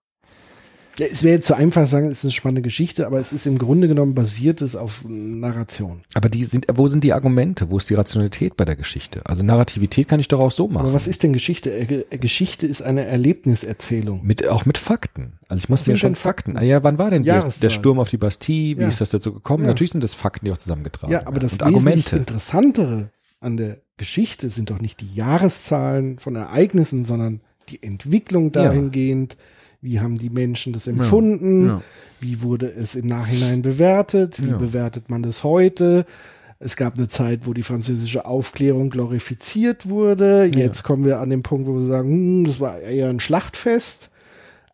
[0.99, 3.47] Es wäre jetzt zu einfach zu sagen, es ist eine spannende Geschichte, aber es ist
[3.47, 6.01] im Grunde genommen basiert es auf Narration.
[6.15, 7.71] Aber die sind, wo sind die Argumente?
[7.71, 9.21] Wo ist die Rationalität bei der Geschichte?
[9.27, 10.87] Also Narrativität kann ich doch auch so machen.
[10.87, 11.71] Aber was ist denn Geschichte?
[11.71, 14.21] Äh, äh, Geschichte ist eine Erlebniserzählung.
[14.25, 15.35] Mit, auch mit Fakten.
[15.49, 16.53] Also ich muss mir schon Fakten.
[16.53, 16.57] Fakten?
[16.57, 17.71] Ah ja, wann war denn der, der.
[17.71, 18.77] Sturm auf die Bastille?
[18.79, 18.89] Wie Ja.
[18.89, 19.65] ist das dazu gekommen?
[19.65, 19.69] Ja.
[19.69, 21.41] Natürlich sind das Fakten, die auch zusammengetragen Ja, aber werden.
[21.43, 22.17] das Und Argumente.
[22.17, 23.11] Interessantere
[23.41, 28.71] an der Geschichte sind doch nicht die Jahreszahlen von Ereignissen, sondern die Entwicklung Ja.
[29.81, 31.83] Wie haben die Menschen das empfunden, Ja.
[32.21, 34.57] wie wurde es im Nachhinein bewertet, wie Ja.
[34.57, 36.07] bewertet man das heute.
[36.59, 40.51] Es gab eine Zeit, wo die französische Aufklärung glorifiziert wurde.
[40.55, 44.11] Jetzt kommen wir an den Punkt, wo wir sagen, hm, das war eher ein Schlachtfest.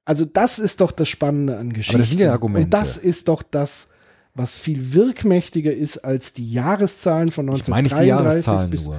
[0.05, 1.99] Also das ist doch das Spannende an Geschichte.
[1.99, 2.65] das sind ja Argumente.
[2.67, 3.89] Und das ist doch das,
[4.35, 8.85] was viel wirkmächtiger ist als die Jahreszahlen von Ich meine nicht die 1933 Jahreszahlen bis
[8.85, 8.97] nur.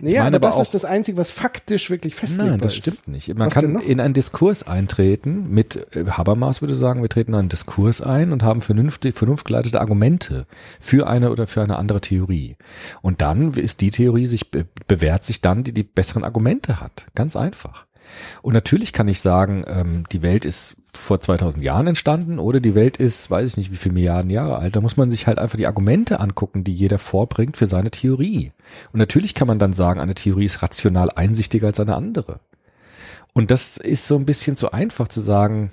[0.00, 2.78] Naja, aber aber das ist das Einzige, was faktisch wirklich festlegbar Nein, das ist.
[2.78, 3.28] stimmt nicht.
[3.28, 7.38] Man Was kann in einen Diskurs eintreten mit äh, Habermas würde sagen, wir treten in
[7.38, 10.46] einen Diskurs ein und haben vernünftig, vernunftgeleitete Argumente
[10.80, 12.56] für eine oder für eine andere Theorie.
[13.00, 17.06] Und dann ist die Theorie sich be bewährt sich dann, die die besseren Argumente hat.
[17.14, 17.86] Ganz einfach.
[18.42, 22.74] Und natürlich kann ich sagen, ähm, die Welt ist vor 2000 Jahren entstanden oder die
[22.74, 24.76] Welt ist, weiß ich nicht, wie viele Milliarden Jahre alt.
[24.76, 28.52] Da muss man sich halt einfach die Argumente angucken, die jeder vorbringt für seine Theorie.
[28.92, 32.40] Und natürlich kann man dann sagen, eine Theorie ist rational einsichtiger als eine andere.
[33.32, 35.72] Und das ist so ein bisschen zu einfach zu sagen,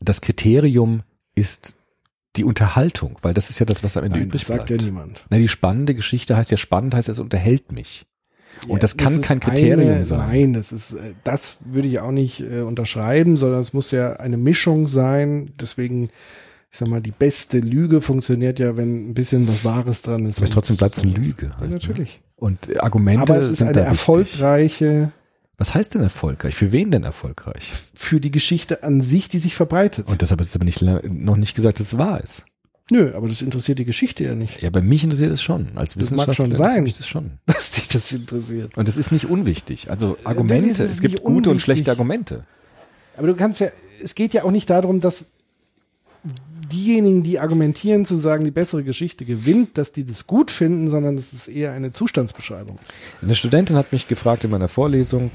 [0.00, 1.02] das Kriterium
[1.34, 1.74] ist
[2.36, 4.82] die Unterhaltung, weil das ist ja das, was am Ende Nein, übrig das sagt bleibt.
[4.82, 5.24] ja niemand.
[5.30, 8.06] Na, die spannende Geschichte heißt ja spannend, heißt ja, es unterhält mich.
[8.68, 10.18] Und Ja, das kann ist kein Kriterium eine, sein.
[10.18, 14.14] Nein, das ist, äh, das würde ich auch nicht äh, unterschreiben, sondern es muss ja
[14.14, 15.52] eine Mischung sein.
[15.60, 16.10] Deswegen,
[16.70, 20.38] ich sag mal, die beste Lüge funktioniert ja, wenn ein bisschen was Wahres dran ist.
[20.38, 21.46] Aber trotzdem bleibt es eine Lüge.
[21.46, 21.74] Ja, halt, ne?
[21.76, 22.20] natürlich.
[22.36, 25.12] Und Argumente Aber es ist sind eine erfolgreiche
[25.56, 26.54] Was heißt denn erfolgreich?
[26.54, 27.72] Für wen denn erfolgreich?
[27.94, 30.08] für die Geschichte an sich, die sich verbreitet.
[30.08, 32.44] Und deshalb ist aber nicht, noch nicht gesagt, dass es wahr ist.
[32.90, 35.68] Nö, aber das interessiert die Geschichte ja nicht, Ja, bei mich interessiert es schon.
[35.74, 36.82] Als Das mag Wissenschaftler schon sein.
[36.84, 37.32] mich das schon.
[37.46, 38.76] dass dich das interessiert.
[38.76, 39.90] Und es ist nicht unwichtig.
[39.90, 42.44] Also Argumente, es gibt gute und schlechte Argumente.
[43.16, 43.68] Aber du kannst ja,
[44.02, 45.24] es geht ja auch nicht darum, dass
[46.72, 51.16] diejenigen, die argumentieren, zu sagen, die bessere Geschichte gewinnt, dass die das gut finden, sondern
[51.16, 52.78] es ist eher eine Zustandsbeschreibung.
[53.22, 55.30] Eine Studentin hat mich gefragt in meiner Vorlesung,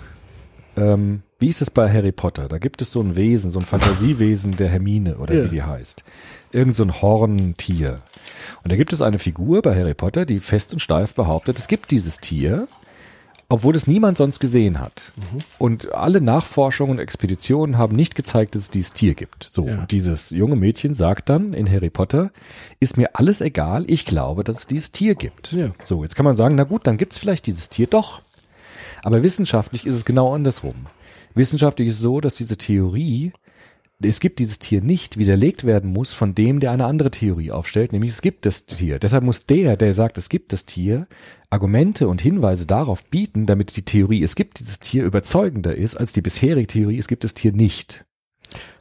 [0.78, 2.48] ähm, wie ist es bei Harry Potter?
[2.48, 5.46] Da gibt es so ein Wesen, so ein Fantasiewesen der Hermine oder Ja.
[5.46, 6.04] wie die heißt.
[6.52, 8.02] Irgend so ein Horntier.
[8.64, 11.68] Und da gibt es eine Figur bei Harry Potter, die fest und steif behauptet, es
[11.68, 12.68] gibt dieses Tier,
[13.50, 15.12] obwohl es niemand sonst gesehen hat.
[15.58, 19.50] Und alle Nachforschungen und Expeditionen haben nicht gezeigt, dass es dieses Tier gibt.
[19.52, 19.80] So, Ja.
[19.80, 22.32] und dieses junge Mädchen sagt dann in Harry Potter,
[22.80, 25.52] ist mir alles egal, ich glaube, dass es dieses Tier gibt.
[25.54, 25.72] Ja.
[25.84, 28.22] So, jetzt kann man sagen, na gut, dann gibt es vielleicht dieses Tier doch.
[29.04, 30.76] Aber wissenschaftlich ist es genau andersrum.
[31.34, 33.32] Wissenschaftlich ist es so, dass diese Theorie,
[34.04, 37.94] es gibt dieses Tier nicht, widerlegt werden muss von dem, der eine andere Theorie aufstellt,
[37.94, 39.00] nämlich es gibt das Tier.
[39.00, 41.08] Deshalb muss der, der sagt, es gibt das Tier,
[41.50, 46.14] Argumente und Hinweise darauf bieten, damit die Theorie, es gibt dieses Tier, überzeugender ist als
[46.14, 48.06] die bisherige Theorie, es gibt das Tier nicht.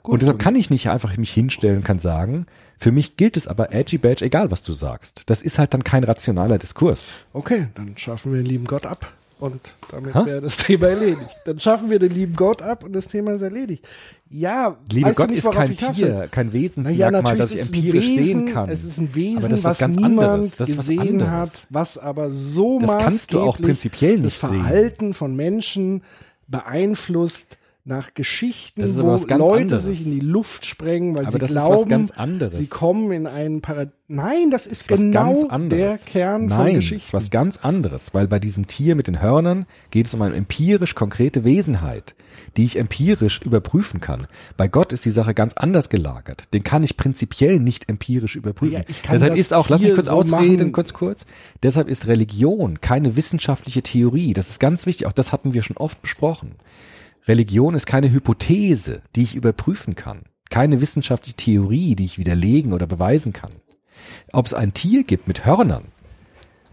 [0.02, 2.46] und deshalb kann ich nicht einfach mich hinstellen und kann sagen,
[2.78, 5.28] für mich gilt es aber edgy badge, egal was du sagst.
[5.28, 7.08] Das ist halt dann kein rationaler Diskurs.
[7.32, 9.12] Okay, dann schaffen wir den lieben Gott ab.
[9.40, 9.60] Und
[9.90, 10.26] damit Ha?
[10.26, 11.36] wäre das Thema erledigt.
[11.46, 13.88] Dann schaffen wir den lieben Gott ab und das Thema ist erledigt.
[14.28, 15.76] Ja, Liebe Gott nicht, ist kein?
[15.76, 18.68] Tier, kein Naja, Wesensmerkmal, natürlich das ich empirisch Wesen, sehen kann.
[18.68, 20.56] Es ist ein Wesen, Aber das ist was, was ganz niemand anderes.
[20.56, 24.48] Das gesehen hat, was aber so Das kannst du auch prinzipiell das nicht sehen.
[24.50, 26.02] Verhalten von Menschen
[26.46, 29.84] beeinflusst, nach Geschichten, Das ist wo Leute anderes.
[29.84, 32.58] sich in die Luft sprengen, weil Aber sie das ist was glauben, ganz anderes.
[32.58, 33.94] sie kommen in einen Paradies.
[34.06, 35.96] Nein, das ist, was genau ganz der.
[35.98, 37.06] Kern Nein, von das Geschichten.
[37.06, 40.34] ist was ganz anderes, weil bei diesem Tier mit den Hörnern geht es um eine
[40.34, 42.16] empirisch konkrete Wesenheit,
[42.56, 44.26] die ich empirisch überprüfen kann.
[44.56, 46.52] Bei Gott ist die Sache ganz anders gelagert.
[46.52, 48.74] Den kann ich prinzipiell nicht empirisch überprüfen.
[48.74, 50.72] Ja, Deshalb das ist auch, lass mich kurz so ausreden, machen.
[50.72, 51.24] kurz kurz.
[51.62, 54.32] Deshalb ist Religion keine wissenschaftliche Theorie.
[54.34, 55.06] Das ist ganz wichtig.
[55.06, 56.52] Auch das hatten wir schon oft besprochen.
[57.26, 60.22] Religion ist keine Hypothese, die ich überprüfen kann.
[60.48, 63.52] Keine wissenschaftliche Theorie, die ich widerlegen oder beweisen kann.
[64.32, 65.84] Ob es ein Tier gibt mit Hörnern,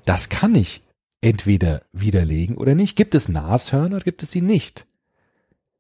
[0.06, 0.82] das kann ich
[1.22, 2.96] entweder widerlegen oder nicht.
[2.96, 4.88] Gibt es Nashörner oder gibt es sie nicht?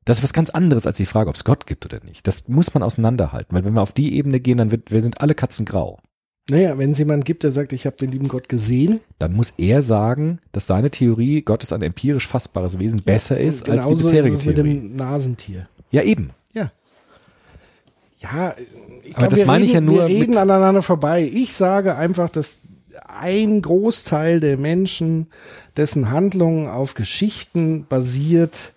[0.05, 2.27] Das ist was ganz anderes als die Frage, ob es Gott gibt oder nicht.
[2.27, 5.21] Das muss man auseinanderhalten, weil wenn wir auf die Ebene gehen, dann wird, wir sind
[5.21, 5.99] alle Katzen grau.
[6.49, 9.53] Naja, wenn es jemand gibt, der sagt, ich habe den lieben Gott gesehen, Dann muss
[9.57, 13.95] er sagen, dass seine Theorie, Gott ist ein empirisch fassbares Wesen, besser ist als die
[13.95, 14.73] bisherige ist es mit Theorie.
[14.79, 15.67] dem Nasentier.
[15.91, 16.29] Ja, eben.
[16.53, 16.71] Ja.
[18.19, 18.55] Ja,
[19.03, 21.29] ich Aber glaub, das wir meine ich reden, ja nur Wir reden mit- aneinander vorbei.
[21.31, 22.59] Ich sage einfach, dass
[23.07, 25.27] ein Großteil der Menschen,
[25.75, 28.73] dessen Handlungen auf Geschichten basiert,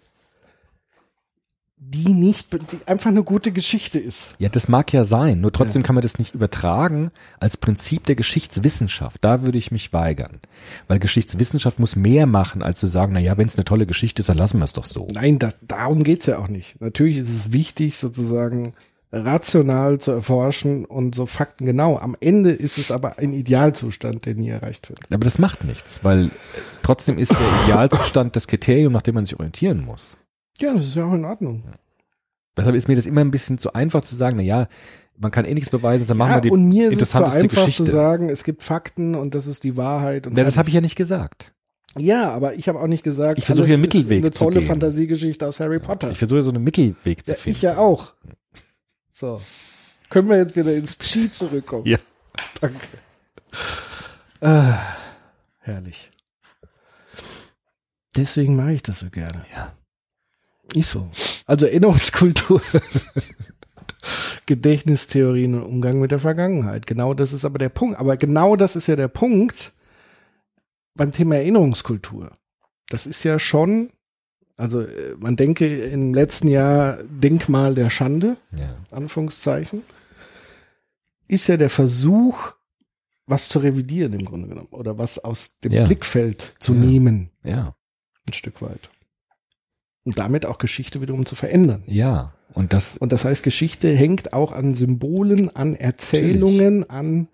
[1.92, 4.28] die nicht, die einfach eine gute Geschichte ist.
[4.38, 7.10] Ja, das mag ja sein, nur trotzdem kann man das nicht übertragen
[7.40, 9.24] als Prinzip der Geschichtswissenschaft.
[9.24, 10.38] Da würde ich mich weigern.
[10.86, 14.20] Weil Geschichtswissenschaft muss mehr machen, als zu sagen, na ja, wenn es eine tolle Geschichte
[14.20, 15.08] ist, dann lassen wir es doch so.
[15.12, 16.80] Nein, das, darum geht's ja auch nicht.
[16.80, 18.74] Natürlich ist es wichtig, sozusagen
[19.12, 21.98] rational zu erforschen und so Fakten genau.
[21.98, 25.00] Am Ende ist es aber ein Idealzustand, der nie erreicht wird.
[25.10, 26.30] Aber das macht nichts, weil
[26.84, 30.16] trotzdem ist der Idealzustand das Kriterium, nach dem man sich orientieren muss.
[30.60, 31.64] Ja, das ist ja auch in Ordnung.
[32.60, 34.68] Deshalb ist mir das immer ein bisschen zu einfach zu sagen, na ja,
[35.18, 37.18] man kann eh nichts beweisen, dann machen Ja, wir die und mir ist es zu
[37.18, 37.84] interessanteste einfach Geschichte.
[37.84, 40.26] zu sagen, es gibt Fakten und das ist die Wahrheit.
[40.26, 41.52] Und ja, das habe ich ja nicht gesagt.
[41.98, 44.60] ja, aber ich habe auch nicht gesagt, Ich versuche hier einen Mittelweg eine zu tolle
[44.60, 44.68] gehen.
[44.68, 46.10] Fantasiegeschichte aus Harry Potter.
[46.10, 47.56] Ich versuche so einen Mittelweg zu ja, finden.
[47.56, 48.14] ich ja auch.
[49.12, 49.40] So.
[50.08, 51.86] Können wir jetzt wieder ins Chi zurückkommen?
[51.86, 51.98] Ja.
[52.60, 52.78] Danke.
[54.40, 54.78] Ah,
[55.58, 56.10] herrlich.
[58.16, 59.44] Deswegen mache ich das so gerne.
[59.54, 59.72] Ja.
[60.74, 61.08] Ist so.
[61.46, 62.60] Also Erinnerungskultur.
[64.46, 66.86] Gedächtnistheorien und Umgang mit der Vergangenheit.
[66.86, 67.98] Genau das ist aber der Punkt.
[67.98, 69.72] Aber genau das ist ja der Punkt
[70.94, 72.32] beim Thema Erinnerungskultur.
[72.88, 73.90] Das ist ja schon,
[74.56, 78.74] also äh, man denke im letzten Jahr Denkmal der Schande, Ja.
[78.90, 79.82] Anführungszeichen,
[81.28, 82.52] ist ja der Versuch,
[83.26, 85.84] was zu revidieren im Grunde genommen oder was aus dem Ja.
[85.84, 86.80] Blickfeld zu Ja.
[86.80, 87.76] nehmen, ja.
[88.28, 88.88] ein Stück weit.
[90.04, 91.82] Und damit auch Geschichte wiederum zu verändern.
[91.86, 92.32] Ja.
[92.54, 97.28] Und das, Und das heißt, Geschichte hängt auch an Symbolen, an Erzählungen, an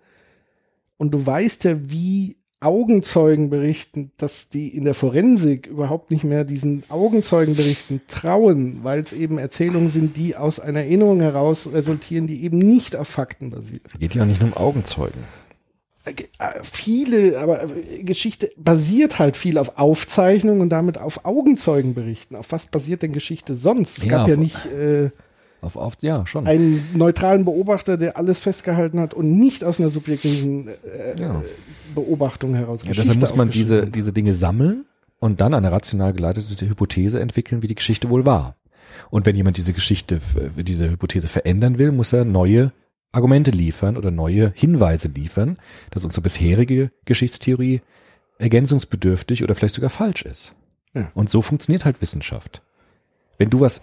[0.97, 6.43] und du weißt ja, wie Augenzeugen berichten, dass die in der Forensik überhaupt nicht mehr
[6.43, 12.43] diesen Augenzeugenberichten trauen, weil es eben Erzählungen sind, die aus einer Erinnerung heraus resultieren, die
[12.43, 13.81] eben nicht auf Fakten basieren.
[13.99, 15.21] geht ja nicht nur um Augenzeugen.
[16.63, 22.35] Viele, aber äh, Geschichte basiert halt viel auf Aufzeichnungen und damit auf Augenzeugenberichten.
[22.37, 23.97] Auf was basiert denn Geschichte sonst?
[23.99, 25.09] Es Ja, gab ja nicht äh,
[25.61, 26.47] Auf, auf, ja, schon.
[26.47, 31.43] einen neutralen Beobachter, der alles festgehalten hat und nicht aus einer subjektiven äh, Ja.
[31.95, 34.85] Beobachtung heraus Ja, deshalb muss man diese, diese Dinge sammeln
[35.19, 38.55] und dann eine rational geleitete Hypothese entwickeln, wie die Geschichte wohl war.
[39.09, 40.19] Und wenn jemand diese Geschichte,
[40.57, 42.71] diese Hypothese verändern will, muss er neue
[43.11, 45.55] Argumente liefern oder neue Hinweise liefern,
[45.91, 47.81] dass unsere bisherige Geschichtstheorie
[48.37, 50.53] ergänzungsbedürftig oder vielleicht sogar falsch ist.
[50.93, 51.11] Ja.
[51.13, 52.61] Und so funktioniert halt Wissenschaft.
[53.37, 53.81] Wenn du was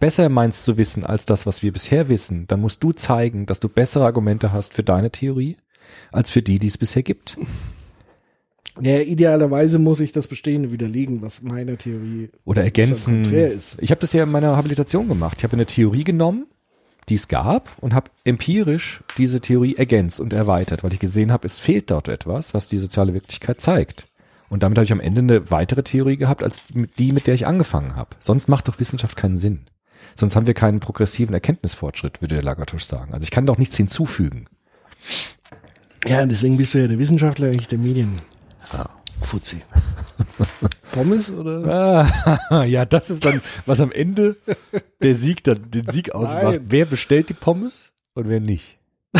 [0.00, 3.60] besser meinst zu wissen als das, was wir bisher wissen, dann musst du zeigen, dass
[3.60, 5.56] du bessere Argumente hast für deine Theorie
[6.12, 7.36] als für die, die es bisher gibt.
[8.80, 13.32] Ja, idealerweise muss ich das Bestehende widerlegen, was meine Theorie Oder ergänzen.
[13.32, 13.76] ist.
[13.80, 15.38] Ich habe das ja in meiner Habilitation gemacht.
[15.38, 16.46] Ich habe eine Theorie genommen,
[17.08, 21.46] die es gab, und habe empirisch diese Theorie ergänzt und erweitert, weil ich gesehen habe,
[21.46, 24.06] es fehlt dort etwas, was die soziale Wirklichkeit zeigt.
[24.48, 26.62] Und damit habe ich am Ende eine weitere Theorie gehabt, als
[26.98, 28.10] die, mit der ich angefangen habe.
[28.20, 29.66] Sonst macht doch Wissenschaft keinen Sinn.
[30.14, 33.14] Sonst haben wir keinen progressiven Erkenntnisfortschritt, würde der Lagatusch sagen.
[33.14, 34.46] Also ich kann doch nichts hinzufügen.
[36.06, 38.20] Ja, deswegen bist du ja der Wissenschaftler, nicht der Medien.
[38.72, 38.88] Ah.
[39.20, 39.62] Fuzzi.
[40.94, 42.06] Pommes oder?
[42.50, 44.36] Ah, ja, das ist dann, was am Ende
[45.02, 46.42] der Sieg dann, den Sieg ausmacht.
[46.44, 46.66] Nein.
[46.68, 48.78] Wer bestellt die Pommes und wer nicht?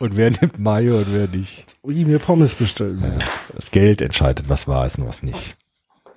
[0.00, 1.76] Und wer nimmt Mayo und wer nicht?
[1.82, 3.02] Wie mir Pommes bestellen.
[3.02, 3.18] Ja,
[3.54, 5.58] das Geld entscheidet, was wahr ist und was nicht.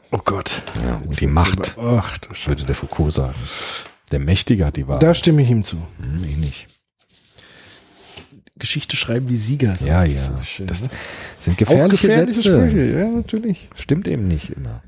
[0.10, 0.61] Oh Gott.
[0.85, 3.35] Ja, und die Macht, Ach würde der Foucault sagen.
[4.14, 5.03] Der Mächtige hat die Wahrheit.
[5.03, 5.76] Da stimme ich ihm zu.
[6.00, 6.68] Hm, ich nicht.
[8.64, 9.75] Geschichte schreiben wie Sieger.
[9.75, 9.85] so.
[9.85, 10.35] Ja, Das ja.
[10.40, 10.90] ist schön, Das ne?
[11.38, 12.58] sind gefährliche, gefährliche Sätze.
[12.69, 13.69] Sprüche, ja, natürlich.
[13.75, 14.82] Stimmt eben nicht immer.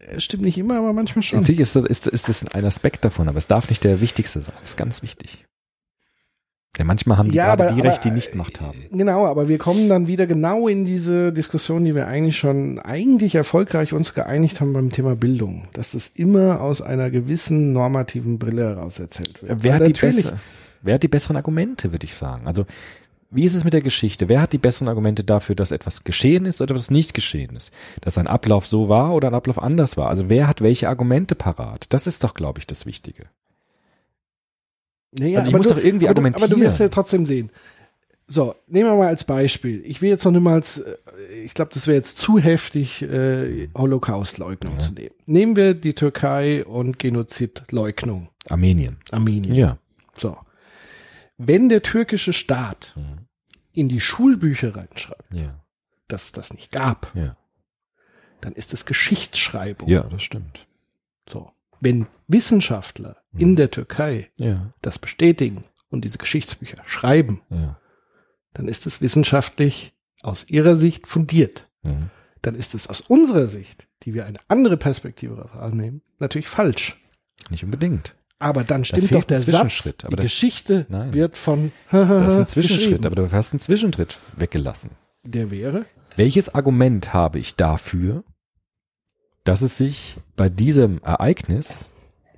[0.00, 1.38] Äh, Stimmt nicht immer, aber manchmal schon.
[1.38, 4.40] Natürlich ist das, ist, ist das ein Aspekt davon, aber es darf nicht der wichtigste
[4.40, 4.52] sein.
[4.60, 5.44] Das ist ganz wichtig.
[6.76, 8.86] Ja, manchmal haben die Ja, gerade aber- die Recht, die nicht Macht haben.
[8.90, 13.34] Genau, aber wir kommen dann wieder genau in diese Diskussion, die wir eigentlich schon eigentlich
[13.36, 18.64] erfolgreich uns geeinigt haben beim Thema Bildung, dass es immer aus einer gewissen normativen Brille
[18.64, 19.62] heraus erzählt wird.
[19.62, 20.38] Wer Weil hat, die bessere,
[20.82, 22.46] wer hat die besseren Argumente, würde ich sagen.
[22.46, 22.66] Also,
[23.30, 24.28] wie ist es mit der Geschichte?
[24.28, 27.72] Wer hat die besseren Argumente dafür, dass etwas geschehen ist oder was nicht geschehen ist?
[28.02, 30.08] Dass ein Ablauf so war oder ein Ablauf anders war?
[30.08, 31.92] Also, wer hat welche Argumente parat?
[31.94, 33.24] Das ist doch, glaube ich, das Wichtige.
[35.18, 36.60] Naja, Also ich muss du, doch irgendwie aber du, aber du argumentieren.
[36.70, 37.50] wirst ja trotzdem sehen.
[38.28, 39.82] So, nehmen wir mal als Beispiel.
[39.84, 40.96] Ich will jetzt noch nicht mal als, äh,
[41.44, 45.10] ich glaube, das wäre jetzt zu heftig, äh, Holocaustleugnung zu nehmen.
[45.26, 48.96] Nehmen wir die Türkei und Genozidleugnung, Armenien.
[49.10, 49.54] Armenien.
[49.54, 49.76] Ja.
[50.16, 50.36] So.
[51.46, 53.26] Wenn der türkische Staat Mhm.
[53.72, 55.60] in die Schulbücher reinschreibt, Ja.
[56.08, 57.36] dass es das nicht gab, Ja.
[58.40, 59.88] dann ist es Geschichtsschreibung.
[59.88, 60.66] Ja, das stimmt.
[61.28, 61.50] So.
[61.80, 64.72] Wenn Wissenschaftler in der Türkei Ja.
[64.82, 67.40] das bestätigen und diese Geschichtsbücher schreiben,
[68.54, 71.68] dann ist es wissenschaftlich aus ihrer Sicht fundiert.
[71.82, 72.10] Mhm.
[72.42, 77.00] Dann ist es aus unserer Sicht, die wir eine andere Perspektive darauf annehmen, natürlich falsch.
[77.50, 78.14] Nicht unbedingt.
[78.42, 81.14] Aber dann stimmt fehlt doch der ein Satz, Zwischenschritt, aber die Geschichte Nein.
[81.14, 84.90] wird von Das ist ein Zwischenschritt, aber du hast einen Zwischentritt weggelassen.
[85.22, 85.84] der wäre
[86.16, 88.24] Welches Argument habe ich dafür,
[89.44, 91.90] dass es sich bei diesem Ereignis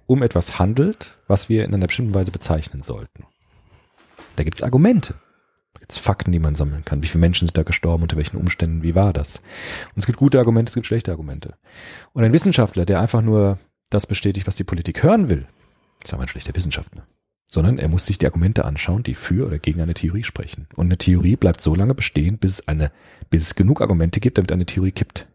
[0.06, 3.24] um etwas handelt, was wir in einer bestimmten Weise bezeichnen sollten?
[4.36, 5.14] Da gibt es Argumente.
[5.72, 7.02] Da gibt es Fakten, die man sammeln kann.
[7.02, 9.38] Wie viele Menschen sind da gestorben, unter welchen Umständen, wie war das?
[9.38, 11.54] Und es gibt gute Argumente, es gibt schlechte Argumente.
[12.12, 13.58] Und ein Wissenschaftler, der einfach nur
[13.88, 15.46] das bestätigt, was die Politik hören will,
[16.04, 17.04] ist aber ein schlechter Wissenschaftler.
[17.46, 20.66] Sondern er muss sich die Argumente anschauen, die für oder gegen eine Theorie sprechen.
[20.74, 22.90] Und eine Theorie bleibt so lange bestehen, bis es eine,
[23.30, 25.26] bis es genug Argumente gibt, damit eine Theorie kippt.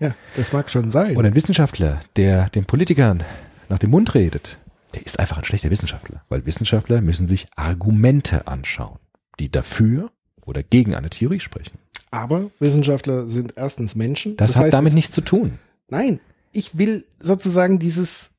[0.00, 1.16] ja, das mag schon sein.
[1.16, 3.22] Und ein Wissenschaftler, der den Politikern
[3.68, 4.58] nach dem Mund redet,
[4.94, 6.22] der ist einfach ein schlechter Wissenschaftler.
[6.28, 8.98] Weil Wissenschaftler müssen sich Argumente anschauen,
[9.38, 10.10] die dafür
[10.44, 11.78] oder gegen eine Theorie sprechen.
[12.10, 14.36] Aber Wissenschaftler sind erstens Menschen.
[14.36, 15.58] Das, hat heißt, damit nichts zu tun.
[15.88, 16.20] Nein,
[16.52, 18.31] ich will sozusagen dieses.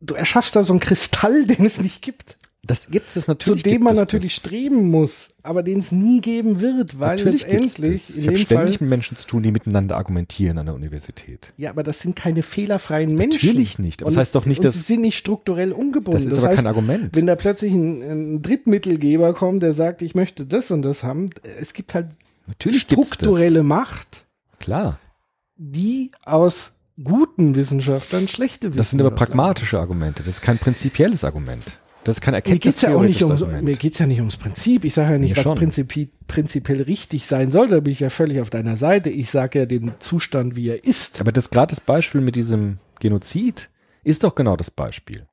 [0.00, 3.62] Du erschaffst da so einen Kristall, den es nicht gibt, Das gibt es zu natürlich.
[3.62, 4.44] dem gibt man natürlich das.
[4.44, 8.16] streben muss, aber den es nie geben wird, weil Natürlich letztendlich das.
[8.16, 11.52] Ich habe dem ständig mit Menschen zu tun, die miteinander argumentieren an der Universität.
[11.56, 13.46] Ja, aber das sind keine fehlerfreien Menschen.
[13.46, 16.12] Natürlich nicht, aber Und das heißt doch nicht, dass- sie sind nicht strukturell ungebunden.
[16.22, 17.14] Das ist aber heißt, kein Argument.
[17.16, 21.30] Wenn da plötzlich ein, ein Drittmittelgeber kommt, der sagt, ich möchte das und das haben,
[21.60, 22.08] es gibt halt
[22.48, 24.58] Natürlich strukturelle Macht, Das.
[24.60, 24.98] Klar.
[25.56, 30.22] die aus guten Wissenschaftlern schlechte Wissenschaftler Das sind aber pragmatische Argumente.
[30.22, 31.64] Das ist kein prinzipielles Argument.
[32.04, 33.64] Das ist kein Mir geht's ja ums, Argument.
[33.64, 34.84] mir geht's ja nicht ums Prinzip.
[34.84, 35.56] Ich sage ja nicht, Mir was schon.
[35.56, 37.66] prinzipi prinzipiell richtig sein soll.
[37.68, 39.10] Da bin ich ja völlig auf deiner Seite.
[39.10, 41.20] Ich sage ja den Zustand, wie er ist.
[41.20, 43.70] Aber das gerade das Beispiel mit diesem Genozid
[44.04, 45.26] ist doch genau das Beispiel.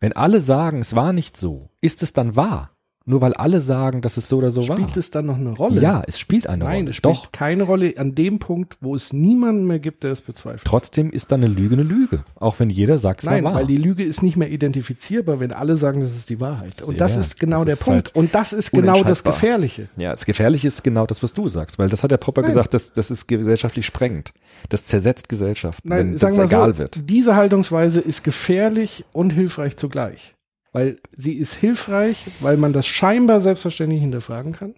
[0.00, 2.72] Wenn alle sagen, es war nicht so, ist es dann wahr?
[3.08, 4.76] Nur weil alle sagen, dass es so oder so war.
[4.76, 5.80] Spielt es dann noch eine Rolle?
[5.80, 6.90] ja, es spielt eine Nein, Rolle.
[6.90, 7.32] es spielt Doch.
[7.32, 10.64] keine Rolle an dem Punkt, wo es niemanden mehr gibt, der es bezweifelt.
[10.64, 12.22] Trotzdem ist dann eine Lüge eine Lüge.
[12.36, 13.60] Auch wenn jeder sagt, es Nein, war wahr.
[13.60, 16.82] weil die Lüge ist nicht mehr identifizierbar, wenn alle sagen, das ist die Wahrheit.
[16.82, 18.08] Und das Ja, ist genau das der ist Punkt.
[18.08, 19.24] halt Und das ist genau das.
[19.24, 19.88] Gefährliche.
[19.96, 22.50] ja, das Gefährliche ist genau das, was du sagst, weil das hat der Popper Nein.
[22.50, 24.32] gesagt, das, das ist gesellschaftlich sprengend.
[24.68, 27.00] Das zersetzt Gesellschaften, Nein, wenn es egal so, wird.
[27.08, 30.34] diese Haltungsweise ist gefährlich und hilfreich zugleich.
[30.78, 34.76] Weil sie ist hilfreich, weil man das scheinbar selbstverständlich hinterfragen kann,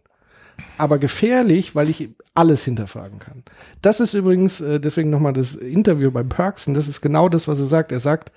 [0.79, 3.45] aber gefährlich, weil ich alles hinterfragen kann.
[3.83, 7.59] Das ist übrigens, äh, deswegen nochmal das Interview bei Perksen, das ist genau das, was
[7.59, 7.93] er sagt.
[7.93, 8.33] Er sagt,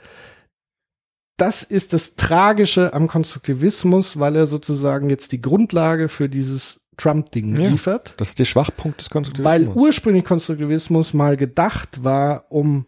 [1.37, 7.55] das ist das Tragische am Konstruktivismus, weil er sozusagen jetzt die Grundlage für dieses Trump-Ding
[7.55, 7.69] Ja.
[7.69, 8.13] liefert.
[8.17, 9.77] Das ist der Schwachpunkt des Weil Konstruktivismus.
[9.81, 12.87] ursprünglich Konstruktivismus mal gedacht war, um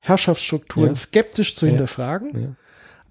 [0.00, 0.94] Herrschaftsstrukturen Ja.
[0.94, 1.70] skeptisch zu Ja.
[1.70, 2.56] hinterfragen.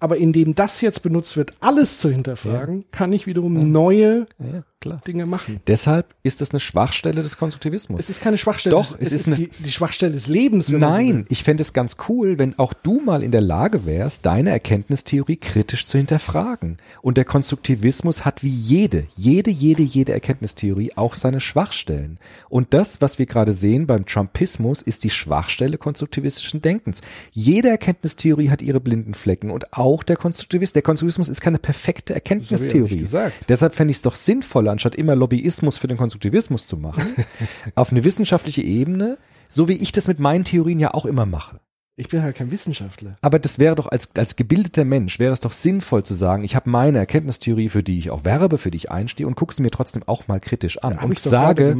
[0.00, 0.04] Ja.
[0.04, 5.00] Aber indem das jetzt benutzt wird, alles zu hinterfragen, kann ich wiederum neue ja, klar.
[5.06, 5.60] Dinge machen.
[5.66, 8.00] Deshalb ist das eine Schwachstelle des Konstruktivismus.
[8.00, 8.74] Es ist keine Schwachstelle.
[8.74, 10.66] Doch, es ist eine- die, die Schwachstelle des Lebens.
[10.68, 11.24] so Nein, will.
[11.28, 15.36] ich fände es ganz cool, wenn auch du mal in der Lage wärst, deine Erkenntnistheorie
[15.36, 16.78] kritisch zu hinterfragen.
[17.02, 22.18] Und der Konstruktivismus hat wie jede, jede, jede, jede Erkenntnistheorie auch seine Schwachstellen.
[22.48, 27.02] Und das, was wir gerade sehen beim Trumpismus, ist die Schwachstelle konstruktivistischen Denkens.
[27.32, 30.74] Jede Erkenntnistheorie hat ihre blinden Flecken und auch der Konstruktivist.
[30.74, 33.06] Der Konstruktivismus ist keine perfekte Erkenntnistheorie.
[33.48, 37.14] Deshalb fände ich es doch sinnvoller, anstatt immer Lobbyismus für den Konstruktivismus zu machen,
[37.74, 39.18] auf eine wissenschaftliche Ebene,
[39.48, 41.60] so wie ich das mit meinen Theorien ja auch immer mache.
[42.00, 43.18] Ich bin halt kein Wissenschaftler.
[43.20, 46.56] Aber das wäre doch als, als gebildeter Mensch, wäre es doch sinnvoll zu sagen, ich
[46.56, 49.70] habe meine Erkenntnistheorie, für die ich auch werbe, für die ich einstehe und guck's mir
[49.70, 51.76] trotzdem auch mal kritisch an hab und ich sage,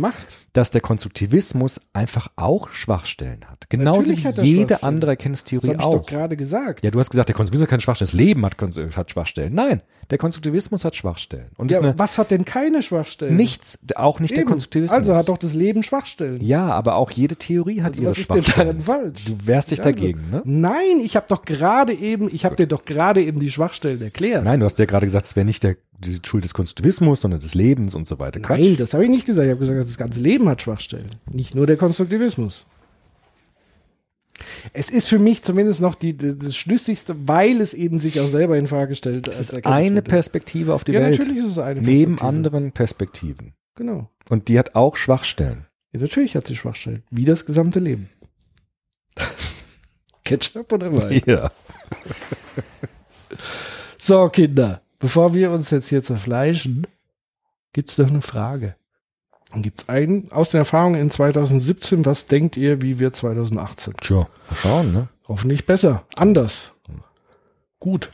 [0.53, 3.71] dass der Konstruktivismus einfach auch Schwachstellen hat.
[3.71, 4.21] Genauso wie jede
[4.75, 4.79] Schwachstellen.
[4.83, 5.95] andere Das Erkenntnistheorie habe ich auch.
[5.95, 6.85] doch gerade gesagt.
[6.85, 8.07] Ja, du hast gesagt, der Konstruktivismus hat keine Schwachstellen.
[8.11, 9.55] Das Leben hat, hat Schwachstellen.
[9.55, 11.47] Nein, der Konstruktivismus hat Schwachstellen.
[11.57, 13.37] Und das Ja, eine, was hat denn keine Schwachstellen?
[13.37, 14.51] nichts, auch nicht der Eben.
[14.51, 14.99] Konstruktivismus.
[14.99, 16.41] Also hat doch das Leben Schwachstellen.
[16.45, 18.67] ja, aber auch jede Theorie hat Also ihre was ist denn Schwachstellen.
[18.69, 19.25] daran falsch?
[19.27, 20.43] Du wehrst dich Also, dagegen, ne?
[20.45, 24.45] Nein, ich habe doch gerade eben, ich habe dir doch gerade eben die Schwachstellen erklärt.
[24.45, 27.41] Nein, du hast ja gerade gesagt, es wäre nicht der, die Schuld des Konstruktivismus, sondern
[27.41, 28.41] des Lebens und so weiter.
[28.41, 28.61] Quatsch.
[28.61, 29.45] Nein, das habe ich nicht gesagt.
[29.47, 31.09] Ich habe gesagt, das ganze Leben hat Schwachstellen.
[31.31, 32.67] Nicht nur der Konstruktivismus.
[34.73, 38.29] Es ist für mich zumindest noch die, die, das Schlüssigste, weil es eben sich auch
[38.29, 39.29] selber in Frage stellt.
[39.29, 41.19] Es ist eine Perspektive auf die Ja, Welt.
[41.19, 42.29] natürlich ist es eine Neben Perspektive.
[42.29, 43.53] anderen Perspektiven.
[43.75, 44.09] Genau.
[44.29, 45.67] Und die hat auch Schwachstellen.
[45.93, 47.03] Ja, natürlich hat sie Schwachstellen.
[47.11, 48.09] Wie das gesamte Leben.
[50.31, 51.23] Ketchup oder Wein?
[51.27, 51.51] Ja.
[54.03, 56.87] So, Kinder, bevor wir uns jetzt hier zerfleischen,
[57.75, 58.75] gibt's noch eine Frage.
[59.53, 63.95] Und gibt's einen aus der Erfahrung in 2017, was denkt ihr, wie wird 2018?
[64.01, 65.09] Tja, schauen, ne?
[65.29, 66.73] Hoffentlich besser, anders,
[67.79, 68.11] gut,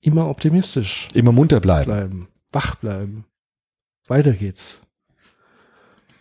[0.00, 1.86] immer optimistisch Immer munter bleiben.
[1.90, 3.24] bleiben, wach bleiben.
[4.08, 4.78] Weiter geht's.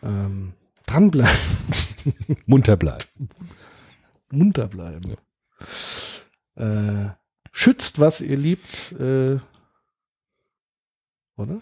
[0.04, 0.54] Ähm,
[0.86, 1.40] dranbleiben,
[2.46, 3.04] Munter bleiben.
[4.32, 5.16] munter bleiben.
[6.56, 7.09] Äh,
[7.51, 9.38] schützt, was ihr liebt, äh,
[11.38, 11.61] oder?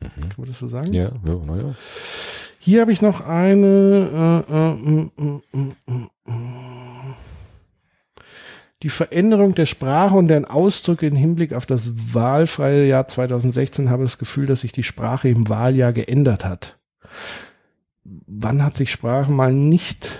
[0.00, 0.92] Kann man das so sagen?
[0.92, 1.74] Ja, ja, naja.
[2.58, 4.44] Hier habe ich noch eine.
[4.48, 5.72] Äh, äh, mm, mm,
[6.26, 7.14] mm.
[8.82, 14.02] Die Veränderung der Sprache und deren Ausdrücke im Hinblick auf das wahlfreie Jahr 2016 habe
[14.02, 16.78] das Gefühl, dass sich die Sprache im Wahljahr geändert hat.
[18.04, 20.10] Wann hat sich Sprache mal nicht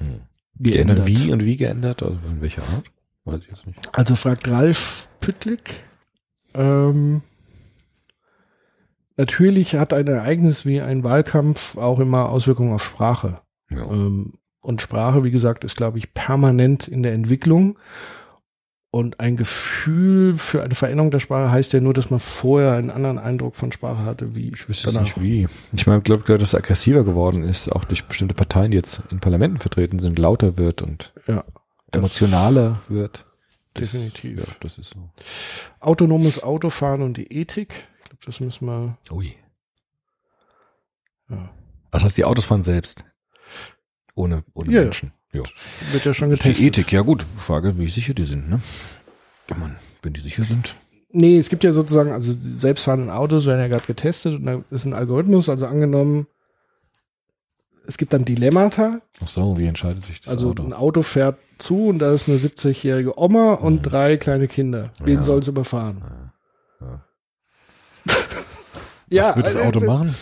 [0.00, 0.20] Hm.
[0.62, 1.04] Geändert?
[1.04, 2.02] Geändert wie und wie geändert?
[2.02, 2.84] Also in welcher Art?
[3.24, 3.78] Weiß ich jetzt nicht.
[3.92, 5.84] Also fragt Ralf Püttlik.
[6.54, 7.22] Ähm,
[9.16, 13.40] natürlich hat ein Ereignis wie ein Wahlkampf auch immer Auswirkungen auf Sprache.
[13.70, 13.84] Ja.
[13.90, 17.78] Ähm, und Sprache, wie gesagt, ist, glaube ich, permanent in der Entwicklung.
[18.92, 22.90] Und ein Gefühl für eine Veränderung der Sprache heißt ja nur, dass man vorher einen
[22.90, 25.46] anderen Eindruck von Sprache hatte, wie Ich wüsste jetzt nicht wie.
[25.72, 29.02] Ich meine, glaube, glaub, dass es aggressiver geworden ist, auch durch bestimmte Parteien, die jetzt
[29.10, 31.44] in Parlamenten vertreten sind, lauter wird und Ja,
[31.92, 33.26] emotionaler wird.
[33.74, 34.40] Das, definitiv.
[34.40, 35.10] Ja, das ist so.
[35.78, 37.72] Autonomes Autofahren und die Ethik.
[38.00, 38.98] Ich glaube, das müssen wir.
[39.12, 39.36] Ui.
[41.28, 41.50] Ja.
[41.92, 43.04] Das heißt, die Autos fahren selbst.
[44.16, 44.82] Ohne, ohne ja.
[44.82, 45.12] Menschen.
[45.32, 45.42] Ja.
[45.92, 46.64] Wird ja schon Die getestet.
[46.66, 47.24] Ethik, ja gut.
[47.38, 48.60] Frage, wie sicher die sind, ne?
[49.58, 50.76] Man, wenn die sicher sind.
[51.12, 54.62] Nee, es gibt ja sozusagen, also die selbstfahrenden Autos werden ja gerade getestet und da
[54.70, 56.26] ist ein Algorithmus, also angenommen,
[57.86, 60.62] es gibt dann Dilemmata, Ach so, wie entscheidet sich das also Auto?
[60.62, 64.92] ein Auto fährt zu und da ist eine 70-jährige Oma und drei kleine Kinder.
[65.02, 65.22] Wen Ja.
[65.22, 66.32] soll es überfahren?
[66.80, 67.02] Ja.
[69.12, 70.14] Ja, Was wird das also, Auto machen?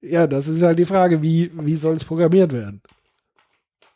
[0.00, 2.80] Ja, das ist halt die Frage, wie, wie soll es programmiert werden?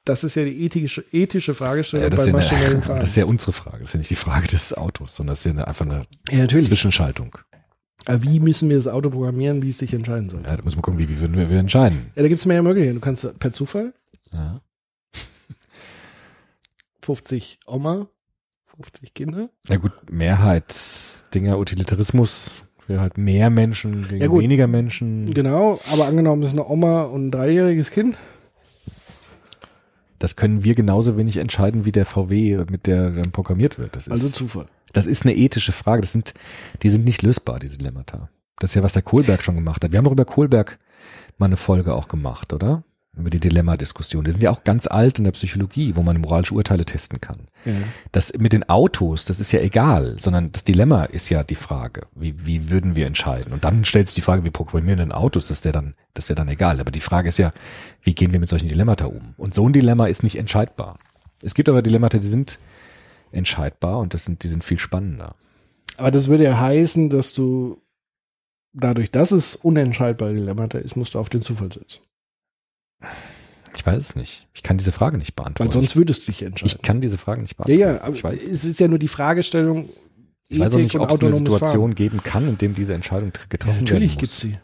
[0.06, 3.00] Das ist ja die ethische, ethische Fragestellung Ja, das, bei ja maschinellem eine, Fahren.
[3.00, 3.80] das ist ja unsere Frage.
[3.80, 6.02] Das ist ja nicht die Frage des Autos, sondern das ist ja eine, einfach eine
[6.30, 6.46] ja.
[6.48, 7.36] Zwischenschaltung.
[8.06, 10.42] Aber wie müssen wir das Auto programmieren, wie es sich entscheiden soll?
[10.44, 12.12] Ja, da müssen wir gucken, wie, wie würden wir, wir entscheiden.
[12.14, 12.94] Ja, da gibt es mehrere Möglichkeiten.
[12.94, 13.92] Du kannst per Zufall
[14.32, 14.60] Ja.
[17.02, 18.08] 50 Oma,
[18.64, 19.50] 50 Kinder.
[19.68, 25.34] Ja gut, Mehrheitsdinger, Utilitarismus wäre halt mehr Menschen gegen Ja, weniger Menschen.
[25.34, 28.16] Genau, aber angenommen ist eine Oma und ein dreijähriges Kind.
[30.18, 33.96] Das können wir genauso wenig entscheiden wie der VW, mit der dann programmiert wird.
[33.96, 34.66] Das ist, Also Zufall.
[34.92, 36.00] das ist eine ethische Frage.
[36.00, 36.34] Das sind,
[36.82, 38.30] die sind nicht lösbar, diese Dilemmata.
[38.58, 39.92] Das ist ja, was der Kohlberg schon gemacht hat.
[39.92, 40.78] Wir haben doch über Kohlberg
[41.38, 42.84] mal eine Folge auch gemacht, oder?
[43.16, 44.24] Über die Dilemma-Diskussion.
[44.24, 47.48] Die sind ja auch ganz alt in der Psychologie, wo man moralische Urteile testen kann.
[47.64, 47.72] Ja.
[48.12, 52.08] Das mit den Autos, das ist ja egal, sondern das Dilemma ist ja die Frage,
[52.14, 53.54] wie, wie würden wir entscheiden?
[53.54, 56.26] Und dann stellt sich die Frage, wie programmieren denn Autos, das ist ja dann, das
[56.26, 56.78] ist ja dann egal.
[56.78, 57.52] Aber die Frage ist ja,
[58.02, 59.34] wie gehen wir mit solchen Dilemmata um?
[59.38, 60.98] Und so ein Dilemma ist nicht entscheidbar.
[61.42, 62.58] Es gibt aber Dilemmata, die sind
[63.32, 65.36] entscheidbar und das sind, die sind viel spannender.
[65.96, 67.80] Aber das würde ja heißen, dass du
[68.72, 72.02] dadurch, dass es unentscheidbare Dilemmata ist, musst du auf den Zufall setzen.
[73.74, 74.48] Ich weiß es nicht.
[74.54, 75.68] Ich kann diese Frage nicht beantworten.
[75.68, 76.74] Weil sonst würdest du dich ich, entscheiden.
[76.76, 77.80] ich kann diese Frage nicht ja, beantworten.
[77.96, 79.88] ja, aber ich weiß, es ist ja nur die Fragestellung,
[80.48, 81.94] ich weiß auch nicht, Ethik ob es eine Situation Fahren.
[81.94, 84.52] geben kann, in dem diese Entscheidung tr- Ja, getroffen natürlich werden gibt's muss.
[84.52, 84.58] sie.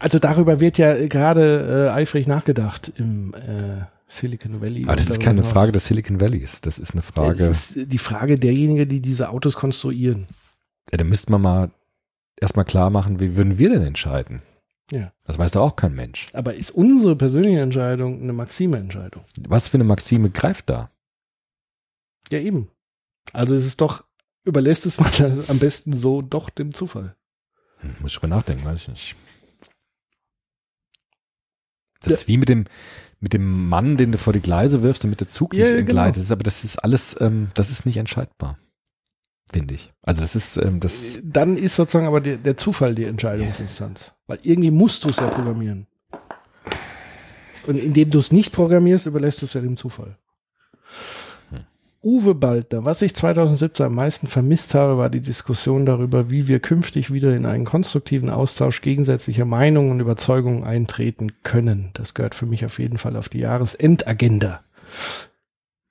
[0.00, 4.84] Also darüber wird ja gerade äh, eifrig nachgedacht im äh, Silicon Valley.
[4.84, 5.44] Aber das ist keine.
[5.44, 6.60] Frage des Silicon Valleys.
[6.62, 7.44] Das ist eine Frage.
[7.44, 10.26] Es ist die Frage derjenigen, die diese Autos konstruieren.
[10.90, 11.70] Ja, da müsste man mal
[12.40, 14.42] erstmal klar machen, wie würden wir denn entscheiden?
[14.90, 15.12] Ja.
[15.24, 16.26] Das weiß doch auch kein Mensch.
[16.34, 19.24] Aber ist unsere persönliche Entscheidung eine Maxime-Entscheidung?
[19.48, 20.90] Was für eine Maxime greift da?
[22.30, 22.70] Ja, eben.
[23.32, 24.04] Also es ist doch,
[24.44, 27.16] überlässt es mal am besten so doch dem Zufall.
[27.78, 29.16] Hm, muss ich drüber nachdenken, weiß ich nicht.
[32.00, 32.66] Das ist wie mit dem,
[33.20, 35.78] mit dem Mann, den du vor die Gleise wirfst, damit der Zug Ja, nicht ja,
[35.78, 36.14] entgleitet.
[36.16, 36.24] genau.
[36.24, 36.32] ist.
[36.32, 38.58] Aber das ist alles, ähm, das ist nicht entscheidbar.
[39.52, 39.92] Finde ich.
[40.02, 44.12] Also das ist, ähm, das, Dann ist sozusagen aber der, der Zufall die Entscheidungsinstanz.
[44.26, 45.86] Weil irgendwie musst du es ja programmieren.
[47.66, 50.16] Und indem du es nicht programmierst, überlässt du es ja dem Zufall.
[52.04, 56.60] Uwe Baldner, was ich 2017 am meisten vermisst habe, war die Diskussion darüber, wie wir
[56.60, 61.90] künftig wieder in einen konstruktiven Austausch gegensätzlicher Meinungen und Überzeugungen eintreten können.
[61.94, 64.60] Das gehört für mich auf jeden Fall auf die Jahresendagenda.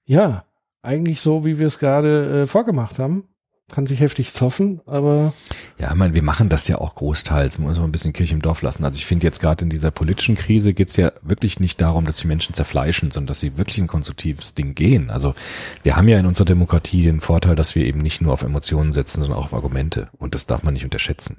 [0.06, 0.46] Ja,
[0.84, 3.28] eigentlich so, wie wir es gerade äh, vorgemacht haben.
[3.72, 5.34] Kann sich heftig zoffen, aber
[5.80, 7.58] ja, ich meine, wir machen das ja auch großteils.
[7.58, 8.84] Man muss mal ein bisschen Kirche im Dorf lassen.
[8.84, 12.18] Also ich finde jetzt gerade in dieser politischen Krise geht's ja wirklich nicht darum, dass
[12.18, 15.10] die Menschen zerfleischen, sondern dass sie wirklich ein konstruktives Ding gehen.
[15.10, 15.34] Also
[15.82, 18.94] wir haben ja in unserer Demokratie den Vorteil, dass wir eben nicht nur auf Emotionen
[18.94, 20.10] setzen, sondern auch auf Argumente.
[20.18, 21.38] Und das darf man nicht unterschätzen.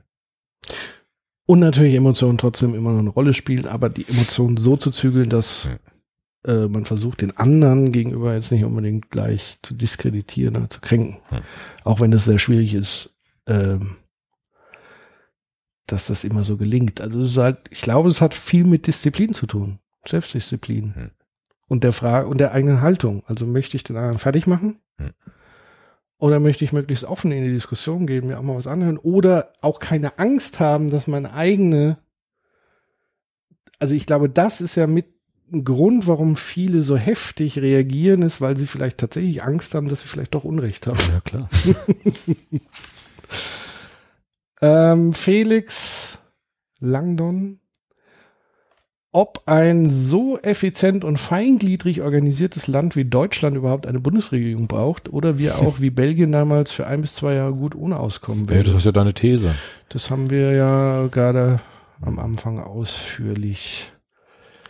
[1.47, 5.29] Und natürlich Emotionen trotzdem immer noch eine Rolle spielen, aber die Emotionen so zu zügeln,
[5.29, 5.69] dass
[6.45, 11.19] äh, man versucht, den anderen gegenüber jetzt nicht unbedingt gleich zu diskreditieren oder zu kränken.
[11.29, 11.41] Hm.
[11.85, 13.11] Auch wenn das sehr schwierig ist,
[13.47, 13.97] ähm,
[15.87, 17.01] dass das immer so gelingt.
[17.01, 19.79] Also es ist halt, ich glaube, es hat viel mit Disziplin zu tun.
[20.07, 20.95] Selbstdisziplin.
[20.95, 21.11] Hm.
[21.67, 23.23] Und der Frage und der eigenen Haltung.
[23.27, 24.79] Also möchte ich den anderen fertig machen?
[24.99, 25.11] Hm.
[26.19, 28.99] Oder möchte ich möglichst offen in die Diskussion gehen, mir auch mal was anhören?
[28.99, 31.99] Oder auch keine Angst haben, dass meine eigene
[33.79, 35.14] also ich glaube, das ist ja mit
[35.53, 40.09] Grund, warum viele so heftig reagieren, ist, weil sie vielleicht tatsächlich Angst haben, dass sie
[40.09, 40.99] vielleicht doch Unrecht haben.
[41.13, 41.49] Ja, klar.
[44.63, 46.19] Ähm, Felix
[46.81, 47.59] Langdon,
[49.13, 55.39] ob ein so effizient und feingliedrig organisiertes Land wie Deutschland überhaupt eine Bundesregierung braucht oder
[55.39, 58.67] wir auch wie Belgien damals für ein bis zwei Jahre gut ohne auskommen Ja, das
[58.67, 58.77] werden.
[58.79, 59.55] ist ja deine These.
[59.89, 61.61] Das haben wir ja gerade
[62.01, 63.93] am Anfang ausführlich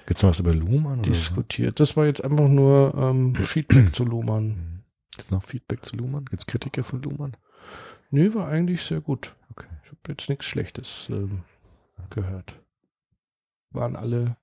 [0.06, 1.02] Gibt's noch was über Luhmann?
[1.02, 1.80] Diskutiert.
[1.80, 4.82] Das war jetzt einfach nur ähm, Feedback zu Luhmann.
[5.12, 6.26] Gibt's noch Feedback zu Luhmann?
[6.26, 7.36] Gibt's Kritiker von Luhmann?
[8.10, 9.34] Nee, war eigentlich sehr gut.
[9.50, 9.66] Okay.
[9.82, 11.42] Ich habe jetzt nichts Schlechtes ähm,
[12.10, 12.54] gehört.
[13.70, 14.36] Waren alle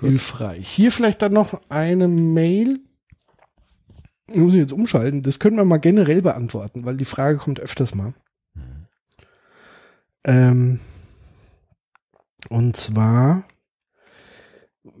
[0.00, 0.68] hilfreich.
[0.68, 2.80] Hier vielleicht dann noch eine Mail.
[4.28, 5.22] Ich muss ich jetzt umschalten.
[5.22, 8.14] Das können wir mal generell beantworten, weil die Frage kommt öfters mal.
[10.24, 10.80] Ähm,
[12.48, 13.44] und zwar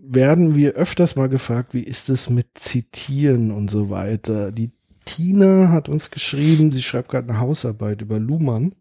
[0.06, 4.52] werden wir öfters mal gefragt, wie ist es mit Zitieren und so weiter.
[4.52, 4.70] Die
[5.04, 8.74] Tina hat uns geschrieben, sie schreibt gerade eine Hausarbeit über Luhmann.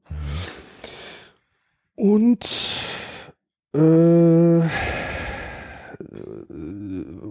[1.95, 2.45] Und
[3.73, 4.61] äh,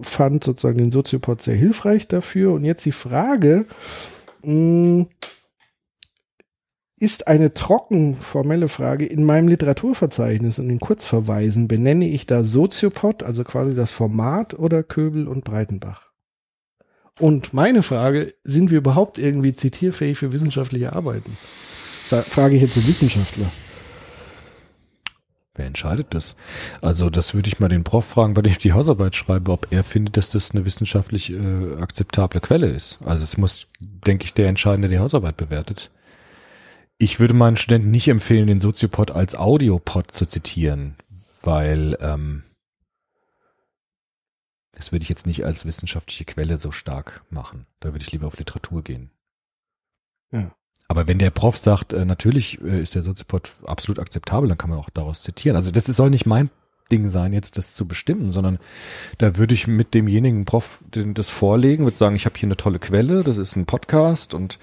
[0.02, 2.52] fand sozusagen den Soziopod sehr hilfreich dafür.
[2.52, 3.66] Und jetzt die Frage,
[4.42, 5.06] mh,
[7.02, 9.04] ist eine trocken formelle Frage.
[9.04, 14.84] In meinem Literaturverzeichnis und in Kurzverweisen benenne ich da Soziopod, also quasi das Format, oder
[14.84, 16.12] Köbel und Breitenbach?
[17.18, 21.36] Und meine Frage, sind wir überhaupt irgendwie zitierfähig für wissenschaftliche Arbeiten?
[22.06, 23.50] Frage ich jetzt einen Wissenschaftler.
[25.56, 26.36] Wer entscheidet das?
[26.82, 29.66] Also das würde ich mal den Prof fragen, bei dem ich die Hausarbeit schreibe, ob
[29.70, 33.00] er findet, dass das eine wissenschaftlich äh, akzeptable Quelle ist.
[33.04, 35.90] Also es muss, denke ich, der entscheiden, der die Hausarbeit bewertet.
[37.02, 40.94] Ich würde meinen Studenten nicht empfehlen, den Soziopod als Audiopod zu zitieren,
[41.42, 42.44] weil ähm,
[44.70, 47.66] das würde ich jetzt nicht als wissenschaftliche Quelle so stark machen.
[47.80, 49.10] Da würde ich lieber auf Literatur gehen.
[50.30, 50.54] Ja.
[50.86, 54.70] Aber wenn der Prof sagt, äh, natürlich äh, ist der Soziopod absolut akzeptabel, dann kann
[54.70, 55.56] man auch daraus zitieren.
[55.56, 56.50] Also das ist- soll nicht mein
[56.92, 58.58] Ding sein, jetzt das zu bestimmen, sondern
[59.18, 62.56] da würde ich mit demjenigen Prof den, das vorlegen, würde sagen, ich habe hier eine
[62.56, 64.58] tolle Quelle, das ist ein Podcast und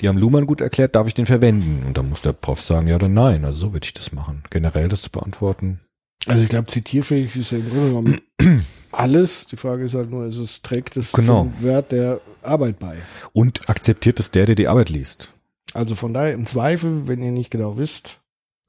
[0.00, 1.84] die haben Luhmann gut erklärt, darf ich den verwenden?
[1.86, 3.44] Und dann muss der Prof sagen, ja oder nein.
[3.44, 4.42] Also so würde ich das machen.
[4.50, 5.80] Generell das zu beantworten.
[6.26, 8.20] Also ich glaube, zitierfähig ist ja im Grunde genommen
[8.92, 9.46] alles.
[9.46, 11.44] Die Frage ist halt nur, ist es trägt es Genau.
[11.44, 12.96] zum Wert der Arbeit bei?
[13.32, 15.32] Und akzeptiert es der, der die Arbeit liest?
[15.74, 18.20] Also von daher im Zweifel, wenn ihr nicht genau wisst,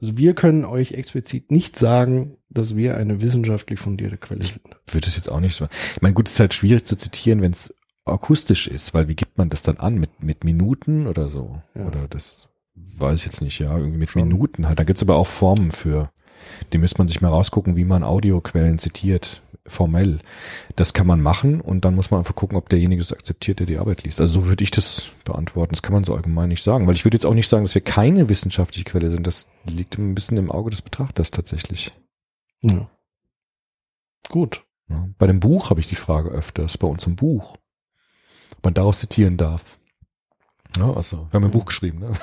[0.01, 4.61] also wir können euch explizit nicht sagen, dass wir eine wissenschaftlich fundierte Quelle sind.
[4.87, 5.67] Würde es jetzt auch nicht so.
[5.95, 9.15] Ich meine, gut, es ist halt schwierig zu zitieren, wenn es akustisch ist, weil wie
[9.15, 9.99] gibt man das dann an?
[9.99, 11.61] Mit, mit Minuten oder so?
[11.75, 11.85] Ja.
[11.85, 14.27] Oder das weiß ich jetzt nicht, ja, irgendwie mit Schon.
[14.27, 14.79] Minuten halt.
[14.79, 16.09] Da gibt's aber auch Formen für.
[16.73, 20.19] Die müsste man sich mal rausgucken, wie man Audioquellen zitiert, formell.
[20.75, 23.67] Das kann man machen und dann muss man einfach gucken, ob derjenige es akzeptiert, der
[23.67, 24.19] die Arbeit liest.
[24.19, 25.73] Also so würde ich das beantworten.
[25.73, 27.75] Das kann man so allgemein nicht sagen, weil ich würde jetzt auch nicht sagen, dass
[27.75, 29.27] wir keine wissenschaftliche Quelle sind.
[29.27, 31.91] Das liegt ein bisschen im Auge des Betrachters tatsächlich.
[32.61, 32.89] Ja.
[34.29, 34.63] Gut.
[35.19, 37.57] Bei dem Buch habe ich die Frage öfters, bei uns im Buch,
[38.57, 39.77] ob man daraus zitieren darf.
[40.77, 42.11] Ja, also, wir haben ein Buch geschrieben, ne?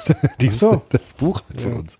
[0.46, 0.82] Ach so.
[0.88, 1.78] Das Buch von Ja.
[1.78, 1.98] uns.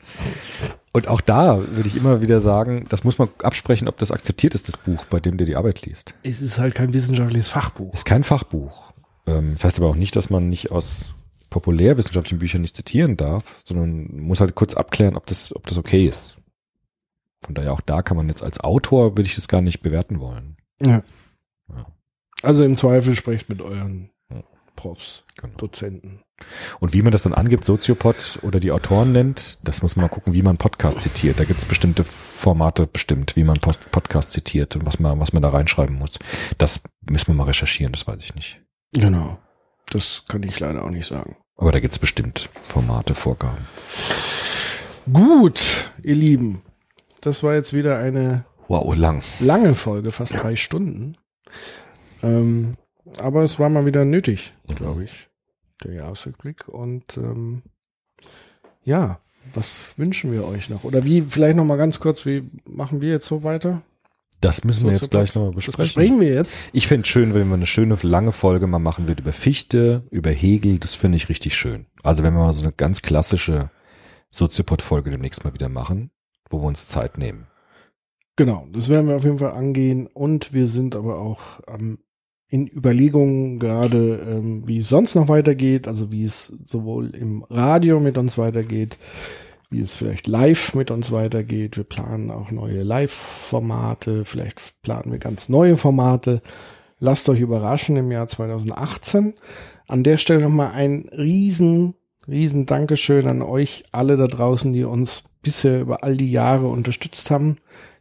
[0.93, 4.55] Und auch da würde ich immer wieder sagen, das muss man absprechen, ob das akzeptiert
[4.55, 6.15] ist, das Buch, bei dem du die Arbeit liest.
[6.23, 7.93] Es ist halt kein wissenschaftliches Fachbuch.
[7.93, 8.93] Ist kein Fachbuch.
[9.27, 11.13] Ähm, Das heißt aber auch nicht, dass man nicht aus
[11.51, 16.07] populärwissenschaftlichen Büchern nicht zitieren darf, sondern muss halt kurz abklären, ob das, ob das okay
[16.07, 16.36] ist.
[17.45, 20.21] Von daher auch da kann man jetzt als Autor, würde ich das gar nicht bewerten
[20.21, 20.57] wollen.
[20.85, 21.03] Ja.
[21.69, 21.87] Ja.
[22.43, 24.43] Also im Zweifel sprecht mit euren Ja.
[24.75, 25.57] Profs, Genau.
[25.57, 26.21] Dozenten.
[26.81, 30.09] Und wie man das dann angibt, Soziopod oder die Autoren nennt, das muss man mal
[30.11, 31.41] gucken, wie man Podcast zitiert.
[31.41, 35.33] Da gibt es bestimmte Formate bestimmt, wie man Post Podcast zitiert und was man, was
[35.33, 36.19] man da reinschreiben muss.
[36.59, 38.61] Das müssen wir mal recherchieren, das weiß ich nicht.
[38.93, 39.39] Genau.
[39.89, 41.37] Das kann ich leider auch nicht sagen.
[41.57, 43.65] Aber da gibt es bestimmt Formate, Vorgaben.
[45.13, 46.61] Gut, ihr Lieben.
[47.27, 49.21] Das war jetzt wieder eine Wow, lang.
[49.41, 51.17] lange Folge, fast drei Stunden.
[52.23, 52.75] Ähm,
[53.19, 55.29] aber es war mal wieder nötig, glaube ich,
[55.83, 56.69] der Jahresrückblick.
[56.69, 57.63] Und ähm,
[58.85, 59.19] ja,
[59.55, 60.85] was wünschen wir euch noch?
[60.85, 63.83] Oder wie, vielleicht noch mal ganz kurz, wie machen wir jetzt so weiter?
[64.41, 65.83] Das müssen wir jetzt gleich nochmal Das besprechen.
[65.85, 66.71] besprechen wir jetzt.
[66.75, 70.31] Ich fände schön, wenn wir eine schöne lange Folge mal machen würden über Fichte, über
[70.31, 70.79] Hegel.
[70.79, 71.87] Das finde ich richtig schön.
[72.05, 73.71] Also wenn wir mal so eine ganz klassische
[74.31, 76.13] Soziopod-Folge demnächst mal wieder machen,
[76.51, 77.47] wo wir uns Zeit nehmen.
[78.37, 80.07] Genau, das werden wir auf jeden Fall angehen.
[80.07, 81.99] Und wir sind aber auch ähm,
[82.49, 85.89] in Überlegungen gerade, ähm, wie es sonst noch weitergeht.
[85.89, 88.99] Also wie es sowohl im Radio mit uns weitergeht,
[89.71, 91.79] wie es vielleicht live mit uns weitergeht.
[91.79, 94.25] Wir planen auch neue Live-Formate.
[94.27, 96.43] Vielleicht planen wir ganz neue Formate.
[96.99, 99.35] Lasst euch überraschen im Jahr 2018.
[99.89, 101.95] An der Stelle nochmal ein riesen,
[102.29, 107.31] riesen Dankeschön an euch alle da draußen, die uns bisher über all die Jahre unterstützt
[107.31, 107.57] haben,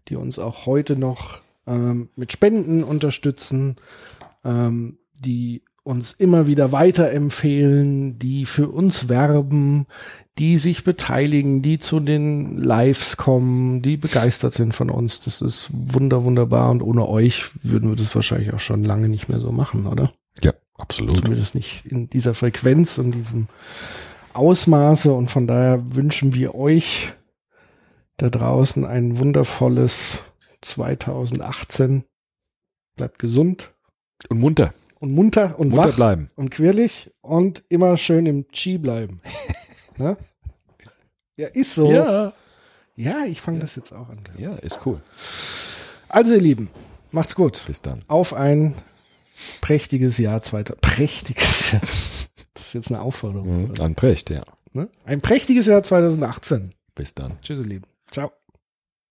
[0.08, 3.76] die uns auch heute noch ähm, mit Spenden unterstützen,
[4.44, 9.86] ähm, die uns immer wieder weiterempfehlen, die für uns werben,
[10.40, 15.22] die sich beteiligen, die zu den Lives kommen, die begeistert sind von uns.
[15.22, 16.72] Das ist wunder, wunderbar.
[16.72, 20.12] Und ohne euch würden wir das wahrscheinlich auch schon lange nicht mehr so machen, oder?
[20.44, 21.18] Ja, absolut.
[21.18, 23.48] Zumindest nicht in dieser Frequenz und diesem
[24.36, 25.12] Ausmaße.
[25.14, 27.14] Und von daher wünschen wir euch
[28.18, 30.24] da draußen ein wundervolles
[30.62, 32.04] 2018.
[32.96, 33.74] Bleibt gesund
[34.30, 34.74] Und munter.
[35.00, 36.32] und munter und Munter wach bleiben.
[36.36, 39.22] und quirlig und immer schön im Chi bleiben.
[39.98, 40.18] ne?
[41.38, 41.92] Ja, ist so.
[41.92, 42.34] Ja.
[42.96, 44.20] Ja, ich fange das jetzt auch an.
[44.38, 45.02] Ja, ist cool.
[46.08, 46.70] Also ihr Lieben,
[47.12, 47.62] macht's gut.
[47.68, 48.06] Bis dann.
[48.08, 48.74] Auf ein
[49.60, 50.80] prächtiges Jahr 2000.
[50.80, 51.82] Prächtiges Jahr.
[52.56, 53.67] Das ist jetzt eine Aufforderung.
[53.67, 53.82] Mhm.
[53.82, 54.42] An Precht, ja.
[54.74, 54.90] Ne?
[55.06, 56.72] Ein prächtiges Jahr 2018.
[56.95, 57.40] Bis dann.
[57.42, 57.85] Tschüss, ihr Lieben.
[58.11, 58.32] Ciao.